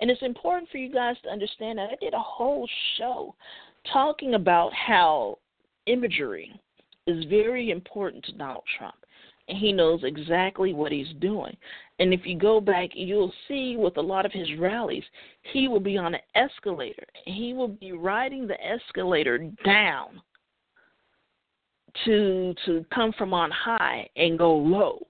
And 0.00 0.10
it's 0.10 0.22
important 0.22 0.68
for 0.70 0.78
you 0.78 0.92
guys 0.92 1.16
to 1.24 1.30
understand 1.30 1.78
that 1.78 1.90
I 1.90 1.96
did 2.00 2.14
a 2.14 2.18
whole 2.18 2.68
show 2.98 3.34
talking 3.92 4.34
about 4.34 4.72
how 4.72 5.38
imagery 5.86 6.52
is 7.06 7.24
very 7.26 7.70
important 7.70 8.24
to 8.24 8.32
Donald 8.32 8.64
Trump. 8.78 8.96
He 9.46 9.72
knows 9.72 10.00
exactly 10.04 10.72
what 10.72 10.90
he's 10.90 11.12
doing. 11.20 11.56
And 11.98 12.14
if 12.14 12.20
you 12.24 12.38
go 12.38 12.60
back, 12.60 12.90
you'll 12.94 13.32
see 13.46 13.76
with 13.76 13.96
a 13.98 14.02
lot 14.02 14.24
of 14.24 14.32
his 14.32 14.48
rallies, 14.58 15.04
he 15.52 15.68
will 15.68 15.80
be 15.80 15.98
on 15.98 16.14
an 16.14 16.20
escalator. 16.34 17.06
He 17.26 17.52
will 17.52 17.68
be 17.68 17.92
riding 17.92 18.46
the 18.46 18.56
escalator 18.64 19.38
down 19.64 20.22
to 22.04 22.54
to 22.66 22.84
come 22.92 23.12
from 23.16 23.32
on 23.32 23.50
high 23.50 24.08
and 24.16 24.38
go 24.38 24.54
low 24.56 25.06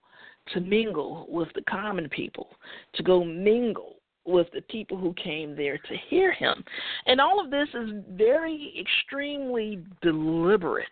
to 0.52 0.60
mingle 0.60 1.26
with 1.28 1.48
the 1.54 1.62
common 1.62 2.08
people 2.10 2.48
to 2.94 3.02
go 3.02 3.24
mingle 3.24 3.96
with 4.26 4.46
the 4.52 4.60
people 4.62 4.96
who 4.96 5.14
came 5.14 5.56
there 5.56 5.78
to 5.78 5.96
hear 6.08 6.32
him 6.32 6.62
and 7.06 7.20
all 7.20 7.42
of 7.42 7.50
this 7.50 7.68
is 7.74 7.90
very 8.10 8.74
extremely 8.78 9.82
deliberate 10.02 10.86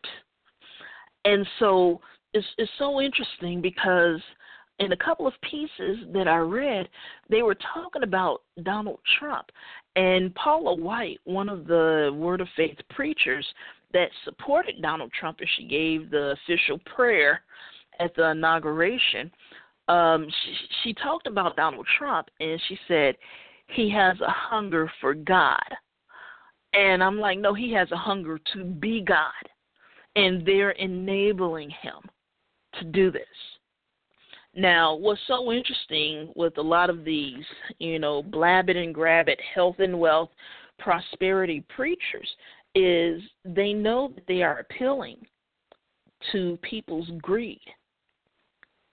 and 1.25 1.47
so 1.59 2.01
it's 2.35 2.47
it's 2.59 2.71
so 2.79 3.01
interesting 3.01 3.61
because 3.61 4.21
in 4.79 4.93
a 4.93 4.97
couple 4.97 5.27
of 5.27 5.35
pieces 5.49 5.99
that 6.13 6.27
I 6.27 6.39
read, 6.39 6.89
they 7.29 7.43
were 7.43 7.57
talking 7.75 8.03
about 8.03 8.43
Donald 8.63 8.99
Trump. 9.19 9.47
And 9.97 10.35
Paula 10.35 10.75
White, 10.75 11.21
one 11.25 11.49
of 11.49 11.67
the 11.67 12.11
Word 12.15 12.41
of 12.41 12.49
Faith 12.57 12.79
preachers, 12.91 13.47
that 13.93 14.09
supported 14.25 14.81
Donald 14.81 15.13
Trump 15.19 15.39
and 15.41 15.49
she 15.57 15.67
gave 15.67 16.11
the 16.11 16.35
official 16.47 16.79
prayer 16.97 17.43
at 18.01 18.15
the 18.17 18.31
inauguration, 18.31 19.31
um, 19.89 20.27
she, 20.27 20.55
she 20.83 20.95
talked 20.95 21.27
about 21.27 21.57
Donald 21.57 21.87
Trump 21.99 22.29
and 22.41 22.61
she 22.69 22.79
said 22.89 23.15
he 23.69 23.91
has 23.91 24.19
a 24.21 24.31
hunger 24.31 24.91
for 25.01 25.15
God. 25.15 25.63
And 26.73 27.05
I'm 27.05 27.19
like, 27.19 27.39
no, 27.39 27.53
he 27.53 27.73
has 27.75 27.91
a 27.93 27.97
hunger 27.97 28.41
to 28.55 28.65
be 28.65 29.03
God. 29.03 29.33
And 30.17 30.45
they're 30.47 30.71
enabling 30.73 31.71
him 31.71 32.11
to 32.79 32.85
do 32.85 33.11
this. 33.11 33.23
Now, 34.55 34.95
what's 34.95 35.21
so 35.27 35.51
interesting 35.51 36.33
with 36.37 36.59
a 36.59 36.63
lot 36.63 36.91
of 36.91 37.05
these, 37.05 37.45
you 37.79 37.99
know, 37.99 38.23
blab 38.23 38.69
it 38.69 38.77
and 38.77 38.95
grab 38.95 39.29
it, 39.29 39.41
health 39.55 39.77
and 39.79 39.99
wealth, 39.99 40.31
prosperity 40.79 41.65
preachers 41.75 42.29
is 42.75 43.23
they 43.45 43.73
know 43.73 44.13
that 44.15 44.27
they 44.27 44.43
are 44.43 44.59
appealing 44.59 45.17
to 46.33 46.59
people's 46.63 47.11
greed. 47.23 47.61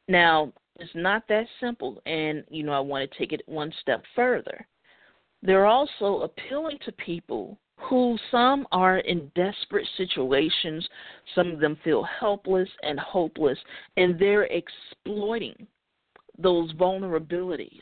Now, 0.08 0.54
it's 0.80 0.90
not 0.96 1.24
that 1.28 1.46
simple, 1.60 2.02
and 2.06 2.44
you 2.50 2.64
know, 2.64 2.72
I 2.72 2.80
want 2.80 3.10
to 3.10 3.18
take 3.18 3.34
it 3.34 3.42
one 3.46 3.72
step 3.82 4.04
further. 4.16 4.66
They're 5.42 5.66
also 5.66 6.22
appealing 6.22 6.80
to 6.86 6.92
people 6.94 7.58
who 7.80 8.18
some 8.30 8.68
are 8.72 9.00
in 9.00 9.32
desperate 9.36 9.88
situations, 9.98 10.88
some 11.36 11.52
of 11.52 11.60
them 11.60 11.78
feel 11.84 12.04
helpless 12.04 12.70
and 12.84 13.00
hopeless, 13.00 13.58
and 13.98 14.20
they're 14.20 14.48
exploiting 14.48 15.68
those 16.38 16.72
vulnerabilities 16.74 17.80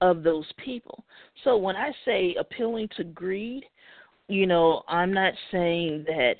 of 0.00 0.22
those 0.22 0.46
people. 0.62 1.04
So 1.44 1.56
when 1.56 1.76
I 1.76 1.92
say 2.04 2.34
appealing 2.38 2.88
to 2.96 3.04
greed, 3.04 3.64
you 4.28 4.46
know, 4.46 4.82
I'm 4.88 5.12
not 5.12 5.34
saying 5.52 6.04
that, 6.06 6.34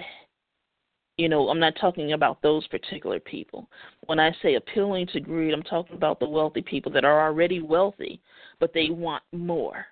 you 1.17 1.29
know, 1.29 1.49
I'm 1.49 1.61
not 1.61 1.75
talking 1.81 2.13
about 2.13 2.43
those 2.43 2.67
particular 2.69 3.21
people. 3.21 3.69
When 4.07 4.19
I 4.19 4.35
say 4.43 4.55
appealing 4.55 5.07
to 5.09 5.21
greed, 5.21 5.55
I'm 5.55 5.63
talking 5.63 5.97
about 5.97 6.19
the 6.19 6.29
wealthy 6.29 6.63
people 6.63 6.91
that 6.93 7.05
are 7.05 7.27
already 7.27 7.61
wealthy, 7.61 8.21
but 8.61 8.73
they 8.75 8.91
want 8.91 9.23
more. 9.33 9.87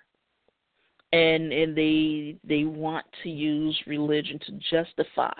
And 1.13 1.53
and 1.53 1.77
they 1.77 2.35
they 2.43 2.65
want 2.65 3.05
to 3.23 3.29
use 3.29 3.79
religion 3.87 4.39
to 4.47 4.51
justify 4.71 5.33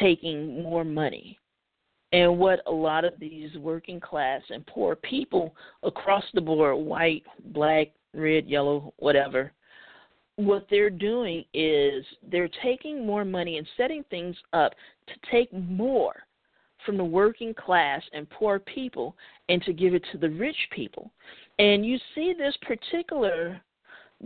taking 0.00 0.62
more 0.62 0.84
money. 0.84 1.38
And 2.12 2.38
what 2.38 2.60
a 2.66 2.72
lot 2.72 3.04
of 3.04 3.14
these 3.18 3.50
working 3.56 3.98
class 3.98 4.40
and 4.50 4.64
poor 4.66 4.94
people 4.94 5.54
across 5.82 6.24
the 6.32 6.40
board, 6.40 6.78
white, 6.78 7.24
black, 7.52 7.88
red, 8.14 8.46
yellow, 8.46 8.94
whatever, 8.98 9.52
what 10.36 10.66
they're 10.70 10.90
doing 10.90 11.44
is 11.54 12.04
they're 12.30 12.50
taking 12.62 13.06
more 13.06 13.24
money 13.24 13.58
and 13.58 13.66
setting 13.76 14.04
things 14.10 14.36
up 14.52 14.72
to 15.08 15.14
take 15.30 15.52
more 15.52 16.14
from 16.84 16.96
the 16.96 17.04
working 17.04 17.54
class 17.54 18.02
and 18.12 18.28
poor 18.30 18.58
people 18.58 19.16
and 19.48 19.62
to 19.62 19.72
give 19.72 19.94
it 19.94 20.04
to 20.12 20.18
the 20.18 20.30
rich 20.30 20.56
people. 20.70 21.10
And 21.58 21.86
you 21.86 21.98
see 22.14 22.34
this 22.36 22.56
particular 22.62 23.60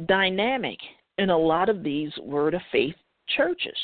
dynamic 0.07 0.79
in 1.19 1.31
a 1.31 1.39
lot 1.39 1.69
of 1.69 1.83
these 1.83 2.13
word 2.23 2.55
of 2.55 2.63
faith 2.71 2.95
churches. 3.37 3.77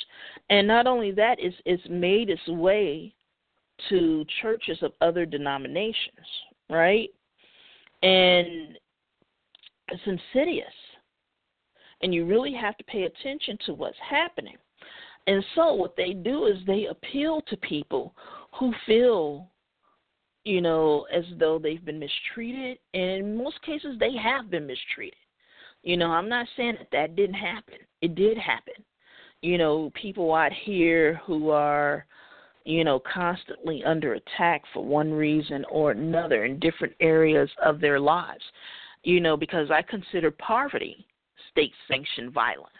And 0.50 0.66
not 0.66 0.86
only 0.86 1.10
that, 1.12 1.36
it's, 1.38 1.56
it's 1.64 1.82
made 1.88 2.30
its 2.30 2.46
way 2.48 3.14
to 3.88 4.24
churches 4.40 4.78
of 4.82 4.92
other 5.00 5.26
denominations, 5.26 6.26
right? 6.70 7.08
And 8.02 8.78
it's 9.88 10.02
insidious 10.06 10.72
and 12.04 12.12
you 12.12 12.26
really 12.26 12.52
have 12.52 12.76
to 12.76 12.84
pay 12.84 13.04
attention 13.04 13.58
to 13.64 13.72
what's 13.72 13.96
happening. 13.98 14.56
And 15.26 15.42
so 15.54 15.72
what 15.72 15.96
they 15.96 16.12
do 16.12 16.46
is 16.46 16.58
they 16.66 16.86
appeal 16.86 17.40
to 17.48 17.56
people 17.56 18.14
who 18.58 18.74
feel, 18.86 19.48
you 20.44 20.60
know, 20.60 21.06
as 21.10 21.24
though 21.38 21.58
they've 21.58 21.84
been 21.84 21.98
mistreated, 21.98 22.78
and 22.92 23.02
in 23.02 23.36
most 23.36 23.60
cases 23.62 23.96
they 23.98 24.14
have 24.22 24.50
been 24.50 24.66
mistreated. 24.66 25.18
You 25.84 25.98
know, 25.98 26.10
I'm 26.10 26.30
not 26.30 26.46
saying 26.56 26.76
that 26.78 26.88
that 26.92 27.14
didn't 27.14 27.34
happen. 27.34 27.74
It 28.00 28.14
did 28.14 28.38
happen. 28.38 28.74
You 29.42 29.58
know, 29.58 29.92
people 29.94 30.32
out 30.32 30.52
here 30.64 31.20
who 31.26 31.50
are, 31.50 32.06
you 32.64 32.84
know, 32.84 32.98
constantly 33.00 33.84
under 33.84 34.14
attack 34.14 34.62
for 34.72 34.82
one 34.82 35.12
reason 35.12 35.64
or 35.70 35.90
another 35.90 36.46
in 36.46 36.58
different 36.58 36.94
areas 37.00 37.50
of 37.62 37.80
their 37.80 38.00
lives. 38.00 38.42
You 39.02 39.20
know, 39.20 39.36
because 39.36 39.70
I 39.70 39.82
consider 39.82 40.30
poverty 40.30 41.06
state 41.50 41.72
sanctioned 41.86 42.32
violence. 42.32 42.70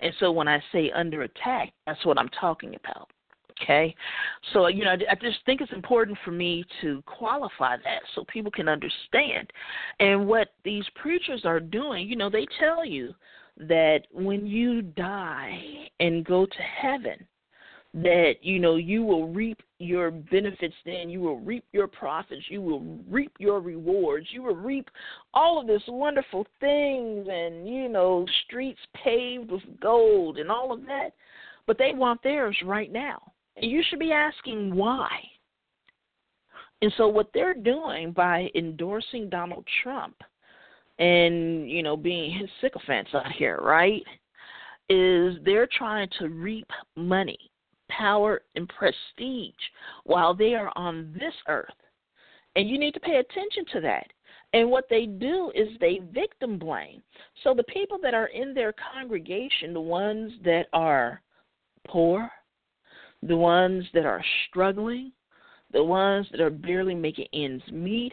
And 0.00 0.12
so 0.20 0.30
when 0.30 0.46
I 0.46 0.62
say 0.70 0.92
under 0.92 1.22
attack, 1.22 1.72
that's 1.86 2.04
what 2.06 2.18
I'm 2.18 2.28
talking 2.40 2.76
about. 2.76 3.10
Okay? 3.62 3.94
So, 4.52 4.66
you 4.68 4.84
know, 4.84 4.92
I 4.92 5.14
just 5.14 5.38
think 5.46 5.60
it's 5.60 5.72
important 5.72 6.18
for 6.24 6.30
me 6.30 6.64
to 6.82 7.02
qualify 7.06 7.76
that 7.76 8.02
so 8.14 8.24
people 8.24 8.50
can 8.50 8.68
understand. 8.68 9.50
And 10.00 10.26
what 10.26 10.48
these 10.64 10.84
preachers 10.94 11.42
are 11.44 11.60
doing, 11.60 12.08
you 12.08 12.16
know, 12.16 12.30
they 12.30 12.46
tell 12.60 12.84
you 12.84 13.14
that 13.58 14.00
when 14.12 14.46
you 14.46 14.82
die 14.82 15.88
and 16.00 16.24
go 16.24 16.44
to 16.46 16.62
heaven, 16.82 17.26
that 17.94 18.34
you 18.42 18.58
know 18.58 18.76
you 18.76 19.02
will 19.02 19.28
reap 19.28 19.58
your 19.78 20.10
benefits 20.10 20.74
then. 20.84 21.08
You 21.08 21.20
will 21.20 21.40
reap 21.40 21.64
your 21.72 21.86
profits. 21.86 22.42
You 22.50 22.60
will 22.60 22.98
reap 23.08 23.32
your 23.38 23.60
rewards. 23.60 24.26
You 24.30 24.42
will 24.42 24.56
reap 24.56 24.90
all 25.32 25.58
of 25.58 25.66
this 25.66 25.82
wonderful 25.88 26.46
things 26.60 27.26
and 27.30 27.66
you 27.66 27.88
know 27.88 28.26
streets 28.44 28.80
paved 29.02 29.50
with 29.50 29.62
gold 29.80 30.36
and 30.36 30.50
all 30.50 30.72
of 30.72 30.84
that. 30.86 31.10
But 31.66 31.78
they 31.78 31.92
want 31.94 32.22
theirs 32.22 32.56
right 32.64 32.92
now 32.92 33.32
you 33.58 33.82
should 33.88 33.98
be 33.98 34.12
asking 34.12 34.74
why 34.74 35.08
And 36.82 36.92
so 36.96 37.08
what 37.08 37.30
they're 37.32 37.54
doing 37.54 38.12
by 38.12 38.48
endorsing 38.54 39.28
Donald 39.28 39.66
Trump 39.82 40.16
and, 40.98 41.70
you 41.70 41.82
know, 41.82 41.96
being 41.96 42.38
his 42.38 42.48
sycophants 42.60 43.10
out 43.14 43.32
here, 43.32 43.58
right? 43.62 44.02
Is 44.88 45.36
they're 45.44 45.68
trying 45.76 46.08
to 46.18 46.28
reap 46.28 46.68
money, 46.94 47.38
power, 47.88 48.42
and 48.54 48.68
prestige 48.68 49.54
while 50.04 50.34
they 50.34 50.54
are 50.54 50.72
on 50.76 51.12
this 51.18 51.34
earth. 51.48 51.70
And 52.54 52.68
you 52.68 52.78
need 52.78 52.94
to 52.94 53.00
pay 53.00 53.16
attention 53.16 53.64
to 53.72 53.80
that. 53.82 54.06
And 54.52 54.70
what 54.70 54.84
they 54.88 55.06
do 55.06 55.50
is 55.54 55.68
they 55.80 56.00
victim 56.12 56.58
blame. 56.58 57.02
So 57.42 57.52
the 57.52 57.64
people 57.64 57.98
that 58.02 58.14
are 58.14 58.28
in 58.28 58.54
their 58.54 58.74
congregation, 58.94 59.74
the 59.74 59.80
ones 59.80 60.32
that 60.44 60.66
are 60.72 61.20
poor, 61.86 62.30
the 63.22 63.36
ones 63.36 63.84
that 63.94 64.06
are 64.06 64.22
struggling, 64.48 65.12
the 65.72 65.82
ones 65.82 66.26
that 66.30 66.40
are 66.40 66.50
barely 66.50 66.94
making 66.94 67.26
ends 67.32 67.62
meet, 67.72 68.12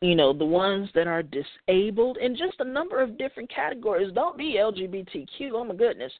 you 0.00 0.14
know, 0.14 0.32
the 0.32 0.44
ones 0.44 0.88
that 0.94 1.06
are 1.06 1.22
disabled, 1.22 2.18
and 2.18 2.36
just 2.36 2.60
a 2.60 2.64
number 2.64 3.00
of 3.00 3.16
different 3.16 3.50
categories. 3.50 4.12
Don't 4.14 4.36
be 4.36 4.56
LGBTQ. 4.58 5.52
Oh 5.52 5.64
my 5.64 5.74
goodness, 5.74 6.12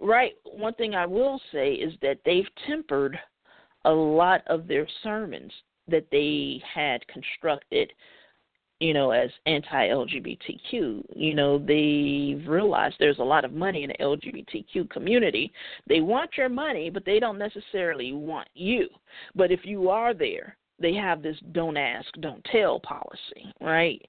right? 0.00 0.32
One 0.44 0.74
thing 0.74 0.94
I 0.94 1.06
will 1.06 1.40
say 1.50 1.72
is 1.72 1.92
that 2.02 2.18
they've 2.24 2.48
tempered 2.66 3.18
a 3.84 3.90
lot 3.90 4.42
of 4.46 4.68
their 4.68 4.86
sermons 5.02 5.52
that 5.88 6.06
they 6.12 6.62
had 6.72 7.06
constructed 7.08 7.92
you 8.82 8.92
know, 8.92 9.12
as 9.12 9.30
anti 9.46 9.88
LGBTQ. 9.88 11.04
You 11.14 11.34
know, 11.34 11.58
they've 11.58 12.46
realized 12.48 12.96
there's 12.98 13.20
a 13.20 13.24
lot 13.24 13.44
of 13.44 13.52
money 13.52 13.84
in 13.84 13.90
the 13.90 14.04
LGBTQ 14.04 14.90
community. 14.90 15.52
They 15.88 16.00
want 16.00 16.30
your 16.36 16.48
money, 16.48 16.90
but 16.90 17.04
they 17.04 17.20
don't 17.20 17.38
necessarily 17.38 18.12
want 18.12 18.48
you. 18.54 18.88
But 19.36 19.52
if 19.52 19.60
you 19.64 19.88
are 19.88 20.12
there, 20.14 20.56
they 20.80 20.94
have 20.94 21.22
this 21.22 21.36
don't 21.52 21.76
ask, 21.76 22.08
don't 22.20 22.44
tell 22.50 22.80
policy, 22.80 23.54
right? 23.60 24.04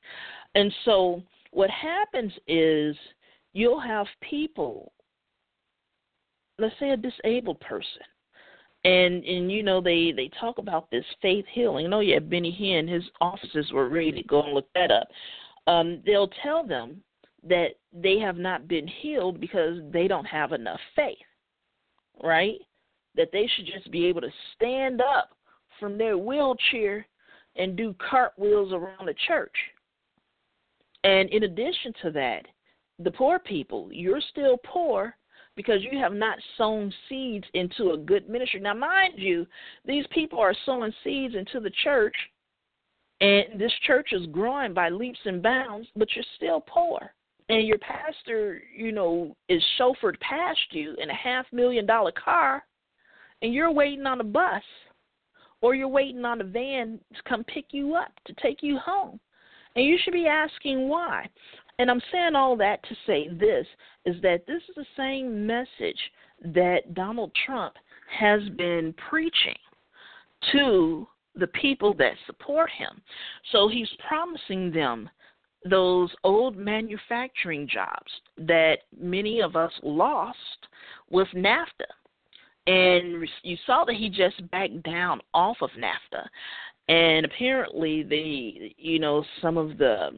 And 0.56 0.74
so 0.86 1.22
what 1.52 1.70
happens 1.70 2.34
is 2.48 2.96
you'll 3.54 3.80
have 3.80 4.08
people, 4.28 4.92
let's 6.58 6.74
say 6.80 6.90
a 6.90 6.98
disabled 6.98 7.60
person, 7.60 8.02
and 8.86 9.24
and 9.24 9.52
you 9.52 9.64
know 9.64 9.82
they 9.82 10.12
they 10.12 10.30
talk 10.40 10.58
about 10.58 10.90
this 10.92 11.06
faith 11.22 11.46
healing. 11.52 11.92
Oh 11.94 12.02
yeah, 12.02 12.20
Benny 12.20 12.56
Hinn, 12.60 12.88
his 12.88 13.04
offices 13.22 13.72
were 13.72 13.90
ready 13.90 14.12
to 14.12 14.24
go 14.24 14.44
and 14.44 14.54
look 14.54 14.68
that 14.76 14.92
up. 14.92 15.08
Um, 15.68 16.02
they'll 16.06 16.32
tell 16.42 16.66
them 16.66 17.02
that 17.48 17.76
they 17.94 18.20
have 18.20 18.38
not 18.38 18.68
been 18.68 18.88
healed 18.88 19.40
because 19.40 19.80
they 19.92 20.08
don't 20.08 20.26
have 20.26 20.52
enough 20.52 20.80
faith, 20.96 21.18
right? 22.22 22.60
That 23.16 23.30
they 23.32 23.50
should 23.56 23.66
just 23.66 23.90
be 23.92 24.06
able 24.06 24.22
to 24.22 24.32
stand 24.56 25.02
up 25.02 25.30
from 25.80 25.98
their 25.98 26.18
wheelchair 26.18 27.06
and 27.56 27.76
do 27.76 27.96
cartwheels 28.10 28.74
around 28.74 29.06
the 29.06 29.16
church. 29.28 29.56
And 31.04 31.30
in 31.30 31.44
addition 31.44 31.94
to 32.02 32.12
that, 32.12 32.46
the 33.00 33.12
poor 33.12 33.40
people, 33.40 33.90
you're 33.92 34.22
still 34.32 34.58
poor 34.64 35.16
because 35.56 35.82
you 35.84 36.00
have 36.00 36.14
not 36.14 36.38
sown 36.58 36.92
seeds 37.08 37.46
into 37.54 37.92
a 37.92 37.98
good 37.98 38.30
ministry. 38.30 38.60
Now, 38.60 38.74
mind 38.74 39.14
you, 39.18 39.46
these 39.86 40.06
people 40.12 40.40
are 40.40 40.56
sowing 40.66 40.94
seeds 41.04 41.36
into 41.36 41.60
the 41.60 41.72
church, 41.84 42.16
and 43.22 43.60
this 43.60 43.74
church 43.86 44.10
is 44.12 44.26
growing 44.28 44.74
by 44.74 44.90
leaps 44.90 45.20
and 45.26 45.42
bounds, 45.42 45.88
but 45.96 46.10
you're 46.16 46.26
still 46.36 46.62
poor. 46.62 47.14
And 47.50 47.68
your 47.68 47.78
pastor, 47.80 48.62
you 48.76 48.92
know, 48.92 49.36
is 49.50 49.64
chauffeured 49.80 50.20
past 50.22 50.60
you 50.72 50.96
in 51.02 51.10
a 51.10 51.16
half 51.16 51.46
million 51.52 51.86
dollar 51.86 52.12
car, 52.12 52.64
and 53.42 53.54
you're 53.54 53.72
waiting 53.72 54.06
on 54.06 54.22
a 54.22 54.24
bus 54.24 54.64
or 55.62 55.74
you're 55.74 55.88
waiting 55.88 56.26
on 56.26 56.42
a 56.42 56.44
van 56.44 57.00
to 57.16 57.22
come 57.28 57.44
pick 57.46 57.68
you 57.72 57.96
up 57.96 58.12
to 58.26 58.34
take 58.42 58.62
you 58.62 58.78
home. 58.78 59.20
And 59.76 59.86
you 59.86 59.98
should 60.04 60.14
be 60.14 60.28
asking 60.28 60.88
why. 60.88 61.28
And 61.80 61.90
I'm 61.90 62.02
saying 62.12 62.36
all 62.36 62.56
that 62.58 62.84
to 62.84 62.96
say 63.08 63.30
this 63.30 63.66
is 64.06 64.22
that 64.22 64.46
this 64.48 64.62
is 64.70 64.76
the 64.76 64.86
same 64.96 65.46
message 65.46 66.00
that 66.46 66.94
Donald 66.94 67.32
Trump 67.46 67.74
has 68.20 68.42
been 68.58 68.94
preaching 69.10 69.56
to 70.52 71.08
the 71.36 71.48
people 71.48 71.94
that 71.96 72.14
support 72.26 72.70
him. 72.78 73.02
So 73.52 73.68
he's 73.68 73.90
promising 74.08 74.72
them 74.72 75.10
those 75.70 76.12
old 76.24 76.58
manufacturing 76.58 77.68
jobs 77.68 78.12
that 78.38 78.80
many 79.00 79.42
of 79.42 79.56
us 79.56 79.72
lost 79.82 80.38
with 81.10 81.28
NAFTA. 81.34 81.88
And 82.66 83.28
you 83.44 83.58
saw 83.66 83.84
that 83.86 83.96
he 83.96 84.10
just 84.10 84.50
backed 84.52 84.84
down 84.84 85.22
off 85.34 85.58
of 85.62 85.70
NAFTA 85.72 86.28
and 86.88 87.26
apparently 87.26 88.04
the 88.04 88.74
you 88.78 89.00
know 89.00 89.24
some 89.42 89.58
of 89.58 89.78
the 89.78 90.10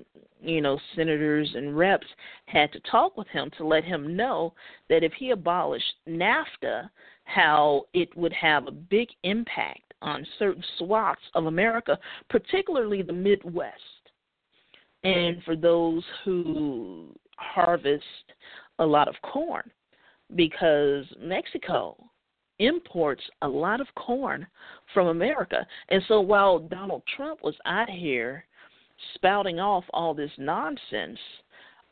you 0.42 0.62
know 0.62 0.80
senators 0.96 1.52
and 1.56 1.78
reps 1.78 2.08
had 2.46 2.72
to 2.72 2.80
talk 2.92 3.16
with 3.18 3.28
him 3.28 3.50
to 3.58 3.66
let 3.66 3.84
him 3.84 4.16
know 4.16 4.54
that 4.90 5.04
if 5.04 5.14
he 5.14 5.32
abolished 5.32 5.94
NAFTA 6.08 6.90
how 7.26 7.84
it 7.94 8.16
would 8.16 8.34
have 8.34 8.68
a 8.68 8.72
big 8.72 9.10
impact 9.24 9.94
on 10.02 10.26
certain 10.40 10.64
swaths 10.78 11.22
of 11.34 11.46
America 11.46 11.98
particularly 12.30 13.02
the 13.02 13.14
Midwest. 13.14 13.80
And 15.04 15.44
for 15.44 15.56
those 15.56 16.04
who 16.24 17.16
harvest 17.38 18.04
a 18.80 18.86
lot 18.86 19.08
of 19.08 19.16
corn 19.22 19.70
because 20.36 21.06
Mexico 21.22 21.96
imports 22.60 23.24
a 23.42 23.48
lot 23.48 23.82
of 23.82 23.88
corn 23.96 24.46
from 24.94 25.08
America. 25.08 25.66
And 25.90 26.02
so 26.08 26.22
while 26.22 26.60
Donald 26.60 27.04
Trump 27.16 27.44
was 27.44 27.56
out 27.66 27.90
here 27.90 28.46
spouting 29.16 29.60
off 29.60 29.84
all 29.94 30.14
this 30.14 30.32
nonsense 30.38 31.20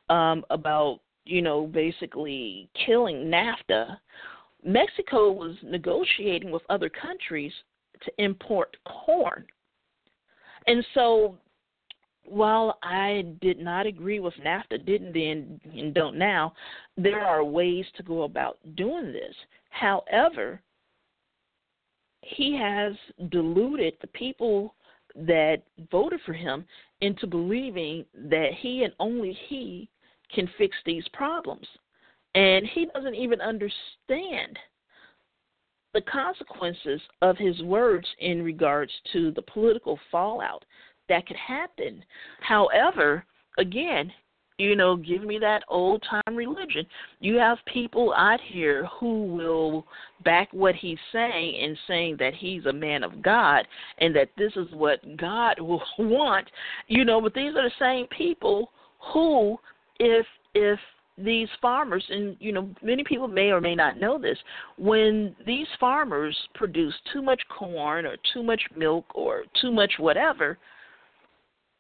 um, 0.10 0.46
about, 0.50 1.00
you 1.26 1.42
know, 1.42 1.68
basically 1.68 2.70
killing 2.86 3.26
NAFTA, 3.26 3.98
Mexico 4.66 5.32
was 5.32 5.56
negotiating 5.64 6.52
with 6.52 6.62
other 6.70 6.90
countries 6.90 7.52
to 8.06 8.12
import 8.18 8.76
corn. 8.86 9.46
And 10.68 10.86
so 10.94 11.38
while 12.26 12.78
I 12.84 13.26
did 13.42 13.60
not 13.60 13.86
agree 13.86 14.20
with 14.20 14.34
NAFTA, 14.36 14.86
didn't 14.86 15.14
then 15.14 15.60
and 15.78 15.94
don't 15.94 16.18
now, 16.18 16.54
there 16.98 17.20
are 17.20 17.44
ways 17.44 17.86
to 17.98 18.04
go 18.04 18.24
about 18.24 18.58
doing 18.76 19.12
this. 19.12 19.36
However, 19.74 20.62
he 22.22 22.56
has 22.56 22.94
deluded 23.30 23.96
the 24.00 24.08
people 24.08 24.76
that 25.16 25.64
voted 25.92 26.20
for 26.26 26.34
him 26.34 26.66
into 27.02 27.28
believing 27.28 28.06
that 28.14 28.52
he 28.60 28.84
and 28.84 28.94
only 29.00 29.38
he 29.48 29.90
can 30.34 30.48
fix 30.58 30.76
these 30.86 31.08
problems. 31.14 31.68
And 32.36 32.66
he 32.68 32.88
doesn't 32.94 33.16
even 33.16 33.42
understand 33.42 34.58
the 35.94 36.02
consequences 36.02 37.02
of 37.22 37.38
his 37.38 37.62
words 37.64 38.08
in 38.20 38.44
regards 38.44 38.92
to 39.12 39.32
the 39.32 39.42
political 39.42 40.00
fallout 40.12 40.64
that 41.10 41.28
could 41.28 41.38
happen. 41.38 42.04
However, 42.42 43.26
again, 43.58 44.12
you 44.58 44.76
know, 44.76 44.96
give 44.96 45.24
me 45.24 45.40
that 45.40 45.64
old 45.68 46.04
time 46.10 46.36
religion. 46.36 46.86
You 47.20 47.36
have 47.36 47.58
people 47.72 48.14
out 48.16 48.40
here 48.42 48.88
who 49.00 49.26
will 49.26 49.86
back 50.24 50.50
what 50.52 50.76
he's 50.76 50.98
saying 51.12 51.64
and 51.64 51.78
saying 51.88 52.18
that 52.20 52.34
he's 52.34 52.66
a 52.66 52.74
man 52.74 53.04
of 53.04 53.22
God 53.22 53.68
and 54.00 54.16
that 54.16 54.30
this 54.38 54.52
is 54.56 54.68
what 54.72 55.00
God 55.18 55.60
will 55.60 55.84
want, 55.98 56.50
you 56.88 57.06
know, 57.06 57.22
but 57.22 57.34
these 57.34 57.56
are 57.56 57.64
the 57.64 57.72
same 57.80 58.08
people 58.08 58.72
who 59.14 59.58
if 60.00 60.26
if 60.54 60.80
these 61.18 61.48
farmers 61.62 62.04
and 62.10 62.36
you 62.40 62.52
know 62.52 62.68
many 62.82 63.04
people 63.04 63.28
may 63.28 63.52
or 63.52 63.62
may 63.62 63.76
not 63.76 64.00
know 64.00 64.18
this 64.18 64.38
when 64.78 65.36
these 65.46 65.68
farmers 65.80 66.36
produce 66.56 66.94
too 67.12 67.22
much 67.22 67.40
corn 67.56 68.06
or 68.06 68.16
too 68.34 68.42
much 68.42 68.62
milk 68.76 69.06
or 69.14 69.44
too 69.62 69.72
much 69.72 69.92
whatever 70.00 70.58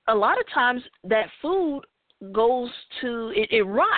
a 0.07 0.13
lot 0.13 0.39
of 0.39 0.45
times 0.53 0.83
that 1.03 1.25
food 1.41 1.81
goes 2.31 2.69
to 3.01 3.31
it, 3.35 3.49
it 3.51 3.63
rots 3.63 3.89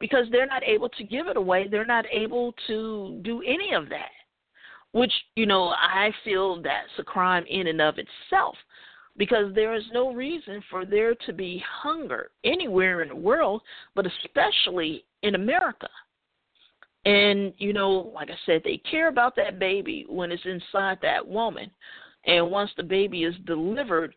because 0.00 0.26
they're 0.30 0.46
not 0.46 0.62
able 0.64 0.88
to 0.90 1.04
give 1.04 1.26
it 1.26 1.36
away. 1.36 1.66
They're 1.68 1.84
not 1.84 2.04
able 2.10 2.54
to 2.66 3.20
do 3.22 3.42
any 3.42 3.74
of 3.74 3.88
that, 3.88 4.10
which 4.92 5.12
you 5.34 5.46
know 5.46 5.68
I 5.68 6.10
feel 6.24 6.62
that's 6.62 6.88
a 6.98 7.04
crime 7.04 7.44
in 7.48 7.66
and 7.66 7.80
of 7.80 7.96
itself 7.98 8.56
because 9.16 9.52
there 9.54 9.74
is 9.74 9.82
no 9.92 10.14
reason 10.14 10.62
for 10.70 10.86
there 10.86 11.14
to 11.26 11.32
be 11.32 11.62
hunger 11.82 12.30
anywhere 12.44 13.02
in 13.02 13.08
the 13.08 13.16
world, 13.16 13.62
but 13.94 14.06
especially 14.06 15.04
in 15.22 15.34
America. 15.34 15.88
And 17.04 17.52
you 17.58 17.72
know, 17.72 18.12
like 18.14 18.30
I 18.30 18.36
said, 18.46 18.62
they 18.64 18.80
care 18.90 19.08
about 19.08 19.36
that 19.36 19.58
baby 19.58 20.06
when 20.08 20.30
it's 20.30 20.42
inside 20.44 20.98
that 21.02 21.26
woman. 21.26 21.70
And 22.26 22.50
once 22.50 22.70
the 22.76 22.82
baby 22.82 23.24
is 23.24 23.34
delivered, 23.46 24.14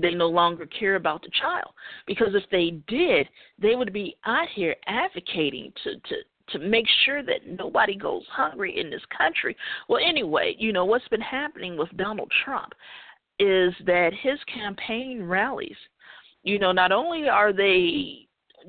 they 0.00 0.14
no 0.14 0.28
longer 0.28 0.66
care 0.66 0.96
about 0.96 1.22
the 1.22 1.30
child 1.40 1.70
because 2.06 2.34
if 2.34 2.44
they 2.50 2.82
did 2.88 3.28
they 3.60 3.74
would 3.74 3.92
be 3.92 4.16
out 4.24 4.48
here 4.54 4.74
advocating 4.86 5.72
to 5.82 5.94
to 6.08 6.16
to 6.48 6.58
make 6.58 6.86
sure 7.04 7.22
that 7.22 7.46
nobody 7.46 7.96
goes 7.96 8.22
hungry 8.30 8.78
in 8.78 8.88
this 8.88 9.02
country. 9.16 9.56
Well, 9.88 10.00
anyway, 10.00 10.54
you 10.58 10.72
know 10.72 10.84
what's 10.84 11.08
been 11.08 11.20
happening 11.20 11.76
with 11.76 11.88
Donald 11.96 12.30
Trump 12.44 12.72
is 13.38 13.74
that 13.84 14.12
his 14.22 14.38
campaign 14.52 15.22
rallies, 15.22 15.76
you 16.42 16.58
know, 16.58 16.72
not 16.72 16.92
only 16.92 17.28
are 17.28 17.52
they 17.52 18.28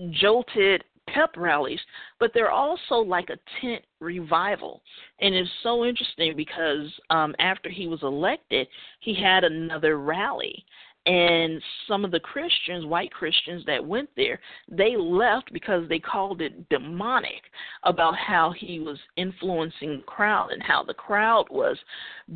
jolted 0.10 0.84
pep 1.08 1.32
rallies, 1.38 1.80
but 2.20 2.32
they're 2.34 2.52
also 2.52 2.95
like 2.95 3.30
a 3.30 3.38
tent 3.62 3.84
revival. 3.99 4.82
And 5.22 5.34
it's 5.34 5.49
so 5.64 5.86
interesting 5.86 6.36
because 6.36 6.91
um, 7.10 7.34
after 7.40 7.70
he 7.70 7.88
was 7.88 8.04
elected, 8.04 8.68
he 8.99 9.14
had 9.14 9.44
another 9.44 9.98
rally. 9.98 10.66
And 11.08 11.62
some 11.88 12.04
of 12.04 12.12
the 12.12 12.20
Christians, 12.20 12.86
white 12.86 13.12
Christians 13.12 13.64
that 13.66 13.84
went 13.84 14.10
there, 14.18 14.42
they 14.70 14.98
left 14.98 15.54
because 15.54 15.88
they 15.88 16.00
called 16.00 16.42
it 16.42 16.68
demonic 16.68 17.44
about 17.84 18.18
how 18.18 18.54
he 18.58 18.82
was 18.82 19.00
influencing 19.16 19.98
the 19.98 20.04
crowd 20.04 20.52
and 20.52 20.62
how 20.62 20.84
the 20.84 20.94
crowd 20.94 21.46
was 21.50 21.78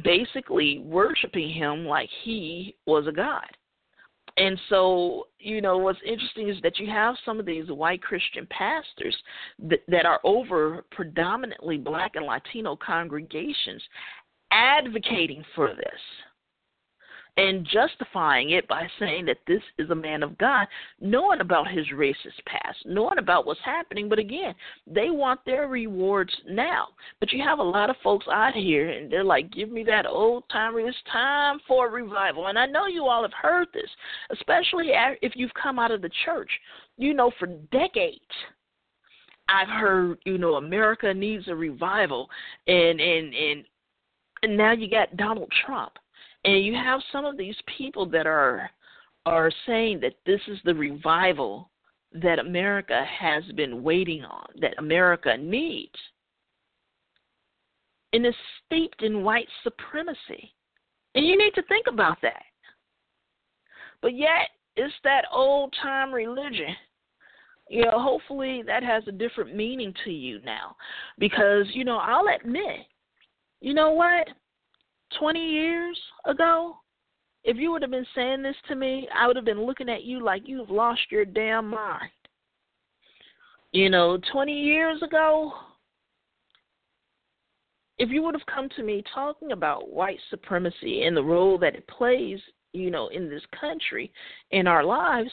basically 0.06 0.80
worshiping 0.80 1.50
him 1.50 1.86
like 1.86 2.10
he 2.24 2.74
was 2.86 3.08
a 3.08 3.12
god. 3.12 3.46
And 4.38 4.58
so, 4.70 5.28
you 5.38 5.60
know, 5.60 5.78
what's 5.78 6.00
interesting 6.06 6.48
is 6.48 6.56
that 6.64 6.80
you 6.80 6.90
have 6.90 7.16
some 7.26 7.42
of 7.42 7.46
these 7.46 7.68
white 7.68 8.02
Christian 8.02 8.48
pastors 8.50 9.16
that, 9.68 9.82
that 9.90 10.06
are 10.06 10.22
over 10.24 10.86
predominantly 10.92 11.78
black 11.78 12.16
and 12.16 12.26
Latino 12.26 12.78
congregations 12.78 13.84
advocating 14.52 15.44
for 15.56 15.76
this 15.76 16.00
and 17.38 17.66
justifying 17.72 18.52
it 18.52 18.68
by 18.68 18.88
saying 19.00 19.26
that 19.26 19.38
this 19.48 19.62
is 19.78 19.90
a 19.90 19.96
man 19.96 20.22
of 20.22 20.38
God, 20.38 20.68
knowing 21.00 21.40
about 21.40 21.72
his 21.72 21.88
racist 21.94 22.44
past, 22.46 22.78
knowing 22.86 23.20
about 23.20 23.46
what's 23.46 23.62
happening. 23.64 24.10
But 24.10 24.20
again, 24.20 24.54
they 24.86 25.10
want 25.10 25.40
their 25.46 25.68
rewards 25.68 26.34
now. 26.50 26.88
But 27.20 27.32
you 27.32 27.42
have 27.44 27.60
a 27.60 27.64
lot 27.64 27.90
of 27.90 27.96
folks 28.04 28.26
out 28.32 28.54
here, 28.54 28.90
and 28.90 29.12
they're 29.12 29.24
like, 29.24 29.52
give 29.52 29.72
me 29.72 29.84
that 29.86 30.06
old 30.06 30.44
timer. 30.52 30.82
It's 30.82 30.98
time 31.12 31.60
for 31.68 31.88
a 31.88 31.92
revival. 31.92 32.48
And 32.48 32.60
I 32.60 32.66
know 32.66 32.88
you 32.88 33.06
all 33.06 33.22
have 33.22 33.34
heard 33.34 33.68
this, 33.74 33.90
especially 34.32 34.90
if 35.22 35.34
you've 35.36 35.54
come 35.54 35.80
out 35.80 35.92
of 35.92 36.02
the 36.02 36.12
church. 36.26 36.50
You 36.98 37.14
know, 37.14 37.32
for 37.40 37.48
decades. 37.72 38.20
I've 39.50 39.68
heard, 39.68 40.18
you 40.26 40.38
know, 40.38 40.56
America 40.56 41.14
needs 41.14 41.48
a 41.50 41.56
revival, 41.56 42.30
and 42.68 43.02
and 43.02 43.34
and 43.34 43.66
and 44.44 44.56
now 44.56 44.72
you 44.72 44.90
got 44.90 45.18
Donald 45.18 45.52
Trump 45.66 45.94
and 46.44 46.66
you 46.66 46.74
have 46.74 47.02
some 47.12 47.26
of 47.26 47.38
these 47.38 47.56
people 47.78 48.06
that 48.08 48.28
are 48.28 48.70
are 49.26 49.52
saying 49.68 50.00
that 50.02 50.16
this 50.26 50.42
is 50.48 50.58
the 50.66 50.74
revival 50.74 51.70
that 52.14 52.40
America 52.40 53.06
has 53.20 53.44
been 53.56 53.84
waiting 53.84 54.24
on, 54.24 54.48
that 54.60 54.74
America 54.78 55.38
needs. 55.38 55.94
And 58.14 58.26
is 58.26 58.36
steeped 58.66 59.04
in 59.04 59.24
white 59.24 59.48
supremacy. 59.64 60.54
And 61.16 61.26
you 61.26 61.38
need 61.38 61.54
to 61.56 61.64
think 61.64 61.88
about 61.88 62.18
that. 62.22 62.44
But 64.02 64.18
yet, 64.18 64.50
it's 64.76 64.94
that 65.04 65.26
old 65.32 65.74
time 65.82 66.14
religion. 66.14 66.76
You 67.70 67.86
know, 67.86 68.02
hopefully 68.02 68.64
that 68.66 68.84
has 68.84 69.04
a 69.08 69.14
different 69.14 69.56
meaning 69.56 69.94
to 70.04 70.12
you 70.12 70.42
now. 70.44 70.76
Because, 71.20 71.68
you 71.74 71.86
know, 71.86 71.98
I'll 71.98 72.26
admit, 72.36 72.86
you 73.62 73.74
know 73.74 73.92
what? 73.92 74.28
20 75.20 75.40
years 75.40 76.00
ago, 76.26 76.78
if 77.44 77.58
you 77.58 77.72
would 77.72 77.82
have 77.82 77.92
been 77.92 78.06
saying 78.16 78.44
this 78.44 78.56
to 78.68 78.76
me, 78.76 79.08
I 79.16 79.28
would 79.28 79.36
have 79.36 79.46
been 79.46 79.66
looking 79.66 79.90
at 79.90 80.04
you 80.04 80.24
like 80.24 80.44
you've 80.46 80.70
lost 80.70 81.02
your 81.10 81.26
damn 81.26 81.68
mind. 81.70 82.12
You 83.72 83.90
know, 83.90 84.20
20 84.32 84.54
years 84.54 85.02
ago, 85.02 85.54
if 87.98 88.10
you 88.10 88.22
would 88.22 88.36
have 88.36 88.46
come 88.54 88.68
to 88.76 88.84
me 88.84 89.04
talking 89.14 89.52
about 89.52 89.90
white 89.90 90.20
supremacy 90.30 91.04
and 91.04 91.16
the 91.16 91.24
role 91.24 91.58
that 91.60 91.76
it 91.76 91.88
plays, 91.88 92.40
you 92.74 92.92
know, 92.92 93.08
in 93.08 93.30
this 93.30 93.44
country, 93.60 94.12
in 94.52 94.68
our 94.68 94.84
lives, 94.84 95.32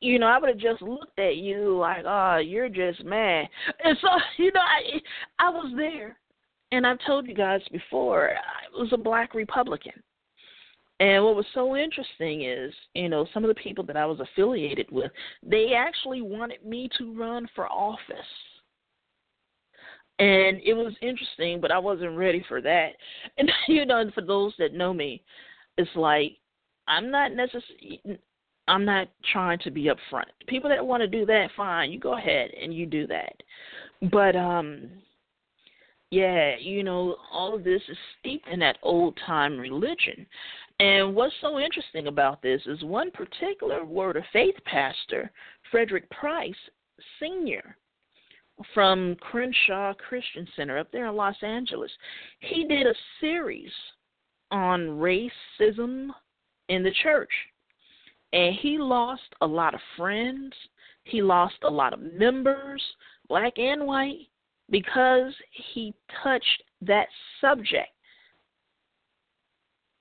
you 0.00 0.18
know, 0.18 0.26
I 0.26 0.38
would 0.38 0.48
have 0.48 0.58
just 0.58 0.82
looked 0.82 1.18
at 1.18 1.36
you 1.36 1.76
like, 1.76 2.04
oh, 2.06 2.38
you're 2.38 2.68
just 2.68 3.04
mad. 3.04 3.48
And 3.84 3.96
so, 4.00 4.08
you 4.42 4.50
know, 4.52 4.60
I 4.60 5.46
I 5.46 5.50
was 5.50 5.72
there 5.76 6.19
and 6.72 6.86
I've 6.86 6.98
told 7.06 7.26
you 7.26 7.34
guys 7.34 7.60
before, 7.72 8.30
I 8.30 8.78
was 8.78 8.92
a 8.92 8.96
black 8.96 9.34
Republican. 9.34 10.02
And 11.00 11.24
what 11.24 11.34
was 11.34 11.46
so 11.54 11.76
interesting 11.76 12.44
is, 12.44 12.72
you 12.94 13.08
know, 13.08 13.26
some 13.32 13.42
of 13.42 13.48
the 13.48 13.54
people 13.54 13.84
that 13.84 13.96
I 13.96 14.04
was 14.04 14.20
affiliated 14.20 14.86
with, 14.92 15.10
they 15.42 15.72
actually 15.74 16.20
wanted 16.20 16.64
me 16.64 16.90
to 16.98 17.14
run 17.18 17.48
for 17.54 17.66
office. 17.68 18.18
And 20.18 20.60
it 20.62 20.74
was 20.74 20.92
interesting, 21.00 21.58
but 21.60 21.72
I 21.72 21.78
wasn't 21.78 22.16
ready 22.16 22.44
for 22.46 22.60
that. 22.60 22.90
And, 23.38 23.50
you 23.66 23.86
know, 23.86 24.00
and 24.00 24.12
for 24.12 24.20
those 24.20 24.52
that 24.58 24.74
know 24.74 24.92
me, 24.92 25.22
it's 25.78 25.90
like, 25.96 26.36
I'm 26.86 27.10
not 27.10 27.32
necessarily. 27.32 28.02
I'm 28.68 28.84
not 28.84 29.08
trying 29.32 29.58
to 29.60 29.70
be 29.70 29.84
upfront. 29.90 30.26
People 30.46 30.70
that 30.70 30.84
want 30.84 31.00
to 31.00 31.08
do 31.08 31.26
that, 31.26 31.48
fine, 31.56 31.90
you 31.90 31.98
go 31.98 32.16
ahead 32.16 32.50
and 32.62 32.72
you 32.72 32.86
do 32.86 33.06
that. 33.08 33.32
But 34.12 34.36
um 34.36 34.90
yeah, 36.10 36.56
you 36.58 36.82
know, 36.82 37.16
all 37.32 37.54
of 37.54 37.64
this 37.64 37.82
is 37.88 37.96
steeped 38.18 38.48
in 38.48 38.58
that 38.60 38.78
old 38.82 39.18
time 39.26 39.58
religion. 39.58 40.26
And 40.80 41.14
what's 41.14 41.34
so 41.40 41.58
interesting 41.58 42.06
about 42.06 42.42
this 42.42 42.62
is 42.66 42.82
one 42.82 43.10
particular 43.10 43.84
Word 43.84 44.16
of 44.16 44.24
Faith 44.32 44.56
pastor, 44.64 45.30
Frederick 45.70 46.08
Price 46.10 46.54
Sr., 47.18 47.76
from 48.74 49.16
Crenshaw 49.20 49.94
Christian 49.94 50.46
Center 50.54 50.78
up 50.78 50.90
there 50.92 51.06
in 51.06 51.16
Los 51.16 51.36
Angeles, 51.42 51.90
he 52.40 52.66
did 52.66 52.86
a 52.86 52.94
series 53.20 53.70
on 54.50 54.80
racism 54.80 56.08
in 56.68 56.82
the 56.82 56.92
church. 57.02 57.30
And 58.32 58.54
he 58.60 58.78
lost 58.78 59.22
a 59.40 59.46
lot 59.46 59.74
of 59.74 59.80
friends, 59.96 60.52
he 61.04 61.22
lost 61.22 61.56
a 61.62 61.70
lot 61.70 61.92
of 61.92 62.00
members, 62.00 62.82
black 63.28 63.54
and 63.58 63.86
white 63.86 64.29
because 64.70 65.32
he 65.72 65.94
touched 66.22 66.62
that 66.82 67.06
subject. 67.40 67.88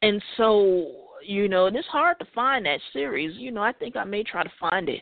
And 0.02 0.22
so, 0.38 0.92
you 1.26 1.50
know, 1.50 1.66
and 1.66 1.76
it's 1.76 1.88
hard 1.88 2.20
to 2.20 2.26
find 2.34 2.66
that 2.66 2.80
series. 2.94 3.38
You 3.38 3.52
know, 3.52 3.62
I 3.62 3.74
think 3.74 3.98
I 3.98 4.06
may 4.06 4.24
try 4.24 4.44
to 4.44 4.52
find 4.60 4.88
it 4.88 5.02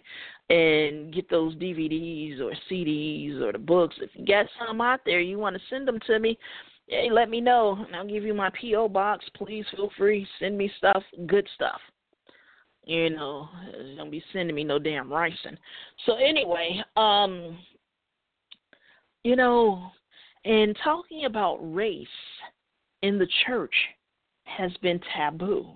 and 0.49 1.13
get 1.13 1.29
those 1.29 1.55
DVDs 1.55 2.39
or 2.39 2.53
CDs 2.71 3.41
or 3.41 3.51
the 3.51 3.59
books. 3.59 3.95
If 4.01 4.09
you 4.13 4.25
got 4.25 4.47
some 4.65 4.81
out 4.81 5.01
there, 5.05 5.19
you 5.19 5.37
want 5.37 5.55
to 5.55 5.61
send 5.69 5.87
them 5.87 5.99
to 6.07 6.19
me, 6.19 6.39
hey, 6.87 7.09
let 7.11 7.29
me 7.29 7.41
know, 7.41 7.77
and 7.85 7.95
I'll 7.95 8.07
give 8.07 8.23
you 8.23 8.33
my 8.33 8.49
PO 8.59 8.89
box. 8.89 9.25
Please 9.35 9.65
feel 9.75 9.91
free, 9.97 10.27
send 10.39 10.57
me 10.57 10.71
stuff, 10.77 11.03
good 11.27 11.47
stuff. 11.53 11.79
You 12.85 13.09
know, 13.09 13.49
don't 13.97 14.09
be 14.09 14.23
sending 14.31 14.55
me 14.55 14.63
no 14.63 14.79
damn 14.79 15.09
ricin. 15.09 15.57
So 16.05 16.15
anyway, 16.15 16.81
um, 16.95 17.57
you 19.27 19.35
know, 19.35 19.91
and 20.45 20.73
talking 20.85 21.25
about 21.25 21.57
race 21.61 22.07
in 23.01 23.19
the 23.19 23.27
church 23.45 23.73
has 24.45 24.71
been 24.81 25.01
taboo. 25.13 25.67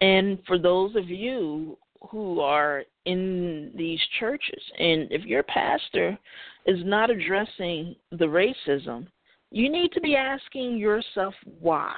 And 0.00 0.38
for 0.46 0.56
those 0.56 0.96
of 0.96 1.10
you 1.10 1.76
who 2.10 2.40
are 2.40 2.84
in 3.04 3.70
these 3.76 4.00
churches, 4.18 4.62
and 4.78 5.12
if 5.12 5.26
your 5.26 5.42
pastor 5.42 6.18
is 6.64 6.78
not 6.86 7.10
addressing 7.10 7.94
the 8.12 8.24
racism, 8.24 9.08
you 9.50 9.70
need 9.70 9.92
to 9.92 10.00
be 10.00 10.16
asking 10.16 10.78
yourself 10.78 11.34
why. 11.60 11.96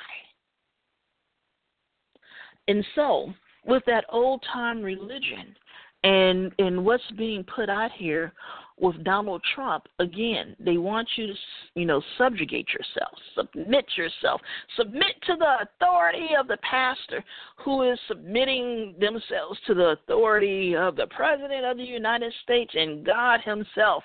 And 2.67 2.85
so, 2.97 3.33
with 3.65 3.85
that 3.87 4.05
old 4.11 4.45
time 4.53 4.83
religion 4.83 5.55
and 6.03 6.53
and 6.59 6.85
what's 6.85 7.11
being 7.17 7.45
put 7.45 7.69
out 7.69 7.91
here 7.93 8.33
with 8.81 9.03
Donald 9.05 9.43
Trump, 9.55 9.87
again, 9.99 10.57
they 10.59 10.77
want 10.77 11.09
you 11.17 11.27
to, 11.27 11.35
you 11.75 11.87
know, 11.87 12.03
subjugate 12.17 12.69
yourself, 12.73 13.19
submit 13.35 13.87
yourself, 13.97 14.41
submit 14.77 15.15
to 15.27 15.37
the 15.37 15.57
authority 15.63 16.29
of 16.39 16.49
the 16.49 16.59
pastor 16.59 17.25
who 17.65 17.91
is 17.91 17.99
submitting 18.09 18.95
themselves 18.99 19.59
to 19.67 19.75
the 19.75 19.97
authority 20.03 20.77
of 20.77 20.97
the 20.97 21.07
President 21.09 21.65
of 21.65 21.77
the 21.77 21.85
United 21.85 22.33
States 22.43 22.73
and 22.75 23.05
God 23.05 23.41
Himself. 23.45 24.03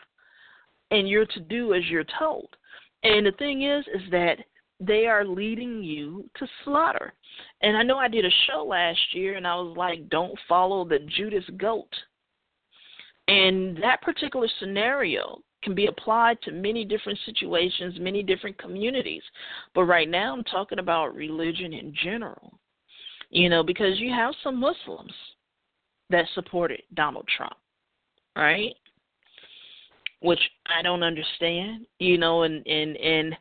And 0.92 1.08
you're 1.08 1.26
to 1.26 1.40
do 1.40 1.74
as 1.74 1.84
you're 1.90 2.06
told. 2.20 2.50
And 3.04 3.26
the 3.26 3.32
thing 3.34 3.64
is, 3.64 3.86
is 3.88 4.10
that 4.12 4.38
they 4.80 5.06
are 5.06 5.26
leading 5.26 5.84
you 5.84 6.30
to 6.38 6.48
slaughter. 6.64 7.14
And 7.62 7.78
I 7.78 7.84
know 7.84 7.98
I 7.98 8.08
did 8.08 8.26
a 8.26 8.30
show 8.48 8.64
last 8.64 9.00
year 9.14 9.36
and 9.36 9.48
I 9.48 9.56
was 9.56 9.76
like, 9.78 10.10
don't 10.10 10.38
follow 10.48 10.86
the 10.86 11.00
Judas 11.18 11.46
goat 11.58 11.90
and 13.28 13.78
that 13.82 14.02
particular 14.02 14.48
scenario 14.60 15.40
can 15.64 15.74
be 15.74 15.88
applied 15.88 16.42
to 16.42 16.52
many 16.52 16.84
different 16.84 17.18
situations, 17.26 17.96
many 18.00 18.22
different 18.22 18.58
communities. 18.58 19.24
But 19.74 19.86
right 19.86 20.10
now, 20.10 20.34
I'm 20.34 20.44
talking 20.44 20.80
about 20.80 21.16
religion 21.16 21.74
in 21.74 21.94
general. 22.04 22.60
You 23.30 23.50
know, 23.50 23.64
because 23.64 24.00
you 24.00 24.12
have 24.12 24.36
some 24.44 24.60
Muslims 24.60 25.14
that 26.12 26.26
supported 26.36 26.84
Donald 26.94 27.28
Trump, 27.36 27.56
right? 28.36 28.76
which 30.24 30.40
I 30.74 30.82
don't 30.82 31.04
understand, 31.04 31.86
you 32.00 32.18
know, 32.18 32.44
and 32.44 32.66
and 32.66 32.98
and 32.98 33.36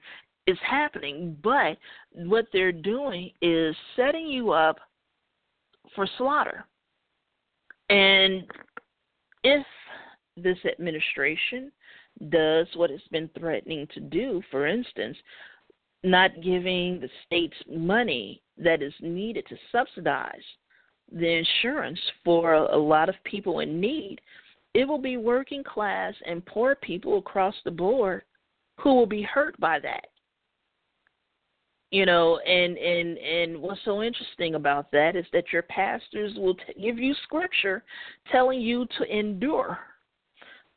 it's 0.47 0.61
happening. 0.69 1.37
But 1.43 1.79
what 2.13 2.47
they're 2.53 2.73
doing 2.73 3.31
is 3.41 3.75
setting 3.97 4.27
you 4.27 4.51
up 4.51 4.79
for 5.95 6.07
slaughter. 6.19 6.67
And 7.89 8.45
if 9.45 9.67
this 10.37 10.59
administration 10.65 11.71
does 12.31 12.67
what 12.75 12.91
it's 12.91 13.07
been 13.09 13.31
threatening 13.39 13.87
to 13.95 14.01
do, 14.01 14.43
for 14.51 14.67
instance, 14.67 15.17
not 16.05 16.31
giving 16.43 17.01
the 17.01 17.09
states 17.27 17.57
money 17.71 18.43
that 18.59 18.83
is 18.83 18.93
needed 19.01 19.45
to 19.49 19.57
subsidize 19.71 20.43
the 21.13 21.29
insurance 21.29 21.99
for 22.25 22.55
a, 22.55 22.77
lot 22.77 23.09
of 23.09 23.15
people 23.25 23.61
in 23.61 23.81
need, 23.81 24.21
it 24.75 24.87
will 24.87 24.99
be 24.99 25.17
working 25.17 25.63
class 25.63 26.15
and 26.27 26.45
poor 26.47 26.75
people 26.77 27.19
across 27.19 27.55
the 27.65 27.71
board 27.71 28.23
who 28.79 28.95
will 28.95 29.07
be 29.07 29.23
hurt 29.23 29.59
by 29.61 29.79
that 29.79 30.07
you 31.93 32.05
know 32.05 32.39
and 32.39 32.77
and 32.77 33.19
and 33.19 33.63
what's 33.63 33.81
so 33.85 34.03
interesting 34.03 34.57
about 34.57 34.91
that 34.91 35.15
is 35.15 35.27
that 35.33 35.45
your 35.53 35.63
pastors 35.63 36.33
will 36.37 36.57
t- 36.57 36.83
give 36.83 36.99
you 36.99 37.15
scripture 37.23 37.85
telling 38.33 38.61
you 38.61 38.85
to 38.99 39.05
endure 39.05 39.79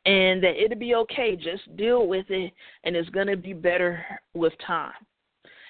and 0.05 0.43
that 0.43 0.61
it'll 0.61 0.77
be 0.77 0.95
okay. 0.95 1.35
Just 1.35 1.75
deal 1.77 2.07
with 2.07 2.25
it 2.29 2.53
and 2.83 2.95
it's 2.95 3.09
going 3.09 3.27
to 3.27 3.37
be 3.37 3.53
better 3.53 4.05
with 4.33 4.53
time. 4.65 4.93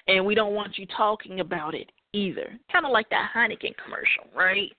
And 0.08 0.24
we 0.24 0.34
don't 0.34 0.54
want 0.54 0.78
you 0.78 0.86
talking 0.96 1.40
about 1.40 1.74
it 1.74 1.90
either. 2.12 2.58
Kind 2.70 2.86
of 2.86 2.92
like 2.92 3.08
that 3.10 3.30
Heineken 3.34 3.74
commercial 3.82 4.24
right 4.34 4.70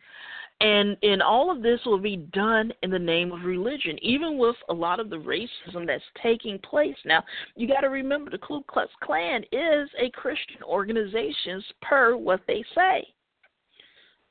and 0.60 0.98
and 1.04 1.22
all 1.22 1.52
of 1.52 1.62
this 1.62 1.80
will 1.86 2.00
be 2.00 2.18
done 2.34 2.72
in 2.82 2.90
the 2.90 2.98
name 2.98 3.32
of 3.32 3.44
religion, 3.44 3.98
even 4.02 4.38
with 4.38 4.56
a 4.70 4.74
lot 4.74 5.00
of 5.00 5.10
the 5.10 5.18
racism 5.18 5.86
that's 5.86 6.04
taking 6.22 6.58
place. 6.60 6.96
Now, 7.06 7.24
you 7.56 7.68
got 7.68 7.82
to 7.82 7.90
remember 7.90 8.32
the 8.32 8.40
Ku 8.40 8.64
Klux 8.68 8.92
Klan 9.04 9.44
is 9.52 9.90
a 10.00 10.10
Christian 10.14 10.64
organization 10.64 11.64
per 11.82 12.16
what 12.16 12.42
they 12.48 12.64
say. 12.74 13.08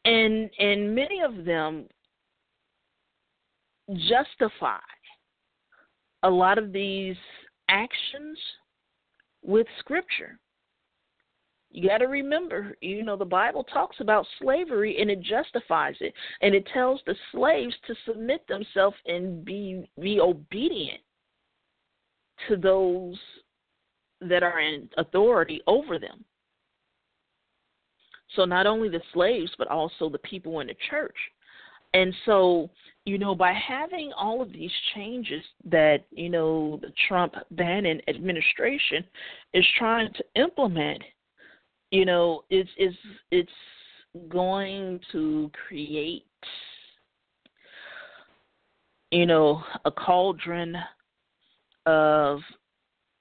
And 0.05 0.51
and 0.59 0.95
many 0.95 1.21
of 1.23 1.45
them 1.45 1.87
justify 4.09 4.79
a 6.25 6.31
lot 6.31 6.59
of 6.59 6.73
these 6.73 7.17
actions 7.69 8.37
with 9.43 9.67
scripture. 9.79 10.41
You 11.77 11.91
got 11.91 11.99
to 11.99 12.07
remember, 12.07 12.75
you 12.81 13.03
know, 13.03 13.19
the 13.19 13.27
Bible 13.27 13.63
talks 13.63 13.97
about 14.01 14.27
slavery 14.41 14.97
and 14.99 15.11
it 15.11 15.21
justifies 15.21 15.95
it, 16.01 16.15
and 16.41 16.55
it 16.55 16.67
tells 16.73 17.03
the 17.05 17.15
slaves 17.33 17.75
to 17.87 17.95
submit 18.07 18.49
themselves 18.49 18.97
and 19.05 19.45
be 19.45 19.87
be 20.01 20.19
obedient 20.19 21.03
to 22.49 22.57
those 22.57 23.19
that 24.23 24.43
are 24.43 24.59
in 24.59 24.89
authority 24.97 25.61
over 25.67 25.99
them. 25.99 26.25
So 28.37 28.47
not 28.47 28.67
only 28.67 28.89
the 28.89 29.03
slaves, 29.13 29.53
but 29.59 29.69
also 29.69 30.09
the 30.09 30.19
people 30.21 30.61
in 30.61 30.69
the 30.69 30.77
church. 30.89 31.17
And 31.93 32.15
so, 32.25 32.71
you 33.05 33.19
know, 33.19 33.35
by 33.35 33.53
having 33.53 34.13
all 34.17 34.41
of 34.41 34.51
these 34.51 34.73
changes 34.95 35.43
that, 35.67 36.05
you 36.11 36.31
know, 36.31 36.79
the 36.81 36.93
Trump 37.07 37.35
Bannon 37.51 38.01
administration 38.09 39.05
is 39.53 39.67
trying 39.79 40.11
to 40.15 40.25
implement, 40.41 41.03
you 41.91 42.05
know, 42.05 42.43
it's 42.51 42.71
it's 42.77 42.97
it's 43.31 43.51
going 44.29 45.01
to 45.13 45.51
create 45.69 46.25
you 49.11 49.27
know, 49.27 49.63
a 49.85 49.91
cauldron 49.91 50.77
of 51.87 52.41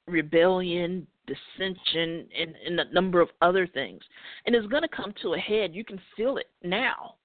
rebellion, 0.07 1.05
dissension, 1.27 2.27
and, 2.37 2.55
and 2.65 2.79
a 2.79 2.93
number 2.93 3.21
of 3.21 3.29
other 3.41 3.67
things. 3.67 4.01
And 4.45 4.55
it's 4.55 4.67
going 4.67 4.81
to 4.81 4.89
come 4.89 5.13
to 5.21 5.33
a 5.33 5.37
head. 5.37 5.75
You 5.75 5.83
can 5.85 5.99
feel 6.15 6.37
it 6.37 6.49
now. 6.63 7.15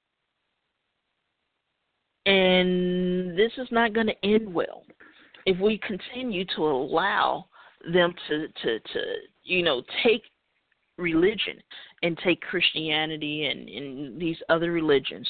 And 2.26 3.36
this 3.36 3.52
is 3.56 3.68
not 3.70 3.94
going 3.94 4.06
to 4.06 4.24
end 4.24 4.52
well 4.52 4.84
if 5.46 5.58
we 5.58 5.78
continue 5.78 6.44
to 6.56 6.62
allow 6.62 7.46
them 7.92 8.14
to, 8.28 8.46
to, 8.62 8.78
to 8.78 9.00
you 9.42 9.62
know, 9.62 9.82
take 10.04 10.22
religion 11.00 11.58
and 12.02 12.18
take 12.18 12.40
Christianity 12.42 13.46
and, 13.46 13.68
and 13.68 14.20
these 14.20 14.36
other 14.48 14.72
religions 14.72 15.28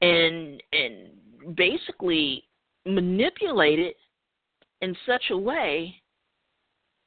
and 0.00 0.62
and 0.72 1.56
basically 1.56 2.44
manipulate 2.86 3.78
it 3.78 3.96
in 4.80 4.96
such 5.06 5.22
a 5.30 5.36
way 5.36 5.94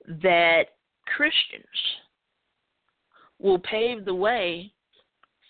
that 0.07 0.63
Christians 1.15 1.65
will 3.39 3.59
pave 3.59 4.05
the 4.05 4.15
way 4.15 4.71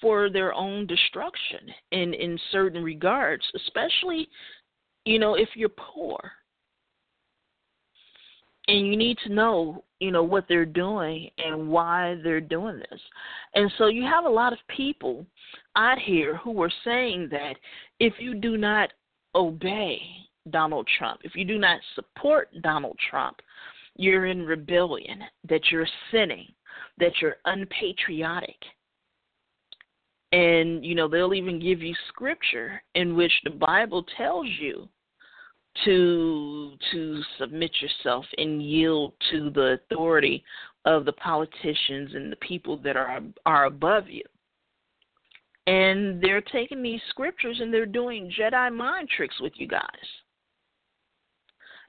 for 0.02 0.30
their 0.30 0.54
own 0.54 0.88
destruction 0.88 1.60
in 1.92 2.14
in 2.14 2.38
certain 2.52 2.84
regards 2.84 3.44
especially 3.56 4.28
you 5.06 5.20
know 5.20 5.36
if 5.36 5.50
you're 5.56 5.70
poor 5.70 6.20
and 8.68 8.88
you 8.88 8.98
need 8.98 9.18
to 9.26 9.34
know 9.34 9.84
you 10.00 10.12
know 10.12 10.24
what 10.24 10.46
they're 10.50 10.66
doing 10.66 11.30
and 11.38 11.70
why 11.70 12.20
they're 12.24 12.42
doing 12.42 12.80
this. 12.80 13.00
And 13.54 13.72
so 13.78 13.88
you 13.88 14.04
have 14.04 14.26
a 14.26 14.30
lot 14.30 14.54
of 14.54 14.60
people 14.76 15.26
out 15.76 16.00
here 16.00 16.38
who 16.38 16.62
are 16.62 16.72
saying 16.84 17.30
that 17.32 17.56
if 18.00 18.14
you 18.20 18.36
do 18.36 18.58
not 18.58 18.92
obey 19.36 20.00
Donald 20.50 20.88
Trump 20.98 21.22
if 21.24 21.36
you 21.36 21.46
do 21.46 21.58
not 21.58 21.80
support 21.96 22.50
Donald 22.62 22.98
Trump 23.10 23.38
you're 23.96 24.26
in 24.26 24.46
rebellion 24.46 25.22
that 25.48 25.72
you're 25.72 25.88
sinning 26.12 26.48
that 26.98 27.14
you're 27.22 27.38
unpatriotic. 27.46 28.58
And 30.32 30.86
you 30.86 30.96
know 30.96 31.08
they'll 31.08 31.34
even 31.34 31.60
give 31.60 31.82
you 31.82 31.96
scripture 32.10 32.82
in 32.96 33.16
which 33.16 33.32
the 33.44 33.52
bible 33.52 34.06
tells 34.18 34.48
you 34.60 34.90
to 35.84 36.72
to 36.92 37.22
submit 37.38 37.72
yourself 37.82 38.26
and 38.38 38.64
yield 38.64 39.14
to 39.32 39.50
the 39.50 39.78
authority 39.92 40.44
of 40.86 41.06
the 41.06 41.14
politicians 41.14 42.12
and 42.14 42.32
the 42.32 42.38
people 42.38 42.78
that 42.78 42.96
are 42.96 43.22
are 43.46 43.66
above 43.66 44.08
you. 44.08 44.24
And 45.68 46.22
they're 46.22 46.42
taking 46.42 46.84
these 46.84 47.02
scriptures 47.10 47.58
and 47.60 47.74
they're 47.74 47.88
doing 47.88 48.32
Jedi 48.40 48.74
mind 48.74 49.10
tricks 49.10 49.40
with 49.42 49.54
you 49.56 49.68
guys. 49.68 49.82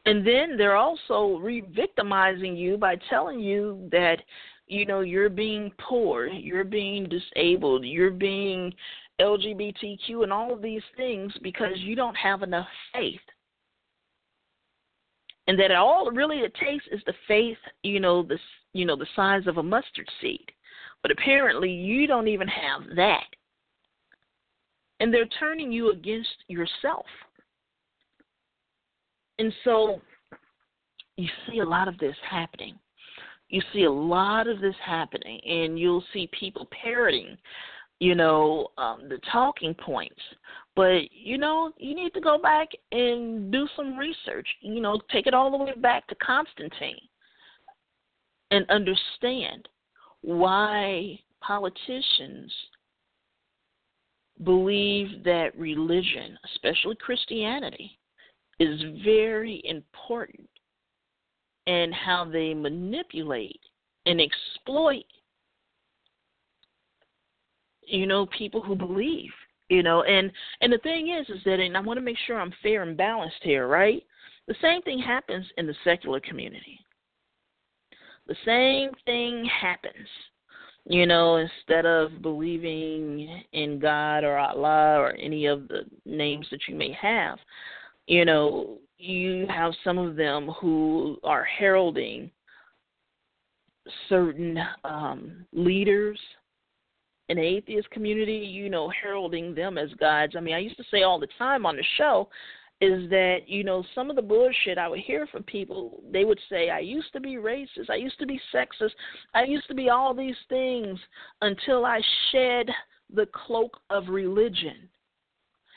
And 0.07 0.27
then 0.27 0.57
they're 0.57 0.77
also 0.77 1.37
re-victimizing 1.43 2.57
you 2.57 2.79
by 2.79 2.97
telling 3.11 3.41
you 3.41 3.89
that 3.93 4.23
you 4.67 4.87
know 4.87 5.01
you're 5.01 5.29
being 5.29 5.71
poor, 5.79 6.27
you're 6.27 6.65
being 6.65 7.09
disabled, 7.09 7.85
you're 7.85 8.11
being 8.11 8.73
LGBTQ 9.21 10.23
and 10.23 10.33
all 10.33 10.53
of 10.53 10.63
these 10.63 10.83
things 10.97 11.33
because 11.43 11.77
you 11.77 11.95
don't 11.95 12.17
have 12.17 12.43
enough 12.43 12.69
faith 12.93 13.21
and 15.47 15.59
that 15.59 15.71
all 15.73 16.11
really 16.11 16.39
it 16.39 16.55
takes 16.55 16.85
is 16.91 17.01
the 17.07 17.15
faith, 17.29 17.59
you 17.83 18.01
know, 18.01 18.23
the 18.23 18.39
you 18.73 18.85
know 18.85 18.97
the 18.97 19.07
size 19.15 19.47
of 19.47 19.59
a 19.59 19.63
mustard 19.63 20.09
seed. 20.21 20.51
But 21.03 21.11
apparently, 21.11 21.71
you 21.71 22.07
don't 22.07 22.29
even 22.29 22.49
have 22.49 22.83
that, 22.97 23.27
and 25.01 25.13
they're 25.13 25.29
turning 25.39 25.71
you 25.71 25.93
against 25.93 26.45
yourself. 26.49 27.07
And 29.39 29.53
so, 29.65 30.01
you 31.17 31.29
see 31.49 31.61
a 31.61 31.65
lot 31.65 31.89
of 31.89 31.99
this 31.99 32.17
happening. 32.29 32.79
You 33.49 33.63
see 33.73 33.85
a 33.85 33.93
lot 33.93 34.49
of 34.49 34.61
this 34.61 34.75
happening, 34.85 35.41
and 35.47 35.79
you'll 35.79 36.05
see 36.13 36.29
people 36.39 36.67
parroting 36.83 37.37
you 37.99 38.15
know, 38.15 38.69
um, 38.79 39.09
the 39.09 39.19
talking 39.33 39.75
points. 39.75 40.21
But, 40.77 41.11
you 41.11 41.39
know, 41.39 41.73
you 41.79 41.95
need 41.95 42.13
to 42.15 42.21
go 42.21 42.39
back 42.39 42.69
and 42.93 43.51
do 43.51 43.67
some 43.75 43.97
research. 43.97 44.47
You 44.61 44.81
know, 44.81 45.01
take 45.11 45.27
it 45.27 45.35
all 45.35 45.51
the 45.51 45.65
way 45.65 45.73
back 45.77 46.07
to 46.09 46.15
Constantine 46.17 47.01
and 48.51 48.69
understand 48.71 49.69
why 50.21 51.19
politicians 51.41 52.53
believe 54.45 55.25
that 55.25 55.57
religion, 55.59 56.39
especially 56.53 56.97
Christianity, 56.97 57.99
is 58.61 58.81
very 59.03 59.63
important 59.65 60.49
and 61.67 61.93
how 61.95 62.25
they 62.25 62.53
manipulate 62.53 63.61
and 64.05 64.21
exploit 64.21 65.05
you 67.87 68.07
know, 68.07 68.27
people 68.27 68.61
who 68.61 68.75
believe, 68.75 69.31
you 69.69 69.83
know, 69.83 70.03
and 70.03 70.31
and 70.61 70.73
the 70.73 70.79
thing 70.79 71.11
is, 71.11 71.29
is 71.29 71.43
that, 71.45 71.61
and 71.61 71.77
I 71.77 71.81
want 71.81 71.99
to 71.99 72.05
make 72.05 72.19
sure 72.27 72.41
I'm 72.41 72.55
fair 72.63 72.83
and 72.83 72.97
balanced 72.97 73.43
here, 73.43 73.67
right? 73.67 74.03
The 74.47 74.55
same 74.63 74.83
thing 74.83 74.99
happens 74.99 75.47
in 75.57 75.67
the 75.67 75.75
secular 75.83 76.21
community. 76.21 76.79
The 78.29 78.37
same 78.45 78.91
thing 79.05 79.45
happens, 79.45 80.09
you 80.85 81.07
know, 81.07 81.37
instead 81.37 81.87
of 81.87 82.23
believing 82.23 83.43
in 83.53 83.79
God 83.79 84.25
or 84.25 84.37
Allah 84.37 85.01
or 85.01 85.15
any 85.15 85.47
of 85.47 85.69
the 85.69 85.83
names 86.05 86.47
that 86.51 86.61
you 86.69 86.75
may 86.75 86.93
have, 86.93 87.39
you 88.07 88.25
know, 88.25 88.79
you 88.99 89.47
have 89.49 89.73
some 89.85 89.99
of 89.99 90.17
them 90.17 90.49
who 90.61 91.19
are 91.23 91.45
heralding 91.45 92.31
certain 94.09 94.59
um, 94.85 95.45
leaders 95.53 96.19
the 97.29 97.43
atheist 97.43 97.91
community, 97.91 98.37
you 98.37 98.71
know, 98.71 98.89
heralding 99.03 99.55
them 99.55 99.79
as 99.79 99.91
gods. 99.99 100.35
I 100.37 100.41
mean, 100.41 100.55
I 100.55 100.59
used 100.59 100.77
to 100.77 100.85
say 100.91 101.03
all 101.03 101.19
the 101.19 101.29
time 101.39 101.67
on 101.67 101.77
the 101.77 101.85
show 101.97 102.29
is 102.81 103.09
that, 103.11 103.39
you 103.47 103.65
know, 103.65 103.83
some 103.95 104.11
of 104.11 104.17
the 104.17 104.23
bullshit 104.23 104.79
I 104.79 104.89
would 104.89 105.01
hear 105.01 105.27
from 105.27 105.43
people, 105.45 106.03
they 106.13 106.25
would 106.25 106.39
say, 106.51 106.71
I 106.71 106.81
used 106.81 107.13
to 107.15 107.21
be 107.21 107.37
racist, 107.37 107.91
I 107.91 107.97
used 107.97 108.19
to 108.19 108.27
be 108.27 108.41
sexist, 108.55 108.91
I 109.35 109.45
used 109.45 109.67
to 109.69 109.75
be 109.75 109.89
all 109.89 110.15
these 110.15 110.37
things 110.49 110.99
until 111.41 111.87
I 111.87 112.01
shed 112.31 112.69
the 113.13 113.27
cloak 113.33 113.79
of 113.91 114.09
religion. 114.09 114.89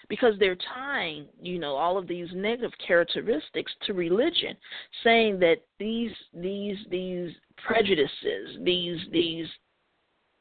Because 0.09 0.33
they're 0.39 0.57
tying, 0.75 1.27
you 1.39 1.59
know, 1.59 1.75
all 1.75 1.95
of 1.95 2.07
these 2.07 2.29
negative 2.33 2.71
characteristics 2.85 3.71
to 3.85 3.93
religion, 3.93 4.57
saying 5.03 5.37
that 5.39 5.57
these 5.77 6.09
these 6.33 6.77
these 6.89 7.31
prejudices, 7.63 8.57
these 8.63 8.97
these 9.11 9.45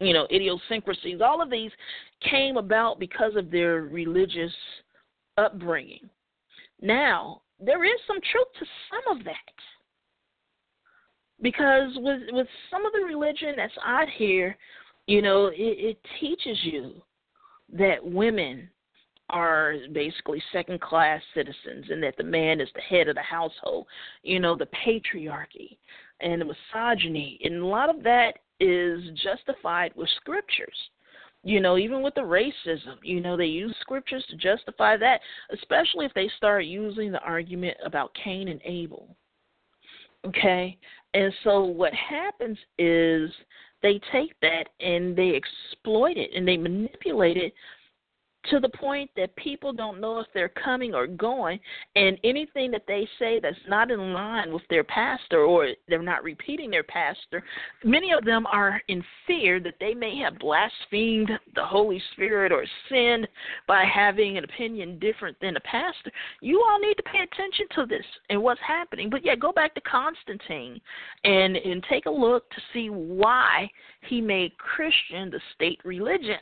you 0.00 0.12
know, 0.12 0.26
idiosyncrasies, 0.30 1.20
all 1.20 1.42
of 1.42 1.50
these 1.50 1.70
came 2.30 2.56
about 2.56 2.98
because 2.98 3.34
of 3.36 3.50
their 3.50 3.82
religious 3.82 4.52
upbringing. 5.36 6.08
Now, 6.80 7.42
there 7.58 7.84
is 7.84 8.00
some 8.06 8.18
truth 8.30 8.46
to 8.58 8.66
some 8.90 9.18
of 9.18 9.24
that. 9.24 9.34
Because 11.40 11.90
with 11.96 12.22
with 12.30 12.48
some 12.70 12.84
of 12.84 12.92
the 12.92 13.04
religion 13.04 13.54
that's 13.56 13.72
out 13.84 14.08
here, 14.16 14.56
you 15.06 15.22
know, 15.22 15.46
it, 15.46 15.56
it 15.56 15.98
teaches 16.20 16.58
you 16.64 17.00
that 17.72 18.04
women 18.04 18.68
are 19.30 19.74
basically 19.92 20.42
second 20.52 20.80
class 20.80 21.20
citizens 21.34 21.86
and 21.90 22.02
that 22.02 22.16
the 22.16 22.24
man 22.24 22.60
is 22.60 22.68
the 22.74 22.80
head 22.80 23.08
of 23.08 23.14
the 23.14 23.22
household. 23.22 23.86
You 24.22 24.40
know, 24.40 24.56
the 24.56 24.68
patriarchy 24.86 25.76
and 26.20 26.40
the 26.40 26.46
misogyny. 26.46 27.38
And 27.44 27.62
a 27.62 27.66
lot 27.66 27.90
of 27.90 28.02
that 28.02 28.32
is 28.60 29.02
justified 29.22 29.92
with 29.94 30.08
scriptures. 30.16 30.76
You 31.44 31.60
know, 31.60 31.78
even 31.78 32.02
with 32.02 32.14
the 32.14 32.20
racism, 32.20 32.96
you 33.02 33.20
know, 33.20 33.36
they 33.36 33.46
use 33.46 33.74
scriptures 33.80 34.24
to 34.28 34.36
justify 34.36 34.96
that, 34.96 35.20
especially 35.52 36.04
if 36.04 36.12
they 36.14 36.28
start 36.36 36.64
using 36.64 37.12
the 37.12 37.20
argument 37.20 37.76
about 37.84 38.16
Cain 38.22 38.48
and 38.48 38.60
Abel. 38.64 39.16
Okay? 40.26 40.76
And 41.14 41.32
so 41.44 41.64
what 41.64 41.92
happens 41.94 42.58
is 42.78 43.30
they 43.82 44.00
take 44.12 44.34
that 44.42 44.64
and 44.80 45.16
they 45.16 45.34
exploit 45.36 46.16
it 46.16 46.30
and 46.34 46.46
they 46.46 46.56
manipulate 46.56 47.36
it 47.36 47.54
to 48.50 48.60
the 48.60 48.68
point 48.68 49.10
that 49.16 49.34
people 49.36 49.72
don't 49.72 50.00
know 50.00 50.20
if 50.20 50.26
they're 50.32 50.48
coming 50.48 50.94
or 50.94 51.06
going, 51.06 51.58
and 51.96 52.18
anything 52.24 52.70
that 52.70 52.84
they 52.86 53.08
say 53.18 53.40
that's 53.40 53.56
not 53.68 53.90
in 53.90 54.12
line 54.12 54.52
with 54.52 54.62
their 54.70 54.84
pastor 54.84 55.42
or 55.44 55.68
they're 55.88 56.02
not 56.02 56.22
repeating 56.22 56.70
their 56.70 56.84
pastor, 56.84 57.42
many 57.84 58.12
of 58.12 58.24
them 58.24 58.46
are 58.46 58.80
in 58.88 59.02
fear 59.26 59.60
that 59.60 59.74
they 59.80 59.94
may 59.94 60.16
have 60.18 60.38
blasphemed 60.38 61.30
the 61.54 61.64
Holy 61.64 62.00
Spirit 62.12 62.52
or 62.52 62.64
sinned 62.88 63.28
by 63.66 63.84
having 63.84 64.38
an 64.38 64.44
opinion 64.44 64.98
different 64.98 65.36
than 65.40 65.54
the 65.54 65.60
pastor. 65.60 66.10
You 66.40 66.64
all 66.68 66.78
need 66.78 66.94
to 66.94 67.02
pay 67.02 67.18
attention 67.18 67.66
to 67.74 67.86
this 67.86 68.06
and 68.30 68.42
what's 68.42 68.60
happening. 68.66 69.10
But 69.10 69.24
yeah, 69.24 69.36
go 69.36 69.52
back 69.52 69.74
to 69.74 69.80
Constantine 69.82 70.80
and 71.24 71.56
and 71.56 71.84
take 71.88 72.06
a 72.06 72.10
look 72.10 72.48
to 72.50 72.60
see 72.72 72.88
why 72.88 73.70
he 74.08 74.20
made 74.20 74.56
Christian 74.58 75.30
the 75.30 75.40
state 75.54 75.80
religion 75.84 76.38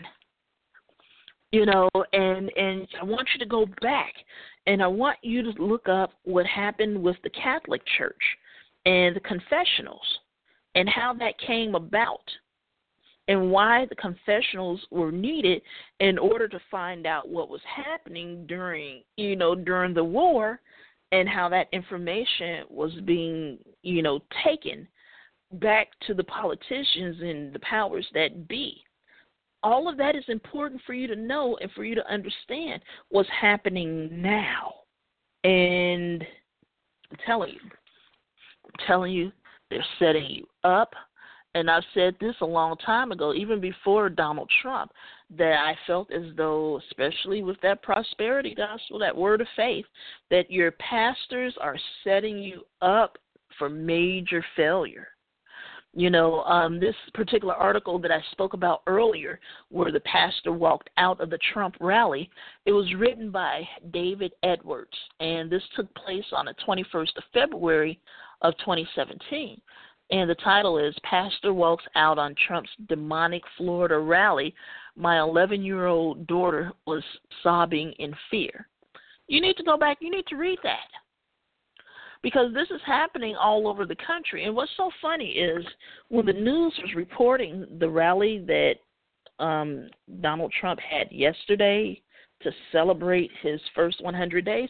you 1.57 1.65
know 1.65 1.89
and 2.13 2.51
and 2.55 2.87
i 3.01 3.05
want 3.05 3.27
you 3.33 3.39
to 3.39 3.47
go 3.47 3.65
back 3.81 4.13
and 4.67 4.83
i 4.83 4.87
want 4.87 5.17
you 5.23 5.43
to 5.43 5.63
look 5.63 5.89
up 5.89 6.13
what 6.25 6.45
happened 6.45 7.03
with 7.03 7.17
the 7.25 7.31
catholic 7.31 7.81
church 7.97 8.23
and 8.85 9.17
the 9.17 9.21
confessionals 9.21 10.07
and 10.75 10.87
how 10.87 11.15
that 11.15 11.33
came 11.47 11.75
about 11.75 12.29
and 13.29 13.51
why 13.51 13.87
the 13.89 13.95
confessionals 13.95 14.81
were 14.91 15.11
needed 15.11 15.63
in 16.01 16.19
order 16.19 16.47
to 16.47 16.61
find 16.71 17.07
out 17.07 17.29
what 17.29 17.49
was 17.49 17.63
happening 17.75 18.45
during 18.47 19.03
you 19.17 19.35
know 19.35 19.55
during 19.55 19.95
the 19.95 20.05
war 20.05 20.61
and 21.13 21.27
how 21.27 21.49
that 21.49 21.69
information 21.73 22.65
was 22.69 22.93
being 23.07 23.59
you 23.83 24.03
know 24.03 24.21
taken 24.45 24.87
back 25.53 25.89
to 26.07 26.13
the 26.13 26.25
politicians 26.25 27.17
and 27.23 27.55
the 27.55 27.61
powers 27.61 28.07
that 28.13 28.47
be 28.47 28.83
all 29.67 29.89
of 29.89 29.97
that 29.97 30.15
is 30.15 30.25
important 30.29 30.81
for 30.87 30.95
you 30.95 31.09
to 31.09 31.17
know 31.17 31.59
and 31.61 31.69
for 31.73 31.85
you 31.85 31.97
to 31.97 32.13
understand 32.13 32.81
what's 33.09 33.29
happening 33.41 34.23
now. 34.23 34.73
And 35.43 36.25
I'm 37.11 37.19
telling 37.27 37.55
you, 37.55 37.61
I'm 38.65 38.87
telling 38.87 39.13
you, 39.13 39.33
they're 39.69 39.85
setting 39.99 40.27
you 40.27 40.47
up. 40.63 40.93
And 41.57 41.69
I've 41.69 41.83
said 41.95 42.15
this 42.21 42.37
a 42.43 42.47
long 42.47 42.77
time 42.85 43.11
ago, 43.11 43.35
even 43.35 43.61
before 43.61 44.09
Donald 44.09 44.49
Trump, 44.63 44.93
that 45.37 45.55
I 45.55 45.75
felt 45.85 46.13
as 46.13 46.25
though, 46.37 46.81
especially 46.89 47.43
with 47.43 47.57
that 47.63 47.83
prosperity 47.83 48.55
gospel, 48.55 49.01
that 49.01 49.17
word 49.17 49.41
of 49.41 49.49
faith, 49.57 49.87
that 50.31 50.49
your 50.49 50.71
pastors 50.73 51.57
are 51.61 51.77
setting 52.05 52.39
you 52.39 52.61
up 52.83 53.19
for 53.59 53.69
major 53.69 54.45
failure 54.55 55.09
you 55.97 56.11
know, 56.11 56.43
um, 56.43 56.79
this 56.79 56.95
particular 57.15 57.55
article 57.55 57.99
that 58.01 58.11
I 58.11 58.23
spoke 58.33 58.53
about 58.53 58.83
earlier, 58.87 59.41
where 59.71 59.91
the 59.91 60.01
pastor 60.01 60.53
walked 60.53 60.91
out 60.99 61.23
of 61.23 61.31
the 61.31 61.39
Trump 61.55 61.75
rally, 61.81 62.29
it 62.67 62.73
was 62.73 62.95
written 62.99 63.31
by 63.31 63.67
David 63.95 64.33
Edwards, 64.43 64.97
and 65.21 65.51
this 65.51 65.63
took 65.75 65.93
place 65.95 66.27
on 66.33 66.45
the 66.45 66.55
21st 66.69 67.17
of 67.17 67.25
February 67.33 67.99
of 68.43 68.53
2017. 68.59 69.59
And 70.11 70.29
the 70.29 70.35
title 70.37 70.77
is 70.77 70.95
Pastor 71.03 71.55
Walks 71.55 71.85
Out 71.95 72.19
on 72.19 72.35
Trump's 72.47 72.71
Demonic 72.91 73.43
Florida 73.57 73.99
Rally. 73.99 74.55
My 74.97 75.21
11 75.21 75.63
year 75.63 75.87
old 75.87 76.27
daughter 76.27 76.73
was 76.87 77.03
sobbing 77.43 77.93
in 77.99 78.15
fear. 78.31 78.69
You 79.29 79.41
need 79.41 79.57
to 79.57 79.65
go 79.65 79.79
back, 79.79 79.97
you 80.01 80.11
need 80.11 80.27
to 80.27 80.37
read 80.37 80.59
that 80.63 80.91
because 82.27 82.53
this 82.53 82.67
is 82.75 82.81
happening 82.85 83.37
all 83.37 83.69
over 83.69 83.87
the 83.87 83.95
country. 84.05 84.47
And 84.47 84.57
what's 84.57 84.73
so 84.77 84.91
funny 85.01 85.29
is 85.29 85.65
when 86.09 86.27
the 86.27 86.33
news 86.33 86.75
was 86.83 86.93
reporting 86.97 87.65
the 87.79 87.89
rally 87.89 88.45
that 88.49 88.75
um, 89.39 89.89
Donald 90.21 90.53
Trump 90.61 90.81
had 90.81 91.07
yesterday 91.13 92.03
to 92.43 92.51
celebrate 92.73 93.31
his 93.43 93.61
first 93.77 94.03
100 94.03 94.45
days, 94.45 94.69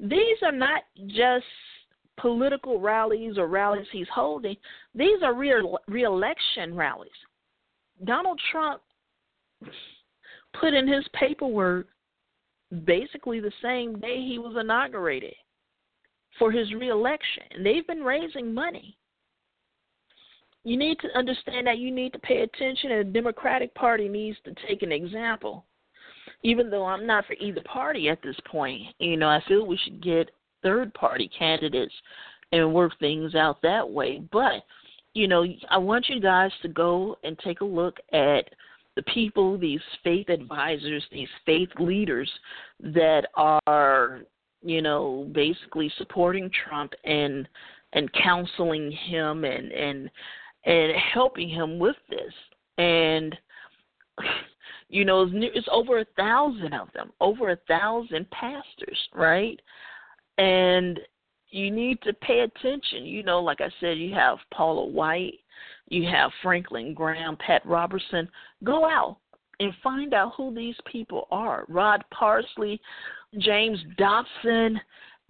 these 0.00 0.38
are 0.42 0.50
not 0.50 0.84
just 1.08 1.44
political 2.18 2.80
rallies 2.80 3.36
or 3.36 3.48
rallies 3.48 3.86
he's 3.92 4.08
holding. 4.10 4.56
These 4.94 5.22
are 5.22 5.34
re- 5.34 5.76
re-election 5.86 6.74
rallies. 6.74 7.10
Donald 8.04 8.40
Trump 8.50 8.80
put 10.58 10.72
in 10.72 10.88
his 10.88 11.04
paperwork 11.12 11.86
basically 12.86 13.40
the 13.40 13.52
same 13.62 14.00
day 14.00 14.24
he 14.26 14.38
was 14.38 14.56
inaugurated 14.58 15.34
for 16.38 16.50
his 16.50 16.72
reelection. 16.72 17.44
They've 17.62 17.86
been 17.86 18.02
raising 18.02 18.52
money. 18.52 18.96
You 20.64 20.76
need 20.78 20.98
to 21.00 21.18
understand 21.18 21.66
that 21.66 21.78
you 21.78 21.90
need 21.90 22.12
to 22.14 22.18
pay 22.18 22.40
attention, 22.40 22.92
and 22.92 23.08
the 23.08 23.12
Democratic 23.12 23.74
Party 23.74 24.08
needs 24.08 24.38
to 24.44 24.54
take 24.66 24.82
an 24.82 24.92
example. 24.92 25.66
Even 26.42 26.70
though 26.70 26.86
I'm 26.86 27.06
not 27.06 27.26
for 27.26 27.34
either 27.34 27.60
party 27.62 28.08
at 28.08 28.22
this 28.22 28.36
point, 28.50 28.82
you 28.98 29.16
know, 29.16 29.28
I 29.28 29.42
feel 29.46 29.66
we 29.66 29.78
should 29.84 30.02
get 30.02 30.30
third 30.62 30.92
party 30.94 31.30
candidates 31.38 31.94
and 32.52 32.72
work 32.72 32.92
things 32.98 33.34
out 33.34 33.60
that 33.62 33.88
way. 33.88 34.22
But, 34.32 34.64
you 35.12 35.28
know, 35.28 35.44
I 35.70 35.78
want 35.78 36.08
you 36.08 36.20
guys 36.20 36.50
to 36.62 36.68
go 36.68 37.16
and 37.24 37.38
take 37.38 37.60
a 37.60 37.64
look 37.64 37.98
at 38.12 38.48
the 38.96 39.02
people, 39.02 39.58
these 39.58 39.80
faith 40.02 40.28
advisors, 40.28 41.04
these 41.10 41.28
faith 41.44 41.68
leaders 41.78 42.30
that 42.80 43.26
are 43.34 44.20
you 44.64 44.80
know, 44.80 45.28
basically 45.32 45.92
supporting 45.98 46.50
Trump 46.66 46.92
and 47.04 47.46
and 47.92 48.10
counseling 48.14 48.90
him 48.90 49.44
and 49.44 49.70
and 49.70 50.10
and 50.64 50.92
helping 51.12 51.48
him 51.48 51.78
with 51.78 51.96
this. 52.08 52.32
And 52.78 53.36
you 54.88 55.04
know, 55.04 55.22
it's, 55.22 55.32
it's 55.54 55.68
over 55.70 56.00
a 56.00 56.06
thousand 56.16 56.72
of 56.72 56.88
them, 56.94 57.12
over 57.20 57.50
a 57.50 57.58
thousand 57.68 58.28
pastors, 58.30 58.98
right? 59.12 59.60
And 60.38 60.98
you 61.50 61.70
need 61.70 62.00
to 62.02 62.12
pay 62.14 62.40
attention. 62.40 63.04
You 63.04 63.22
know, 63.22 63.40
like 63.40 63.60
I 63.60 63.70
said, 63.80 63.98
you 63.98 64.14
have 64.14 64.38
Paula 64.52 64.86
White, 64.86 65.38
you 65.88 66.08
have 66.08 66.30
Franklin 66.42 66.94
Graham, 66.94 67.36
Pat 67.36 67.64
Robertson. 67.66 68.28
Go 68.64 68.86
out 68.86 69.18
and 69.64 69.74
find 69.82 70.14
out 70.14 70.34
who 70.36 70.54
these 70.54 70.76
people 70.90 71.26
are. 71.30 71.64
Rod 71.68 72.04
Parsley, 72.12 72.80
James 73.38 73.78
Dobson, 73.96 74.80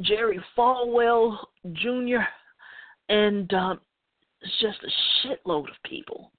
Jerry 0.02 0.40
Falwell 0.56 1.38
Jr., 1.72 2.24
and 3.08 3.52
um, 3.54 3.80
it's 4.40 4.52
just 4.60 4.78
a 4.82 5.26
shitload 5.26 5.68
of 5.68 5.76
people. 5.84 6.32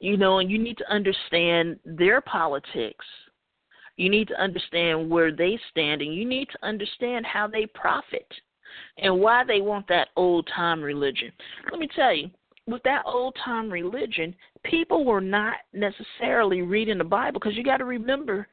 You 0.00 0.16
know, 0.16 0.38
and 0.38 0.50
you 0.50 0.58
need 0.58 0.78
to 0.78 0.92
understand 0.92 1.78
their 1.84 2.20
politics 2.20 3.04
You 3.98 4.08
need 4.08 4.28
to 4.28 4.40
understand 4.40 5.10
where 5.10 5.32
they 5.32 5.58
stand, 5.70 6.02
and 6.02 6.14
you 6.14 6.24
need 6.24 6.48
to 6.50 6.66
understand 6.66 7.26
how 7.26 7.48
they 7.48 7.66
profit 7.66 8.26
and 8.98 9.18
why 9.20 9.44
they 9.44 9.60
want 9.60 9.88
that 9.88 10.08
old 10.16 10.48
time 10.54 10.80
religion. 10.80 11.32
Let 11.70 11.80
me 11.80 11.88
tell 11.94 12.14
you, 12.14 12.30
with 12.68 12.82
that 12.82 13.02
old 13.06 13.34
time 13.44 13.70
religion, 13.70 14.34
people 14.62 15.04
were 15.04 15.22
not 15.22 15.54
necessarily 15.72 16.62
reading 16.62 16.98
the 16.98 17.04
Bible 17.04 17.40
because 17.40 17.56
you 17.56 17.64
got 17.64 17.78
to 17.78 17.84
remember, 17.84 18.46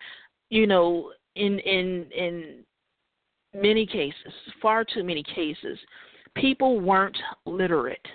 you 0.49 0.65
know, 0.65 1.11
in 1.35 1.59
in 1.59 2.07
in 2.15 2.63
many 3.53 3.85
cases, 3.85 4.33
far 4.61 4.85
too 4.85 5.03
many 5.03 5.23
cases, 5.23 5.77
people 6.35 6.79
weren't 6.79 7.17
literate. 7.45 8.05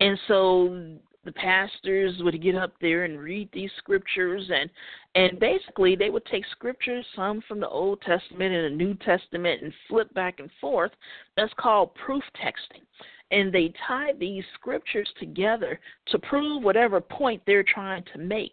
And 0.00 0.18
so 0.26 0.96
the 1.24 1.32
pastors 1.32 2.14
would 2.20 2.42
get 2.42 2.56
up 2.56 2.72
there 2.80 3.04
and 3.04 3.20
read 3.20 3.48
these 3.52 3.70
scriptures 3.78 4.48
and 4.52 4.70
and 5.14 5.40
basically 5.40 5.96
they 5.96 6.10
would 6.10 6.24
take 6.26 6.44
scriptures 6.52 7.04
some 7.16 7.42
from 7.48 7.58
the 7.58 7.68
old 7.68 8.00
testament 8.02 8.54
and 8.54 8.64
the 8.72 8.84
new 8.84 8.94
testament 8.94 9.60
and 9.62 9.72
flip 9.88 10.12
back 10.14 10.38
and 10.38 10.50
forth 10.60 10.92
that's 11.36 11.52
called 11.58 11.92
proof 11.96 12.22
texting 12.36 12.82
and 13.30 13.52
they 13.52 13.72
tie 13.86 14.12
these 14.18 14.44
scriptures 14.54 15.08
together 15.18 15.80
to 16.08 16.18
prove 16.20 16.62
whatever 16.62 17.00
point 17.00 17.42
they're 17.46 17.64
trying 17.64 18.04
to 18.12 18.18
make 18.18 18.52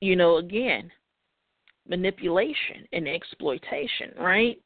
you 0.00 0.16
know 0.16 0.36
again 0.36 0.90
manipulation 1.88 2.86
and 2.92 3.06
exploitation 3.06 4.10
right 4.18 4.58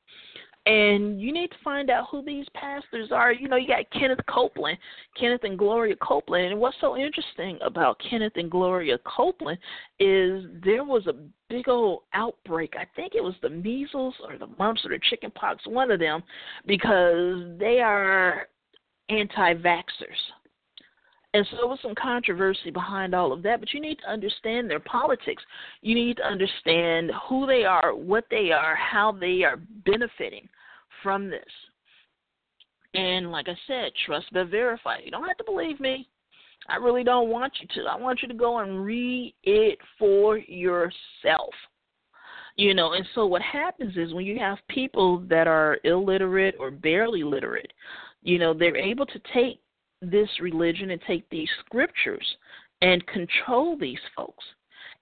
and 0.68 1.18
you 1.18 1.32
need 1.32 1.50
to 1.50 1.56
find 1.64 1.88
out 1.88 2.08
who 2.10 2.22
these 2.22 2.44
pastors 2.52 3.10
are. 3.10 3.32
You 3.32 3.48
know, 3.48 3.56
you 3.56 3.66
got 3.66 3.90
Kenneth 3.90 4.20
Copeland, 4.28 4.76
Kenneth 5.18 5.44
and 5.44 5.58
Gloria 5.58 5.96
Copeland. 5.96 6.52
And 6.52 6.60
what's 6.60 6.76
so 6.78 6.94
interesting 6.94 7.58
about 7.64 7.98
Kenneth 8.08 8.34
and 8.36 8.50
Gloria 8.50 8.98
Copeland 8.98 9.58
is 9.98 10.44
there 10.62 10.84
was 10.84 11.06
a 11.06 11.14
big 11.48 11.70
old 11.70 12.02
outbreak. 12.12 12.74
I 12.78 12.84
think 12.96 13.14
it 13.14 13.24
was 13.24 13.34
the 13.40 13.48
measles 13.48 14.14
or 14.22 14.36
the 14.36 14.48
mumps 14.58 14.84
or 14.84 14.90
the 14.90 15.00
chicken 15.08 15.30
pox, 15.30 15.66
one 15.66 15.90
of 15.90 16.00
them, 16.00 16.22
because 16.66 17.58
they 17.58 17.80
are 17.80 18.48
anti 19.08 19.54
vaxxers. 19.54 20.20
And 21.34 21.46
so 21.50 21.56
there 21.56 21.66
was 21.66 21.78
some 21.82 21.94
controversy 21.94 22.70
behind 22.70 23.14
all 23.14 23.32
of 23.32 23.42
that, 23.42 23.60
but 23.60 23.72
you 23.74 23.80
need 23.80 23.98
to 23.98 24.10
understand 24.10 24.70
their 24.70 24.80
politics. 24.80 25.42
You 25.82 25.94
need 25.94 26.16
to 26.16 26.26
understand 26.26 27.12
who 27.28 27.46
they 27.46 27.64
are, 27.64 27.94
what 27.94 28.24
they 28.30 28.50
are, 28.50 28.74
how 28.74 29.12
they 29.12 29.42
are 29.42 29.58
benefiting 29.84 30.48
from 31.02 31.28
this. 31.28 31.44
And 32.94 33.30
like 33.30 33.48
I 33.48 33.56
said, 33.66 33.92
trust 34.06 34.26
but 34.32 34.48
verify. 34.48 34.98
You 35.04 35.10
don't 35.10 35.26
have 35.26 35.36
to 35.36 35.44
believe 35.44 35.78
me. 35.80 36.08
I 36.68 36.76
really 36.76 37.04
don't 37.04 37.28
want 37.28 37.52
you 37.60 37.68
to. 37.74 37.88
I 37.88 37.96
want 37.96 38.20
you 38.22 38.28
to 38.28 38.34
go 38.34 38.58
and 38.58 38.84
read 38.84 39.34
it 39.44 39.78
for 39.98 40.38
yourself. 40.38 41.54
You 42.56 42.74
know, 42.74 42.94
and 42.94 43.06
so 43.14 43.24
what 43.24 43.42
happens 43.42 43.96
is 43.96 44.12
when 44.12 44.26
you 44.26 44.38
have 44.40 44.58
people 44.68 45.20
that 45.28 45.46
are 45.46 45.78
illiterate 45.84 46.56
or 46.58 46.72
barely 46.72 47.22
literate, 47.22 47.72
you 48.28 48.38
know, 48.38 48.52
they're 48.52 48.76
able 48.76 49.06
to 49.06 49.20
take 49.32 49.58
this 50.02 50.28
religion 50.40 50.90
and 50.90 51.00
take 51.06 51.28
these 51.30 51.48
scriptures 51.64 52.26
and 52.82 53.04
control 53.06 53.76
these 53.76 53.98
folks. 54.14 54.44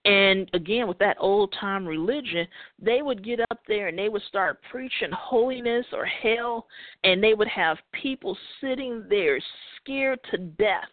And 0.05 0.49
again, 0.55 0.87
with 0.87 0.99
that 0.99 1.17
old 1.19 1.53
time 1.61 1.85
religion, 1.85 2.47
they 2.81 3.03
would 3.03 3.25
get 3.25 3.41
up 3.51 3.59
there 3.67 3.89
and 3.89 3.99
they 3.99 4.09
would 4.09 4.23
start 4.29 4.61
preaching 4.71 5.11
holiness 5.13 5.85
or 5.93 6.07
hell, 6.07 6.69
and 7.03 7.23
they 7.23 7.35
would 7.35 7.49
have 7.49 7.79
people 8.01 8.39
sitting 8.61 9.05
there 9.11 9.41
scared 9.81 10.21
to 10.31 10.39
death 10.39 10.89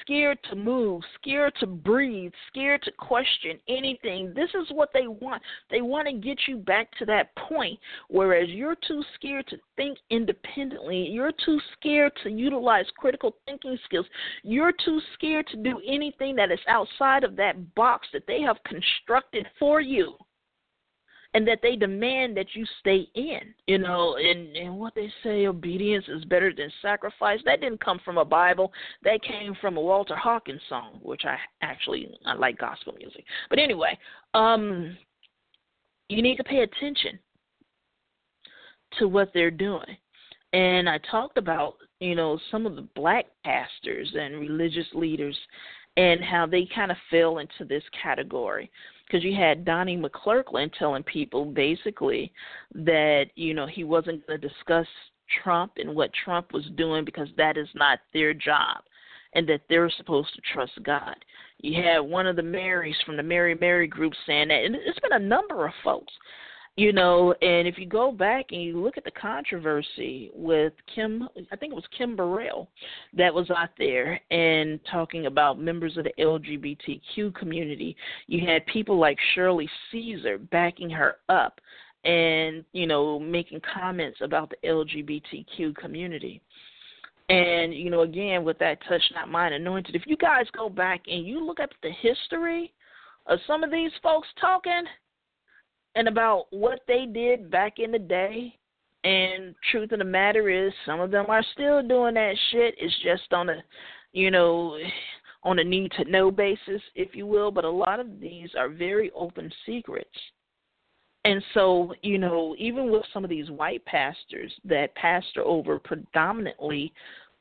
scared 0.00 0.38
to 0.50 0.56
move, 0.56 1.02
scared 1.20 1.52
to 1.60 1.66
breathe, 1.66 2.32
scared 2.48 2.82
to 2.82 2.92
question 2.92 3.58
anything. 3.68 4.32
This 4.34 4.50
is 4.50 4.68
what 4.70 4.90
they 4.92 5.06
want. 5.06 5.42
They 5.70 5.82
want 5.82 6.08
to 6.08 6.14
get 6.14 6.38
you 6.46 6.56
back 6.56 6.88
to 6.98 7.06
that 7.06 7.34
point, 7.36 7.78
whereas 8.08 8.48
you're 8.48 8.76
too 8.86 9.02
scared 9.14 9.46
to 9.48 9.58
think 9.76 9.98
independently. 10.10 11.08
You're 11.08 11.32
too 11.44 11.60
scared 11.78 12.12
to 12.22 12.30
utilize 12.30 12.86
critical 12.96 13.36
thinking 13.46 13.78
skills. 13.84 14.06
You're 14.42 14.72
too 14.84 15.00
scared 15.14 15.46
to 15.48 15.56
do 15.56 15.80
anything 15.86 16.36
that 16.36 16.50
is 16.50 16.60
outside 16.68 17.24
of 17.24 17.36
that 17.36 17.74
box 17.74 18.08
that 18.12 18.26
they 18.26 18.40
have 18.40 18.56
constructed 18.64 19.46
for 19.58 19.80
you 19.80 20.16
and 21.34 21.46
that 21.48 21.60
they 21.62 21.76
demand 21.76 22.36
that 22.36 22.54
you 22.54 22.66
stay 22.80 23.08
in 23.14 23.54
you 23.66 23.78
know 23.78 24.16
and 24.16 24.56
and 24.56 24.78
what 24.78 24.94
they 24.94 25.10
say 25.22 25.46
obedience 25.46 26.04
is 26.08 26.24
better 26.24 26.52
than 26.54 26.70
sacrifice. 26.80 27.40
That 27.44 27.60
didn't 27.60 27.82
come 27.82 28.00
from 28.04 28.18
a 28.18 28.24
bible. 28.24 28.72
That 29.02 29.22
came 29.22 29.56
from 29.60 29.76
a 29.76 29.80
walter 29.80 30.16
hawkins 30.16 30.60
song 30.68 31.00
which 31.02 31.22
i 31.24 31.36
actually 31.62 32.08
i 32.26 32.34
like 32.34 32.58
gospel 32.58 32.94
music. 32.98 33.24
But 33.50 33.58
anyway 33.58 33.98
um 34.34 34.96
you 36.08 36.22
need 36.22 36.36
to 36.36 36.44
pay 36.44 36.60
attention 36.60 37.18
to 38.98 39.08
what 39.08 39.30
they're 39.32 39.50
doing. 39.50 39.96
And 40.52 40.88
i 40.88 40.98
talked 41.10 41.38
about 41.38 41.76
you 42.00 42.14
know 42.14 42.38
some 42.50 42.66
of 42.66 42.76
the 42.76 42.86
black 42.94 43.26
pastors 43.44 44.12
and 44.18 44.40
religious 44.40 44.86
leaders 44.92 45.36
and 45.96 46.22
how 46.24 46.46
they 46.46 46.66
kind 46.74 46.90
of 46.90 46.96
fell 47.10 47.38
into 47.38 47.64
this 47.66 47.82
category 48.02 48.70
because 49.12 49.24
you 49.24 49.34
had 49.34 49.64
Donnie 49.64 49.98
McClurkin 49.98 50.72
telling 50.78 51.02
people 51.02 51.44
basically 51.44 52.32
that 52.74 53.26
you 53.34 53.52
know 53.52 53.66
he 53.66 53.84
wasn't 53.84 54.26
going 54.26 54.40
to 54.40 54.48
discuss 54.48 54.86
Trump 55.42 55.72
and 55.76 55.94
what 55.94 56.10
Trump 56.24 56.52
was 56.52 56.64
doing 56.76 57.04
because 57.04 57.28
that 57.36 57.58
is 57.58 57.68
not 57.74 57.98
their 58.14 58.32
job, 58.32 58.78
and 59.34 59.46
that 59.48 59.60
they're 59.68 59.90
supposed 59.90 60.34
to 60.34 60.40
trust 60.52 60.72
God. 60.82 61.14
You 61.58 61.82
had 61.82 61.98
one 61.98 62.26
of 62.26 62.36
the 62.36 62.42
Marys 62.42 62.96
from 63.04 63.16
the 63.16 63.22
Mary 63.22 63.54
Mary 63.60 63.86
group 63.86 64.14
saying 64.26 64.48
that, 64.48 64.64
and 64.64 64.74
it's 64.74 64.98
been 65.00 65.12
a 65.12 65.26
number 65.26 65.66
of 65.66 65.72
folks 65.84 66.12
you 66.76 66.92
know, 66.92 67.34
and 67.42 67.68
if 67.68 67.76
you 67.76 67.86
go 67.86 68.10
back 68.10 68.46
and 68.50 68.62
you 68.62 68.82
look 68.82 68.96
at 68.96 69.04
the 69.04 69.10
controversy 69.10 70.30
with 70.34 70.72
Kim, 70.94 71.28
I 71.50 71.56
think 71.56 71.72
it 71.72 71.76
was 71.76 71.84
Kim 71.96 72.16
Burrell 72.16 72.68
that 73.14 73.32
was 73.32 73.50
out 73.50 73.70
there 73.76 74.18
and 74.30 74.80
talking 74.90 75.26
about 75.26 75.60
members 75.60 75.98
of 75.98 76.04
the 76.04 76.12
LGBTQ 76.18 77.34
community. 77.34 77.94
You 78.26 78.46
had 78.46 78.64
people 78.66 78.98
like 78.98 79.18
Shirley 79.34 79.68
Caesar 79.90 80.38
backing 80.38 80.88
her 80.88 81.16
up 81.28 81.60
and, 82.04 82.64
you 82.72 82.86
know, 82.86 83.18
making 83.18 83.60
comments 83.74 84.18
about 84.22 84.50
the 84.50 84.66
LGBTQ 84.66 85.76
community. 85.76 86.40
And, 87.28 87.74
you 87.74 87.90
know, 87.90 88.00
again, 88.00 88.44
with 88.44 88.58
that 88.60 88.78
touch 88.88 89.02
not 89.14 89.30
mine 89.30 89.52
anointed, 89.52 89.94
if 89.94 90.06
you 90.06 90.16
guys 90.16 90.46
go 90.56 90.70
back 90.70 91.02
and 91.06 91.26
you 91.26 91.44
look 91.44 91.60
at 91.60 91.70
the 91.82 91.90
history 92.00 92.72
of 93.26 93.38
some 93.46 93.62
of 93.62 93.70
these 93.70 93.92
folks 94.02 94.28
talking– 94.40 94.84
and 95.94 96.08
about 96.08 96.46
what 96.50 96.80
they 96.88 97.06
did 97.06 97.50
back 97.50 97.78
in 97.78 97.92
the 97.92 97.98
day. 97.98 98.58
And 99.04 99.54
truth 99.70 99.90
of 99.92 99.98
the 99.98 100.04
matter 100.04 100.48
is, 100.48 100.72
some 100.86 101.00
of 101.00 101.10
them 101.10 101.26
are 101.28 101.44
still 101.54 101.82
doing 101.82 102.14
that 102.14 102.34
shit. 102.50 102.74
It's 102.78 102.94
just 103.02 103.32
on 103.32 103.48
a, 103.48 103.56
you 104.12 104.30
know, 104.30 104.78
on 105.42 105.58
a 105.58 105.64
need 105.64 105.90
to 105.92 106.10
know 106.10 106.30
basis, 106.30 106.80
if 106.94 107.14
you 107.14 107.26
will. 107.26 107.50
But 107.50 107.64
a 107.64 107.70
lot 107.70 107.98
of 107.98 108.20
these 108.20 108.50
are 108.56 108.68
very 108.68 109.10
open 109.14 109.50
secrets. 109.66 110.08
And 111.24 111.42
so, 111.54 111.94
you 112.02 112.18
know, 112.18 112.54
even 112.58 112.90
with 112.90 113.04
some 113.12 113.22
of 113.22 113.30
these 113.30 113.50
white 113.50 113.84
pastors 113.84 114.52
that 114.64 114.94
pastor 114.94 115.42
over 115.42 115.78
predominantly 115.78 116.92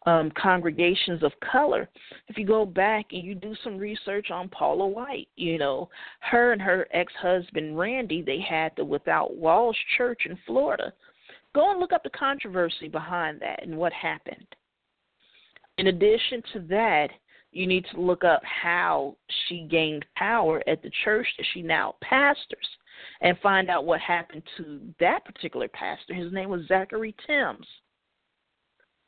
um, 0.06 0.32
congregations 0.32 1.24
of 1.24 1.32
color. 1.52 1.90
If 2.28 2.38
you 2.38 2.46
go 2.46 2.66
back 2.66 3.08
and 3.12 3.24
you 3.24 3.36
do 3.36 3.54
some 3.64 3.78
research 3.78 4.32
on 4.32 4.50
Paula 4.50 4.88
White, 4.88 5.28
you 5.36 5.58
know, 5.58 5.90
her 6.22 6.54
and 6.54 6.62
her 6.62 6.88
ex 6.92 7.14
husband 7.22 7.78
Randy, 7.78 8.22
they 8.22 8.40
had 8.40 8.72
the 8.76 8.86
Without 8.86 9.36
Walls 9.36 9.78
Church 9.98 10.24
in 10.26 10.38
Florida. 10.46 10.94
Go 11.54 11.72
and 11.72 11.80
look 11.80 11.92
up 11.92 12.04
the 12.04 12.10
controversy 12.12 12.88
behind 12.88 13.42
that 13.42 13.62
and 13.64 13.78
what 13.78 13.94
happened. 13.94 14.48
In 15.78 15.88
addition 15.88 16.42
to 16.54 16.60
that, 16.70 17.10
you 17.52 17.68
need 17.68 17.86
to 17.92 18.00
look 18.00 18.24
up 18.24 18.42
how 18.44 19.18
she 19.48 19.68
gained 19.70 20.06
power 20.16 20.64
at 20.68 20.82
the 20.82 20.92
church 21.04 21.28
that 21.38 21.46
she 21.54 21.62
now 21.62 21.96
pastors 22.02 22.68
and 23.22 23.38
find 23.40 23.70
out 23.70 23.86
what 23.86 24.00
happened 24.00 24.44
to 24.58 24.80
that 25.00 25.26
particular 25.26 25.68
pastor. 25.68 26.14
His 26.14 26.32
name 26.32 26.50
was 26.50 26.66
Zachery 26.68 27.14
Tims. 27.28 27.68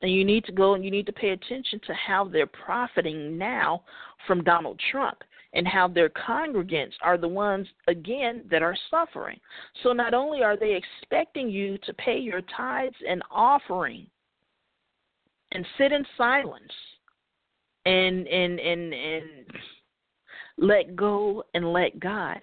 And 0.03 0.11
you 0.11 0.25
need 0.25 0.43
to 0.45 0.51
go 0.51 0.75
and 0.75 0.83
you 0.83 0.91
need 0.91 1.05
to 1.05 1.13
pay 1.13 1.29
attention 1.29 1.79
to 1.87 1.93
how 1.93 2.25
they're 2.25 2.45
profiting 2.45 3.37
now 3.37 3.83
from 4.27 4.43
Donald 4.43 4.79
Trump 4.91 5.17
and 5.53 5.65
how 5.65 5.87
their 5.87 6.09
congregants 6.09 6.93
are 7.01 7.17
the 7.17 7.27
ones, 7.27 7.67
again, 7.87 8.43
that 8.51 8.61
are 8.61 8.75
suffering. 8.91 9.39
So 9.81 9.93
not 9.93 10.13
only 10.13 10.43
are 10.43 10.57
they 10.57 10.75
expecting 10.75 11.49
you 11.49 11.77
to 11.85 11.93
pay 11.93 12.17
your 12.17 12.41
tithes 12.55 12.95
and 13.07 13.23
offering 13.31 14.05
and 15.53 15.65
sit 15.77 15.93
in 15.93 16.05
silence 16.17 16.73
and 17.85 18.27
and 18.27 18.59
and 18.59 18.93
and 18.93 19.23
let 20.57 20.95
go 20.95 21.43
and 21.53 21.71
let 21.71 21.97
God. 21.99 22.41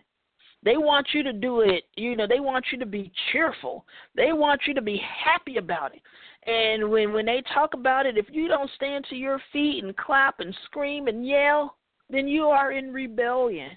They 0.63 0.77
want 0.77 1.09
you 1.15 1.23
to 1.23 1.33
do 1.33 1.61
it, 1.61 1.85
you 1.97 2.17
know, 2.17 2.27
they 2.27 2.41
want 2.41 2.67
you 2.71 2.79
to 2.79 2.87
be 2.87 3.11
cheerful. 3.33 3.87
They 4.15 4.33
want 4.33 4.63
you 4.67 4.75
to 4.75 4.83
be 4.83 5.01
happy 5.25 5.57
about 5.57 5.95
it. 5.95 6.03
And 6.47 6.91
when 6.91 7.13
when 7.13 7.27
they 7.27 7.43
talk 7.55 7.75
about 7.75 8.07
it, 8.07 8.19
if 8.19 8.27
you 8.31 8.49
don't 8.49 8.71
stand 8.77 9.07
to 9.09 9.17
your 9.17 9.41
feet 9.53 9.85
and 9.85 9.97
clap 9.97 10.41
and 10.41 10.55
scream 10.67 11.07
and 11.07 11.27
yell, 11.27 11.77
then 12.11 12.29
you 12.29 12.45
are 12.47 12.73
in 12.73 12.93
rebellion. 12.93 13.71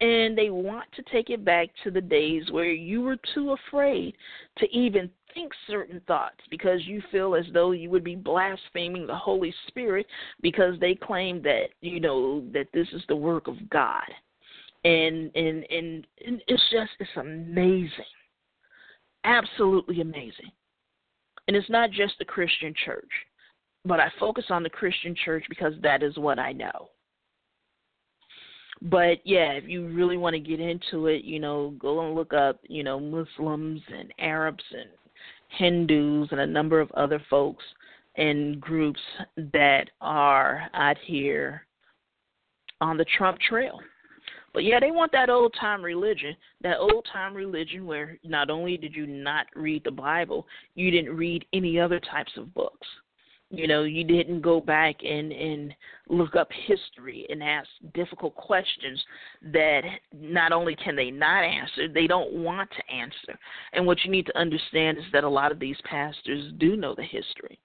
And 0.00 0.36
they 0.36 0.50
want 0.50 0.86
to 0.96 1.02
take 1.12 1.30
it 1.30 1.44
back 1.44 1.68
to 1.84 1.90
the 1.92 2.00
days 2.00 2.50
where 2.50 2.72
you 2.72 3.02
were 3.02 3.18
too 3.34 3.52
afraid 3.52 4.16
to 4.58 4.68
even 4.76 5.08
think 5.32 5.52
certain 5.68 6.00
thoughts 6.08 6.40
because 6.50 6.84
you 6.86 7.00
feel 7.12 7.36
as 7.36 7.44
though 7.52 7.70
you 7.70 7.88
would 7.90 8.02
be 8.02 8.16
blaspheming 8.16 9.06
the 9.06 9.14
Holy 9.14 9.54
Spirit 9.68 10.06
because 10.40 10.74
they 10.80 10.96
claim 10.96 11.40
that, 11.42 11.66
you 11.80 12.00
know, 12.00 12.42
that 12.52 12.66
this 12.74 12.88
is 12.92 13.02
the 13.08 13.14
work 13.14 13.46
of 13.46 13.70
God. 13.70 14.02
And 14.84 15.30
and 15.36 15.64
and, 15.70 16.06
and 16.24 16.42
it's 16.48 16.62
just 16.70 16.90
it's 16.98 17.10
amazing. 17.16 17.90
Absolutely 19.24 20.00
amazing. 20.00 20.50
And 21.46 21.56
it's 21.56 21.70
not 21.70 21.90
just 21.90 22.14
the 22.18 22.24
Christian 22.24 22.74
church, 22.84 23.10
but 23.84 24.00
I 24.00 24.10
focus 24.18 24.46
on 24.50 24.62
the 24.62 24.70
Christian 24.70 25.14
church 25.24 25.44
because 25.48 25.74
that 25.82 26.02
is 26.02 26.16
what 26.16 26.38
I 26.38 26.52
know. 26.52 26.90
But 28.80 29.18
yeah, 29.24 29.52
if 29.52 29.64
you 29.68 29.86
really 29.88 30.16
want 30.16 30.34
to 30.34 30.40
get 30.40 30.58
into 30.58 31.06
it, 31.06 31.24
you 31.24 31.38
know, 31.38 31.74
go 31.78 32.04
and 32.04 32.16
look 32.16 32.32
up, 32.32 32.58
you 32.68 32.82
know, 32.82 32.98
Muslims 32.98 33.80
and 33.86 34.12
Arabs 34.18 34.64
and 34.72 34.90
Hindus 35.56 36.28
and 36.32 36.40
a 36.40 36.46
number 36.46 36.80
of 36.80 36.90
other 36.92 37.22
folks 37.30 37.64
and 38.16 38.60
groups 38.60 39.00
that 39.36 39.90
are 40.00 40.68
out 40.74 40.96
here 41.04 41.66
on 42.80 42.96
the 42.96 43.06
Trump 43.16 43.38
trail. 43.38 43.78
But 44.52 44.64
yeah, 44.64 44.80
they 44.80 44.90
want 44.90 45.12
that 45.12 45.30
old 45.30 45.54
time 45.58 45.82
religion, 45.82 46.36
that 46.60 46.78
old 46.78 47.06
time 47.10 47.34
religion 47.34 47.86
where 47.86 48.18
not 48.22 48.50
only 48.50 48.76
did 48.76 48.94
you 48.94 49.06
not 49.06 49.46
read 49.56 49.82
the 49.84 49.90
Bible, 49.90 50.46
you 50.74 50.90
didn't 50.90 51.16
read 51.16 51.46
any 51.52 51.80
other 51.80 52.00
types 52.00 52.32
of 52.36 52.52
books. 52.54 52.86
You 53.54 53.66
know, 53.66 53.82
you 53.82 54.02
didn't 54.02 54.40
go 54.40 54.60
back 54.60 54.96
and 55.04 55.30
and 55.30 55.74
look 56.08 56.36
up 56.36 56.48
history 56.66 57.26
and 57.28 57.42
ask 57.42 57.68
difficult 57.92 58.34
questions 58.34 59.02
that 59.52 59.82
not 60.10 60.52
only 60.52 60.74
can 60.74 60.96
they 60.96 61.10
not 61.10 61.44
answer, 61.44 61.86
they 61.86 62.06
don't 62.06 62.32
want 62.32 62.70
to 62.70 62.94
answer. 62.94 63.38
And 63.74 63.86
what 63.86 63.98
you 64.04 64.10
need 64.10 64.24
to 64.26 64.38
understand 64.38 64.96
is 64.96 65.04
that 65.12 65.24
a 65.24 65.28
lot 65.28 65.52
of 65.52 65.58
these 65.58 65.76
pastors 65.84 66.50
do 66.58 66.76
know 66.76 66.94
the 66.94 67.02
history. 67.02 67.58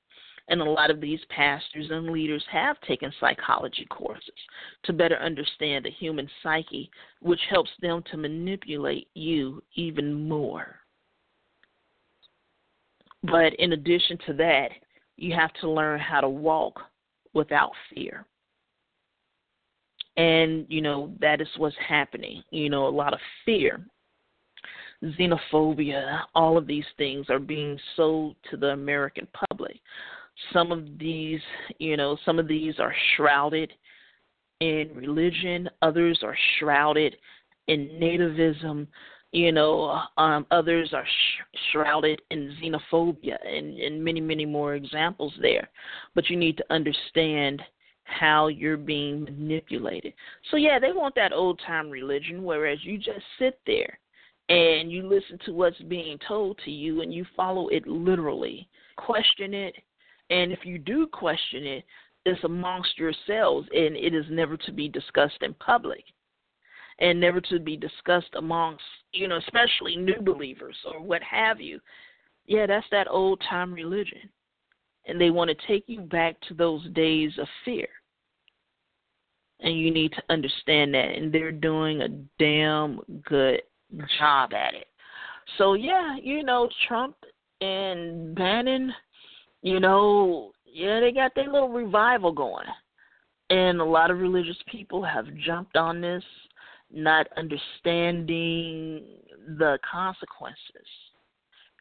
And 0.50 0.62
a 0.62 0.66
lot 0.66 0.90
of 0.90 1.02
these 1.02 1.20
pastors 1.30 1.88
and 1.90 2.10
leaders 2.10 2.44
have 2.52 2.80
taken 2.82 3.12
psychology 3.20 3.86
courses 3.90 4.32
to 4.84 4.94
better 4.94 5.18
understand 5.18 5.84
the 5.86 5.92
human 5.92 6.30
psyche, 6.42 6.90
which 7.22 7.42
helps 7.50 7.72
them 7.82 8.02
to 8.12 8.18
manipulate 8.18 9.10
you 9.14 9.62
even 9.76 10.28
more. 10.28 10.80
But 13.24 13.54
in 13.56 13.74
addition 13.74 14.18
to 14.28 14.34
that, 14.34 14.70
you 15.18 15.34
have 15.34 15.52
to 15.62 15.70
learn 15.70 16.00
how 16.00 16.22
to 16.22 16.30
walk 16.30 16.80
without 17.34 17.72
fear. 17.94 18.26
And, 20.16 20.66
you 20.70 20.82
know, 20.82 21.14
that 21.20 21.42
is 21.42 21.48
what's 21.58 21.76
happening. 21.88 22.42
You 22.52 22.70
know, 22.70 22.88
a 22.88 22.90
lot 22.90 23.14
of 23.14 23.20
fear, 23.46 23.86
xenophobia, 25.04 26.22
all 26.34 26.58
of 26.58 26.68
these 26.68 26.86
things 26.98 27.30
are 27.30 27.40
being 27.40 27.78
sold 27.96 28.36
to 28.50 28.58
the 28.58 28.70
American 28.70 29.28
public. 29.50 29.80
Some 30.54 30.72
of 30.72 31.00
these, 31.00 31.42
you 31.80 31.98
know, 31.98 32.18
some 32.26 32.40
of 32.40 32.48
these 32.48 32.80
are 32.80 32.94
shrouded 33.16 33.74
in 34.60 34.90
religion, 34.96 35.70
others 35.82 36.20
are 36.24 36.38
shrouded 36.58 37.16
in 37.68 37.88
nativism, 38.02 38.88
you 39.32 39.52
know, 39.52 40.02
um, 40.18 40.46
others 40.52 40.94
are 40.94 41.06
sh- 41.06 41.60
shrouded 41.72 42.22
in 42.32 42.56
xenophobia, 42.62 43.38
and, 43.46 43.78
and 43.78 44.04
many, 44.04 44.22
many 44.22 44.46
more 44.46 44.76
examples 44.76 45.34
there. 45.42 45.70
But 46.16 46.30
you 46.30 46.38
need 46.38 46.58
to 46.58 46.66
understand 46.70 47.62
how 48.04 48.48
you're 48.48 48.78
being 48.78 49.26
manipulated. 49.26 50.14
So, 50.50 50.58
yeah, 50.58 50.80
they 50.80 50.94
want 50.94 51.14
that 51.16 51.34
old 51.34 51.62
time 51.68 51.90
religion, 51.90 52.44
whereas 52.44 52.80
you 52.84 52.98
just 52.98 53.26
sit 53.38 53.60
there 53.68 54.00
and 54.50 54.92
you 54.92 55.06
listen 55.06 55.38
to 55.46 55.52
what's 55.52 55.80
being 55.84 56.18
told 56.26 56.58
to 56.64 56.72
you 56.72 57.02
and 57.02 57.14
you 57.14 57.26
follow 57.36 57.68
it 57.68 57.86
literally. 57.86 58.70
Question 58.96 59.54
it, 59.54 59.76
and 60.30 60.52
if 60.52 60.60
you 60.66 60.78
do 60.78 61.08
question 61.08 61.66
it, 61.66 61.86
it's 62.26 62.44
amongst 62.44 62.98
yourselves 62.98 63.68
and 63.74 63.96
it 63.96 64.14
is 64.14 64.26
never 64.30 64.58
to 64.58 64.72
be 64.72 64.90
discussed 64.90 65.42
in 65.42 65.54
public 65.56 66.04
and 67.00 67.20
never 67.20 67.40
to 67.40 67.60
be 67.60 67.78
discussed 67.78 68.34
amongst, 68.36 68.84
you 69.14 69.28
know, 69.28 69.38
especially 69.38 69.96
new 69.96 70.20
believers 70.22 70.76
or 70.86 71.02
what 71.02 71.22
have 71.24 71.62
you. 71.62 71.80
Yeah, 72.46 72.66
that's 72.66 72.88
that 72.92 73.08
old 73.10 73.42
time 73.50 73.74
religion. 73.74 74.30
And 75.06 75.22
they 75.22 75.30
want 75.30 75.50
to 75.50 75.68
take 75.68 75.86
you 75.88 76.02
back 76.02 76.36
to 76.48 76.54
those 76.54 76.86
days 76.90 77.32
of 77.40 77.48
fear. 77.64 77.88
And 79.62 79.78
you 79.78 79.90
need 79.90 80.12
to 80.14 80.24
understand 80.30 80.94
that. 80.94 81.16
And 81.16 81.32
they're 81.32 81.52
doing 81.52 82.02
a 82.02 82.10
damn 82.40 83.00
good 83.26 83.62
job 84.20 84.54
at 84.54 84.74
it. 84.74 84.88
So, 85.58 85.74
yeah, 85.74 86.18
you 86.22 86.44
know, 86.44 86.70
Trump 86.88 87.16
and 87.62 88.36
Bannon, 88.36 88.94
you 89.68 89.82
know, 89.82 90.52
yeah, 90.66 91.02
they 91.02 91.12
got 91.12 91.36
their 91.36 91.52
little 91.52 91.70
revival 91.70 92.32
going. 92.32 92.66
And 93.50 93.82
a 93.82 93.86
lot 93.86 94.12
of 94.12 94.20
religious 94.20 94.58
people 94.72 95.04
have 95.04 95.26
jumped 95.46 95.76
on 95.76 96.00
this 96.00 96.24
not 96.90 97.28
understanding 97.36 99.04
the 99.58 99.78
consequences 99.90 100.88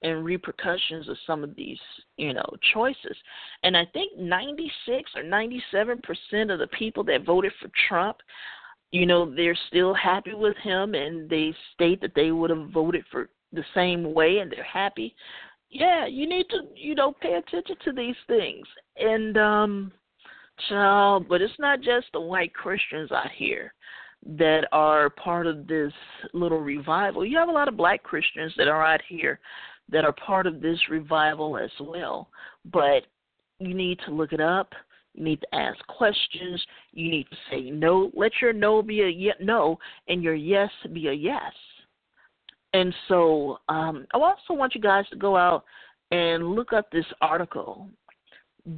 and 0.02 0.24
repercussions 0.24 1.08
of 1.08 1.16
some 1.26 1.44
of 1.44 1.54
these, 1.54 1.78
you 2.16 2.34
know, 2.34 2.44
choices. 2.74 3.16
And 3.62 3.76
I 3.76 3.84
think 3.92 4.18
96 4.18 5.10
or 5.14 5.22
97 5.22 6.00
percent 6.02 6.50
of 6.50 6.58
the 6.58 6.66
people 6.68 7.04
that 7.04 7.24
voted 7.24 7.52
for 7.60 7.70
Trump, 7.88 8.16
you 8.90 9.06
know, 9.06 9.32
they're 9.32 9.58
still 9.68 9.94
happy 9.94 10.34
with 10.34 10.56
him, 10.58 10.94
and 10.94 11.30
they 11.30 11.54
state 11.74 12.00
that 12.00 12.14
they 12.16 12.32
would 12.32 12.50
have 12.50 12.70
voted 12.70 13.04
for 13.12 13.28
the 13.52 13.64
same 13.74 14.12
way, 14.12 14.38
and 14.38 14.50
they're 14.50 14.64
happy. 14.64 15.14
Yeah, 15.70 16.06
you 16.06 16.28
need 16.28 16.46
to, 16.50 16.60
you 16.74 16.94
know, 16.94 17.12
pay 17.20 17.34
attention 17.34 17.76
to 17.84 17.92
these 17.92 18.14
things. 18.26 18.66
And 18.96 19.36
um, 19.36 19.92
child, 20.68 21.26
but 21.28 21.42
it's 21.42 21.58
not 21.58 21.80
just 21.80 22.06
the 22.12 22.20
white 22.20 22.54
Christians 22.54 23.12
out 23.12 23.30
here 23.36 23.72
that 24.38 24.66
are 24.72 25.10
part 25.10 25.46
of 25.46 25.66
this 25.66 25.92
little 26.32 26.60
revival. 26.60 27.24
You 27.24 27.38
have 27.38 27.48
a 27.48 27.52
lot 27.52 27.68
of 27.68 27.76
black 27.76 28.02
Christians 28.02 28.52
that 28.56 28.68
are 28.68 28.84
out 28.84 29.02
here 29.08 29.38
that 29.90 30.04
are 30.04 30.12
part 30.12 30.46
of 30.46 30.60
this 30.60 30.78
revival 30.90 31.56
as 31.56 31.70
well. 31.80 32.28
But 32.72 33.06
you 33.58 33.74
need 33.74 33.98
to 34.06 34.12
look 34.12 34.32
it 34.32 34.40
up. 34.40 34.72
You 35.14 35.24
need 35.24 35.40
to 35.40 35.54
ask 35.54 35.78
questions. 35.86 36.64
You 36.92 37.10
need 37.10 37.26
to 37.30 37.36
say 37.50 37.70
no. 37.70 38.10
Let 38.14 38.32
your 38.40 38.52
no 38.52 38.82
be 38.82 39.02
a 39.02 39.42
no 39.42 39.78
and 40.08 40.22
your 40.22 40.34
yes 40.34 40.70
be 40.92 41.08
a 41.08 41.12
yes. 41.12 41.52
And 42.76 42.94
so 43.08 43.58
um, 43.68 44.06
I 44.12 44.18
also 44.18 44.52
want 44.52 44.74
you 44.74 44.80
guys 44.80 45.04
to 45.10 45.16
go 45.16 45.36
out 45.36 45.64
and 46.10 46.48
look 46.48 46.72
up 46.72 46.90
this 46.90 47.06
article 47.20 47.88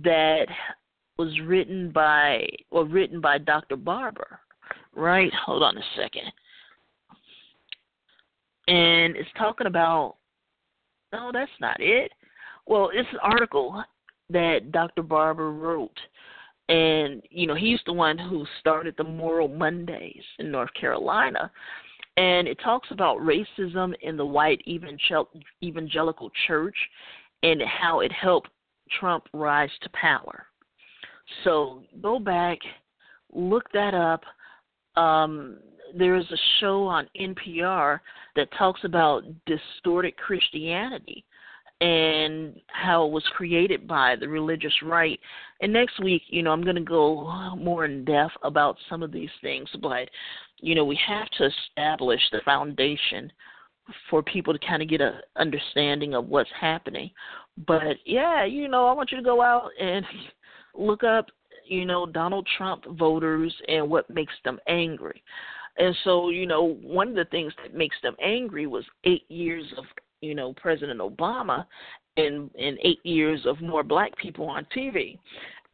that 0.05 0.47
was 1.19 1.33
written 1.45 1.91
by 1.91 2.47
or 2.71 2.85
written 2.85 3.21
by 3.21 3.39
Dr. 3.39 3.77
Barber 3.77 4.41
right? 4.99 5.33
Hold 5.47 5.63
on 5.63 5.77
a 5.79 5.83
second. 5.97 6.31
And 8.67 9.17
it's 9.17 9.31
talking 9.39 9.67
about, 9.67 10.17
no, 11.13 11.31
that's 11.33 11.51
not 11.61 11.81
it. 11.81 12.13
Well, 12.67 12.91
it's 12.93 13.09
an 13.13 13.21
article 13.23 13.83
that 14.29 14.73
Dr. 14.73 15.03
Barber 15.03 15.53
wrote. 15.53 15.99
And, 16.69 17.23
you 17.31 17.47
know, 17.47 17.55
he's 17.55 17.81
the 17.87 17.95
one 17.95 18.19
who 18.19 18.45
started 18.61 18.95
the 18.99 19.05
Moral 19.05 19.49
Mondays 19.49 20.23
in 20.39 20.51
North 20.51 20.69
Carolina. 20.79 21.51
And 22.19 22.49
it 22.49 22.59
talks 22.65 22.89
about 22.91 23.19
racism 23.19 23.95
in 24.03 24.17
the 24.17 24.27
white 24.27 24.61
evangelical 24.67 26.31
church 26.49 26.77
and 27.45 27.63
how 27.63 28.01
it 28.01 28.11
helped 28.11 28.51
Trump 28.99 29.25
rise 29.33 29.71
to 29.83 29.91
power. 29.91 30.47
So 31.45 31.85
go 32.03 32.19
back, 32.19 32.59
look 33.33 33.71
that 33.73 33.95
up 33.95 34.23
um, 34.99 35.59
there 35.97 36.17
is 36.17 36.27
a 36.31 36.37
show 36.61 36.85
on 36.87 37.09
NPR 37.19 38.01
that 38.37 38.49
talks 38.59 38.81
about 38.85 39.23
distorted 39.47 40.17
Christianity 40.17 41.25
and 41.81 42.61
how 42.69 43.07
it 43.07 43.13
was 43.13 43.25
created 43.37 43.87
by 43.87 44.17
the 44.17 44.29
religious 44.29 44.73
right. 44.83 45.19
And 45.61 45.73
next 45.73 46.03
week, 46.03 46.23
you 46.27 46.43
know, 46.43 46.51
I'm 46.51 46.65
going 46.65 46.77
to 46.77 46.83
go 46.83 47.55
more 47.57 47.85
in 47.85 48.05
depth 48.05 48.35
about 48.43 48.77
some 48.89 49.03
of 49.03 49.13
these 49.13 49.31
things, 49.43 49.69
but 49.81 50.09
you 50.61 50.75
know, 50.75 50.85
we 50.85 50.99
have 51.07 51.29
to 51.39 51.49
establish 51.49 52.21
the 52.33 52.41
foundation 52.45 53.31
for 54.11 54.23
people 54.23 54.53
to 54.53 54.67
kind 54.67 54.83
of 54.83 54.89
get 54.89 55.01
a 55.01 55.21
understanding 55.37 56.15
of 56.15 56.27
what's 56.27 56.51
happening. 56.61 57.11
But 57.67 57.97
yeah, 58.05 58.45
you 58.45 58.69
know, 58.69 58.87
I 58.87 58.93
want 58.93 59.11
you 59.11 59.17
to 59.17 59.23
go 59.23 59.41
out 59.41 59.71
and 59.81 60.05
look 60.75 61.05
up 61.05 61.27
you 61.69 61.85
know, 61.85 62.07
Donald 62.07 62.49
Trump 62.57 62.85
voters 62.99 63.55
and 63.69 63.89
what 63.89 64.09
makes 64.11 64.33
them 64.45 64.59
angry. 64.69 65.23
And 65.77 65.95
so, 66.03 66.31
you 66.31 66.47
know, 66.47 66.75
one 66.83 67.09
of 67.09 67.15
the 67.15 67.27
things 67.27 67.53
that 67.63 67.75
makes 67.75 67.97
them 68.03 68.17
angry 68.23 68.67
was 68.67 68.85
eight 69.05 69.31
years 69.31 69.65
of, 69.77 69.85
you 70.21 70.35
know, 70.35 70.53
President 70.55 71.01
Obama 71.01 71.65
and 72.17 72.51
and 72.59 72.79
eight 72.83 73.05
years 73.05 73.41
of 73.47 73.61
more 73.61 73.83
black 73.83 74.17
people 74.17 74.47
on 74.47 74.67
TV. 74.77 75.19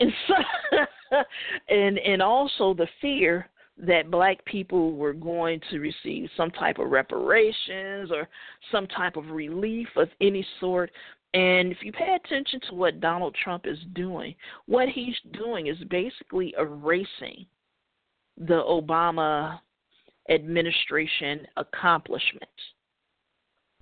And 0.00 0.12
so 0.28 1.18
and 1.68 1.98
and 1.98 2.22
also 2.22 2.74
the 2.74 2.88
fear 3.00 3.48
that 3.76 4.10
black 4.10 4.44
people 4.44 4.92
were 4.92 5.12
going 5.12 5.60
to 5.70 5.78
receive 5.80 6.28
some 6.36 6.50
type 6.50 6.78
of 6.78 6.90
reparations 6.90 8.10
or 8.12 8.28
some 8.70 8.86
type 8.86 9.16
of 9.16 9.30
relief 9.30 9.88
of 9.96 10.08
any 10.20 10.46
sort. 10.60 10.90
And 11.32 11.72
if 11.72 11.78
you 11.82 11.90
pay 11.90 12.16
attention 12.24 12.60
to 12.68 12.76
what 12.76 13.00
Donald 13.00 13.36
Trump 13.42 13.66
is 13.66 13.78
doing, 13.94 14.36
what 14.66 14.88
he's 14.88 15.16
doing 15.32 15.66
is 15.66 15.76
basically 15.90 16.54
erasing 16.56 17.46
the 18.38 18.62
Obama 18.62 19.58
administration 20.30 21.46
accomplishments. 21.56 22.46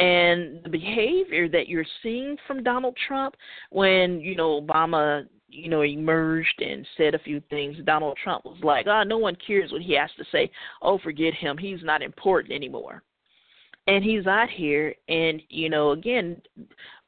And 0.02 0.64
the 0.64 0.68
behavior 0.68 1.48
that 1.48 1.68
you're 1.68 1.86
seeing 2.02 2.36
from 2.46 2.64
Donald 2.64 2.96
Trump 3.06 3.36
when, 3.70 4.20
you 4.20 4.34
know, 4.34 4.60
Obama 4.60 5.26
you 5.52 5.68
know, 5.68 5.82
emerged 5.82 6.62
and 6.62 6.86
said 6.96 7.14
a 7.14 7.18
few 7.18 7.40
things, 7.50 7.76
Donald 7.84 8.16
Trump 8.24 8.44
was 8.44 8.58
like, 8.62 8.86
"Ah, 8.88 9.00
oh, 9.00 9.02
no 9.04 9.18
one 9.18 9.36
cares 9.36 9.70
what 9.70 9.82
he 9.82 9.92
has 9.92 10.10
to 10.16 10.24
say. 10.32 10.50
Oh, 10.80 10.98
forget 10.98 11.34
him. 11.34 11.58
He's 11.58 11.82
not 11.82 12.02
important 12.02 12.54
anymore." 12.54 13.02
And 13.86 14.02
he's 14.02 14.26
out 14.26 14.48
here, 14.48 14.94
and 15.08 15.42
you 15.50 15.68
know, 15.68 15.90
again, 15.90 16.40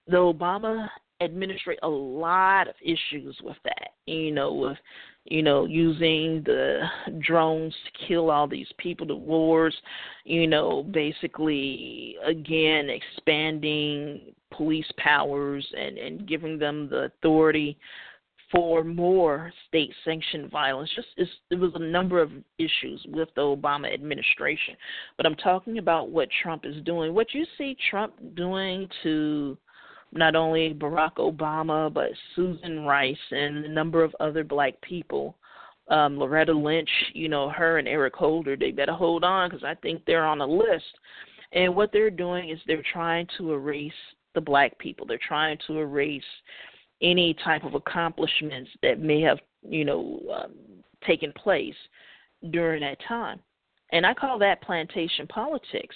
the 0.06 0.18
Obama 0.18 0.90
administrate 1.22 1.78
a 1.82 1.88
lot 1.88 2.68
of 2.68 2.74
issues 2.82 3.40
with 3.42 3.56
that. 3.64 3.94
You 4.06 4.32
know, 4.32 4.52
with 4.52 4.78
you 5.24 5.42
know 5.42 5.64
using 5.64 6.42
the 6.44 6.82
drones 7.20 7.74
to 7.84 8.06
kill 8.06 8.30
all 8.30 8.46
these 8.46 8.70
people, 8.78 9.06
the 9.06 9.14
wars. 9.14 9.74
You 10.24 10.46
know, 10.46 10.82
basically 10.82 12.16
again 12.24 12.88
expanding 12.90 14.34
police 14.52 14.90
powers 14.98 15.66
and 15.76 15.98
and 15.98 16.28
giving 16.28 16.58
them 16.58 16.88
the 16.88 17.10
authority 17.18 17.78
for 18.52 18.84
more 18.84 19.52
state 19.66 19.92
sanctioned 20.04 20.50
violence. 20.50 20.90
Just 20.94 21.08
it 21.50 21.58
was 21.58 21.72
a 21.74 21.78
number 21.80 22.20
of 22.20 22.30
issues 22.58 23.04
with 23.08 23.28
the 23.34 23.42
Obama 23.42 23.92
administration. 23.92 24.76
But 25.16 25.26
I'm 25.26 25.34
talking 25.36 25.78
about 25.78 26.10
what 26.10 26.28
Trump 26.42 26.64
is 26.64 26.82
doing. 26.84 27.14
What 27.14 27.34
you 27.34 27.44
see 27.58 27.76
Trump 27.90 28.14
doing 28.36 28.88
to 29.02 29.58
not 30.14 30.36
only 30.36 30.72
Barack 30.72 31.16
Obama 31.16 31.92
but 31.92 32.10
Susan 32.34 32.84
Rice 32.84 33.16
and 33.30 33.64
a 33.64 33.68
number 33.68 34.02
of 34.02 34.14
other 34.20 34.44
black 34.44 34.80
people. 34.80 35.36
Um, 35.88 36.18
Loretta 36.18 36.52
Lynch, 36.52 36.88
you 37.12 37.28
know, 37.28 37.50
her 37.50 37.78
and 37.78 37.86
Eric 37.86 38.14
Holder, 38.14 38.56
they 38.56 38.70
better 38.70 38.94
hold 38.94 39.22
on 39.22 39.50
because 39.50 39.64
I 39.64 39.74
think 39.74 40.02
they're 40.06 40.24
on 40.24 40.40
a 40.40 40.46
list. 40.46 40.84
And 41.52 41.76
what 41.76 41.92
they're 41.92 42.10
doing 42.10 42.48
is 42.48 42.58
they're 42.66 42.82
trying 42.92 43.28
to 43.36 43.52
erase 43.52 43.92
the 44.34 44.40
black 44.40 44.78
people. 44.78 45.06
They're 45.06 45.18
trying 45.28 45.58
to 45.66 45.78
erase 45.78 46.22
any 47.02 47.36
type 47.44 47.64
of 47.64 47.74
accomplishments 47.74 48.70
that 48.82 48.98
may 48.98 49.20
have, 49.20 49.38
you 49.62 49.84
know, 49.84 50.20
um, 50.34 50.52
taken 51.06 51.32
place 51.32 51.74
during 52.50 52.80
that 52.80 52.98
time. 53.06 53.40
And 53.92 54.06
I 54.06 54.14
call 54.14 54.38
that 54.38 54.62
plantation 54.62 55.26
politics. 55.26 55.94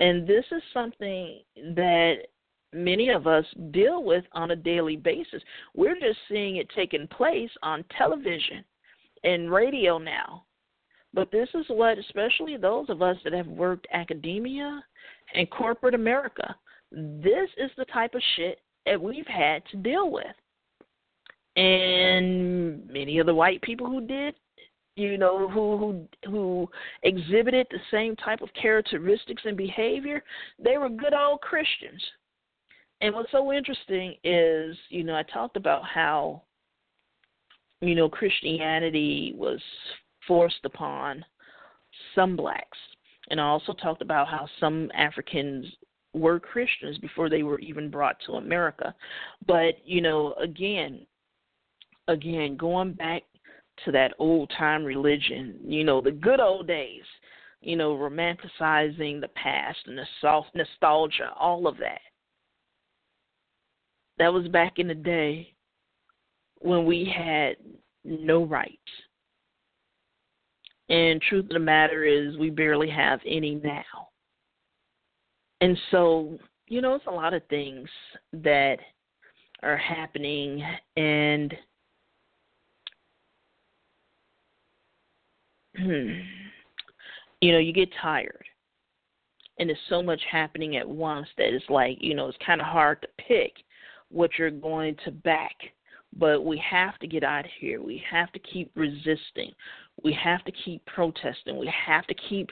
And 0.00 0.26
this 0.26 0.44
is 0.52 0.62
something 0.72 1.40
that 1.74 2.16
many 2.76 3.08
of 3.08 3.26
us 3.26 3.44
deal 3.70 4.04
with 4.04 4.24
on 4.32 4.50
a 4.50 4.56
daily 4.56 4.96
basis. 4.96 5.42
We're 5.74 5.94
just 5.94 6.18
seeing 6.28 6.56
it 6.56 6.68
taking 6.76 7.08
place 7.08 7.50
on 7.62 7.84
television 7.96 8.64
and 9.24 9.50
radio 9.50 9.98
now. 9.98 10.44
But 11.14 11.32
this 11.32 11.48
is 11.54 11.64
what, 11.68 11.98
especially 11.98 12.56
those 12.56 12.90
of 12.90 13.00
us 13.00 13.16
that 13.24 13.32
have 13.32 13.46
worked 13.46 13.86
academia 13.92 14.84
and 15.34 15.50
corporate 15.50 15.94
America, 15.94 16.54
this 16.92 17.48
is 17.56 17.70
the 17.76 17.86
type 17.86 18.14
of 18.14 18.22
shit 18.36 18.60
that 18.84 19.00
we've 19.00 19.26
had 19.26 19.62
to 19.70 19.76
deal 19.78 20.10
with. 20.10 20.26
And 21.56 22.86
many 22.88 23.18
of 23.18 23.26
the 23.26 23.34
white 23.34 23.62
people 23.62 23.86
who 23.86 24.06
did, 24.06 24.34
you 24.94 25.16
know, 25.16 25.48
who 25.48 25.78
who 25.78 26.30
who 26.30 26.68
exhibited 27.02 27.66
the 27.70 27.78
same 27.90 28.14
type 28.16 28.42
of 28.42 28.50
characteristics 28.60 29.42
and 29.46 29.56
behavior, 29.56 30.22
they 30.62 30.76
were 30.76 30.90
good 30.90 31.14
old 31.14 31.40
Christians. 31.40 32.02
And 33.00 33.14
what's 33.14 33.30
so 33.30 33.52
interesting 33.52 34.14
is, 34.24 34.76
you 34.88 35.04
know, 35.04 35.14
I 35.14 35.22
talked 35.22 35.56
about 35.56 35.84
how, 35.84 36.42
you 37.80 37.94
know, 37.94 38.08
Christianity 38.08 39.34
was 39.36 39.60
forced 40.26 40.64
upon 40.64 41.24
some 42.14 42.36
blacks. 42.36 42.78
And 43.28 43.40
I 43.40 43.44
also 43.44 43.72
talked 43.72 44.02
about 44.02 44.28
how 44.28 44.48
some 44.60 44.90
Africans 44.94 45.66
were 46.14 46.40
Christians 46.40 46.96
before 46.98 47.28
they 47.28 47.42
were 47.42 47.58
even 47.58 47.90
brought 47.90 48.16
to 48.26 48.34
America. 48.34 48.94
But, 49.46 49.74
you 49.84 50.00
know, 50.00 50.34
again, 50.34 51.06
again, 52.08 52.56
going 52.56 52.92
back 52.92 53.22
to 53.84 53.92
that 53.92 54.14
old 54.18 54.50
time 54.56 54.84
religion, 54.84 55.58
you 55.64 55.84
know, 55.84 56.00
the 56.00 56.12
good 56.12 56.40
old 56.40 56.66
days, 56.66 57.02
you 57.60 57.76
know, 57.76 57.94
romanticizing 57.94 59.20
the 59.20 59.30
past 59.34 59.78
and 59.86 59.98
the 59.98 60.06
soft 60.20 60.48
nostalgia, 60.54 61.30
all 61.38 61.66
of 61.66 61.76
that. 61.78 62.00
That 64.18 64.32
was 64.32 64.48
back 64.48 64.78
in 64.78 64.88
the 64.88 64.94
day 64.94 65.54
when 66.60 66.86
we 66.86 67.04
had 67.04 67.56
no 68.04 68.44
rights. 68.44 68.78
And 70.88 71.20
truth 71.20 71.46
of 71.46 71.50
the 71.50 71.58
matter 71.58 72.04
is 72.04 72.36
we 72.36 72.50
barely 72.50 72.88
have 72.90 73.20
any 73.26 73.56
now. 73.56 74.08
And 75.60 75.76
so, 75.90 76.38
you 76.68 76.80
know, 76.80 76.94
it's 76.94 77.06
a 77.06 77.10
lot 77.10 77.34
of 77.34 77.42
things 77.48 77.88
that 78.32 78.76
are 79.62 79.76
happening 79.76 80.62
and 80.96 81.54
hmm, 85.76 86.10
you 87.40 87.52
know, 87.52 87.58
you 87.58 87.72
get 87.72 87.88
tired. 88.00 88.44
And 89.58 89.70
there's 89.70 89.78
so 89.88 90.02
much 90.02 90.20
happening 90.30 90.76
at 90.76 90.86
once 90.86 91.26
that 91.38 91.54
it's 91.54 91.64
like, 91.70 91.96
you 92.00 92.14
know, 92.14 92.28
it's 92.28 92.36
kind 92.44 92.60
of 92.60 92.66
hard 92.66 93.00
to 93.02 93.08
pick 93.26 93.54
what 94.10 94.30
you're 94.38 94.50
going 94.50 94.96
to 95.04 95.10
back. 95.10 95.54
But 96.18 96.44
we 96.44 96.62
have 96.70 96.98
to 97.00 97.06
get 97.06 97.24
out 97.24 97.44
of 97.44 97.50
here. 97.60 97.82
We 97.82 98.02
have 98.10 98.32
to 98.32 98.38
keep 98.38 98.70
resisting. 98.74 99.52
We 100.02 100.12
have 100.14 100.44
to 100.44 100.52
keep 100.64 100.84
protesting. 100.86 101.58
We 101.58 101.70
have 101.86 102.06
to 102.06 102.14
keep, 102.28 102.50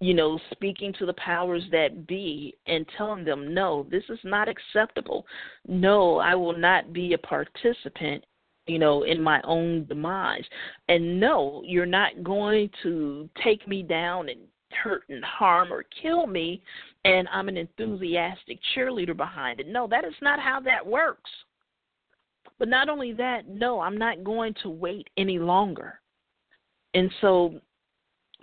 you 0.00 0.14
know, 0.14 0.38
speaking 0.52 0.92
to 0.98 1.06
the 1.06 1.14
powers 1.14 1.64
that 1.72 2.06
be 2.06 2.54
and 2.66 2.86
telling 2.96 3.24
them, 3.24 3.52
no, 3.52 3.86
this 3.90 4.04
is 4.10 4.20
not 4.22 4.48
acceptable. 4.48 5.26
No, 5.66 6.18
I 6.18 6.34
will 6.36 6.56
not 6.56 6.92
be 6.92 7.14
a 7.14 7.18
participant 7.18 8.24
you 8.66 8.78
know, 8.78 9.02
in 9.02 9.22
my 9.22 9.40
own 9.44 9.84
demise. 9.86 10.44
And 10.88 11.20
no, 11.20 11.62
you're 11.66 11.86
not 11.86 12.22
going 12.22 12.70
to 12.82 13.28
take 13.42 13.66
me 13.68 13.82
down 13.82 14.28
and 14.28 14.40
hurt 14.82 15.04
and 15.08 15.24
harm 15.24 15.72
or 15.72 15.84
kill 16.02 16.26
me 16.26 16.62
and 17.04 17.28
I'm 17.32 17.48
an 17.48 17.56
enthusiastic 17.56 18.58
cheerleader 18.74 19.16
behind 19.16 19.60
it. 19.60 19.68
No, 19.68 19.86
that 19.88 20.04
is 20.04 20.14
not 20.22 20.40
how 20.40 20.60
that 20.60 20.84
works. 20.86 21.30
But 22.58 22.68
not 22.68 22.88
only 22.88 23.12
that, 23.14 23.48
no, 23.48 23.80
I'm 23.80 23.98
not 23.98 24.24
going 24.24 24.54
to 24.62 24.70
wait 24.70 25.08
any 25.16 25.38
longer. 25.38 26.00
And 26.94 27.10
so 27.20 27.60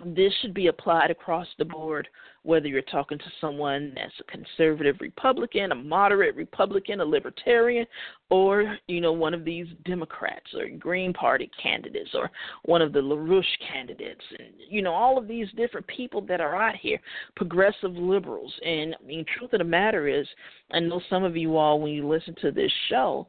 this 0.04 0.32
should 0.40 0.54
be 0.54 0.66
applied 0.66 1.10
across 1.10 1.46
the 1.58 1.64
board, 1.64 2.08
whether 2.42 2.66
you're 2.66 2.82
talking 2.82 3.18
to 3.18 3.24
someone 3.40 3.92
that's 3.94 4.12
a 4.20 4.24
conservative 4.24 4.96
Republican, 5.00 5.70
a 5.70 5.74
moderate 5.74 6.34
Republican, 6.34 7.00
a 7.00 7.04
libertarian, 7.04 7.86
or 8.30 8.76
you 8.88 9.00
know 9.00 9.12
one 9.12 9.34
of 9.34 9.44
these 9.44 9.66
Democrats 9.84 10.46
or 10.54 10.68
Green 10.78 11.12
Party 11.12 11.50
candidates, 11.62 12.10
or 12.14 12.30
one 12.64 12.82
of 12.82 12.92
the 12.92 12.98
LaRouche 13.00 13.44
candidates, 13.70 14.24
and 14.38 14.48
you 14.68 14.82
know 14.82 14.92
all 14.92 15.18
of 15.18 15.28
these 15.28 15.46
different 15.56 15.86
people 15.86 16.20
that 16.22 16.40
are 16.40 16.56
out 16.56 16.76
here, 16.76 16.98
progressive 17.36 17.92
liberals. 17.92 18.52
And 18.64 18.96
I 19.00 19.06
mean, 19.06 19.24
truth 19.38 19.52
of 19.52 19.58
the 19.58 19.64
matter 19.64 20.08
is, 20.08 20.26
I 20.72 20.80
know 20.80 21.00
some 21.08 21.22
of 21.22 21.36
you 21.36 21.56
all 21.56 21.80
when 21.80 21.92
you 21.92 22.08
listen 22.08 22.34
to 22.42 22.50
this 22.50 22.72
show, 22.88 23.28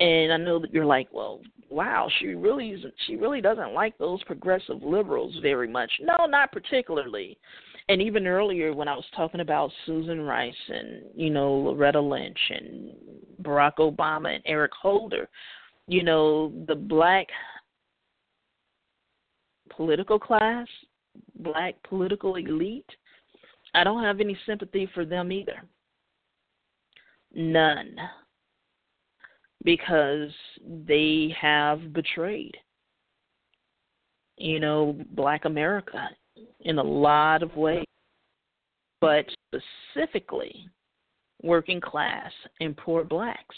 and 0.00 0.32
I 0.32 0.38
know 0.38 0.58
that 0.58 0.72
you're 0.72 0.86
like, 0.86 1.08
well, 1.12 1.40
wow, 1.68 2.08
she 2.18 2.28
really 2.28 2.70
isn't, 2.70 2.94
she 3.06 3.16
really 3.16 3.42
doesn't 3.42 3.74
like 3.74 3.96
those 3.98 4.22
progressive 4.24 4.82
liberals 4.82 5.36
very 5.42 5.68
much. 5.68 5.90
No, 6.00 6.26
not 6.26 6.52
particularly. 6.52 7.38
And 7.88 8.00
even 8.00 8.26
earlier 8.26 8.72
when 8.72 8.88
I 8.88 8.94
was 8.94 9.04
talking 9.14 9.40
about 9.40 9.70
Susan 9.84 10.22
Rice 10.22 10.54
and 10.68 11.02
you 11.14 11.28
know 11.28 11.52
Loretta 11.52 12.00
Lynch 12.00 12.38
and 12.50 12.92
Barack 13.42 13.76
Obama 13.78 14.34
and 14.34 14.42
Eric 14.46 14.72
Holder, 14.80 15.28
you 15.86 16.02
know 16.02 16.52
the 16.66 16.74
black 16.74 17.26
political 19.74 20.18
class, 20.18 20.68
black 21.40 21.74
political 21.82 22.36
elite, 22.36 22.88
I 23.74 23.82
don't 23.82 24.04
have 24.04 24.20
any 24.20 24.38
sympathy 24.46 24.88
for 24.94 25.04
them 25.04 25.32
either. 25.32 25.62
None 27.34 27.96
because 29.64 30.30
they 30.86 31.34
have 31.38 31.92
betrayed 31.92 32.56
you 34.36 34.60
know 34.60 34.96
black 35.12 35.44
america 35.44 36.08
in 36.60 36.78
a 36.78 36.82
lot 36.82 37.42
of 37.42 37.54
ways 37.56 37.84
but 39.00 39.24
specifically 39.52 40.66
working 41.42 41.80
class 41.80 42.30
and 42.60 42.76
poor 42.76 43.04
blacks 43.04 43.56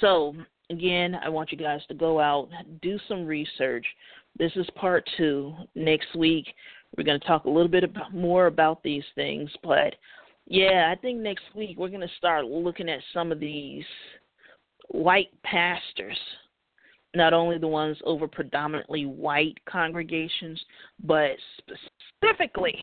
so 0.00 0.34
again, 0.72 1.16
I 1.22 1.28
want 1.28 1.52
you 1.52 1.58
guys 1.58 1.80
to 1.88 1.94
go 1.94 2.20
out, 2.20 2.48
do 2.80 2.98
some 3.08 3.26
research. 3.26 3.86
This 4.38 4.52
is 4.56 4.66
part 4.74 5.08
two. 5.16 5.54
Next 5.74 6.14
week, 6.16 6.46
we're 6.96 7.04
going 7.04 7.20
to 7.20 7.26
talk 7.26 7.44
a 7.44 7.50
little 7.50 7.68
bit 7.68 7.84
about, 7.84 8.14
more 8.14 8.46
about 8.46 8.82
these 8.82 9.04
things. 9.14 9.50
But 9.62 9.94
yeah, 10.46 10.92
I 10.92 11.00
think 11.00 11.18
next 11.18 11.44
week 11.54 11.78
we're 11.78 11.88
going 11.88 12.00
to 12.00 12.14
start 12.18 12.46
looking 12.46 12.88
at 12.88 13.00
some 13.12 13.32
of 13.32 13.40
these 13.40 13.84
white 14.88 15.30
pastors, 15.42 16.18
not 17.14 17.32
only 17.32 17.58
the 17.58 17.68
ones 17.68 17.96
over 18.04 18.26
predominantly 18.26 19.06
white 19.06 19.56
congregations, 19.66 20.60
but 21.04 21.30
specifically 21.58 22.82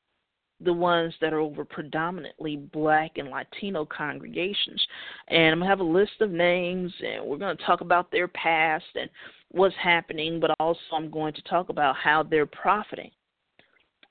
the 0.62 0.74
ones 0.74 1.14
that 1.22 1.32
are 1.32 1.40
over 1.40 1.64
predominantly 1.64 2.58
black 2.58 3.12
and 3.18 3.30
Latino 3.30 3.86
congregations. 3.86 4.86
And 5.30 5.54
I'm 5.54 5.60
going 5.60 5.68
to 5.68 5.70
have 5.70 5.80
a 5.80 5.84
list 5.84 6.20
of 6.20 6.32
names, 6.32 6.92
and 7.06 7.26
we're 7.26 7.38
going 7.38 7.56
to 7.56 7.64
talk 7.64 7.82
about 7.82 8.12
their 8.12 8.28
past 8.28 8.86
and 8.96 9.10
what's 9.52 9.76
happening, 9.82 10.40
but 10.40 10.52
also 10.60 10.80
I'm 10.94 11.10
going 11.10 11.34
to 11.34 11.42
talk 11.44 11.70
about 11.70 11.96
how 11.96 12.24
they're 12.24 12.46
profiting 12.46 13.12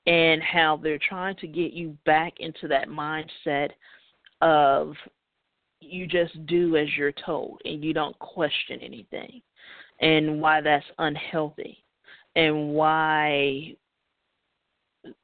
and 0.05 0.41
how 0.41 0.79
they're 0.81 0.99
trying 0.99 1.35
to 1.37 1.47
get 1.47 1.73
you 1.73 1.95
back 2.05 2.33
into 2.39 2.67
that 2.67 2.87
mindset 2.89 3.69
of 4.41 4.93
you 5.81 6.07
just 6.07 6.45
do 6.45 6.77
as 6.77 6.87
you're 6.97 7.13
told 7.25 7.61
and 7.65 7.83
you 7.83 7.93
don't 7.93 8.17
question 8.19 8.79
anything, 8.81 9.41
and 10.01 10.41
why 10.41 10.61
that's 10.61 10.85
unhealthy, 10.97 11.83
and 12.35 12.73
why 12.73 13.75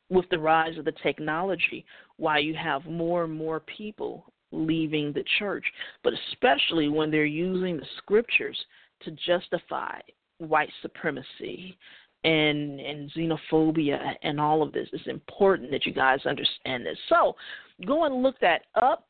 with 0.10 0.26
the 0.30 0.40
rise 0.40 0.78
of 0.78 0.86
the 0.86 0.94
technology, 1.04 1.86
why 2.18 2.38
you 2.38 2.54
have 2.54 2.86
more 2.86 3.24
and 3.24 3.34
more 3.34 3.60
people 3.62 4.32
leaving 4.52 5.12
the 5.12 5.24
church, 5.40 5.66
but 6.04 6.14
especially 6.32 6.88
when 6.88 7.12
they're 7.12 7.26
using 7.26 7.78
the 7.78 7.86
scriptures 7.98 8.58
to 9.02 9.12
justify 9.26 10.00
white 10.38 10.70
supremacy 10.82 11.78
and 12.26 12.80
and 12.80 13.12
xenophobia 13.14 14.16
and 14.24 14.42
all 14.42 14.62
of 14.62 14.74
this. 14.74 14.90
It's 14.92 15.08
important 15.08 15.72
that 15.72 15.86
you 15.86 15.94
guys 15.94 16.20
understand 16.26 16.86
this. 16.86 16.98
So 17.08 17.36
go 17.86 18.06
and 18.06 18.22
look 18.22 18.40
that 18.42 18.64
up, 18.82 19.08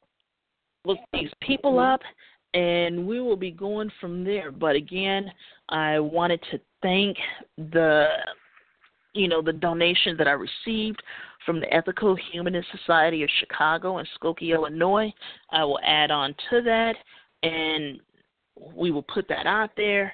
look 0.85 0.99
these 1.13 1.31
people 1.41 1.79
up, 1.79 2.01
and 2.53 3.07
we 3.07 3.21
will 3.21 3.37
be 3.37 3.51
going 3.51 3.89
from 3.99 4.23
there. 4.23 4.51
But 4.51 4.75
again, 4.75 5.31
I 5.69 5.99
wanted 5.99 6.41
to 6.51 6.59
thank 6.81 7.17
the 7.57 8.07
you 9.13 9.29
know, 9.29 9.41
the 9.41 9.53
donation 9.53 10.17
that 10.17 10.27
I 10.27 10.31
received 10.31 11.01
from 11.45 11.61
the 11.61 11.73
Ethical 11.73 12.17
Humanist 12.33 12.67
Society 12.77 13.23
of 13.23 13.29
Chicago 13.39 13.99
and 13.99 14.07
Skokie, 14.19 14.53
Illinois. 14.53 15.13
I 15.51 15.63
will 15.63 15.79
add 15.85 16.11
on 16.11 16.35
to 16.49 16.61
that 16.63 16.95
and 17.41 17.99
we 18.75 18.91
will 18.91 19.03
put 19.03 19.29
that 19.29 19.45
out 19.47 19.69
there 19.77 20.13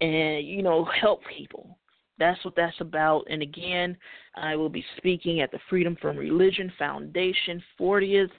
and, 0.00 0.46
you 0.46 0.62
know, 0.62 0.84
help 1.00 1.20
people. 1.36 1.76
That's 2.18 2.44
what 2.44 2.56
that's 2.56 2.80
about. 2.80 3.24
And 3.30 3.42
again, 3.42 3.96
I 4.36 4.56
will 4.56 4.68
be 4.68 4.84
speaking 4.96 5.40
at 5.40 5.50
the 5.50 5.58
Freedom 5.70 5.96
from 6.00 6.16
Religion 6.16 6.72
Foundation 6.78 7.62
40th 7.80 8.30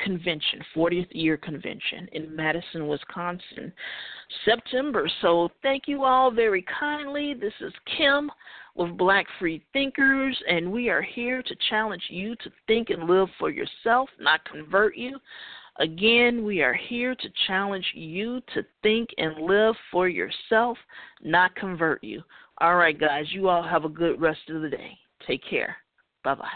convention, 0.00 0.60
40th 0.76 1.08
year 1.10 1.36
convention 1.36 2.08
in 2.12 2.34
Madison, 2.34 2.88
Wisconsin, 2.88 3.72
September. 4.44 5.08
So 5.22 5.48
thank 5.62 5.84
you 5.86 6.04
all 6.04 6.30
very 6.30 6.64
kindly. 6.78 7.34
This 7.34 7.54
is 7.60 7.72
Kim 7.96 8.30
with 8.74 8.96
Black 8.96 9.26
Free 9.38 9.64
Thinkers, 9.72 10.36
and 10.48 10.70
we 10.70 10.88
are 10.88 11.02
here 11.02 11.42
to 11.42 11.56
challenge 11.70 12.02
you 12.08 12.34
to 12.36 12.50
think 12.66 12.90
and 12.90 13.08
live 13.08 13.28
for 13.38 13.50
yourself, 13.50 14.08
not 14.18 14.44
convert 14.44 14.96
you. 14.96 15.18
Again, 15.78 16.44
we 16.44 16.62
are 16.62 16.74
here 16.74 17.14
to 17.16 17.28
challenge 17.46 17.86
you 17.94 18.40
to 18.54 18.64
think 18.82 19.08
and 19.18 19.46
live 19.46 19.74
for 19.90 20.08
yourself, 20.08 20.78
not 21.22 21.54
convert 21.56 22.02
you. 22.02 22.22
All 22.64 22.76
right, 22.76 22.98
guys, 22.98 23.26
you 23.28 23.50
all 23.50 23.62
have 23.62 23.84
a 23.84 23.90
good 23.90 24.18
rest 24.22 24.40
of 24.48 24.62
the 24.62 24.70
day. 24.70 24.96
Take 25.26 25.42
care. 25.44 25.76
Bye 26.24 26.34
bye. 26.34 26.48